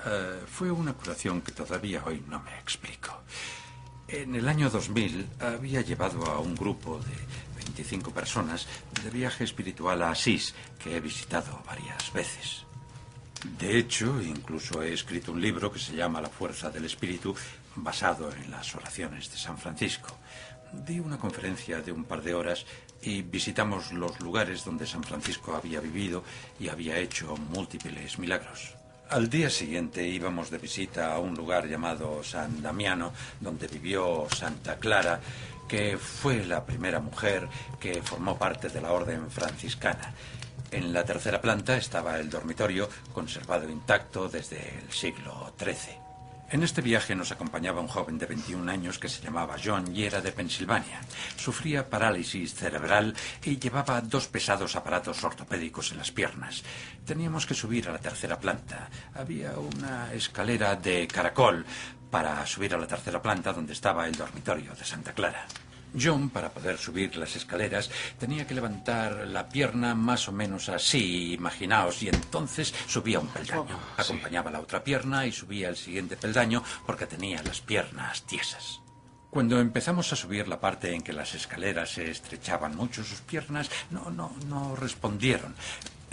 Eh, 0.06 0.40
fue 0.48 0.72
una 0.72 0.94
curación 0.94 1.42
que 1.42 1.52
todavía 1.52 2.02
hoy 2.06 2.24
no 2.30 2.40
me 2.40 2.58
explico. 2.58 3.20
En 4.08 4.34
el 4.34 4.48
año 4.48 4.70
2000 4.70 5.28
había 5.42 5.82
llevado 5.82 6.24
a 6.26 6.40
un 6.40 6.56
grupo 6.56 7.00
de 7.00 7.66
25 7.66 8.12
personas 8.12 8.66
de 9.04 9.10
viaje 9.10 9.44
espiritual 9.44 10.02
a 10.04 10.12
Asís, 10.12 10.56
que 10.82 10.96
he 10.96 11.02
visitado 11.02 11.62
varias 11.66 12.14
veces. 12.14 12.64
De 13.60 13.78
hecho, 13.78 14.22
incluso 14.22 14.82
he 14.82 14.94
escrito 14.94 15.34
un 15.34 15.42
libro 15.42 15.70
que 15.70 15.80
se 15.80 15.98
llama 15.98 16.22
La 16.22 16.30
fuerza 16.30 16.70
del 16.70 16.86
espíritu, 16.86 17.36
basado 17.76 18.32
en 18.32 18.52
las 18.52 18.74
oraciones 18.74 19.30
de 19.30 19.38
San 19.38 19.58
Francisco. 19.58 20.16
Di 20.74 21.00
una 21.00 21.18
conferencia 21.18 21.82
de 21.82 21.92
un 21.92 22.04
par 22.04 22.22
de 22.24 22.34
horas 22.34 22.66
y 23.02 23.22
visitamos 23.22 23.94
los 23.94 24.20
lugares 24.20 24.66
donde 24.66 24.88
San 24.88 25.04
Francisco 25.04 25.56
había 25.56 25.80
vivido 25.80 26.24
y 26.60 26.68
había 26.68 26.98
hecho 26.98 27.38
múltiples 27.52 28.18
milagros. 28.18 28.76
Al 29.10 29.30
día 29.30 29.50
siguiente 29.50 30.08
íbamos 30.08 30.50
de 30.50 30.58
visita 30.58 31.14
a 31.14 31.20
un 31.20 31.36
lugar 31.36 31.68
llamado 31.68 32.24
San 32.24 32.62
Damiano, 32.62 33.14
donde 33.40 33.68
vivió 33.68 34.28
Santa 34.36 34.78
Clara, 34.78 35.22
que 35.68 35.98
fue 35.98 36.44
la 36.46 36.66
primera 36.66 37.00
mujer 37.00 37.48
que 37.80 38.02
formó 38.02 38.38
parte 38.38 38.70
de 38.70 38.82
la 38.82 38.92
orden 38.92 39.30
franciscana. 39.30 40.14
En 40.72 40.92
la 40.92 41.06
tercera 41.06 41.40
planta 41.40 41.78
estaba 41.78 42.18
el 42.18 42.30
dormitorio, 42.30 42.90
conservado 43.14 43.70
intacto 43.70 44.28
desde 44.28 44.80
el 44.80 44.92
siglo 44.92 45.54
XIII. 45.60 46.03
En 46.54 46.62
este 46.62 46.82
viaje 46.82 47.16
nos 47.16 47.32
acompañaba 47.32 47.82
un 47.82 47.88
joven 47.88 48.20
de 48.20 48.28
21 48.28 48.72
años 48.72 49.00
que 49.00 49.10
se 49.10 49.24
llamaba 49.24 49.56
John 49.58 49.86
y 49.92 50.04
era 50.04 50.22
de 50.22 50.32
Pensilvania. 50.32 51.02
Sufría 51.36 51.90
parálisis 51.90 52.54
cerebral 52.54 53.16
y 53.44 53.58
llevaba 53.58 54.00
dos 54.02 54.28
pesados 54.28 54.76
aparatos 54.76 55.24
ortopédicos 55.24 55.92
en 55.92 55.98
las 55.98 56.12
piernas. 56.12 56.62
Teníamos 57.08 57.48
que 57.48 57.56
subir 57.56 57.90
a 57.90 57.94
la 57.94 57.98
tercera 57.98 58.40
planta. 58.40 58.88
Había 59.16 59.54
una 59.58 60.14
escalera 60.14 60.76
de 60.76 61.08
caracol 61.08 61.66
para 62.12 62.46
subir 62.46 62.76
a 62.76 62.78
la 62.78 62.86
tercera 62.86 63.20
planta 63.20 63.52
donde 63.52 63.74
estaba 63.74 64.06
el 64.06 64.14
dormitorio 64.14 64.76
de 64.76 64.86
Santa 64.86 65.12
Clara. 65.12 65.48
John, 66.00 66.30
para 66.30 66.50
poder 66.50 66.78
subir 66.78 67.16
las 67.16 67.36
escaleras, 67.36 67.90
tenía 68.20 68.48
que 68.48 68.56
levantar 68.56 69.28
la 69.28 69.48
pierna 69.50 69.96
más 69.96 70.28
o 70.28 70.32
menos 70.32 70.70
así, 70.70 71.34
imaginaos, 71.34 72.02
y 72.04 72.10
entonces 72.10 72.74
subía 72.88 73.20
un 73.20 73.28
peldaño. 73.28 73.80
Acompañaba 73.98 74.52
la 74.52 74.60
otra 74.60 74.84
pierna 74.84 75.26
y 75.26 75.32
subía 75.32 75.70
el 75.70 75.78
siguiente 75.78 76.18
peldaño 76.18 76.64
porque 76.86 77.06
tenía 77.06 77.42
las 77.44 77.62
piernas 77.62 78.24
tiesas. 78.24 78.80
Cuando 79.30 79.60
empezamos 79.60 80.14
a 80.14 80.16
subir 80.16 80.48
la 80.48 80.60
parte 80.60 80.94
en 80.94 81.02
que 81.02 81.12
las 81.12 81.34
escaleras 81.34 81.90
se 81.90 82.12
estrechaban 82.12 82.76
mucho, 82.76 83.04
sus 83.04 83.22
piernas 83.22 83.68
no, 83.90 84.12
no, 84.12 84.32
no 84.48 84.76
respondieron. 84.76 85.56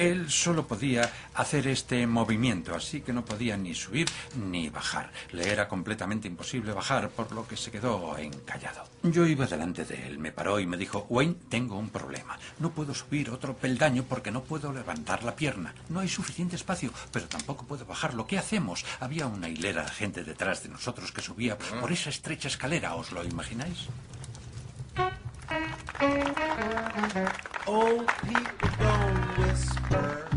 Él 0.00 0.30
solo 0.30 0.66
podía 0.66 1.12
hacer 1.34 1.66
este 1.66 2.06
movimiento, 2.06 2.74
así 2.74 3.02
que 3.02 3.12
no 3.12 3.22
podía 3.22 3.58
ni 3.58 3.74
subir 3.74 4.08
ni 4.34 4.70
bajar. 4.70 5.12
Le 5.30 5.52
era 5.52 5.68
completamente 5.68 6.26
imposible 6.26 6.72
bajar, 6.72 7.10
por 7.10 7.30
lo 7.32 7.46
que 7.46 7.58
se 7.58 7.70
quedó 7.70 8.16
encallado. 8.16 8.84
Yo 9.02 9.26
iba 9.26 9.46
delante 9.46 9.84
de 9.84 10.06
él, 10.06 10.18
me 10.18 10.32
paró 10.32 10.58
y 10.58 10.66
me 10.66 10.78
dijo, 10.78 11.04
Wayne, 11.10 11.36
tengo 11.50 11.76
un 11.76 11.90
problema. 11.90 12.38
No 12.60 12.70
puedo 12.70 12.94
subir 12.94 13.28
otro 13.28 13.54
peldaño 13.54 14.04
porque 14.04 14.30
no 14.30 14.42
puedo 14.42 14.72
levantar 14.72 15.22
la 15.22 15.36
pierna. 15.36 15.74
No 15.90 16.00
hay 16.00 16.08
suficiente 16.08 16.56
espacio, 16.56 16.94
pero 17.12 17.26
tampoco 17.28 17.66
puedo 17.66 17.84
bajarlo. 17.84 18.26
¿Qué 18.26 18.38
hacemos? 18.38 18.86
Había 19.00 19.26
una 19.26 19.50
hilera 19.50 19.84
de 19.84 19.90
gente 19.90 20.24
detrás 20.24 20.62
de 20.62 20.70
nosotros 20.70 21.12
que 21.12 21.20
subía 21.20 21.58
por 21.58 21.92
esa 21.92 22.08
estrecha 22.08 22.48
escalera, 22.48 22.94
¿os 22.94 23.12
lo 23.12 23.22
imagináis? 23.22 23.86
Old 27.66 28.06
people 28.22 28.68
don't 28.78 29.38
whisper, 29.38 30.28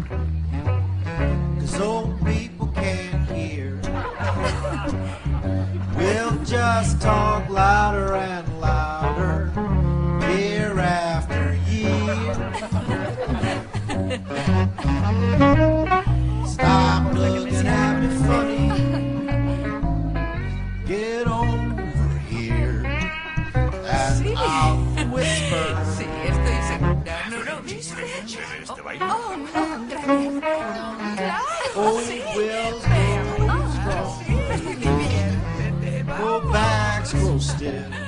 cause 1.60 1.80
old 1.80 2.26
people 2.26 2.68
can't 2.74 3.30
hear. 3.30 3.80
We'll 5.96 6.44
just 6.44 7.00
talk 7.00 7.48
louder 7.48 8.16
and 8.16 8.60
louder, 8.60 9.52
year 10.32 10.80
after 10.80 11.54
year. 11.70 12.34
Stop 16.48 17.14
looking 17.14 17.68
at 17.68 18.02
me 18.02 18.08
funny. 18.26 18.53
Claro, 31.84 31.98
Oh, 31.98 32.02
sí. 32.02 32.22
wheels 32.38 32.84
Pero, 32.86 33.36
go 33.38 33.54
oh, 33.54 33.70
strong. 33.74 34.24
sí, 37.40 38.03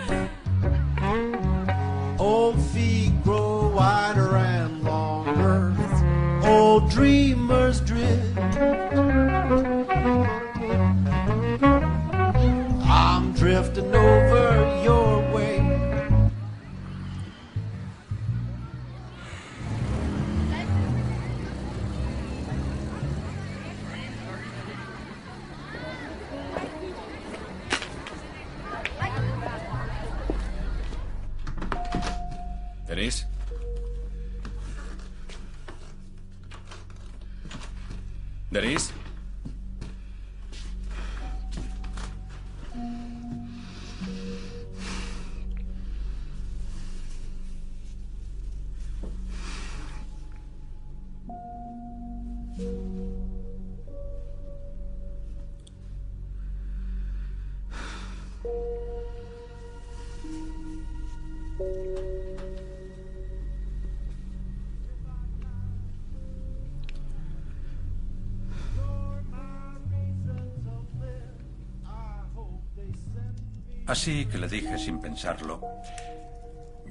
Así 73.88 74.26
que 74.26 74.38
le 74.38 74.48
dije 74.48 74.78
sin 74.78 75.00
pensarlo, 75.00 75.62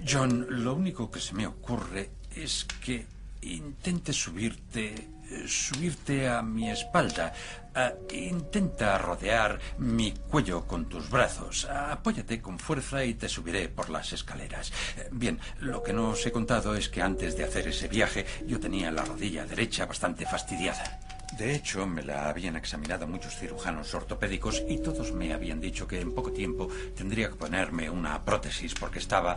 John, 0.07 0.47
lo 0.49 0.75
único 0.75 1.11
que 1.11 1.21
se 1.21 1.35
me 1.35 1.47
ocurre 1.47 2.11
es 2.35 2.67
que 2.85 3.07
intentes 3.43 4.17
subirte, 4.17 5.09
subirte 5.47 6.29
a 6.29 6.43
mi 6.43 6.71
espalda. 6.71 7.33
Ah, 7.75 7.93
intenta 8.13 8.97
rodear 8.99 9.59
mi 9.79 10.13
cuello 10.13 10.67
con 10.67 10.89
tus 10.89 11.11
brazos. 11.11 11.65
Apóyate 11.65 12.41
con 12.41 12.59
fuerza 12.59 13.05
y 13.05 13.15
te 13.15 13.29
subiré 13.29 13.69
por 13.69 13.91
las 13.91 14.13
escaleras. 14.13 14.73
Bien, 15.11 15.41
lo 15.61 15.83
que 15.83 15.93
no 15.93 16.11
os 16.11 16.25
he 16.27 16.33
contado 16.33 16.77
es 16.77 16.89
que 16.89 17.03
antes 17.03 17.37
de 17.37 17.45
hacer 17.45 17.69
ese 17.69 17.89
viaje 17.89 18.25
yo 18.47 18.61
tenía 18.61 18.93
la 18.93 19.05
rodilla 19.05 19.45
derecha 19.45 19.87
bastante 19.87 20.27
fastidiada. 20.27 21.01
De 21.39 21.53
hecho, 21.53 21.85
me 21.85 22.05
la 22.05 22.29
habían 22.29 22.55
examinado 22.55 23.09
muchos 23.09 23.37
cirujanos 23.37 23.93
ortopédicos 23.93 24.63
y 24.69 24.79
todos 24.79 25.13
me 25.13 25.33
habían 25.33 25.61
dicho 25.61 25.89
que 25.89 26.01
en 26.01 26.15
poco 26.15 26.31
tiempo 26.31 26.69
tendría 26.95 27.29
que 27.29 27.35
ponerme 27.35 27.91
una 27.91 28.25
prótesis 28.25 28.73
porque 28.75 29.01
estaba 29.01 29.37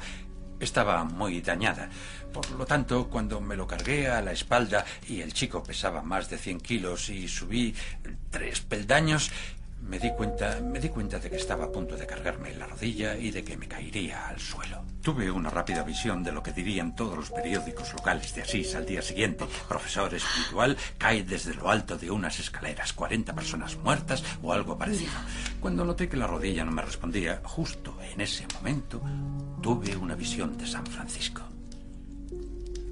estaba 0.60 1.04
muy 1.04 1.42
dañada. 1.42 1.90
Por 2.34 2.50
lo 2.52 2.66
tanto, 2.66 3.08
cuando 3.10 3.42
me 3.42 3.56
lo 3.56 3.68
cargué 3.68 4.10
a 4.10 4.22
la 4.22 4.32
espalda 4.32 4.86
y 5.08 5.22
el 5.22 5.34
chico 5.34 5.64
pesaba 5.64 6.02
más 6.02 6.30
de 6.30 6.38
100 6.38 6.60
kilos 6.60 7.10
y 7.10 7.28
subí 7.28 7.76
tres 8.30 8.62
peldaños, 8.62 9.32
me 9.82 10.00
di 10.00 10.12
cuenta, 10.12 10.60
me 10.62 10.80
di 10.80 10.90
cuenta 10.90 11.18
de 11.20 11.30
que 11.30 11.38
estaba 11.38 11.66
a 11.66 11.72
punto 11.72 11.96
de 11.96 12.06
cargarme 12.06 12.54
la 12.56 12.68
rodilla 12.68 13.16
y 13.16 13.32
de 13.32 13.44
que 13.44 13.56
me 13.56 13.68
caería 13.68 14.28
al 14.28 14.40
suelo. 14.40 14.84
Tuve 15.02 15.32
una 15.32 15.50
rápida 15.50 15.84
visión 15.84 16.24
de 16.24 16.34
lo 16.34 16.44
que 16.44 16.52
dirían 16.52 16.96
todos 16.96 17.16
los 17.16 17.30
periódicos 17.30 17.94
locales 17.94 18.36
de 18.36 18.42
Asís 18.42 18.76
al 18.76 18.86
día 18.86 19.02
siguiente. 19.02 19.46
Profesor 19.70 20.14
espiritual 20.14 20.76
cae 20.98 21.24
desde 21.24 21.54
lo 21.54 21.70
alto 21.70 21.98
de 21.98 22.12
unas 22.12 22.40
escaleras, 22.40 22.92
40 22.92 23.34
personas 23.34 23.78
muertas 23.78 24.24
o 24.42 24.52
algo 24.52 24.78
parecido. 24.78 25.14
Cuando 25.62 25.86
noté 25.86 26.10
que 26.10 26.18
la 26.18 26.28
rodilla 26.28 26.66
no 26.66 26.72
me 26.72 26.82
respondía, 26.82 27.42
justo 27.44 27.98
en 28.02 28.20
ese 28.20 28.46
momento 28.56 29.02
tuve 29.62 29.96
una 29.96 30.16
visión 30.16 30.58
de 30.58 30.68
San 30.68 30.86
Francisco. 30.86 31.44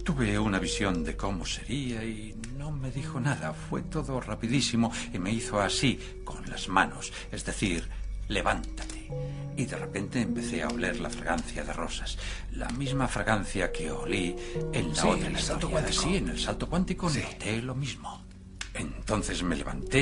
Tuve 0.06 0.40
una 0.40 0.60
visión 0.60 1.03
de 1.03 1.18
cómo 1.18 1.45
sería 1.45 2.03
y 2.03 2.36
no 2.66 2.72
me 2.72 2.90
dijo 2.90 3.20
nada. 3.20 3.54
Fue 3.54 3.84
todo 3.84 4.20
rapidísimo 4.20 4.92
y 5.14 5.20
me 5.20 5.32
hizo 5.32 5.62
así, 5.62 6.00
con 6.24 6.50
las 6.50 6.68
manos, 6.68 7.14
es 7.32 7.46
decir, 7.46 7.88
levántate. 8.28 9.08
Y 9.56 9.66
de 9.66 9.78
repente 9.78 10.22
empecé 10.22 10.64
a 10.64 10.70
oler 10.70 11.00
la 11.00 11.12
fragancia 11.12 11.64
de 11.64 11.72
rosas. 11.74 12.18
La 12.54 12.68
misma 12.70 13.08
fragancia 13.08 13.72
que 13.72 13.92
olí 13.92 14.36
en 14.74 14.90
la 14.90 14.96
Sí, 14.96 15.08
otra 15.08 15.28
en 15.28 15.36
el 15.36 15.42
salto 15.42 15.70
cuántico. 15.70 16.02
Sí, 16.02 16.16
en 16.16 16.30
el 16.30 16.40
salto 16.40 16.68
cuántico 16.68 17.08
noté 17.08 17.62
lo 17.62 17.76
mismo. 17.76 18.25
Entonces 18.76 19.42
me 19.44 19.56
levanté 19.56 20.02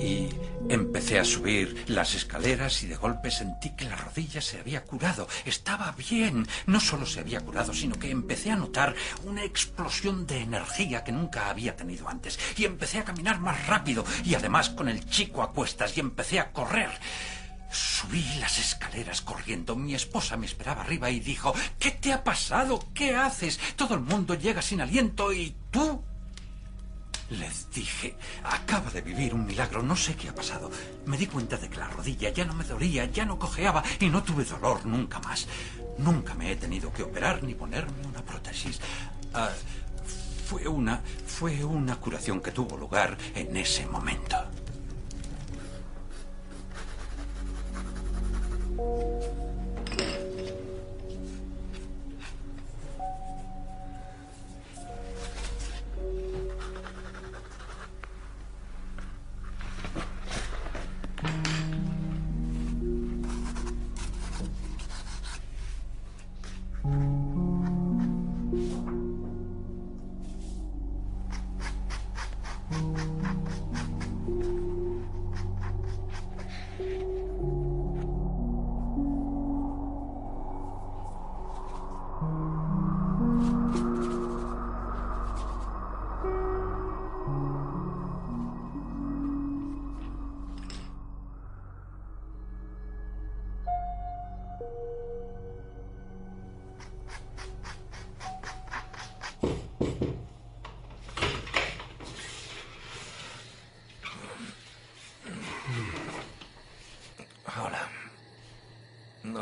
y 0.00 0.28
empecé 0.68 1.18
a 1.18 1.24
subir 1.24 1.84
las 1.86 2.14
escaleras 2.14 2.82
y 2.82 2.86
de 2.86 2.96
golpe 2.96 3.30
sentí 3.30 3.70
que 3.76 3.84
la 3.84 3.96
rodilla 3.96 4.40
se 4.40 4.58
había 4.58 4.82
curado. 4.84 5.28
Estaba 5.44 5.92
bien. 5.92 6.46
No 6.66 6.80
solo 6.80 7.06
se 7.06 7.20
había 7.20 7.40
curado, 7.40 7.72
sino 7.72 7.96
que 7.98 8.10
empecé 8.10 8.50
a 8.50 8.56
notar 8.56 8.94
una 9.24 9.44
explosión 9.44 10.26
de 10.26 10.40
energía 10.40 11.04
que 11.04 11.12
nunca 11.12 11.48
había 11.48 11.76
tenido 11.76 12.08
antes. 12.08 12.38
Y 12.56 12.64
empecé 12.64 12.98
a 12.98 13.04
caminar 13.04 13.38
más 13.38 13.66
rápido 13.66 14.04
y 14.24 14.34
además 14.34 14.70
con 14.70 14.88
el 14.88 15.08
chico 15.08 15.42
a 15.42 15.52
cuestas 15.52 15.96
y 15.96 16.00
empecé 16.00 16.40
a 16.40 16.52
correr. 16.52 16.90
Subí 17.70 18.24
las 18.40 18.58
escaleras 18.58 19.20
corriendo. 19.20 19.76
Mi 19.76 19.94
esposa 19.94 20.36
me 20.36 20.46
esperaba 20.46 20.82
arriba 20.82 21.10
y 21.10 21.20
dijo, 21.20 21.54
¿qué 21.78 21.90
te 21.90 22.12
ha 22.12 22.24
pasado? 22.24 22.80
¿Qué 22.94 23.14
haces? 23.14 23.60
Todo 23.76 23.94
el 23.94 24.00
mundo 24.00 24.34
llega 24.34 24.62
sin 24.62 24.80
aliento 24.80 25.32
y 25.32 25.54
tú 25.70 26.02
les 27.30 27.70
dije, 27.70 28.16
acaba 28.44 28.90
de 28.90 29.02
vivir 29.02 29.34
un 29.34 29.46
milagro, 29.46 29.82
no 29.82 29.96
sé 29.96 30.14
qué 30.16 30.28
ha 30.28 30.34
pasado. 30.34 30.70
Me 31.06 31.16
di 31.16 31.26
cuenta 31.26 31.56
de 31.56 31.68
que 31.68 31.78
la 31.78 31.88
rodilla 31.88 32.30
ya 32.30 32.44
no 32.44 32.54
me 32.54 32.64
dolía, 32.64 33.04
ya 33.06 33.24
no 33.24 33.38
cojeaba 33.38 33.82
y 34.00 34.08
no 34.08 34.22
tuve 34.22 34.44
dolor 34.44 34.86
nunca 34.86 35.18
más. 35.20 35.46
Nunca 35.98 36.34
me 36.34 36.52
he 36.52 36.56
tenido 36.56 36.92
que 36.92 37.02
operar 37.02 37.42
ni 37.42 37.54
ponerme 37.54 38.06
una 38.06 38.22
prótesis. 38.22 38.80
Ah, 39.34 39.50
fue 40.46 40.66
una 40.66 41.02
fue 41.26 41.62
una 41.64 41.96
curación 41.96 42.40
que 42.40 42.52
tuvo 42.52 42.76
lugar 42.76 43.18
en 43.34 43.56
ese 43.56 43.86
momento. 43.86 44.36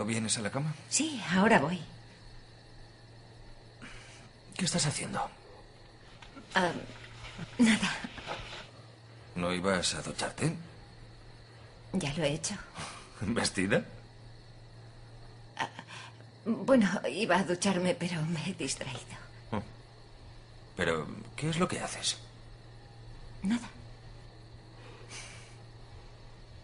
Vienes 0.07 0.39
a 0.39 0.43
la 0.43 0.51
cama? 0.51 0.75
Sí, 0.89 1.23
ahora 1.35 1.59
voy. 1.59 1.81
¿Qué 4.57 4.65
estás 4.65 4.87
haciendo? 4.87 5.21
Ah, 6.55 6.73
nada, 7.59 7.91
¿No 9.35 9.53
ibas 9.53 9.95
a 9.95 10.01
ducharte? 10.03 10.57
ya 11.93 12.13
lo 12.15 12.25
he 12.25 12.33
hecho. 12.33 12.55
¿Vestida? 13.21 13.85
Bueno, 16.47 16.89
iba 17.11 17.37
a 17.39 17.45
ducharme, 17.45 17.95
pero 17.95 18.23
me 18.23 18.41
he 18.51 18.55
distraído. 18.55 19.01
Pero, 20.77 21.07
¿qué 21.35 21.49
es 21.51 21.59
lo 21.59 21.67
que 21.69 21.81
haces? 21.81 22.19
Nada. 23.43 23.69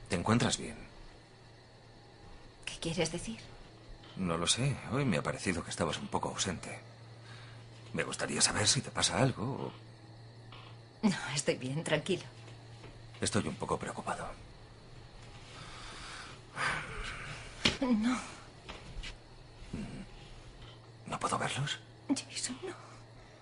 ¿Te 0.08 0.16
encuentras 0.16 0.56
bien? 0.58 0.76
¿Qué 2.66 2.74
quieres 2.78 3.10
decir? 3.10 3.38
No 4.16 4.36
lo 4.36 4.41
sé. 4.52 4.76
Hoy 4.92 5.04
me 5.04 5.18
ha 5.18 5.22
parecido 5.22 5.62
que 5.64 5.70
estabas 5.70 5.98
un 5.98 6.08
poco 6.08 6.28
ausente. 6.28 6.78
Me 7.92 8.04
gustaría 8.04 8.40
saber 8.40 8.66
si 8.68 8.80
te 8.80 8.90
pasa 8.90 9.18
algo. 9.18 9.44
o- 9.44 9.72
No, 11.08 11.16
estoy 11.34 11.56
bien, 11.56 11.82
tranquilo. 11.82 12.24
Estoy 13.20 13.46
un 13.48 13.56
poco 13.56 13.78
preocupado. 13.78 14.26
No, 17.80 18.16
¿No 21.06 21.18
puedo 21.18 21.36
verlos? 21.38 21.78
Jason, 22.08 22.56
no. 22.62 22.74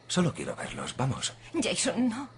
Solo 0.09 0.33
quiero 0.35 0.57
verlos. 0.57 0.97
Vamos. 0.97 1.33
Jason, 1.63 2.09
no. 2.09 2.29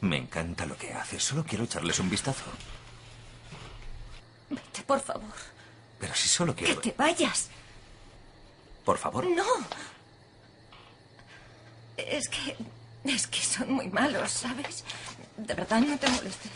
Me 0.00 0.16
encanta 0.16 0.66
lo 0.66 0.76
que 0.76 0.92
haces. 0.92 1.22
Solo 1.22 1.44
quiero 1.44 1.64
echarles 1.64 1.98
un 1.98 2.10
vistazo. 2.10 2.44
Vete, 4.50 4.82
por 4.82 5.00
favor. 5.00 5.30
Solo 6.34 6.52
Que 6.56 6.64
quiero... 6.64 6.80
te 6.80 6.92
vayas. 6.98 7.48
Por 8.84 8.98
favor. 8.98 9.24
No. 9.24 9.44
Es 11.96 12.28
que... 12.28 12.56
Es 13.04 13.28
que 13.28 13.40
son 13.40 13.70
muy 13.70 13.88
malos, 13.88 14.32
¿sabes? 14.32 14.82
De 15.36 15.54
verdad, 15.54 15.78
no 15.80 15.96
te 15.96 16.08
molestes. 16.08 16.50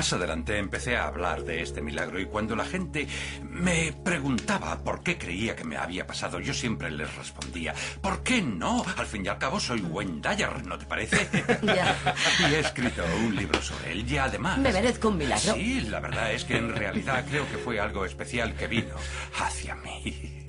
Más 0.00 0.14
adelante 0.14 0.56
empecé 0.56 0.96
a 0.96 1.08
hablar 1.08 1.44
de 1.44 1.60
este 1.60 1.82
milagro 1.82 2.18
y 2.18 2.24
cuando 2.24 2.56
la 2.56 2.64
gente 2.64 3.06
me 3.42 3.92
preguntaba 3.92 4.82
por 4.82 5.02
qué 5.02 5.18
creía 5.18 5.54
que 5.54 5.64
me 5.64 5.76
había 5.76 6.06
pasado, 6.06 6.40
yo 6.40 6.54
siempre 6.54 6.90
les 6.90 7.14
respondía, 7.16 7.74
¿por 8.00 8.22
qué 8.22 8.40
no? 8.40 8.82
Al 8.96 9.04
fin 9.04 9.26
y 9.26 9.28
al 9.28 9.36
cabo 9.36 9.60
soy 9.60 9.82
Wayne 9.82 10.22
Dyer, 10.22 10.64
¿no 10.64 10.78
te 10.78 10.86
parece? 10.86 11.28
Ya. 11.62 11.94
Y 12.38 12.54
he 12.54 12.60
escrito 12.60 13.04
un 13.26 13.36
libro 13.36 13.60
sobre 13.60 13.92
él 13.92 14.10
y 14.10 14.16
además... 14.16 14.56
Me 14.56 14.72
merezco 14.72 15.08
un 15.08 15.18
milagro. 15.18 15.52
Sí, 15.52 15.82
la 15.82 16.00
verdad 16.00 16.32
es 16.32 16.46
que 16.46 16.56
en 16.56 16.74
realidad 16.74 17.22
creo 17.28 17.46
que 17.50 17.58
fue 17.58 17.78
algo 17.78 18.06
especial 18.06 18.54
que 18.54 18.68
vino 18.68 18.94
hacia 19.38 19.74
mí. 19.74 20.46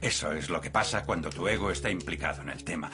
Eso 0.00 0.30
es 0.30 0.50
lo 0.50 0.60
que 0.60 0.70
pasa 0.70 1.02
cuando 1.02 1.30
tu 1.30 1.48
ego 1.48 1.72
está 1.72 1.90
implicado 1.90 2.42
en 2.42 2.50
el 2.50 2.62
tema. 2.62 2.92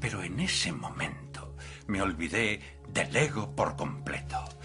Pero 0.00 0.22
en 0.22 0.40
ese 0.40 0.72
momento 0.72 1.56
me 1.88 2.00
olvidé 2.00 2.78
del 2.88 3.14
ego 3.14 3.54
por 3.54 3.76
completo. 3.76 4.55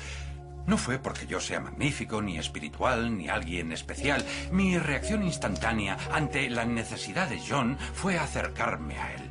No 0.67 0.77
fue 0.77 0.99
porque 0.99 1.27
yo 1.27 1.39
sea 1.39 1.59
magnífico, 1.59 2.21
ni 2.21 2.37
espiritual, 2.37 3.17
ni 3.17 3.29
alguien 3.29 3.71
especial. 3.71 4.25
Mi 4.51 4.77
reacción 4.77 5.23
instantánea 5.23 5.97
ante 6.11 6.49
la 6.49 6.65
necesidad 6.65 7.27
de 7.27 7.41
John 7.47 7.77
fue 7.93 8.17
acercarme 8.17 8.97
a 8.97 9.13
él. 9.13 9.21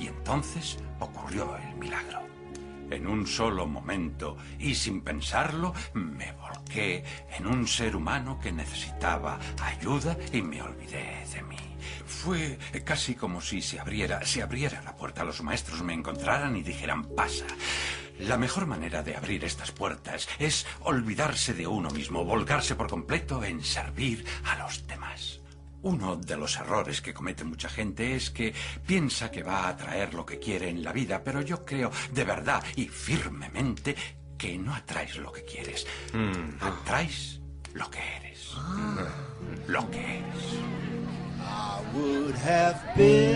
Y 0.00 0.06
entonces 0.06 0.78
ocurrió 0.98 1.56
el 1.56 1.76
milagro. 1.76 2.20
En 2.90 3.06
un 3.06 3.26
solo 3.26 3.66
momento 3.66 4.38
y 4.58 4.74
sin 4.74 5.02
pensarlo, 5.02 5.74
me 5.92 6.32
volqué 6.32 7.04
en 7.36 7.46
un 7.46 7.66
ser 7.66 7.94
humano 7.94 8.40
que 8.40 8.50
necesitaba 8.50 9.38
ayuda 9.60 10.16
y 10.32 10.40
me 10.40 10.62
olvidé 10.62 11.26
de 11.34 11.42
mí. 11.42 11.56
Fue 12.06 12.58
casi 12.84 13.14
como 13.14 13.42
si 13.42 13.60
se 13.60 13.78
abriera, 13.78 14.24
se 14.24 14.42
abriera 14.42 14.80
la 14.82 14.96
puerta, 14.96 15.22
los 15.22 15.42
maestros 15.42 15.82
me 15.82 15.92
encontraran 15.92 16.56
y 16.56 16.62
dijeran 16.62 17.04
pasa. 17.14 17.44
La 18.18 18.36
mejor 18.36 18.66
manera 18.66 19.02
de 19.02 19.16
abrir 19.16 19.44
estas 19.44 19.70
puertas 19.70 20.28
es 20.38 20.66
olvidarse 20.80 21.54
de 21.54 21.66
uno 21.66 21.90
mismo, 21.90 22.24
volcarse 22.24 22.74
por 22.74 22.88
completo 22.88 23.44
en 23.44 23.62
servir 23.62 24.24
a 24.44 24.56
los 24.58 24.86
demás. 24.86 25.40
Uno 25.82 26.16
de 26.16 26.36
los 26.36 26.56
errores 26.56 27.00
que 27.00 27.14
comete 27.14 27.44
mucha 27.44 27.68
gente 27.68 28.16
es 28.16 28.30
que 28.30 28.52
piensa 28.84 29.30
que 29.30 29.44
va 29.44 29.64
a 29.64 29.68
atraer 29.68 30.14
lo 30.14 30.26
que 30.26 30.40
quiere 30.40 30.68
en 30.68 30.82
la 30.82 30.92
vida, 30.92 31.22
pero 31.22 31.40
yo 31.40 31.64
creo 31.64 31.92
de 32.12 32.24
verdad 32.24 32.64
y 32.74 32.88
firmemente 32.88 33.94
que 34.36 34.58
no 34.58 34.74
atraes 34.74 35.16
lo 35.16 35.30
que 35.32 35.44
quieres. 35.44 35.86
Atraes 36.60 37.40
lo 37.74 37.88
que 37.90 38.00
eres. 38.16 38.54
Lo 39.68 39.88
que 39.90 40.18
eres. 40.18 40.44
I 41.40 41.80
would 41.94 42.34
have 42.34 42.78
been 42.96 43.27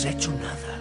has 0.00 0.14
hecho 0.14 0.32
nada. 0.32 0.79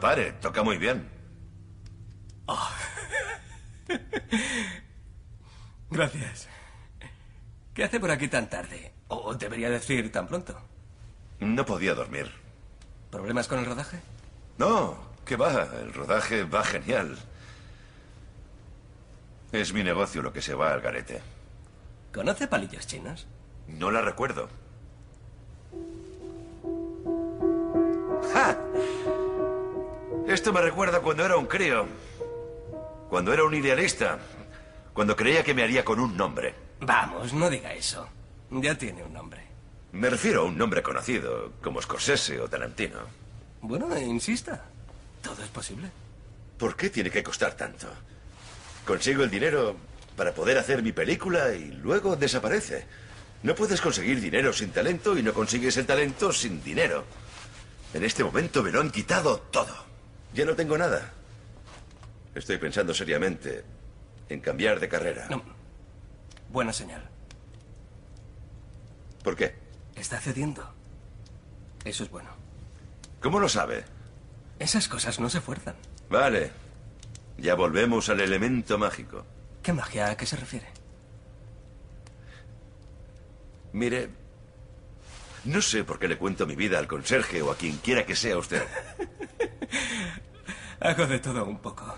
No 0.00 0.08
pare, 0.08 0.32
toca 0.40 0.62
muy 0.62 0.78
bien. 0.78 1.06
Gracias. 5.90 6.48
¿Qué 7.74 7.84
hace 7.84 8.00
por 8.00 8.10
aquí 8.10 8.26
tan 8.26 8.48
tarde? 8.48 8.94
O 9.08 9.34
debería 9.34 9.68
decir 9.68 10.10
tan 10.10 10.26
pronto. 10.26 10.58
No 11.40 11.66
podía 11.66 11.94
dormir. 11.94 12.32
¿Problemas 13.10 13.46
con 13.46 13.58
el 13.58 13.66
rodaje? 13.66 14.00
No, 14.56 14.96
que 15.26 15.36
va, 15.36 15.68
el 15.82 15.92
rodaje 15.92 16.44
va 16.44 16.64
genial. 16.64 17.18
Es 19.52 19.74
mi 19.74 19.84
negocio 19.84 20.22
lo 20.22 20.32
que 20.32 20.40
se 20.40 20.54
va 20.54 20.72
al 20.72 20.80
garete. 20.80 21.20
¿Conoce 22.10 22.48
palillos 22.48 22.86
chinos? 22.86 23.26
No 23.68 23.90
la 23.90 24.00
recuerdo. 24.00 24.48
Esto 30.30 30.52
me 30.52 30.60
recuerda 30.60 31.00
cuando 31.00 31.24
era 31.24 31.36
un 31.36 31.46
crío. 31.46 31.88
Cuando 33.08 33.32
era 33.32 33.42
un 33.42 33.52
idealista. 33.52 34.20
Cuando 34.92 35.16
creía 35.16 35.42
que 35.42 35.54
me 35.54 35.64
haría 35.64 35.84
con 35.84 35.98
un 35.98 36.16
nombre. 36.16 36.54
Vamos, 36.82 37.32
no 37.32 37.50
diga 37.50 37.74
eso. 37.74 38.08
Ya 38.48 38.78
tiene 38.78 39.02
un 39.02 39.12
nombre. 39.12 39.44
Me 39.90 40.08
refiero 40.08 40.42
a 40.42 40.44
un 40.44 40.56
nombre 40.56 40.84
conocido, 40.84 41.54
como 41.60 41.82
Scorsese 41.82 42.40
o 42.40 42.48
Tarantino. 42.48 43.00
Bueno, 43.60 43.98
insista. 43.98 44.66
Todo 45.20 45.42
es 45.42 45.48
posible. 45.48 45.90
¿Por 46.56 46.76
qué 46.76 46.90
tiene 46.90 47.10
que 47.10 47.24
costar 47.24 47.54
tanto? 47.54 47.88
Consigo 48.86 49.24
el 49.24 49.30
dinero 49.30 49.74
para 50.14 50.32
poder 50.32 50.58
hacer 50.58 50.80
mi 50.80 50.92
película 50.92 51.52
y 51.54 51.72
luego 51.72 52.14
desaparece. 52.14 52.86
No 53.42 53.56
puedes 53.56 53.80
conseguir 53.80 54.20
dinero 54.20 54.52
sin 54.52 54.70
talento 54.70 55.18
y 55.18 55.24
no 55.24 55.34
consigues 55.34 55.76
el 55.76 55.86
talento 55.86 56.32
sin 56.32 56.62
dinero. 56.62 57.04
En 57.92 58.04
este 58.04 58.22
momento 58.22 58.62
me 58.62 58.70
lo 58.70 58.80
han 58.80 58.92
quitado 58.92 59.40
todo. 59.50 59.89
Ya 60.34 60.44
no 60.44 60.54
tengo 60.54 60.78
nada. 60.78 61.12
Estoy 62.34 62.58
pensando 62.58 62.94
seriamente 62.94 63.64
en 64.28 64.40
cambiar 64.40 64.78
de 64.78 64.88
carrera. 64.88 65.26
No. 65.28 65.42
Buena 66.50 66.72
señal. 66.72 67.02
¿Por 69.22 69.36
qué? 69.36 69.54
Está 69.96 70.20
cediendo. 70.20 70.72
Eso 71.84 72.04
es 72.04 72.10
bueno. 72.10 72.30
¿Cómo 73.20 73.40
lo 73.40 73.48
sabe? 73.48 73.84
Esas 74.58 74.88
cosas 74.88 75.18
no 75.20 75.28
se 75.28 75.40
fuerzan. 75.40 75.74
Vale. 76.08 76.50
Ya 77.38 77.54
volvemos 77.54 78.08
al 78.08 78.20
elemento 78.20 78.78
mágico. 78.78 79.24
¿Qué 79.62 79.72
magia? 79.72 80.10
¿A 80.10 80.16
qué 80.16 80.26
se 80.26 80.36
refiere? 80.36 80.66
Mire, 83.72 84.10
no 85.44 85.62
sé 85.62 85.84
por 85.84 85.98
qué 85.98 86.08
le 86.08 86.18
cuento 86.18 86.46
mi 86.46 86.56
vida 86.56 86.78
al 86.78 86.86
conserje 86.86 87.40
o 87.42 87.50
a 87.50 87.56
quien 87.56 87.78
quiera 87.78 88.04
que 88.04 88.16
sea 88.16 88.36
usted. 88.36 88.62
Hago 90.80 91.06
de 91.06 91.18
todo 91.18 91.44
un 91.44 91.58
poco. 91.58 91.94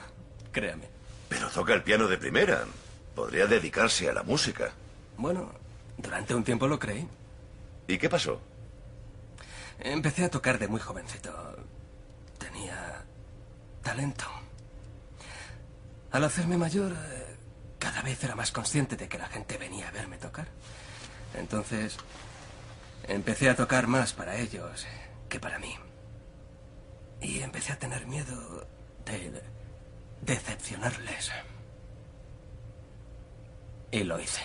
Créame. 0.51 0.89
Pero 1.29 1.49
toca 1.51 1.73
el 1.73 1.83
piano 1.83 2.09
de 2.09 2.19
primera. 2.19 2.65
Podría 3.15 3.47
dedicarse 3.47 4.09
a 4.09 4.13
la 4.13 4.23
música. 4.23 4.73
Bueno, 5.17 5.53
durante 5.97 6.35
un 6.35 6.43
tiempo 6.43 6.67
lo 6.67 6.79
creí. 6.79 7.07
¿Y 7.87 7.99
qué 7.99 8.09
pasó? 8.09 8.41
Empecé 9.79 10.25
a 10.25 10.31
tocar 10.31 10.59
de 10.59 10.69
muy 10.69 10.81
jovencito. 10.81 11.57
Tenía 12.39 13.05
talento. 13.83 14.27
Al 16.11 16.25
hacerme 16.25 16.57
mayor, 16.57 16.93
cada 17.79 18.03
vez 18.03 18.23
era 18.25 18.35
más 18.35 18.51
consciente 18.51 18.97
de 18.97 19.09
que 19.09 19.19
la 19.19 19.29
gente 19.29 19.59
venía 19.59 19.89
a 19.89 19.93
verme 19.93 20.19
tocar. 20.19 20.49
Entonces, 21.35 21.97
empecé 23.05 23.49
a 23.49 23.57
tocar 23.57 23.87
más 23.87 24.13
para 24.13 24.37
ellos 24.37 24.87
que 25.29 25.41
para 25.41 25.59
mí. 25.59 25.75
Y 27.23 27.41
empecé 27.41 27.73
a 27.73 27.79
tener 27.79 28.07
miedo 28.07 28.67
de 29.07 29.43
decepcionarles. 30.23 31.31
Y 33.93 34.03
lo 34.05 34.21
hice. 34.21 34.43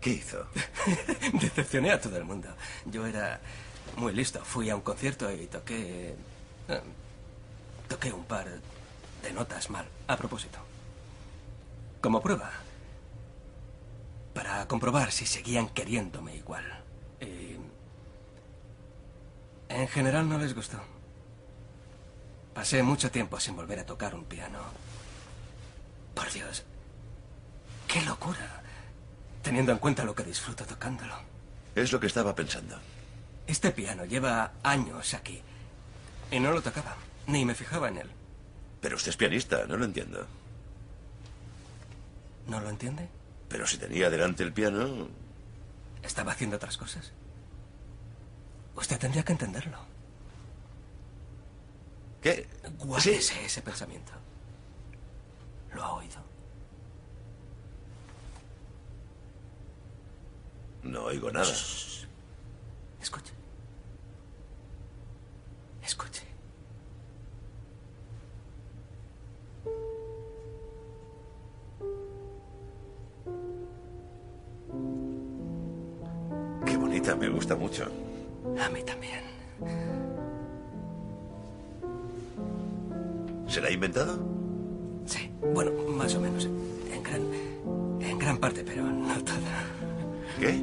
¿Qué 0.00 0.10
hizo? 0.10 0.46
Decepcioné 1.40 1.92
a 1.92 2.00
todo 2.00 2.16
el 2.16 2.24
mundo. 2.24 2.48
Yo 2.86 3.06
era 3.06 3.40
muy 3.96 4.12
listo. 4.12 4.44
Fui 4.44 4.68
a 4.70 4.76
un 4.76 4.82
concierto 4.82 5.30
y 5.32 5.46
toqué... 5.46 6.14
eh, 6.68 6.82
toqué 7.88 8.12
un 8.12 8.24
par 8.24 8.46
de 9.22 9.32
notas 9.32 9.68
mal, 9.70 9.86
a 10.06 10.16
propósito. 10.16 10.58
Como 12.00 12.22
prueba. 12.22 12.50
Para 14.34 14.66
comprobar 14.68 15.12
si 15.12 15.26
seguían 15.26 15.68
queriéndome 15.68 16.36
igual. 16.36 16.79
En 19.70 19.86
general 19.86 20.28
no 20.28 20.36
les 20.36 20.54
gustó. 20.54 20.78
Pasé 22.52 22.82
mucho 22.82 23.10
tiempo 23.10 23.38
sin 23.38 23.54
volver 23.54 23.78
a 23.78 23.86
tocar 23.86 24.16
un 24.16 24.24
piano. 24.24 24.58
Por 26.12 26.30
Dios. 26.32 26.64
¡Qué 27.86 28.02
locura! 28.02 28.62
Teniendo 29.42 29.70
en 29.70 29.78
cuenta 29.78 30.04
lo 30.04 30.14
que 30.14 30.24
disfruto 30.24 30.66
tocándolo. 30.66 31.14
Es 31.76 31.92
lo 31.92 32.00
que 32.00 32.08
estaba 32.08 32.34
pensando. 32.34 32.78
Este 33.46 33.70
piano 33.70 34.04
lleva 34.04 34.52
años 34.64 35.14
aquí. 35.14 35.40
Y 36.32 36.40
no 36.40 36.50
lo 36.50 36.60
tocaba. 36.62 36.96
Ni 37.28 37.44
me 37.44 37.54
fijaba 37.54 37.88
en 37.88 37.98
él. 37.98 38.10
Pero 38.80 38.96
usted 38.96 39.10
es 39.10 39.16
pianista, 39.16 39.66
no 39.66 39.76
lo 39.76 39.84
entiendo. 39.84 40.26
¿No 42.48 42.60
lo 42.60 42.68
entiende? 42.70 43.08
Pero 43.48 43.68
si 43.68 43.78
tenía 43.78 44.10
delante 44.10 44.42
el 44.42 44.52
piano... 44.52 45.08
Estaba 46.02 46.32
haciendo 46.32 46.56
otras 46.56 46.76
cosas. 46.76 47.12
Usted 48.80 48.98
tendría 48.98 49.22
que 49.22 49.32
entenderlo. 49.32 49.78
¿Qué? 52.22 52.48
Guárdese 52.78 53.44
ese 53.44 53.60
pensamiento. 53.60 54.12
¿Lo 55.74 55.84
ha 55.84 55.92
oído? 55.94 56.16
No 60.82 61.04
oigo 61.04 61.30
nada. 61.30 61.46
Escuche. 63.00 63.32
Escuche. 65.82 66.24
Qué 76.64 76.76
bonita, 76.78 77.14
me 77.14 77.28
gusta 77.28 77.54
mucho. 77.56 78.09
A 78.58 78.68
mí 78.70 78.82
también. 78.82 79.20
¿Se 83.48 83.60
la 83.60 83.68
ha 83.68 83.70
inventado? 83.70 84.18
Sí. 85.06 85.30
Bueno, 85.54 85.72
más 85.88 86.14
o 86.14 86.20
menos. 86.20 86.44
En 86.44 87.02
gran, 87.02 87.22
en 88.00 88.18
gran 88.18 88.38
parte, 88.38 88.62
pero 88.64 88.84
no 88.84 89.14
toda. 89.24 89.64
¿Qué? 90.38 90.62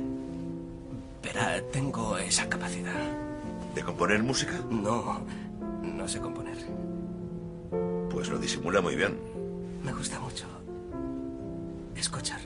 Verá, 1.23 1.61
tengo 1.71 2.17
esa 2.17 2.47
capacidad. 2.47 2.93
¿De 3.75 3.83
componer 3.83 4.23
música? 4.23 4.53
No, 4.69 5.21
no 5.83 6.07
sé 6.07 6.19
componer. 6.19 6.57
Pues 8.09 8.29
lo 8.29 8.39
disimula 8.39 8.81
muy 8.81 8.95
bien. 8.95 9.17
Me 9.83 9.91
gusta 9.93 10.19
mucho 10.19 10.45
escuchar. 11.95 12.39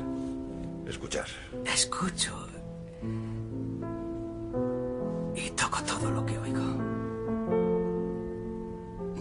Escuchar. 0.87 1.27
Escucho. 1.65 2.47
Toco 5.71 5.83
todo 5.83 6.11
lo 6.11 6.25
que 6.25 6.37
oigo. 6.37 6.59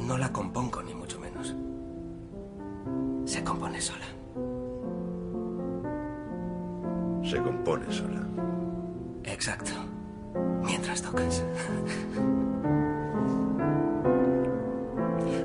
No 0.06 0.18
la 0.18 0.32
compongo, 0.32 0.82
ni 0.82 0.94
mucho 0.94 1.20
menos. 1.20 1.55
Se 3.24 3.44
compone 3.44 3.81
sola. 3.81 4.06
Se 7.22 7.40
compone 7.40 7.93
sola. 7.93 8.27
Exacto. 9.22 9.70
Mientras 10.64 11.02
tocas. 11.02 11.44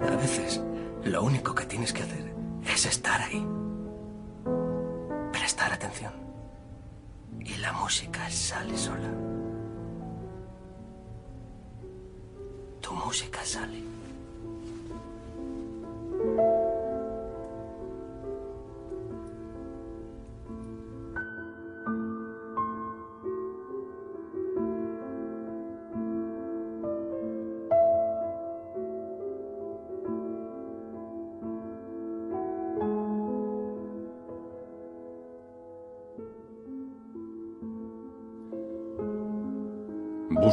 A 0.01 0.15
veces, 0.15 0.61
lo 1.03 1.23
único 1.23 1.53
que 1.53 1.65
tienes 1.65 1.93
que 1.93 2.01
hacer 2.01 2.33
es 2.63 2.85
estar 2.87 3.21
ahí. 3.21 3.45
Prestar 5.31 5.71
atención. 5.71 6.13
Y 7.41 7.57
la 7.57 7.73
música 7.73 8.27
sale 8.31 8.75
sola. 8.75 9.44
Música 13.15 13.45
sale. 13.45 13.94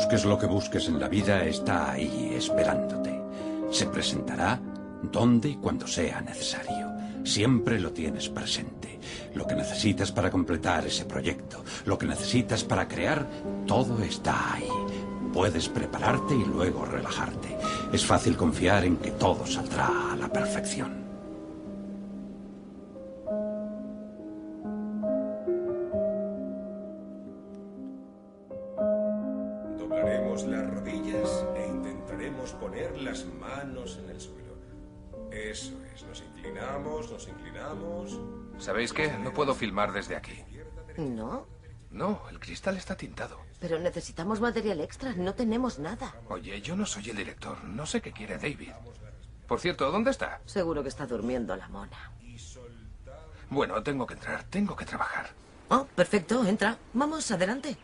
Busques 0.02 0.24
lo 0.24 0.36
que 0.36 0.46
busques 0.46 0.88
en 0.88 0.98
la 0.98 1.06
vida, 1.06 1.44
está 1.44 1.92
ahí 1.92 2.34
esperándote. 2.34 3.22
Se 3.70 3.86
presentará 3.86 4.60
donde 5.00 5.50
y 5.50 5.56
cuando 5.58 5.86
sea 5.86 6.20
necesario. 6.20 6.90
Siempre 7.22 7.78
lo 7.78 7.92
tienes 7.92 8.28
presente. 8.28 8.98
Lo 9.32 9.46
que 9.46 9.54
necesitas 9.54 10.10
para 10.10 10.28
completar 10.28 10.84
ese 10.84 11.04
proyecto, 11.04 11.64
lo 11.84 11.96
que 11.96 12.06
necesitas 12.06 12.64
para 12.64 12.88
crear, 12.88 13.28
todo 13.64 14.02
está 14.02 14.54
ahí. 14.54 14.68
Puedes 15.32 15.68
prepararte 15.68 16.34
y 16.34 16.44
luego 16.46 16.84
relajarte. 16.84 17.56
Es 17.92 18.04
fácil 18.04 18.36
confiar 18.36 18.84
en 18.84 18.96
que 18.96 19.12
todo 19.12 19.46
saldrá 19.46 20.14
a 20.14 20.16
la 20.16 20.28
perfección. 20.32 21.01
Filmar 39.82 39.92
desde 39.92 40.16
aquí. 40.16 40.44
No, 40.96 41.46
No, 41.90 42.22
el 42.30 42.38
cristal 42.40 42.76
está 42.76 42.96
tintado. 42.96 43.38
pero 43.60 43.78
necesitamos 43.78 44.40
material 44.40 44.80
extra. 44.80 45.12
No 45.14 45.34
tenemos 45.34 45.78
nada. 45.78 46.14
Oye, 46.28 46.60
yo 46.62 46.74
no 46.74 46.86
soy 46.86 47.10
el 47.10 47.16
director. 47.16 47.62
No 47.64 47.84
sé 47.86 48.00
qué 48.00 48.12
quiere 48.12 48.36
David. 48.38 48.72
Por 49.46 49.60
cierto, 49.60 49.90
¿dónde 49.92 50.10
está? 50.10 50.40
Seguro 50.46 50.82
que 50.82 50.88
está 50.88 51.06
durmiendo 51.06 51.54
la 51.54 51.68
mona. 51.68 52.10
Bueno, 53.50 53.82
tengo 53.82 54.06
que 54.06 54.14
entrar. 54.14 54.44
Tengo 54.44 54.74
que 54.74 54.84
trabajar. 54.86 55.30
Oh, 55.68 55.84
perfecto, 55.94 56.44
entra. 56.46 56.78
Vamos, 56.94 57.30
adelante. 57.30 57.76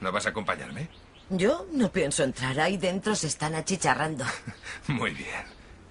¿No 0.00 0.12
vas 0.12 0.26
a 0.26 0.30
acompañarme? 0.30 0.88
Yo 1.28 1.66
no 1.72 1.90
pienso 1.90 2.22
entrar. 2.22 2.58
Ahí 2.60 2.76
dentro 2.76 3.14
se 3.16 3.26
están 3.26 3.54
achicharrando. 3.56 4.24
Muy 4.86 5.12
bien. 5.12 5.44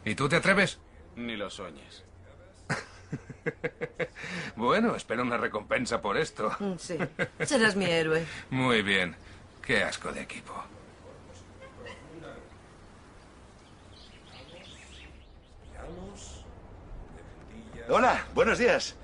¿Y 0.05 0.15
tú 0.15 0.29
te 0.29 0.37
atreves? 0.37 0.79
Ni 1.17 1.35
lo 1.35 1.49
sueñes. 1.49 2.04
Bueno, 4.55 4.95
espero 4.95 5.21
una 5.23 5.37
recompensa 5.37 6.01
por 6.01 6.17
esto. 6.17 6.51
Mm, 6.59 6.73
Sí, 6.77 6.97
serás 7.43 7.75
mi 7.75 7.85
héroe. 7.85 8.25
Muy 8.49 8.81
bien. 8.81 9.15
Qué 9.61 9.83
asco 9.83 10.11
de 10.11 10.21
equipo. 10.21 10.53
Hola, 17.89 18.25
buenos 18.33 18.57
días. 18.57 18.95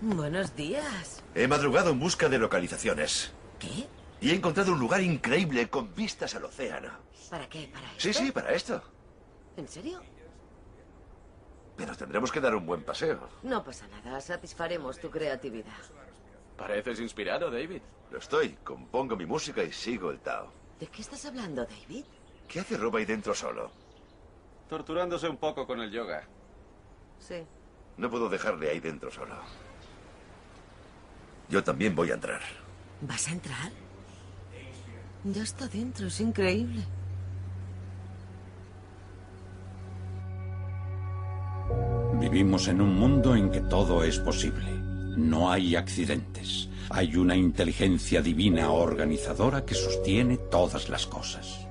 Buenos 0.00 0.54
días. 0.54 1.22
He 1.34 1.48
madrugado 1.48 1.90
en 1.90 1.98
busca 2.00 2.28
de 2.28 2.38
localizaciones. 2.38 3.32
¿Qué? 3.58 3.86
Y 4.20 4.30
he 4.30 4.34
encontrado 4.34 4.72
un 4.72 4.78
lugar 4.78 5.00
increíble 5.00 5.68
con 5.68 5.94
vistas 5.94 6.34
al 6.34 6.44
océano. 6.44 6.90
¿Para 7.30 7.48
qué? 7.48 7.70
¿Para 7.72 7.86
esto? 7.88 8.00
Sí, 8.00 8.12
sí, 8.12 8.32
para 8.32 8.52
esto. 8.52 8.82
¿En 9.56 9.68
serio? 9.68 10.00
Pero 11.76 11.94
tendremos 11.94 12.32
que 12.32 12.40
dar 12.40 12.54
un 12.54 12.64
buen 12.64 12.82
paseo. 12.82 13.28
No 13.42 13.62
pasa 13.62 13.86
nada. 13.88 14.20
Satisfaremos 14.20 14.98
tu 14.98 15.10
creatividad. 15.10 15.72
Pareces 16.56 17.00
inspirado, 17.00 17.50
David. 17.50 17.82
Lo 18.10 18.18
estoy. 18.18 18.56
Compongo 18.64 19.16
mi 19.16 19.26
música 19.26 19.62
y 19.62 19.72
sigo 19.72 20.10
el 20.10 20.20
Tao. 20.20 20.50
¿De 20.80 20.86
qué 20.86 21.02
estás 21.02 21.24
hablando, 21.26 21.64
David? 21.66 22.04
¿Qué 22.48 22.60
hace 22.60 22.76
Rob 22.76 22.96
ahí 22.96 23.04
dentro 23.04 23.34
solo? 23.34 23.70
Torturándose 24.68 25.28
un 25.28 25.36
poco 25.36 25.66
con 25.66 25.80
el 25.80 25.90
yoga. 25.90 26.26
Sí. 27.18 27.44
No 27.96 28.10
puedo 28.10 28.28
dejarle 28.28 28.70
ahí 28.70 28.80
dentro 28.80 29.10
solo. 29.10 29.36
Yo 31.48 31.62
también 31.62 31.94
voy 31.94 32.10
a 32.10 32.14
entrar. 32.14 32.40
¿Vas 33.02 33.28
a 33.28 33.32
entrar? 33.32 33.70
Ya 35.24 35.42
está 35.42 35.66
dentro, 35.68 36.06
es 36.06 36.20
increíble. 36.20 36.82
Vivimos 42.20 42.68
en 42.68 42.80
un 42.80 42.96
mundo 42.96 43.36
en 43.36 43.50
que 43.50 43.60
todo 43.60 44.02
es 44.02 44.18
posible. 44.18 44.70
No 45.16 45.50
hay 45.50 45.76
accidentes. 45.76 46.68
Hay 46.88 47.16
una 47.16 47.36
inteligencia 47.36 48.22
divina 48.22 48.70
organizadora 48.70 49.64
que 49.64 49.74
sostiene 49.74 50.38
todas 50.38 50.88
las 50.88 51.06
cosas. 51.06 51.65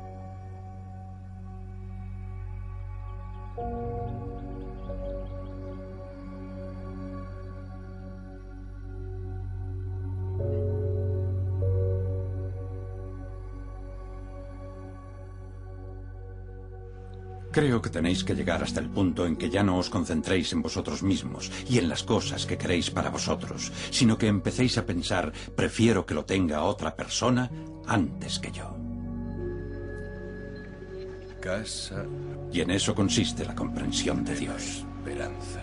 Creo 17.55 17.81
que 17.81 17.89
tenéis 17.89 18.25
que 18.25 18.35
llegar 18.35 18.61
hasta 18.61 18.81
el 18.81 18.89
punto 18.89 19.25
en 19.25 19.37
que 19.37 19.49
ya 19.49 19.63
no 19.63 19.77
os 19.77 19.89
concentréis 19.89 20.51
en 20.51 20.61
vosotros 20.61 21.01
mismos 21.03 21.49
y 21.69 21.77
en 21.77 21.87
las 21.87 22.03
cosas 22.03 22.45
que 22.45 22.57
queréis 22.57 22.91
para 22.91 23.09
vosotros, 23.09 23.71
sino 23.91 24.17
que 24.17 24.27
empecéis 24.27 24.77
a 24.77 24.85
pensar, 24.85 25.31
prefiero 25.55 26.05
que 26.05 26.13
lo 26.13 26.25
tenga 26.25 26.63
otra 26.63 26.93
persona 26.97 27.49
antes 27.87 28.39
que 28.39 28.51
yo. 28.51 28.75
Casa. 31.39 32.03
Y 32.51 32.59
en 32.59 32.71
eso 32.71 32.93
consiste 32.93 33.45
la 33.45 33.55
comprensión 33.55 34.25
de 34.25 34.35
Dios. 34.35 34.83
Esperanza. 34.97 35.61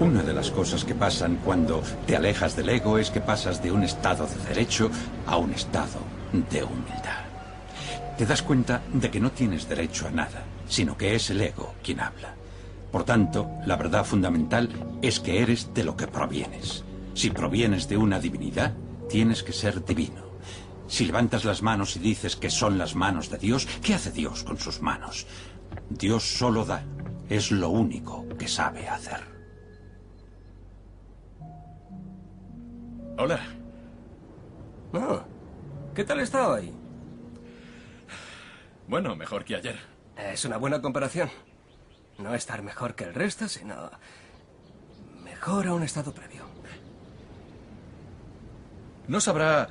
Una 0.00 0.22
de 0.22 0.32
las 0.32 0.50
cosas 0.50 0.82
que 0.82 0.94
pasan 0.94 1.40
cuando 1.44 1.82
te 2.06 2.16
alejas 2.16 2.56
del 2.56 2.70
ego 2.70 2.96
es 2.96 3.10
que 3.10 3.20
pasas 3.20 3.62
de 3.62 3.70
un 3.70 3.82
estado 3.82 4.26
de 4.26 4.48
derecho 4.48 4.90
a 5.26 5.36
un 5.36 5.52
estado 5.52 6.11
de 6.32 6.64
humildad. 6.64 7.22
Te 8.16 8.26
das 8.26 8.42
cuenta 8.42 8.82
de 8.92 9.10
que 9.10 9.20
no 9.20 9.32
tienes 9.32 9.68
derecho 9.68 10.06
a 10.06 10.10
nada, 10.10 10.44
sino 10.66 10.96
que 10.96 11.14
es 11.14 11.30
el 11.30 11.40
ego 11.40 11.74
quien 11.82 12.00
habla. 12.00 12.34
Por 12.90 13.04
tanto, 13.04 13.50
la 13.66 13.76
verdad 13.76 14.04
fundamental 14.04 14.68
es 15.00 15.18
que 15.20 15.40
eres 15.42 15.72
de 15.74 15.84
lo 15.84 15.96
que 15.96 16.06
provienes. 16.06 16.84
Si 17.14 17.30
provienes 17.30 17.88
de 17.88 17.96
una 17.96 18.20
divinidad, 18.20 18.74
tienes 19.08 19.42
que 19.42 19.52
ser 19.52 19.84
divino. 19.84 20.22
Si 20.88 21.06
levantas 21.06 21.44
las 21.44 21.62
manos 21.62 21.96
y 21.96 22.00
dices 22.00 22.36
que 22.36 22.50
son 22.50 22.76
las 22.76 22.94
manos 22.94 23.30
de 23.30 23.38
Dios, 23.38 23.66
¿qué 23.82 23.94
hace 23.94 24.10
Dios 24.10 24.44
con 24.44 24.58
sus 24.58 24.82
manos? 24.82 25.26
Dios 25.88 26.22
solo 26.36 26.64
da. 26.64 26.84
Es 27.28 27.50
lo 27.50 27.70
único 27.70 28.26
que 28.38 28.46
sabe 28.46 28.88
hacer. 28.88 29.20
Hola. 33.16 33.40
Oh, 34.92 35.22
¿Qué 35.94 36.04
tal 36.04 36.20
está 36.20 36.48
hoy? 36.48 36.72
Bueno, 38.88 39.14
mejor 39.14 39.44
que 39.44 39.56
ayer. 39.56 39.78
Es 40.16 40.44
una 40.46 40.56
buena 40.56 40.80
comparación. 40.80 41.30
No 42.18 42.34
estar 42.34 42.62
mejor 42.62 42.94
que 42.94 43.04
el 43.04 43.14
resto, 43.14 43.46
sino 43.46 43.90
mejor 45.22 45.66
a 45.66 45.74
un 45.74 45.82
estado 45.82 46.12
previo. 46.14 46.46
No 49.06 49.20
sabrá... 49.20 49.68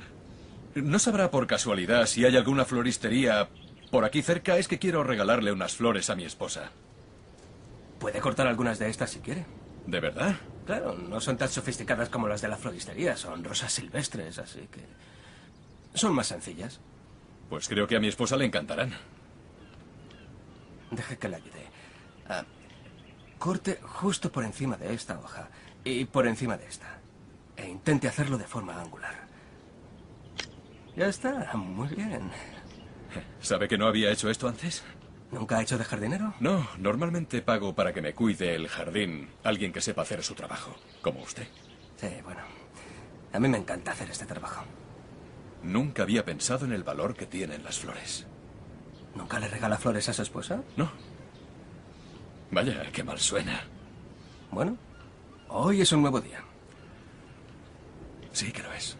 No 0.76 0.98
sabrá 0.98 1.30
por 1.30 1.46
casualidad 1.46 2.06
si 2.06 2.24
hay 2.24 2.36
alguna 2.36 2.64
floristería 2.64 3.48
por 3.90 4.04
aquí 4.04 4.22
cerca. 4.22 4.58
Es 4.58 4.68
que 4.68 4.78
quiero 4.78 5.02
regalarle 5.02 5.50
unas 5.50 5.74
flores 5.74 6.08
a 6.08 6.14
mi 6.14 6.24
esposa. 6.24 6.70
Puede 7.98 8.20
cortar 8.20 8.46
algunas 8.46 8.78
de 8.78 8.88
estas 8.88 9.10
si 9.10 9.18
quiere. 9.18 9.44
¿De 9.86 9.98
verdad? 9.98 10.36
Claro, 10.66 10.94
no 10.94 11.20
son 11.20 11.36
tan 11.36 11.48
sofisticadas 11.48 12.08
como 12.08 12.28
las 12.28 12.42
de 12.42 12.48
la 12.48 12.56
floristería. 12.56 13.16
Son 13.16 13.42
rosas 13.42 13.72
silvestres, 13.72 14.38
así 14.38 14.68
que... 14.70 14.86
Son 15.94 16.14
más 16.14 16.26
sencillas. 16.26 16.80
Pues 17.48 17.68
creo 17.68 17.86
que 17.86 17.96
a 17.96 18.00
mi 18.00 18.08
esposa 18.08 18.36
le 18.36 18.46
encantarán. 18.46 18.92
Deje 20.90 21.18
que 21.18 21.28
le 21.28 21.36
ayude. 21.36 21.66
Ah, 22.28 22.44
corte 23.38 23.78
justo 23.82 24.30
por 24.30 24.44
encima 24.44 24.76
de 24.76 24.94
esta 24.94 25.18
hoja 25.18 25.48
y 25.84 26.04
por 26.04 26.26
encima 26.26 26.56
de 26.56 26.66
esta. 26.66 27.00
E 27.56 27.68
intente 27.68 28.08
hacerlo 28.08 28.38
de 28.38 28.44
forma 28.44 28.80
angular. 28.80 29.26
Ya 30.96 31.06
está, 31.06 31.52
muy 31.54 31.88
bien. 31.88 32.30
¿Sabe 33.40 33.68
que 33.68 33.78
no 33.78 33.86
había 33.86 34.10
hecho 34.10 34.30
esto 34.30 34.48
antes? 34.48 34.82
¿Nunca 35.30 35.58
ha 35.58 35.62
hecho 35.62 35.78
de 35.78 35.84
jardinero? 35.84 36.34
No, 36.40 36.68
normalmente 36.78 37.40
pago 37.40 37.74
para 37.74 37.92
que 37.94 38.02
me 38.02 38.14
cuide 38.14 38.54
el 38.54 38.68
jardín 38.68 39.30
alguien 39.42 39.72
que 39.72 39.80
sepa 39.80 40.02
hacer 40.02 40.22
su 40.22 40.34
trabajo, 40.34 40.76
como 41.00 41.22
usted. 41.22 41.46
Sí, 41.96 42.08
bueno. 42.22 42.42
A 43.32 43.40
mí 43.40 43.48
me 43.48 43.56
encanta 43.56 43.92
hacer 43.92 44.10
este 44.10 44.26
trabajo. 44.26 44.64
Nunca 45.62 46.02
había 46.02 46.24
pensado 46.24 46.64
en 46.64 46.72
el 46.72 46.82
valor 46.82 47.14
que 47.14 47.26
tienen 47.26 47.62
las 47.62 47.78
flores. 47.78 48.26
¿Nunca 49.14 49.38
le 49.38 49.48
regala 49.48 49.78
flores 49.78 50.08
a 50.08 50.12
su 50.12 50.22
esposa? 50.22 50.62
No. 50.76 50.90
Vaya, 52.50 52.90
qué 52.92 53.04
mal 53.04 53.18
suena. 53.18 53.62
Bueno, 54.50 54.76
hoy 55.48 55.80
es 55.80 55.92
un 55.92 56.02
nuevo 56.02 56.20
día. 56.20 56.42
Sí 58.32 58.50
que 58.52 58.62
lo 58.62 58.72
es. 58.72 58.96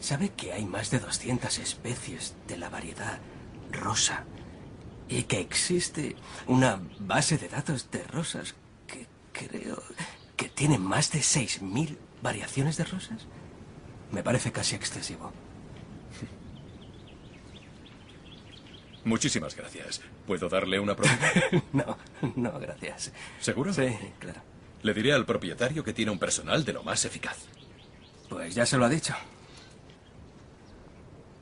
¿Sabe 0.00 0.30
que 0.30 0.52
hay 0.52 0.64
más 0.64 0.90
de 0.90 0.98
200 0.98 1.58
especies 1.58 2.34
de 2.48 2.58
la 2.58 2.68
variedad 2.68 3.18
rosa? 3.70 4.24
Y 5.08 5.22
que 5.24 5.40
existe 5.40 6.16
una 6.46 6.80
base 6.98 7.38
de 7.38 7.48
datos 7.48 7.90
de 7.90 8.02
rosas 8.04 8.54
que 8.86 9.06
creo 9.32 9.82
que 10.36 10.48
tiene 10.48 10.78
más 10.78 11.12
de 11.12 11.20
6.000 11.20 11.96
variaciones 12.22 12.76
de 12.76 12.84
rosas. 12.84 13.26
Me 14.10 14.22
parece 14.22 14.52
casi 14.52 14.74
excesivo. 14.74 15.32
Muchísimas 19.06 19.54
gracias. 19.54 20.00
¿Puedo 20.26 20.48
darle 20.48 20.80
una 20.80 20.96
propina? 20.96 21.32
no, 21.72 21.96
no, 22.34 22.58
gracias. 22.58 23.12
¿Seguro? 23.38 23.72
Sí, 23.72 23.86
claro. 24.18 24.40
Le 24.82 24.92
diré 24.92 25.12
al 25.12 25.24
propietario 25.24 25.84
que 25.84 25.92
tiene 25.92 26.10
un 26.10 26.18
personal 26.18 26.64
de 26.64 26.72
lo 26.72 26.82
más 26.82 27.04
eficaz. 27.04 27.38
Pues 28.28 28.56
ya 28.56 28.66
se 28.66 28.76
lo 28.76 28.84
ha 28.84 28.88
dicho. 28.88 29.14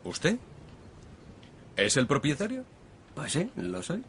¿Usted? 0.05 0.36
¿Es 1.74 1.97
el 1.97 2.07
propietario? 2.07 2.66
Pues 3.15 3.32
sí, 3.32 3.51
lo 3.57 3.82
soy. 3.82 4.05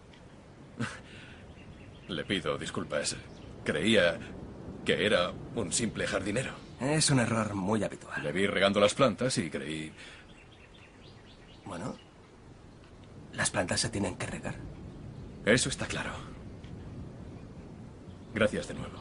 Le 2.09 2.25
pido 2.25 2.57
disculpas. 2.57 3.15
Creía 3.63 4.19
que 4.83 5.05
era 5.05 5.31
un 5.55 5.71
simple 5.71 6.05
jardinero. 6.05 6.51
Es 6.81 7.09
un 7.09 7.21
error 7.21 7.55
muy 7.55 7.85
habitual. 7.85 8.21
Le 8.21 8.33
vi 8.33 8.47
regando 8.47 8.81
las 8.81 8.93
plantas 8.93 9.37
y 9.37 9.49
creí... 9.49 9.93
Bueno, 11.63 11.95
las 13.35 13.51
plantas 13.51 13.79
se 13.81 13.89
tienen 13.89 14.15
que 14.15 14.25
regar. 14.27 14.55
Eso 15.45 15.69
está 15.69 15.85
claro. 15.85 16.11
Gracias 18.33 18.67
de 18.67 18.73
nuevo. 18.73 18.97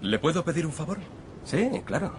¿Le 0.00 0.18
puedo 0.18 0.44
pedir 0.44 0.66
un 0.66 0.72
favor? 0.72 0.98
Sí, 1.44 1.70
claro. 1.84 2.12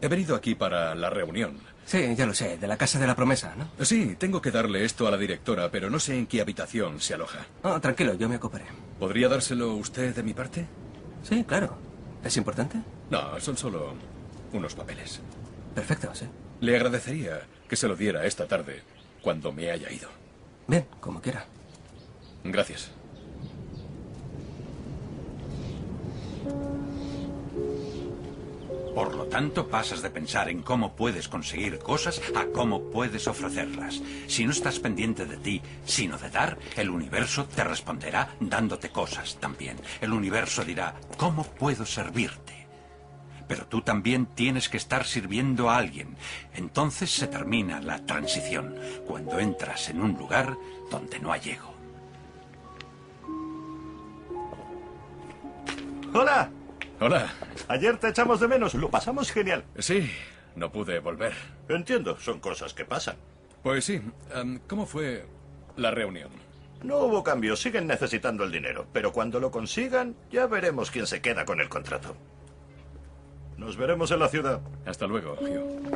He 0.00 0.08
venido 0.08 0.36
aquí 0.36 0.54
para 0.54 0.94
la 0.94 1.10
reunión. 1.10 1.58
Sí, 1.84 2.14
ya 2.14 2.24
lo 2.24 2.34
sé, 2.34 2.56
de 2.56 2.68
la 2.68 2.76
Casa 2.76 3.00
de 3.00 3.06
la 3.06 3.16
Promesa, 3.16 3.54
¿no? 3.56 3.84
Sí, 3.84 4.14
tengo 4.16 4.40
que 4.40 4.52
darle 4.52 4.84
esto 4.84 5.08
a 5.08 5.10
la 5.10 5.16
directora, 5.16 5.70
pero 5.72 5.90
no 5.90 5.98
sé 5.98 6.16
en 6.16 6.26
qué 6.26 6.40
habitación 6.40 7.00
se 7.00 7.14
aloja. 7.14 7.40
Oh, 7.62 7.80
tranquilo, 7.80 8.14
yo 8.14 8.28
me 8.28 8.36
ocuparé. 8.36 8.66
¿Podría 8.98 9.28
dárselo 9.28 9.74
usted 9.74 10.14
de 10.14 10.22
mi 10.22 10.32
parte? 10.32 10.66
Sí, 11.24 11.42
claro. 11.44 11.76
¿Es 12.22 12.36
importante? 12.36 12.78
No, 13.10 13.40
son 13.40 13.56
solo 13.56 13.94
unos 14.52 14.74
papeles. 14.74 15.20
Perfecto, 15.74 16.14
sí. 16.14 16.26
Le 16.60 16.76
agradecería 16.76 17.40
que 17.68 17.76
se 17.76 17.88
lo 17.88 17.96
diera 17.96 18.26
esta 18.26 18.46
tarde, 18.46 18.82
cuando 19.22 19.52
me 19.52 19.70
haya 19.70 19.90
ido. 19.90 20.08
Bien, 20.66 20.86
como 21.00 21.20
quiera. 21.20 21.46
Gracias. 22.44 22.90
Por 28.94 29.14
lo 29.14 29.26
tanto, 29.26 29.68
pasas 29.68 30.02
de 30.02 30.10
pensar 30.10 30.48
en 30.48 30.62
cómo 30.62 30.96
puedes 30.96 31.28
conseguir 31.28 31.78
cosas 31.78 32.20
a 32.34 32.46
cómo 32.46 32.90
puedes 32.90 33.28
ofrecerlas. 33.28 34.02
Si 34.26 34.44
no 34.44 34.50
estás 34.50 34.80
pendiente 34.80 35.26
de 35.26 35.36
ti, 35.36 35.62
sino 35.84 36.18
de 36.18 36.28
dar, 36.28 36.58
el 36.76 36.90
universo 36.90 37.46
te 37.46 37.62
responderá 37.62 38.34
dándote 38.40 38.90
cosas 38.90 39.36
también. 39.40 39.76
El 40.00 40.12
universo 40.12 40.64
dirá, 40.64 40.96
¿cómo 41.16 41.44
puedo 41.44 41.86
servirte? 41.86 42.59
Pero 43.50 43.66
tú 43.66 43.82
también 43.82 44.26
tienes 44.26 44.68
que 44.68 44.76
estar 44.76 45.04
sirviendo 45.04 45.70
a 45.70 45.76
alguien. 45.76 46.14
Entonces 46.54 47.10
se 47.10 47.26
termina 47.26 47.80
la 47.80 47.98
transición, 48.06 48.76
cuando 49.08 49.40
entras 49.40 49.88
en 49.88 50.00
un 50.00 50.12
lugar 50.12 50.56
donde 50.88 51.18
no 51.18 51.32
hay 51.32 51.50
ego. 51.50 51.74
¡Hola! 56.14 56.48
Hola. 57.00 57.32
Ayer 57.66 57.96
te 57.96 58.10
echamos 58.10 58.38
de 58.38 58.46
menos. 58.46 58.74
Lo 58.74 58.88
pasamos 58.88 59.32
genial. 59.32 59.64
Sí, 59.80 60.08
no 60.54 60.70
pude 60.70 61.00
volver. 61.00 61.32
Entiendo, 61.68 62.20
son 62.20 62.38
cosas 62.38 62.72
que 62.72 62.84
pasan. 62.84 63.16
Pues 63.64 63.84
sí. 63.84 64.00
em, 64.32 64.60
¿Cómo 64.68 64.86
fue 64.86 65.26
la 65.76 65.90
reunión. 65.90 66.30
No 66.84 66.98
hubo 66.98 67.24
cambio, 67.24 67.56
siguen 67.56 67.88
necesitando 67.88 68.44
el 68.44 68.52
dinero, 68.52 68.86
pero 68.92 69.12
cuando 69.12 69.40
lo 69.40 69.50
consigan, 69.50 70.14
ya 70.30 70.46
veremos 70.46 70.92
quién 70.92 71.08
se 71.08 71.20
queda 71.20 71.44
con 71.44 71.60
el 71.60 71.68
contrato. 71.68 72.14
Nos 73.60 73.76
veremos 73.76 74.10
en 74.10 74.18
la 74.18 74.28
ciudad. 74.28 74.62
Hasta 74.86 75.06
luego, 75.06 75.36
Hugh. 75.38 75.90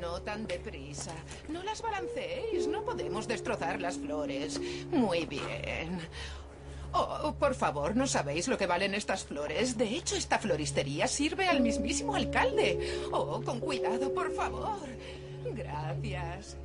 No 0.00 0.22
tan 0.22 0.46
deprisa. 0.46 1.12
No 1.50 1.62
las 1.62 1.82
balanceéis. 1.82 2.66
No 2.68 2.82
podemos 2.82 3.28
destrozar 3.28 3.82
las 3.82 3.98
flores. 3.98 4.58
Muy 4.90 5.26
bien. 5.26 6.00
Oh, 6.94 7.34
por 7.38 7.54
favor, 7.54 7.94
no 7.96 8.06
sabéis 8.06 8.48
lo 8.48 8.56
que 8.56 8.66
valen 8.66 8.94
estas 8.94 9.24
flores. 9.24 9.76
De 9.76 9.84
hecho, 9.84 10.16
esta 10.16 10.38
floristería 10.38 11.06
sirve 11.06 11.48
al 11.48 11.60
mismísimo 11.60 12.14
alcalde. 12.14 13.04
Oh, 13.12 13.42
con 13.42 13.60
cuidado, 13.60 14.12
por 14.14 14.32
favor. 14.32 14.88
Gracias. 15.54 16.56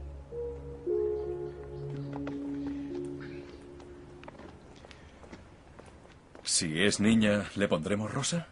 Si 6.48 6.82
es 6.82 7.02
niña, 7.02 7.52
¿le 7.56 7.68
pondremos 7.68 8.10
rosa? 8.10 8.48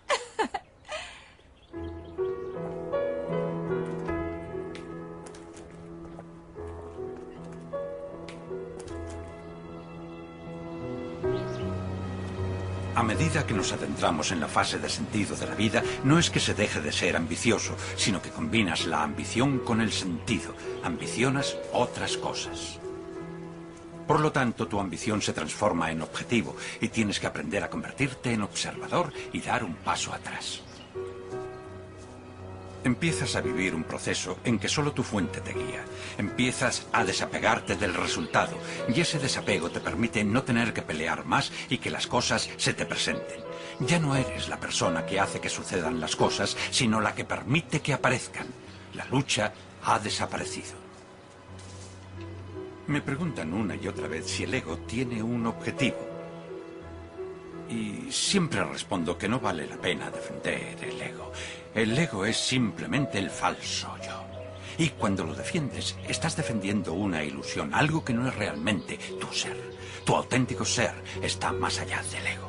A 12.96 13.04
medida 13.04 13.48
que 13.48 13.54
nos 13.54 13.72
adentramos 13.72 14.34
en 14.34 14.42
la 14.42 14.50
fase 14.50 14.78
de 14.78 14.90
sentido 14.90 15.38
de 15.38 15.48
la 15.48 15.56
vida, 15.56 15.82
no 16.04 16.20
es 16.20 16.30
que 16.30 16.42
se 16.42 16.54
deje 16.54 16.82
de 16.82 16.92
ser 16.92 17.16
ambicioso, 17.16 17.78
sino 17.96 18.22
que 18.22 18.30
combinas 18.30 18.86
la 18.88 19.04
ambición 19.04 19.60
con 19.60 19.80
el 19.80 19.94
sentido. 19.94 20.54
Ambicionas 20.84 21.56
otras 21.72 22.18
cosas. 22.18 22.78
Por 24.08 24.20
lo 24.20 24.32
tanto, 24.32 24.68
tu 24.68 24.80
ambición 24.80 25.22
se 25.22 25.34
transforma 25.34 25.92
en 25.92 26.02
objetivo 26.02 26.56
y 26.80 26.90
tienes 26.90 27.20
que 27.20 27.28
aprender 27.28 27.64
a 27.64 27.70
convertirte 27.70 28.34
en 28.34 28.44
observador 28.44 29.12
y 29.34 29.42
dar 29.42 29.64
un 29.64 29.76
paso 29.76 30.14
atrás. 30.14 30.62
Empiezas 32.84 33.36
a 33.36 33.42
vivir 33.42 33.74
un 33.74 33.84
proceso 33.84 34.38
en 34.44 34.60
que 34.60 34.70
solo 34.70 34.92
tu 34.92 35.02
fuente 35.02 35.42
te 35.42 35.54
guía. 35.54 35.84
Empiezas 36.20 36.86
a 36.94 37.04
desapegarte 37.04 37.76
del 37.76 37.96
resultado 37.96 38.56
y 38.88 39.02
ese 39.02 39.18
desapego 39.18 39.72
te 39.72 39.80
permite 39.80 40.24
no 40.24 40.44
tener 40.44 40.72
que 40.72 40.84
pelear 40.84 41.26
más 41.26 41.52
y 41.68 41.80
que 41.80 41.90
las 41.90 42.06
cosas 42.06 42.48
se 42.58 42.76
te 42.76 42.86
presenten. 42.86 43.40
Ya 43.80 43.98
no 43.98 44.16
eres 44.16 44.50
la 44.50 44.60
persona 44.60 45.04
que 45.04 45.20
hace 45.20 45.40
que 45.40 45.50
sucedan 45.50 46.00
las 46.00 46.16
cosas, 46.16 46.56
sino 46.70 47.02
la 47.02 47.16
que 47.16 47.26
permite 47.26 47.82
que 47.82 47.94
aparezcan. 47.94 48.46
La 48.94 49.06
lucha 49.06 49.52
ha 49.84 49.98
desaparecido. 49.98 50.85
Me 52.88 53.02
preguntan 53.02 53.52
una 53.54 53.76
y 53.76 53.88
otra 53.88 54.08
vez 54.08 54.28
si 54.28 54.44
el 54.44 54.54
ego 54.54 54.78
tiene 54.78 55.24
un 55.24 55.48
objetivo. 55.48 55.98
Y 57.68 58.12
siempre 58.12 58.64
respondo 58.64 59.18
que 59.18 59.28
no 59.28 59.40
vale 59.40 59.66
la 59.66 59.78
pena 59.78 60.12
defender 60.12 60.78
el 60.84 61.02
ego. 61.02 61.32
El 61.74 61.98
ego 61.98 62.26
es 62.26 62.38
simplemente 62.38 63.18
el 63.18 63.32
falso 63.32 63.96
yo. 64.06 64.24
Y 64.78 64.90
cuando 64.90 65.24
lo 65.24 65.34
defiendes, 65.34 65.96
estás 66.08 66.36
defendiendo 66.36 66.94
una 66.94 67.24
ilusión, 67.24 67.74
algo 67.74 68.06
que 68.06 68.14
no 68.14 68.28
es 68.28 68.36
realmente 68.36 69.00
tu 69.20 69.34
ser. 69.34 69.58
Tu 70.06 70.16
auténtico 70.16 70.64
ser 70.64 70.94
está 71.24 71.52
más 71.52 71.80
allá 71.80 72.04
del 72.12 72.28
ego. 72.28 72.45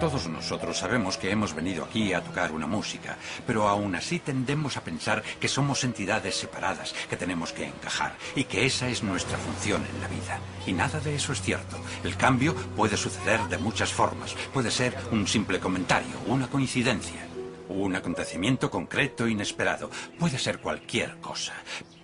Todos 0.00 0.28
nosotros 0.28 0.78
sabemos 0.78 1.16
que 1.16 1.32
hemos 1.32 1.54
venido 1.54 1.82
aquí 1.84 2.12
a 2.12 2.22
tocar 2.22 2.52
una 2.52 2.68
música, 2.68 3.16
pero 3.44 3.66
aún 3.66 3.96
así 3.96 4.20
tendemos 4.20 4.76
a 4.76 4.84
pensar 4.84 5.24
que 5.40 5.48
somos 5.48 5.82
entidades 5.82 6.36
separadas, 6.36 6.94
que 7.10 7.16
tenemos 7.16 7.52
que 7.52 7.66
encajar 7.66 8.16
y 8.36 8.44
que 8.44 8.64
esa 8.64 8.88
es 8.88 9.02
nuestra 9.02 9.36
función 9.36 9.84
en 9.92 10.00
la 10.00 10.06
vida. 10.06 10.38
Y 10.66 10.72
nada 10.72 11.00
de 11.00 11.16
eso 11.16 11.32
es 11.32 11.42
cierto. 11.42 11.76
El 12.04 12.16
cambio 12.16 12.54
puede 12.76 12.96
suceder 12.96 13.40
de 13.48 13.58
muchas 13.58 13.92
formas. 13.92 14.36
Puede 14.54 14.70
ser 14.70 14.96
un 15.10 15.26
simple 15.26 15.58
comentario, 15.58 16.14
una 16.28 16.46
coincidencia, 16.46 17.26
un 17.68 17.96
acontecimiento 17.96 18.70
concreto 18.70 19.26
inesperado. 19.26 19.90
Puede 20.16 20.38
ser 20.38 20.60
cualquier 20.60 21.18
cosa. 21.18 21.54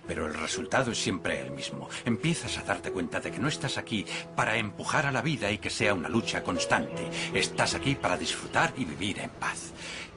Pero 0.07 0.27
el 0.27 0.33
resultado 0.33 0.91
es 0.91 1.01
siempre 1.01 1.41
el 1.41 1.51
mismo. 1.51 1.89
Empiezas 2.05 2.57
a 2.57 2.63
darte 2.63 2.91
cuenta 2.91 3.19
de 3.19 3.31
que 3.31 3.39
no 3.39 3.47
estás 3.47 3.77
aquí 3.77 4.05
para 4.35 4.57
empujar 4.57 5.05
a 5.05 5.11
la 5.11 5.21
vida 5.21 5.51
y 5.51 5.57
que 5.57 5.69
sea 5.69 5.93
una 5.93 6.09
lucha 6.09 6.43
constante. 6.43 7.09
Estás 7.33 7.73
aquí 7.73 7.95
para 7.95 8.17
disfrutar 8.17 8.73
y 8.77 8.85
vivir 8.85 9.19
en 9.19 9.29
paz. 9.31 9.71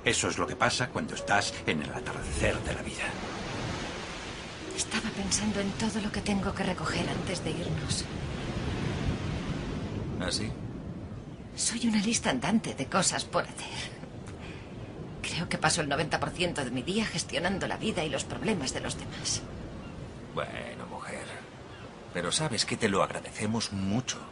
Eso 0.04 0.28
es 0.28 0.38
lo 0.38 0.46
que 0.46 0.56
pasa 0.56 0.88
cuando 0.88 1.14
estás 1.14 1.54
en 1.66 1.82
el 1.82 1.90
atardecer 1.92 2.58
de 2.60 2.74
la 2.74 2.82
vida. 2.82 3.04
Estaba 4.76 5.10
pensando 5.10 5.60
en 5.60 5.70
todo 5.72 6.00
lo 6.02 6.12
que 6.12 6.20
tengo 6.20 6.54
que 6.54 6.62
recoger 6.62 7.08
antes 7.08 7.42
de 7.42 7.50
irnos. 7.50 8.04
¿Ah, 10.20 10.30
sí? 10.30 10.50
Soy 11.56 11.88
una 11.88 12.00
lista 12.00 12.30
andante 12.30 12.74
de 12.74 12.86
cosas 12.86 13.24
por 13.24 13.42
hacer. 13.42 13.98
Creo 15.20 15.48
que 15.48 15.58
paso 15.58 15.80
el 15.80 15.88
90% 15.88 16.64
de 16.64 16.70
mi 16.70 16.82
día 16.82 17.04
gestionando 17.04 17.66
la 17.66 17.76
vida 17.76 18.04
y 18.04 18.08
los 18.08 18.24
problemas 18.24 18.72
de 18.72 18.80
los 18.80 18.96
demás. 18.96 19.42
Bueno, 20.38 20.86
mujer. 20.88 21.26
Pero 22.14 22.30
sabes 22.30 22.64
que 22.64 22.76
te 22.76 22.88
lo 22.88 23.02
agradecemos 23.02 23.72
mucho. 23.72 24.18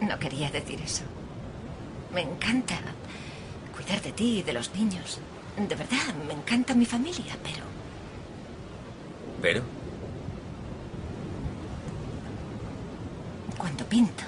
No, 0.00 0.08
no 0.08 0.18
quería 0.18 0.50
decir 0.50 0.80
eso. 0.80 1.04
Me 2.12 2.22
encanta 2.22 2.74
cuidar 3.76 4.00
de 4.02 4.10
ti 4.10 4.38
y 4.38 4.42
de 4.42 4.54
los 4.54 4.74
niños. 4.74 5.20
De 5.56 5.76
verdad, 5.76 6.14
me 6.26 6.32
encanta 6.32 6.74
mi 6.74 6.86
familia, 6.86 7.36
pero 7.44 7.64
¿Pero? 9.40 9.62
cuando 13.58 13.84
pinto, 13.84 14.24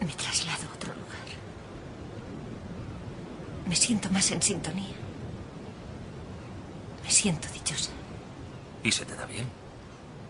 me 0.00 0.12
traslado 0.12 0.68
a 0.70 0.74
otro 0.74 0.92
lugar. 0.92 1.28
Me 3.66 3.74
siento 3.74 4.08
más 4.10 4.30
en 4.30 4.42
sintonía. 4.42 5.01
Me 7.02 7.10
siento 7.10 7.48
dichosa. 7.52 7.90
¿Y 8.82 8.92
se 8.92 9.04
te 9.04 9.14
da 9.14 9.26
bien? 9.26 9.46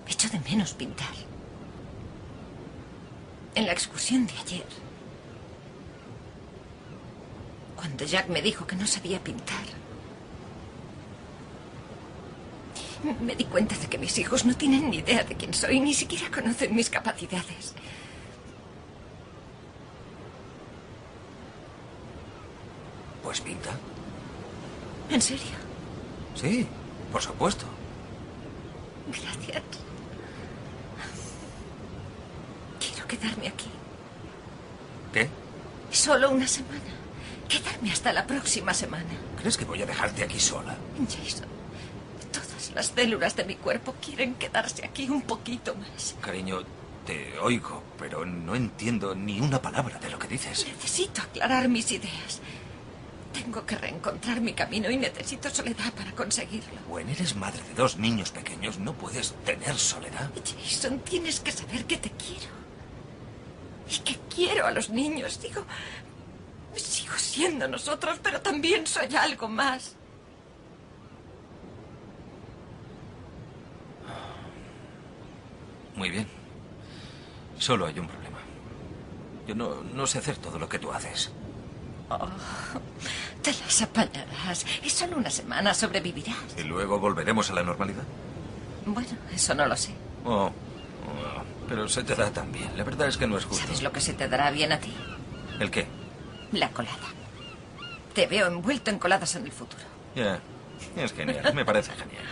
Echo 0.09 0.29
de 0.29 0.41
menos 0.41 0.75
pintar. 0.75 1.15
En 3.55 3.67
la 3.67 3.73
excursión 3.73 4.27
de 4.27 4.33
ayer, 4.39 4.67
cuando 7.77 8.05
Jack 8.05 8.29
me 8.29 8.41
dijo 8.41 8.67
que 8.67 8.77
no 8.77 8.87
sabía 8.87 9.23
pintar, 9.23 9.65
me 13.21 13.35
di 13.35 13.45
cuenta 13.45 13.77
de 13.77 13.89
que 13.89 13.99
mis 13.99 14.17
hijos 14.19 14.45
no 14.45 14.57
tienen 14.57 14.91
ni 14.91 14.99
idea 14.99 15.25
de 15.25 15.35
quién 15.35 15.53
soy, 15.53 15.81
ni 15.81 15.93
siquiera 15.93 16.31
conocen 16.31 16.75
mis 16.75 16.89
capacidades. 16.89 17.75
Pues 23.23 23.41
pinta. 23.41 23.71
¿En 25.11 25.21
serio? 25.21 25.62
Sí, 26.35 26.67
por 27.11 27.23
supuesto. 27.23 27.67
Gracias. 29.09 29.63
Quiero 32.81 33.07
quedarme 33.07 33.49
aquí. 33.49 33.69
¿Qué? 35.13 35.29
Solo 35.91 36.31
una 36.31 36.47
semana. 36.49 36.81
Quedarme 37.49 37.93
hasta 37.93 38.13
la 38.13 38.27
próxima 38.27 38.73
semana. 38.73 39.11
¿Crees 39.39 39.57
que 39.57 39.65
voy 39.65 39.83
a 39.83 39.87
dejarte 39.87 40.25
aquí 40.25 40.41
sola? 40.41 40.77
Jason, 41.07 41.47
todas 42.33 42.73
las 42.75 42.87
células 42.87 43.37
de 43.37 43.45
mi 43.45 43.57
cuerpo 43.57 43.95
quieren 44.01 44.35
quedarse 44.35 44.85
aquí 44.85 45.11
un 45.11 45.23
poquito 45.23 45.75
más. 45.75 46.15
Cariño, 46.23 46.61
te 47.07 47.39
oigo, 47.41 47.83
pero 47.99 48.25
no 48.25 48.55
entiendo 48.55 49.15
ni 49.15 49.41
una 49.41 49.61
palabra 49.61 49.99
de 49.99 50.11
lo 50.11 50.19
que 50.19 50.29
dices. 50.29 50.67
Necesito 50.67 51.21
aclarar 51.21 51.69
mis 51.69 51.91
ideas. 51.93 52.41
Tengo 53.33 53.65
que 53.65 53.77
reencontrar 53.77 54.41
mi 54.41 54.53
camino 54.53 54.91
y 54.91 54.97
necesito 54.97 55.49
soledad 55.51 55.93
para 55.95 56.13
conseguirlo. 56.13 56.81
Bueno, 56.89 57.11
eres 57.11 57.35
madre 57.35 57.63
de 57.69 57.75
dos 57.75 57.97
niños 57.97 58.31
pequeños, 58.31 58.79
no 58.79 58.93
puedes 58.93 59.33
tener 59.45 59.77
soledad. 59.79 60.31
Jason, 60.63 61.01
tienes 61.01 61.41
que 61.41 61.51
saber 61.51 61.85
que 61.87 61.97
te 61.97 62.11
quiero. 62.11 62.53
Y 63.91 63.99
que 64.01 64.19
quiero 64.35 64.67
a 64.67 64.71
los 64.71 64.91
niños. 64.91 65.41
Digo, 65.41 65.65
sigo 66.75 67.15
siendo 67.17 67.67
nosotros, 67.69 68.21
pero 68.23 68.41
también 68.41 68.87
soy 68.87 69.15
algo 69.17 69.49
más. 69.49 69.97
Muy 75.97 76.11
bien. 76.11 76.27
Solo 77.59 77.87
hay 77.87 77.99
un 77.99 78.09
problema. 78.09 78.39
Yo 79.47 79.55
no, 79.55 79.83
no 79.83 80.07
sé 80.07 80.19
hacer 80.19 80.37
todo 80.37 80.59
lo 80.59 80.69
que 80.69 80.79
tú 80.79 80.91
haces. 80.93 81.33
Oh, 82.11 82.29
te 83.43 83.53
las 83.53 83.83
apañarás. 83.83 84.67
Es 84.83 84.93
solo 84.93 85.17
una 85.17 85.31
semana, 85.31 85.75
sobrevivirás. 85.75 86.37
¿Y 86.57 86.63
luego 86.63 86.99
volveremos 86.99 87.51
a 87.51 87.55
la 87.55 87.63
normalidad? 87.63 88.05
Bueno, 88.87 89.11
eso 89.33 89.55
no 89.55 89.67
lo 89.67 89.77
sé. 89.77 89.95
Oh, 90.25 90.47
oh, 90.47 90.53
pero 91.69 91.89
se 91.89 92.03
te 92.03 92.15
da 92.15 92.31
tan 92.31 92.53
bien. 92.53 92.77
La 92.77 92.85
verdad 92.85 93.09
es 93.09 93.17
que 93.17 93.27
no 93.27 93.39
es 93.39 93.45
justo. 93.45 93.65
¿Sabes 93.65 93.83
lo 93.83 93.93
que 93.93 94.01
se 94.01 94.13
te 94.13 94.29
dará 94.29 94.51
bien 94.51 94.73
a 94.73 94.79
ti? 94.79 94.93
¿El 95.59 95.71
qué? 95.71 95.87
La 96.53 96.71
colada. 96.71 96.97
Te 98.15 98.27
veo 98.27 98.47
envuelto 98.47 98.91
en 98.91 98.99
coladas 98.99 99.35
en 99.37 99.45
el 99.45 99.53
futuro. 99.53 99.83
Ya, 100.15 100.41
es 100.97 101.13
genial, 101.13 101.55
me 101.55 101.65
parece 101.65 101.93
genial. 101.93 102.25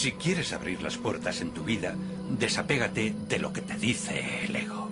Si 0.00 0.12
quieres 0.12 0.54
abrir 0.54 0.80
las 0.80 0.96
puertas 0.96 1.42
en 1.42 1.50
tu 1.50 1.62
vida, 1.62 1.94
desapégate 2.38 3.14
de 3.28 3.38
lo 3.38 3.52
que 3.52 3.60
te 3.60 3.76
dice 3.76 4.46
el 4.46 4.56
ego 4.56 4.90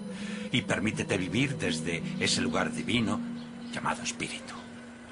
y 0.52 0.60
permítete 0.60 1.16
vivir 1.16 1.56
desde 1.56 2.02
ese 2.20 2.42
lugar 2.42 2.74
divino 2.74 3.18
llamado 3.72 4.02
espíritu. 4.02 4.52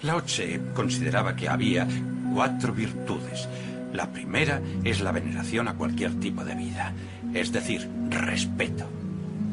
Lao 0.03 0.23
Tse 0.23 0.61
consideraba 0.75 1.35
que 1.35 1.49
había 1.49 1.89
cuatro 2.31 2.75
virtudes. 2.75 3.49
La 3.95 4.13
primera 4.13 4.61
es 4.85 5.01
la 5.01 5.13
veneración 5.13 5.67
a 5.67 5.77
cualquier 5.77 6.21
tipo 6.21 6.45
de 6.45 6.57
vida, 6.57 6.93
es 7.33 7.51
decir, 7.51 7.89
respeto. 8.11 8.87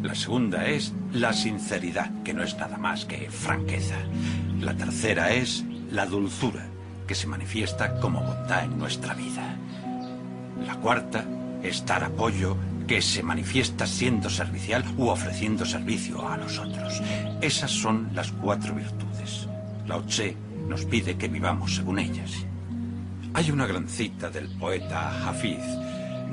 La 0.02 0.14
segunda 0.14 0.66
es 0.66 0.92
la 1.14 1.32
sinceridad, 1.32 2.22
que 2.24 2.34
no 2.34 2.44
es 2.44 2.58
nada 2.58 2.78
más 2.78 3.06
que 3.06 3.32
franqueza. 3.32 3.96
La 4.60 4.76
tercera 4.76 5.32
es 5.32 5.64
la 5.90 6.06
dulzura, 6.06 6.66
que 7.08 7.16
se 7.16 7.28
manifiesta 7.28 7.98
como 8.02 8.20
bondad 8.20 8.66
en 8.66 8.78
nuestra 8.78 9.14
vida. 9.14 9.58
La 10.66 10.76
cuarta 10.76 11.26
es 11.62 11.86
dar 11.86 12.04
apoyo 12.04 12.58
que 12.88 13.02
se 13.02 13.24
manifiesta 13.24 13.88
siendo 13.88 14.30
servicial 14.30 14.84
u 14.98 15.08
ofreciendo 15.08 15.66
servicio 15.66 16.28
a 16.28 16.38
los 16.38 16.60
otros. 16.60 17.02
Esas 17.42 17.72
son 17.72 18.10
las 18.14 18.32
cuatro 18.32 18.76
virtudes. 18.76 19.48
Lao 19.88 20.04
Tse 20.04 20.36
nos 20.68 20.86
pide 20.86 21.16
que 21.16 21.28
vivamos 21.28 21.76
según 21.76 22.00
ellas. 22.00 22.46
Hay 23.34 23.52
una 23.52 23.66
gran 23.66 23.88
cita 23.88 24.30
del 24.30 24.48
poeta 24.50 25.28
Hafiz. 25.28 25.64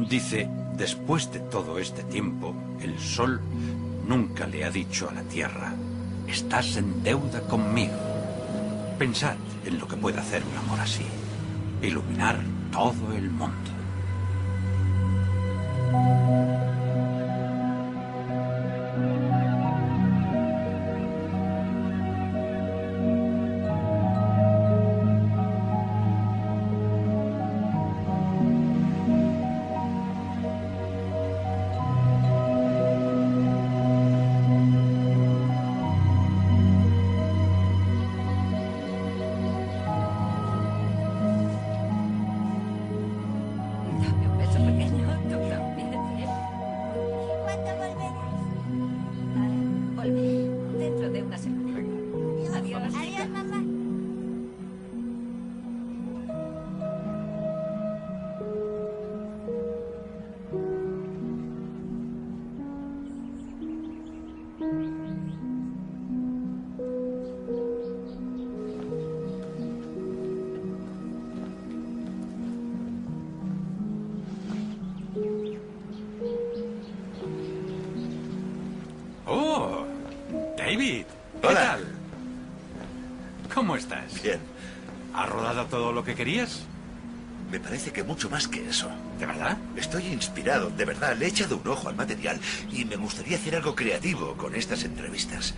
Dice, 0.08 0.48
después 0.76 1.32
de 1.32 1.40
todo 1.40 1.78
este 1.78 2.02
tiempo, 2.04 2.54
el 2.82 2.98
sol 2.98 3.40
nunca 4.06 4.46
le 4.46 4.64
ha 4.64 4.70
dicho 4.70 5.08
a 5.08 5.14
la 5.14 5.22
tierra, 5.22 5.72
estás 6.26 6.76
en 6.76 7.02
deuda 7.02 7.40
conmigo. 7.42 7.94
Pensad 8.98 9.36
en 9.64 9.78
lo 9.78 9.88
que 9.88 9.96
puede 9.96 10.18
hacer 10.18 10.42
un 10.44 10.58
amor 10.58 10.80
así. 10.80 11.06
Iluminar 11.80 12.38
todo 12.70 13.12
el 13.14 13.30
mundo. 13.30 13.79
Música 15.90 16.69
David. 80.80 81.04
¿Qué 81.42 81.46
Hola. 81.46 81.60
tal? 81.60 81.88
¿Cómo 83.54 83.76
estás? 83.76 84.22
Bien. 84.22 84.40
¿Has 85.14 85.28
rodado 85.28 85.66
todo 85.66 85.92
lo 85.92 86.02
que 86.04 86.14
querías? 86.14 86.62
Me 87.50 87.60
parece 87.60 87.92
que 87.92 88.02
mucho 88.02 88.30
más 88.30 88.48
que 88.48 88.66
eso. 88.66 88.88
¿De 89.18 89.26
verdad? 89.26 89.58
Estoy 89.76 90.06
inspirado, 90.06 90.70
de 90.70 90.84
verdad. 90.86 91.16
Le 91.18 91.26
he 91.26 91.28
echado 91.28 91.58
un 91.58 91.68
ojo 91.68 91.88
al 91.90 91.96
material 91.96 92.40
y 92.72 92.86
me 92.86 92.96
gustaría 92.96 93.36
hacer 93.36 93.56
algo 93.56 93.74
creativo 93.74 94.34
con 94.38 94.54
estas 94.54 94.84
entrevistas. 94.84 95.54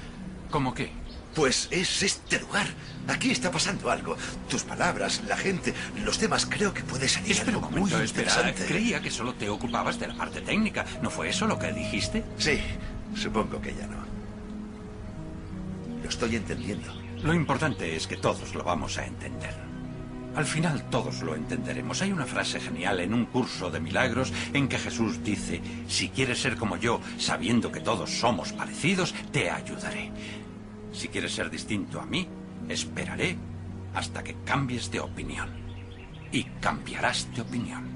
¿Cómo 0.50 0.74
qué? 0.74 0.90
Pues 1.36 1.68
es 1.70 2.02
este 2.02 2.40
lugar. 2.40 2.66
Aquí 3.06 3.30
está 3.30 3.52
pasando 3.52 3.90
algo. 3.92 4.16
Tus 4.50 4.64
palabras, 4.64 5.22
la 5.28 5.36
gente, 5.36 5.72
los 6.04 6.18
temas, 6.18 6.46
creo 6.46 6.74
que 6.74 6.82
puede 6.82 7.08
salir 7.08 7.30
Espera 7.32 7.52
algo 7.56 7.70
muy 7.70 7.82
espera. 7.90 8.04
interesante. 8.04 8.64
Creía 8.66 9.00
que 9.00 9.10
solo 9.10 9.34
te 9.34 9.48
ocupabas 9.48 10.00
de 10.00 10.08
la 10.08 10.14
parte 10.14 10.40
técnica. 10.40 10.84
¿No 11.00 11.10
fue 11.10 11.28
eso 11.28 11.46
lo 11.46 11.58
que 11.58 11.72
dijiste? 11.72 12.24
Sí, 12.38 12.58
supongo 13.14 13.60
que 13.60 13.74
ya 13.74 13.86
no. 13.86 14.11
Estoy 16.12 16.36
entendiendo. 16.36 16.92
Lo 17.22 17.32
importante 17.32 17.96
es 17.96 18.06
que 18.06 18.18
todos 18.18 18.54
lo 18.54 18.62
vamos 18.62 18.98
a 18.98 19.06
entender. 19.06 19.54
Al 20.36 20.44
final 20.44 20.90
todos 20.90 21.22
lo 21.22 21.34
entenderemos. 21.34 22.02
Hay 22.02 22.12
una 22.12 22.26
frase 22.26 22.60
genial 22.60 23.00
en 23.00 23.14
un 23.14 23.24
curso 23.24 23.70
de 23.70 23.80
milagros 23.80 24.30
en 24.52 24.68
que 24.68 24.78
Jesús 24.78 25.24
dice, 25.24 25.62
si 25.88 26.10
quieres 26.10 26.38
ser 26.38 26.56
como 26.56 26.76
yo, 26.76 27.00
sabiendo 27.16 27.72
que 27.72 27.80
todos 27.80 28.10
somos 28.10 28.52
parecidos, 28.52 29.14
te 29.32 29.50
ayudaré. 29.50 30.10
Si 30.92 31.08
quieres 31.08 31.32
ser 31.32 31.48
distinto 31.48 31.98
a 31.98 32.04
mí, 32.04 32.28
esperaré 32.68 33.38
hasta 33.94 34.22
que 34.22 34.36
cambies 34.44 34.90
de 34.90 35.00
opinión. 35.00 35.48
Y 36.30 36.44
cambiarás 36.60 37.26
de 37.34 37.40
opinión. 37.40 37.88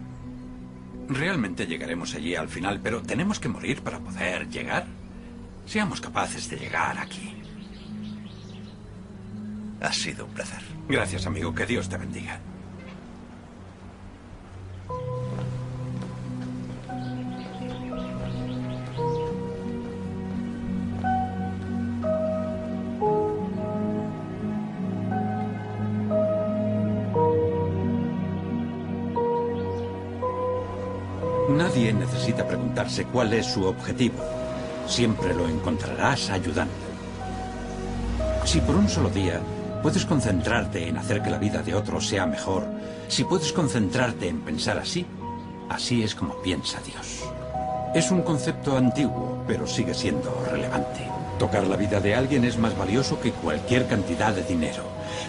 Realmente 1.11 1.67
llegaremos 1.67 2.15
allí 2.15 2.35
al 2.35 2.49
final, 2.49 2.81
pero 2.83 3.03
tenemos 3.03 3.39
que 3.39 3.51
morir 3.51 3.83
para 3.83 4.01
poder 4.01 4.49
llegar. 4.49 4.87
Seamos 5.67 6.01
capaces 6.01 6.49
de 6.49 6.57
llegar 6.57 6.97
aquí. 6.99 7.36
Ha 9.81 9.93
sido 9.93 10.25
un 10.25 10.33
placer. 10.33 10.63
Gracias, 10.89 11.27
amigo. 11.27 11.55
Que 11.55 11.67
Dios 11.67 11.89
te 11.89 11.97
bendiga. 11.97 12.41
Nadie 31.49 31.93
necesita 31.93 32.47
preguntarse 32.47 33.05
cuál 33.05 33.33
es 33.33 33.47
su 33.47 33.65
objetivo. 33.65 34.19
Siempre 34.87 35.35
lo 35.35 35.49
encontrarás 35.49 36.31
ayudando. 36.31 36.75
Si 38.45 38.61
por 38.61 38.77
un 38.77 38.89
solo 38.89 39.11
día 39.11 39.41
puedes 39.87 40.05
concentrarte 40.05 40.89
en 40.89 40.97
hacer 40.97 41.23
que 41.23 41.31
la 41.31 41.39
vida 41.39 41.63
de 41.63 41.73
otros 41.73 42.09
sea 42.09 42.27
mejor, 42.27 42.65
si 43.07 43.23
puedes 43.23 43.53
concentrarte 43.53 44.27
en 44.27 44.41
pensar 44.41 44.79
así, 44.79 45.07
así 45.69 46.03
es 46.03 46.13
como 46.13 46.43
piensa 46.43 46.81
Dios. 46.85 47.23
Es 47.95 48.11
un 48.11 48.23
concepto 48.23 48.77
antiguo, 48.77 49.45
pero 49.47 49.65
sigue 49.65 49.95
siendo 49.95 50.45
relevante. 50.51 51.07
Tocar 51.39 51.69
la 51.69 51.77
vida 51.77 52.01
de 52.01 52.17
alguien 52.17 52.45
es 52.45 52.59
más 52.59 52.77
valioso 52.77 53.21
que 53.21 53.31
cualquier 53.31 53.87
cantidad 53.87 54.35
de 54.35 54.43
dinero. 54.43 54.83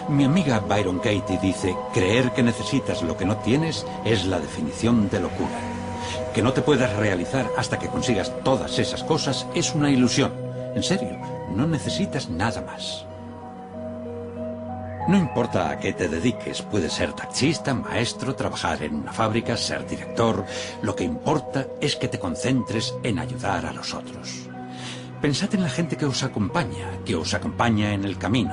Mi 0.08 0.24
amiga 0.24 0.58
Byron 0.58 0.98
Katie 0.98 1.38
dice, 1.40 1.76
creer 1.94 2.32
que 2.32 2.42
necesitas 2.42 3.04
lo 3.04 3.16
que 3.16 3.26
no 3.26 3.36
tienes 3.36 3.86
es 4.04 4.26
la 4.26 4.40
definición 4.40 5.08
de 5.08 5.20
locura. 5.20 5.60
Que 6.34 6.42
no 6.42 6.52
te 6.52 6.62
puedas 6.62 6.96
realizar 6.96 7.48
hasta 7.56 7.78
que 7.78 7.86
consigas 7.86 8.32
todas 8.42 8.80
esas 8.80 9.04
cosas 9.04 9.46
es 9.54 9.72
una 9.72 9.88
ilusión. 9.88 10.32
En 10.74 10.82
serio, 10.82 11.16
no 11.54 11.68
necesitas 11.68 12.28
nada 12.28 12.60
más. 12.60 13.06
No 15.08 15.16
importa 15.16 15.70
a 15.70 15.80
qué 15.80 15.94
te 15.94 16.06
dediques, 16.06 16.60
puedes 16.60 16.92
ser 16.92 17.14
taxista, 17.14 17.72
maestro, 17.72 18.34
trabajar 18.34 18.82
en 18.82 18.94
una 18.94 19.10
fábrica, 19.10 19.56
ser 19.56 19.88
director. 19.88 20.44
Lo 20.82 20.94
que 20.94 21.04
importa 21.04 21.66
es 21.80 21.96
que 21.96 22.08
te 22.08 22.18
concentres 22.18 22.94
en 23.02 23.18
ayudar 23.18 23.64
a 23.64 23.72
los 23.72 23.94
otros. 23.94 24.46
Pensad 25.22 25.54
en 25.54 25.62
la 25.62 25.70
gente 25.70 25.96
que 25.96 26.04
os 26.04 26.22
acompaña, 26.22 26.90
que 27.06 27.16
os 27.16 27.32
acompaña 27.32 27.94
en 27.94 28.04
el 28.04 28.18
camino. 28.18 28.52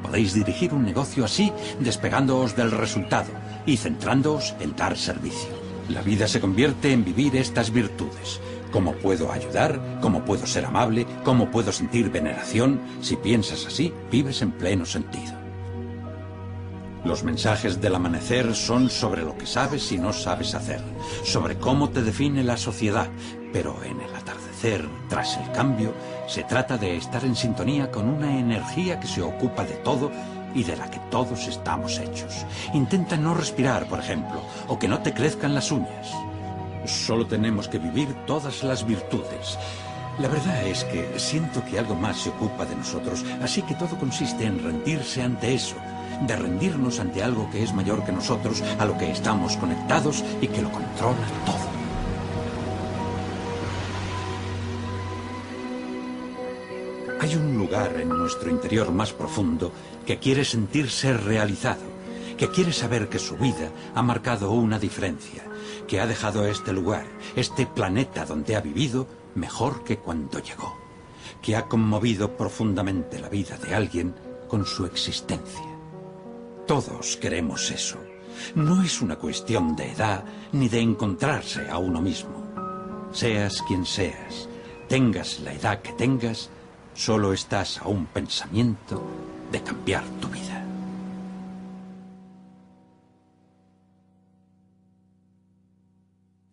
Podéis 0.00 0.32
dirigir 0.32 0.72
un 0.72 0.84
negocio 0.84 1.24
así, 1.24 1.52
despegándoos 1.80 2.54
del 2.54 2.70
resultado 2.70 3.32
y 3.66 3.76
centrándoos 3.76 4.54
en 4.60 4.76
dar 4.76 4.96
servicio. 4.96 5.50
La 5.88 6.02
vida 6.02 6.28
se 6.28 6.40
convierte 6.40 6.92
en 6.92 7.04
vivir 7.04 7.34
estas 7.34 7.72
virtudes. 7.72 8.40
¿Cómo 8.70 8.92
puedo 8.92 9.32
ayudar? 9.32 9.98
¿Cómo 10.00 10.24
puedo 10.24 10.46
ser 10.46 10.66
amable? 10.66 11.04
¿Cómo 11.24 11.50
puedo 11.50 11.72
sentir 11.72 12.10
veneración? 12.10 12.80
Si 13.00 13.16
piensas 13.16 13.66
así, 13.66 13.92
vives 14.08 14.40
en 14.40 14.52
pleno 14.52 14.86
sentido. 14.86 15.35
Los 17.06 17.22
mensajes 17.22 17.80
del 17.80 17.94
amanecer 17.94 18.52
son 18.56 18.90
sobre 18.90 19.22
lo 19.22 19.38
que 19.38 19.46
sabes 19.46 19.92
y 19.92 19.96
no 19.96 20.12
sabes 20.12 20.56
hacer, 20.56 20.80
sobre 21.22 21.56
cómo 21.56 21.88
te 21.88 22.02
define 22.02 22.42
la 22.42 22.56
sociedad, 22.56 23.06
pero 23.52 23.80
en 23.84 24.00
el 24.00 24.12
atardecer, 24.12 24.84
tras 25.08 25.36
el 25.36 25.52
cambio, 25.52 25.94
se 26.26 26.42
trata 26.42 26.76
de 26.76 26.96
estar 26.96 27.24
en 27.24 27.36
sintonía 27.36 27.92
con 27.92 28.08
una 28.08 28.36
energía 28.36 28.98
que 28.98 29.06
se 29.06 29.22
ocupa 29.22 29.62
de 29.62 29.74
todo 29.74 30.10
y 30.52 30.64
de 30.64 30.76
la 30.76 30.90
que 30.90 30.98
todos 31.08 31.46
estamos 31.46 31.96
hechos. 32.00 32.44
Intenta 32.74 33.16
no 33.16 33.34
respirar, 33.34 33.86
por 33.86 34.00
ejemplo, 34.00 34.42
o 34.66 34.76
que 34.76 34.88
no 34.88 34.98
te 34.98 35.14
crezcan 35.14 35.54
las 35.54 35.70
uñas. 35.70 36.12
Solo 36.86 37.24
tenemos 37.28 37.68
que 37.68 37.78
vivir 37.78 38.12
todas 38.26 38.64
las 38.64 38.84
virtudes. 38.84 39.56
La 40.18 40.26
verdad 40.26 40.66
es 40.66 40.82
que 40.82 41.20
siento 41.20 41.62
que 41.66 41.78
algo 41.78 41.94
más 41.94 42.16
se 42.16 42.30
ocupa 42.30 42.64
de 42.64 42.74
nosotros, 42.74 43.24
así 43.42 43.62
que 43.62 43.74
todo 43.74 43.96
consiste 43.96 44.44
en 44.44 44.64
rendirse 44.64 45.22
ante 45.22 45.54
eso, 45.54 45.76
de 46.22 46.36
rendirnos 46.36 47.00
ante 47.00 47.22
algo 47.22 47.50
que 47.50 47.62
es 47.62 47.74
mayor 47.74 48.04
que 48.04 48.12
nosotros, 48.12 48.62
a 48.78 48.84
lo 48.84 48.96
que 48.96 49.10
estamos 49.10 49.56
conectados 49.56 50.24
y 50.40 50.48
que 50.48 50.62
lo 50.62 50.70
controla 50.70 51.26
todo. 51.44 51.76
Hay 57.20 57.34
un 57.34 57.56
lugar 57.56 57.96
en 57.98 58.08
nuestro 58.08 58.50
interior 58.50 58.92
más 58.92 59.12
profundo 59.12 59.72
que 60.06 60.18
quiere 60.18 60.44
sentirse 60.44 61.12
realizado, 61.12 61.82
que 62.36 62.48
quiere 62.48 62.72
saber 62.72 63.08
que 63.08 63.18
su 63.18 63.36
vida 63.36 63.70
ha 63.94 64.02
marcado 64.02 64.52
una 64.52 64.78
diferencia, 64.78 65.42
que 65.88 66.00
ha 66.00 66.06
dejado 66.06 66.46
este 66.46 66.72
lugar, 66.72 67.06
este 67.34 67.66
planeta 67.66 68.24
donde 68.26 68.54
ha 68.54 68.60
vivido, 68.60 69.06
mejor 69.34 69.82
que 69.82 69.98
cuando 69.98 70.38
llegó, 70.38 70.76
que 71.42 71.56
ha 71.56 71.66
conmovido 71.66 72.36
profundamente 72.36 73.18
la 73.18 73.28
vida 73.28 73.56
de 73.56 73.74
alguien 73.74 74.14
con 74.48 74.64
su 74.64 74.84
existencia. 74.86 75.75
Todos 76.66 77.16
queremos 77.16 77.70
eso. 77.70 77.98
No 78.54 78.82
es 78.82 79.00
una 79.00 79.16
cuestión 79.16 79.76
de 79.76 79.92
edad 79.92 80.24
ni 80.52 80.68
de 80.68 80.80
encontrarse 80.80 81.68
a 81.70 81.78
uno 81.78 82.00
mismo. 82.00 82.44
Seas 83.12 83.62
quien 83.62 83.86
seas, 83.86 84.48
tengas 84.88 85.40
la 85.40 85.52
edad 85.52 85.80
que 85.80 85.92
tengas, 85.92 86.50
Solo 86.96 87.34
estás 87.34 87.78
a 87.82 87.88
un 87.88 88.06
pensamiento 88.06 89.02
de 89.52 89.62
cambiar 89.62 90.02
tu 90.18 90.28
vida. 90.28 90.64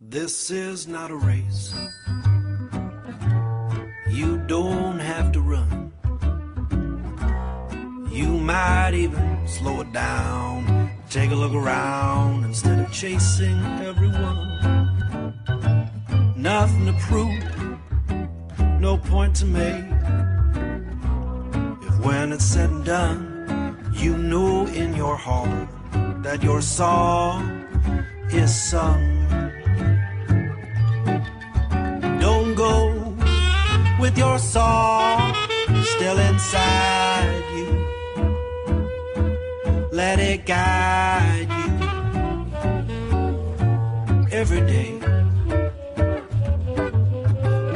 This 0.02 0.52
is 0.52 0.86
not 0.86 1.12
a 1.12 1.16
race. 1.16 1.74
You 4.10 4.38
don't 4.48 5.00
have 5.00 5.32
to 5.32 5.40
run. 5.40 5.83
You 8.14 8.28
might 8.28 8.94
even 8.94 9.48
slow 9.48 9.82
it 9.82 9.92
down. 9.92 10.92
Take 11.10 11.32
a 11.32 11.36
look 11.36 11.54
around 11.54 12.44
instead 12.44 12.80
of 12.80 12.92
chasing 12.92 13.60
everyone. 13.82 14.38
Nothing 16.38 16.86
to 16.86 16.94
prove, 17.08 17.44
no 18.80 19.00
point 19.00 19.36
to 19.38 19.46
make. 19.46 19.86
If 21.88 22.06
when 22.06 22.34
it's 22.34 22.46
said 22.46 22.70
and 22.70 22.86
done, 22.86 23.92
you 23.94 24.16
know 24.16 24.68
in 24.68 24.94
your 24.94 25.18
heart 25.18 25.68
that 26.22 26.44
your 26.44 26.62
song 26.62 27.66
is 28.30 28.54
sung. 28.54 29.02
Don't 32.20 32.54
go 32.54 33.16
with 34.00 34.16
your 34.20 34.38
song 34.38 35.34
still 35.84 36.20
inside. 36.20 37.53
Let 39.94 40.20
it 40.20 40.46
guide 40.48 41.48
you 41.62 41.72
every 44.32 44.62
day. 44.62 44.98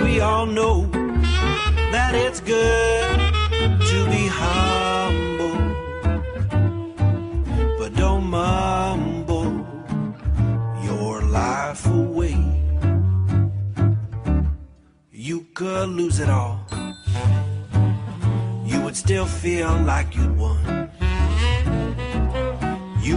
We 0.04 0.20
all 0.20 0.48
know 0.48 0.88
that 1.92 2.16
it's 2.16 2.40
good 2.40 3.20
to 3.92 4.06
be 4.10 4.26
humble, 4.34 5.60
but 7.78 7.94
don't 7.94 8.24
mumble 8.24 9.64
your 10.84 11.22
life 11.22 11.86
away. 11.86 12.36
You 15.12 15.46
could 15.54 15.90
lose 15.90 16.20
it 16.20 16.30
all, 16.30 16.66
you 18.66 18.82
would 18.82 18.96
still 18.96 19.28
feel 19.28 19.78
like 19.84 20.16
you'd 20.16 20.36
won. 20.36 20.67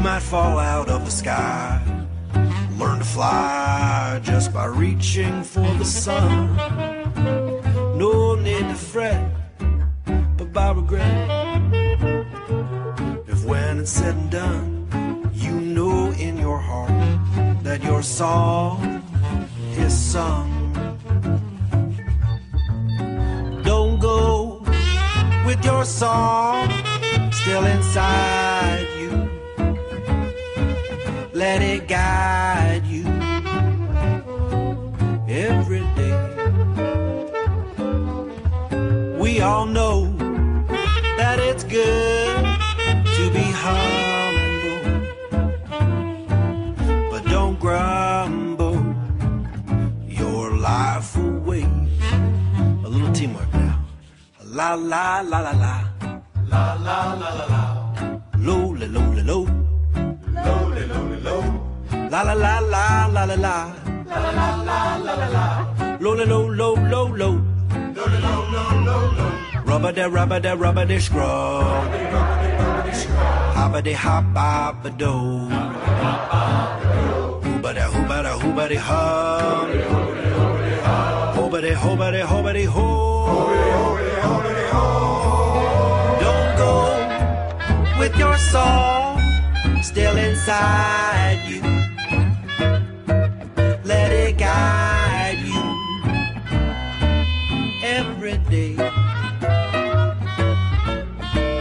You 0.00 0.04
might 0.04 0.22
fall 0.22 0.58
out 0.58 0.88
of 0.88 1.04
the 1.04 1.10
sky, 1.10 1.78
learn 2.78 3.00
to 3.00 3.04
fly 3.04 4.18
just 4.22 4.50
by 4.50 4.64
reaching 4.64 5.42
for 5.44 5.70
the 5.74 5.84
sun. 5.84 6.56
No 7.98 8.34
need 8.34 8.66
to 8.66 8.74
fret 8.74 9.30
but 10.38 10.54
by 10.54 10.72
regret. 10.72 11.28
If 13.28 13.44
when 13.44 13.80
it's 13.80 13.90
said 13.90 14.14
and 14.14 14.30
done, 14.30 15.30
you 15.34 15.60
know 15.60 16.12
in 16.12 16.38
your 16.38 16.58
heart 16.58 17.62
that 17.62 17.84
your 17.84 18.02
song 18.02 19.02
is 19.76 19.92
sung. 19.92 20.48
Don't 23.64 24.00
go 24.00 24.64
with 25.44 25.62
your 25.62 25.84
song 25.84 26.70
still 27.32 27.66
inside. 27.66 28.59
Let 31.40 31.62
it 31.62 31.88
guide 31.88 32.84
you 32.84 33.06
every 35.26 35.80
day. 35.96 36.18
We 39.18 39.40
all 39.40 39.64
know 39.64 40.12
that 41.16 41.38
it's 41.38 41.64
good 41.64 42.44
to 43.16 43.30
be 43.32 43.46
humble, 43.64 44.82
but 47.10 47.24
don't 47.24 47.58
grumble 47.58 48.78
your 50.06 50.50
life 50.58 51.16
away. 51.16 51.64
A 52.84 52.88
little 52.94 53.12
teamwork 53.14 53.50
now. 53.54 53.82
La 54.44 54.74
la 54.74 55.22
la 55.22 55.38
la 55.40 55.52
la. 55.52 55.84
La 56.50 56.74
la 56.74 57.14
la 57.14 57.30
la 57.38 57.46
la. 57.54 57.62
Low, 58.36 58.74
la 58.74 58.86
low, 58.86 59.22
low. 59.22 59.59
Low, 60.90 61.06
la 61.10 61.18
low, 61.26 61.42
la. 62.10 62.22
La 62.22 62.22
la 62.22 62.34
la 62.34 62.54
la 62.74 63.06
la 63.14 63.24
la 63.24 63.36
la. 63.36 63.56
La 64.10 64.18
la 64.24 64.30
la 64.38 64.48
la 64.68 64.78
la 65.06 65.14
la 65.20 65.28
la. 65.36 65.44
Low, 66.00 66.14
low, 66.14 66.48
low, 66.48 66.74
low, 66.92 67.06
low. 67.20 67.34
Low, 67.96 68.08
low, 68.24 68.40
low, 68.86 69.02
low. 69.18 69.30
Rubber 69.64 69.92
da 69.92 70.06
rubber 70.08 70.40
da 70.40 70.52
rubber 70.54 70.86
da 70.86 70.98
scrub. 70.98 71.86
Hoppa 73.54 73.80
de 73.82 73.94
hop 73.94 74.24
bop 74.34 74.84
a 74.84 74.90
do. 74.90 75.12
Hooba 77.44 77.70
da 77.74 77.84
hooba 77.92 78.22
da 78.24 78.32
hooba 78.40 78.64
de 78.68 78.78
hum. 78.86 79.68
Hooba 81.36 81.60
de 81.60 81.74
hooba 81.82 82.10
de 82.12 82.22
hooba 82.30 82.52
de 82.52 82.64
ho. 82.64 82.88
Don't 86.22 86.50
go 86.58 86.72
with 88.00 88.16
your 88.18 88.36
song 88.38 89.09
still 89.82 90.16
inside 90.16 91.40
you. 91.46 91.62
Let 93.84 94.12
it 94.12 94.36
guide 94.38 95.38
you. 95.52 95.62
Every 97.82 98.38
day. 98.50 98.76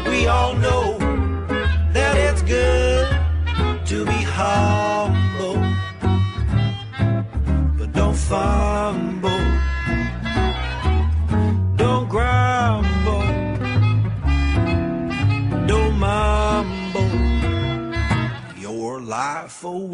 We 0.09 0.27
all 0.27 0.53
know 0.55 0.97
that 1.93 2.17
it's 2.17 2.41
good 2.41 3.07
to 3.87 4.05
be 4.05 4.21
humble, 4.37 5.59
but 7.77 7.91
don't 7.93 8.15
fumble, 8.15 8.78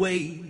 away. 0.06 0.45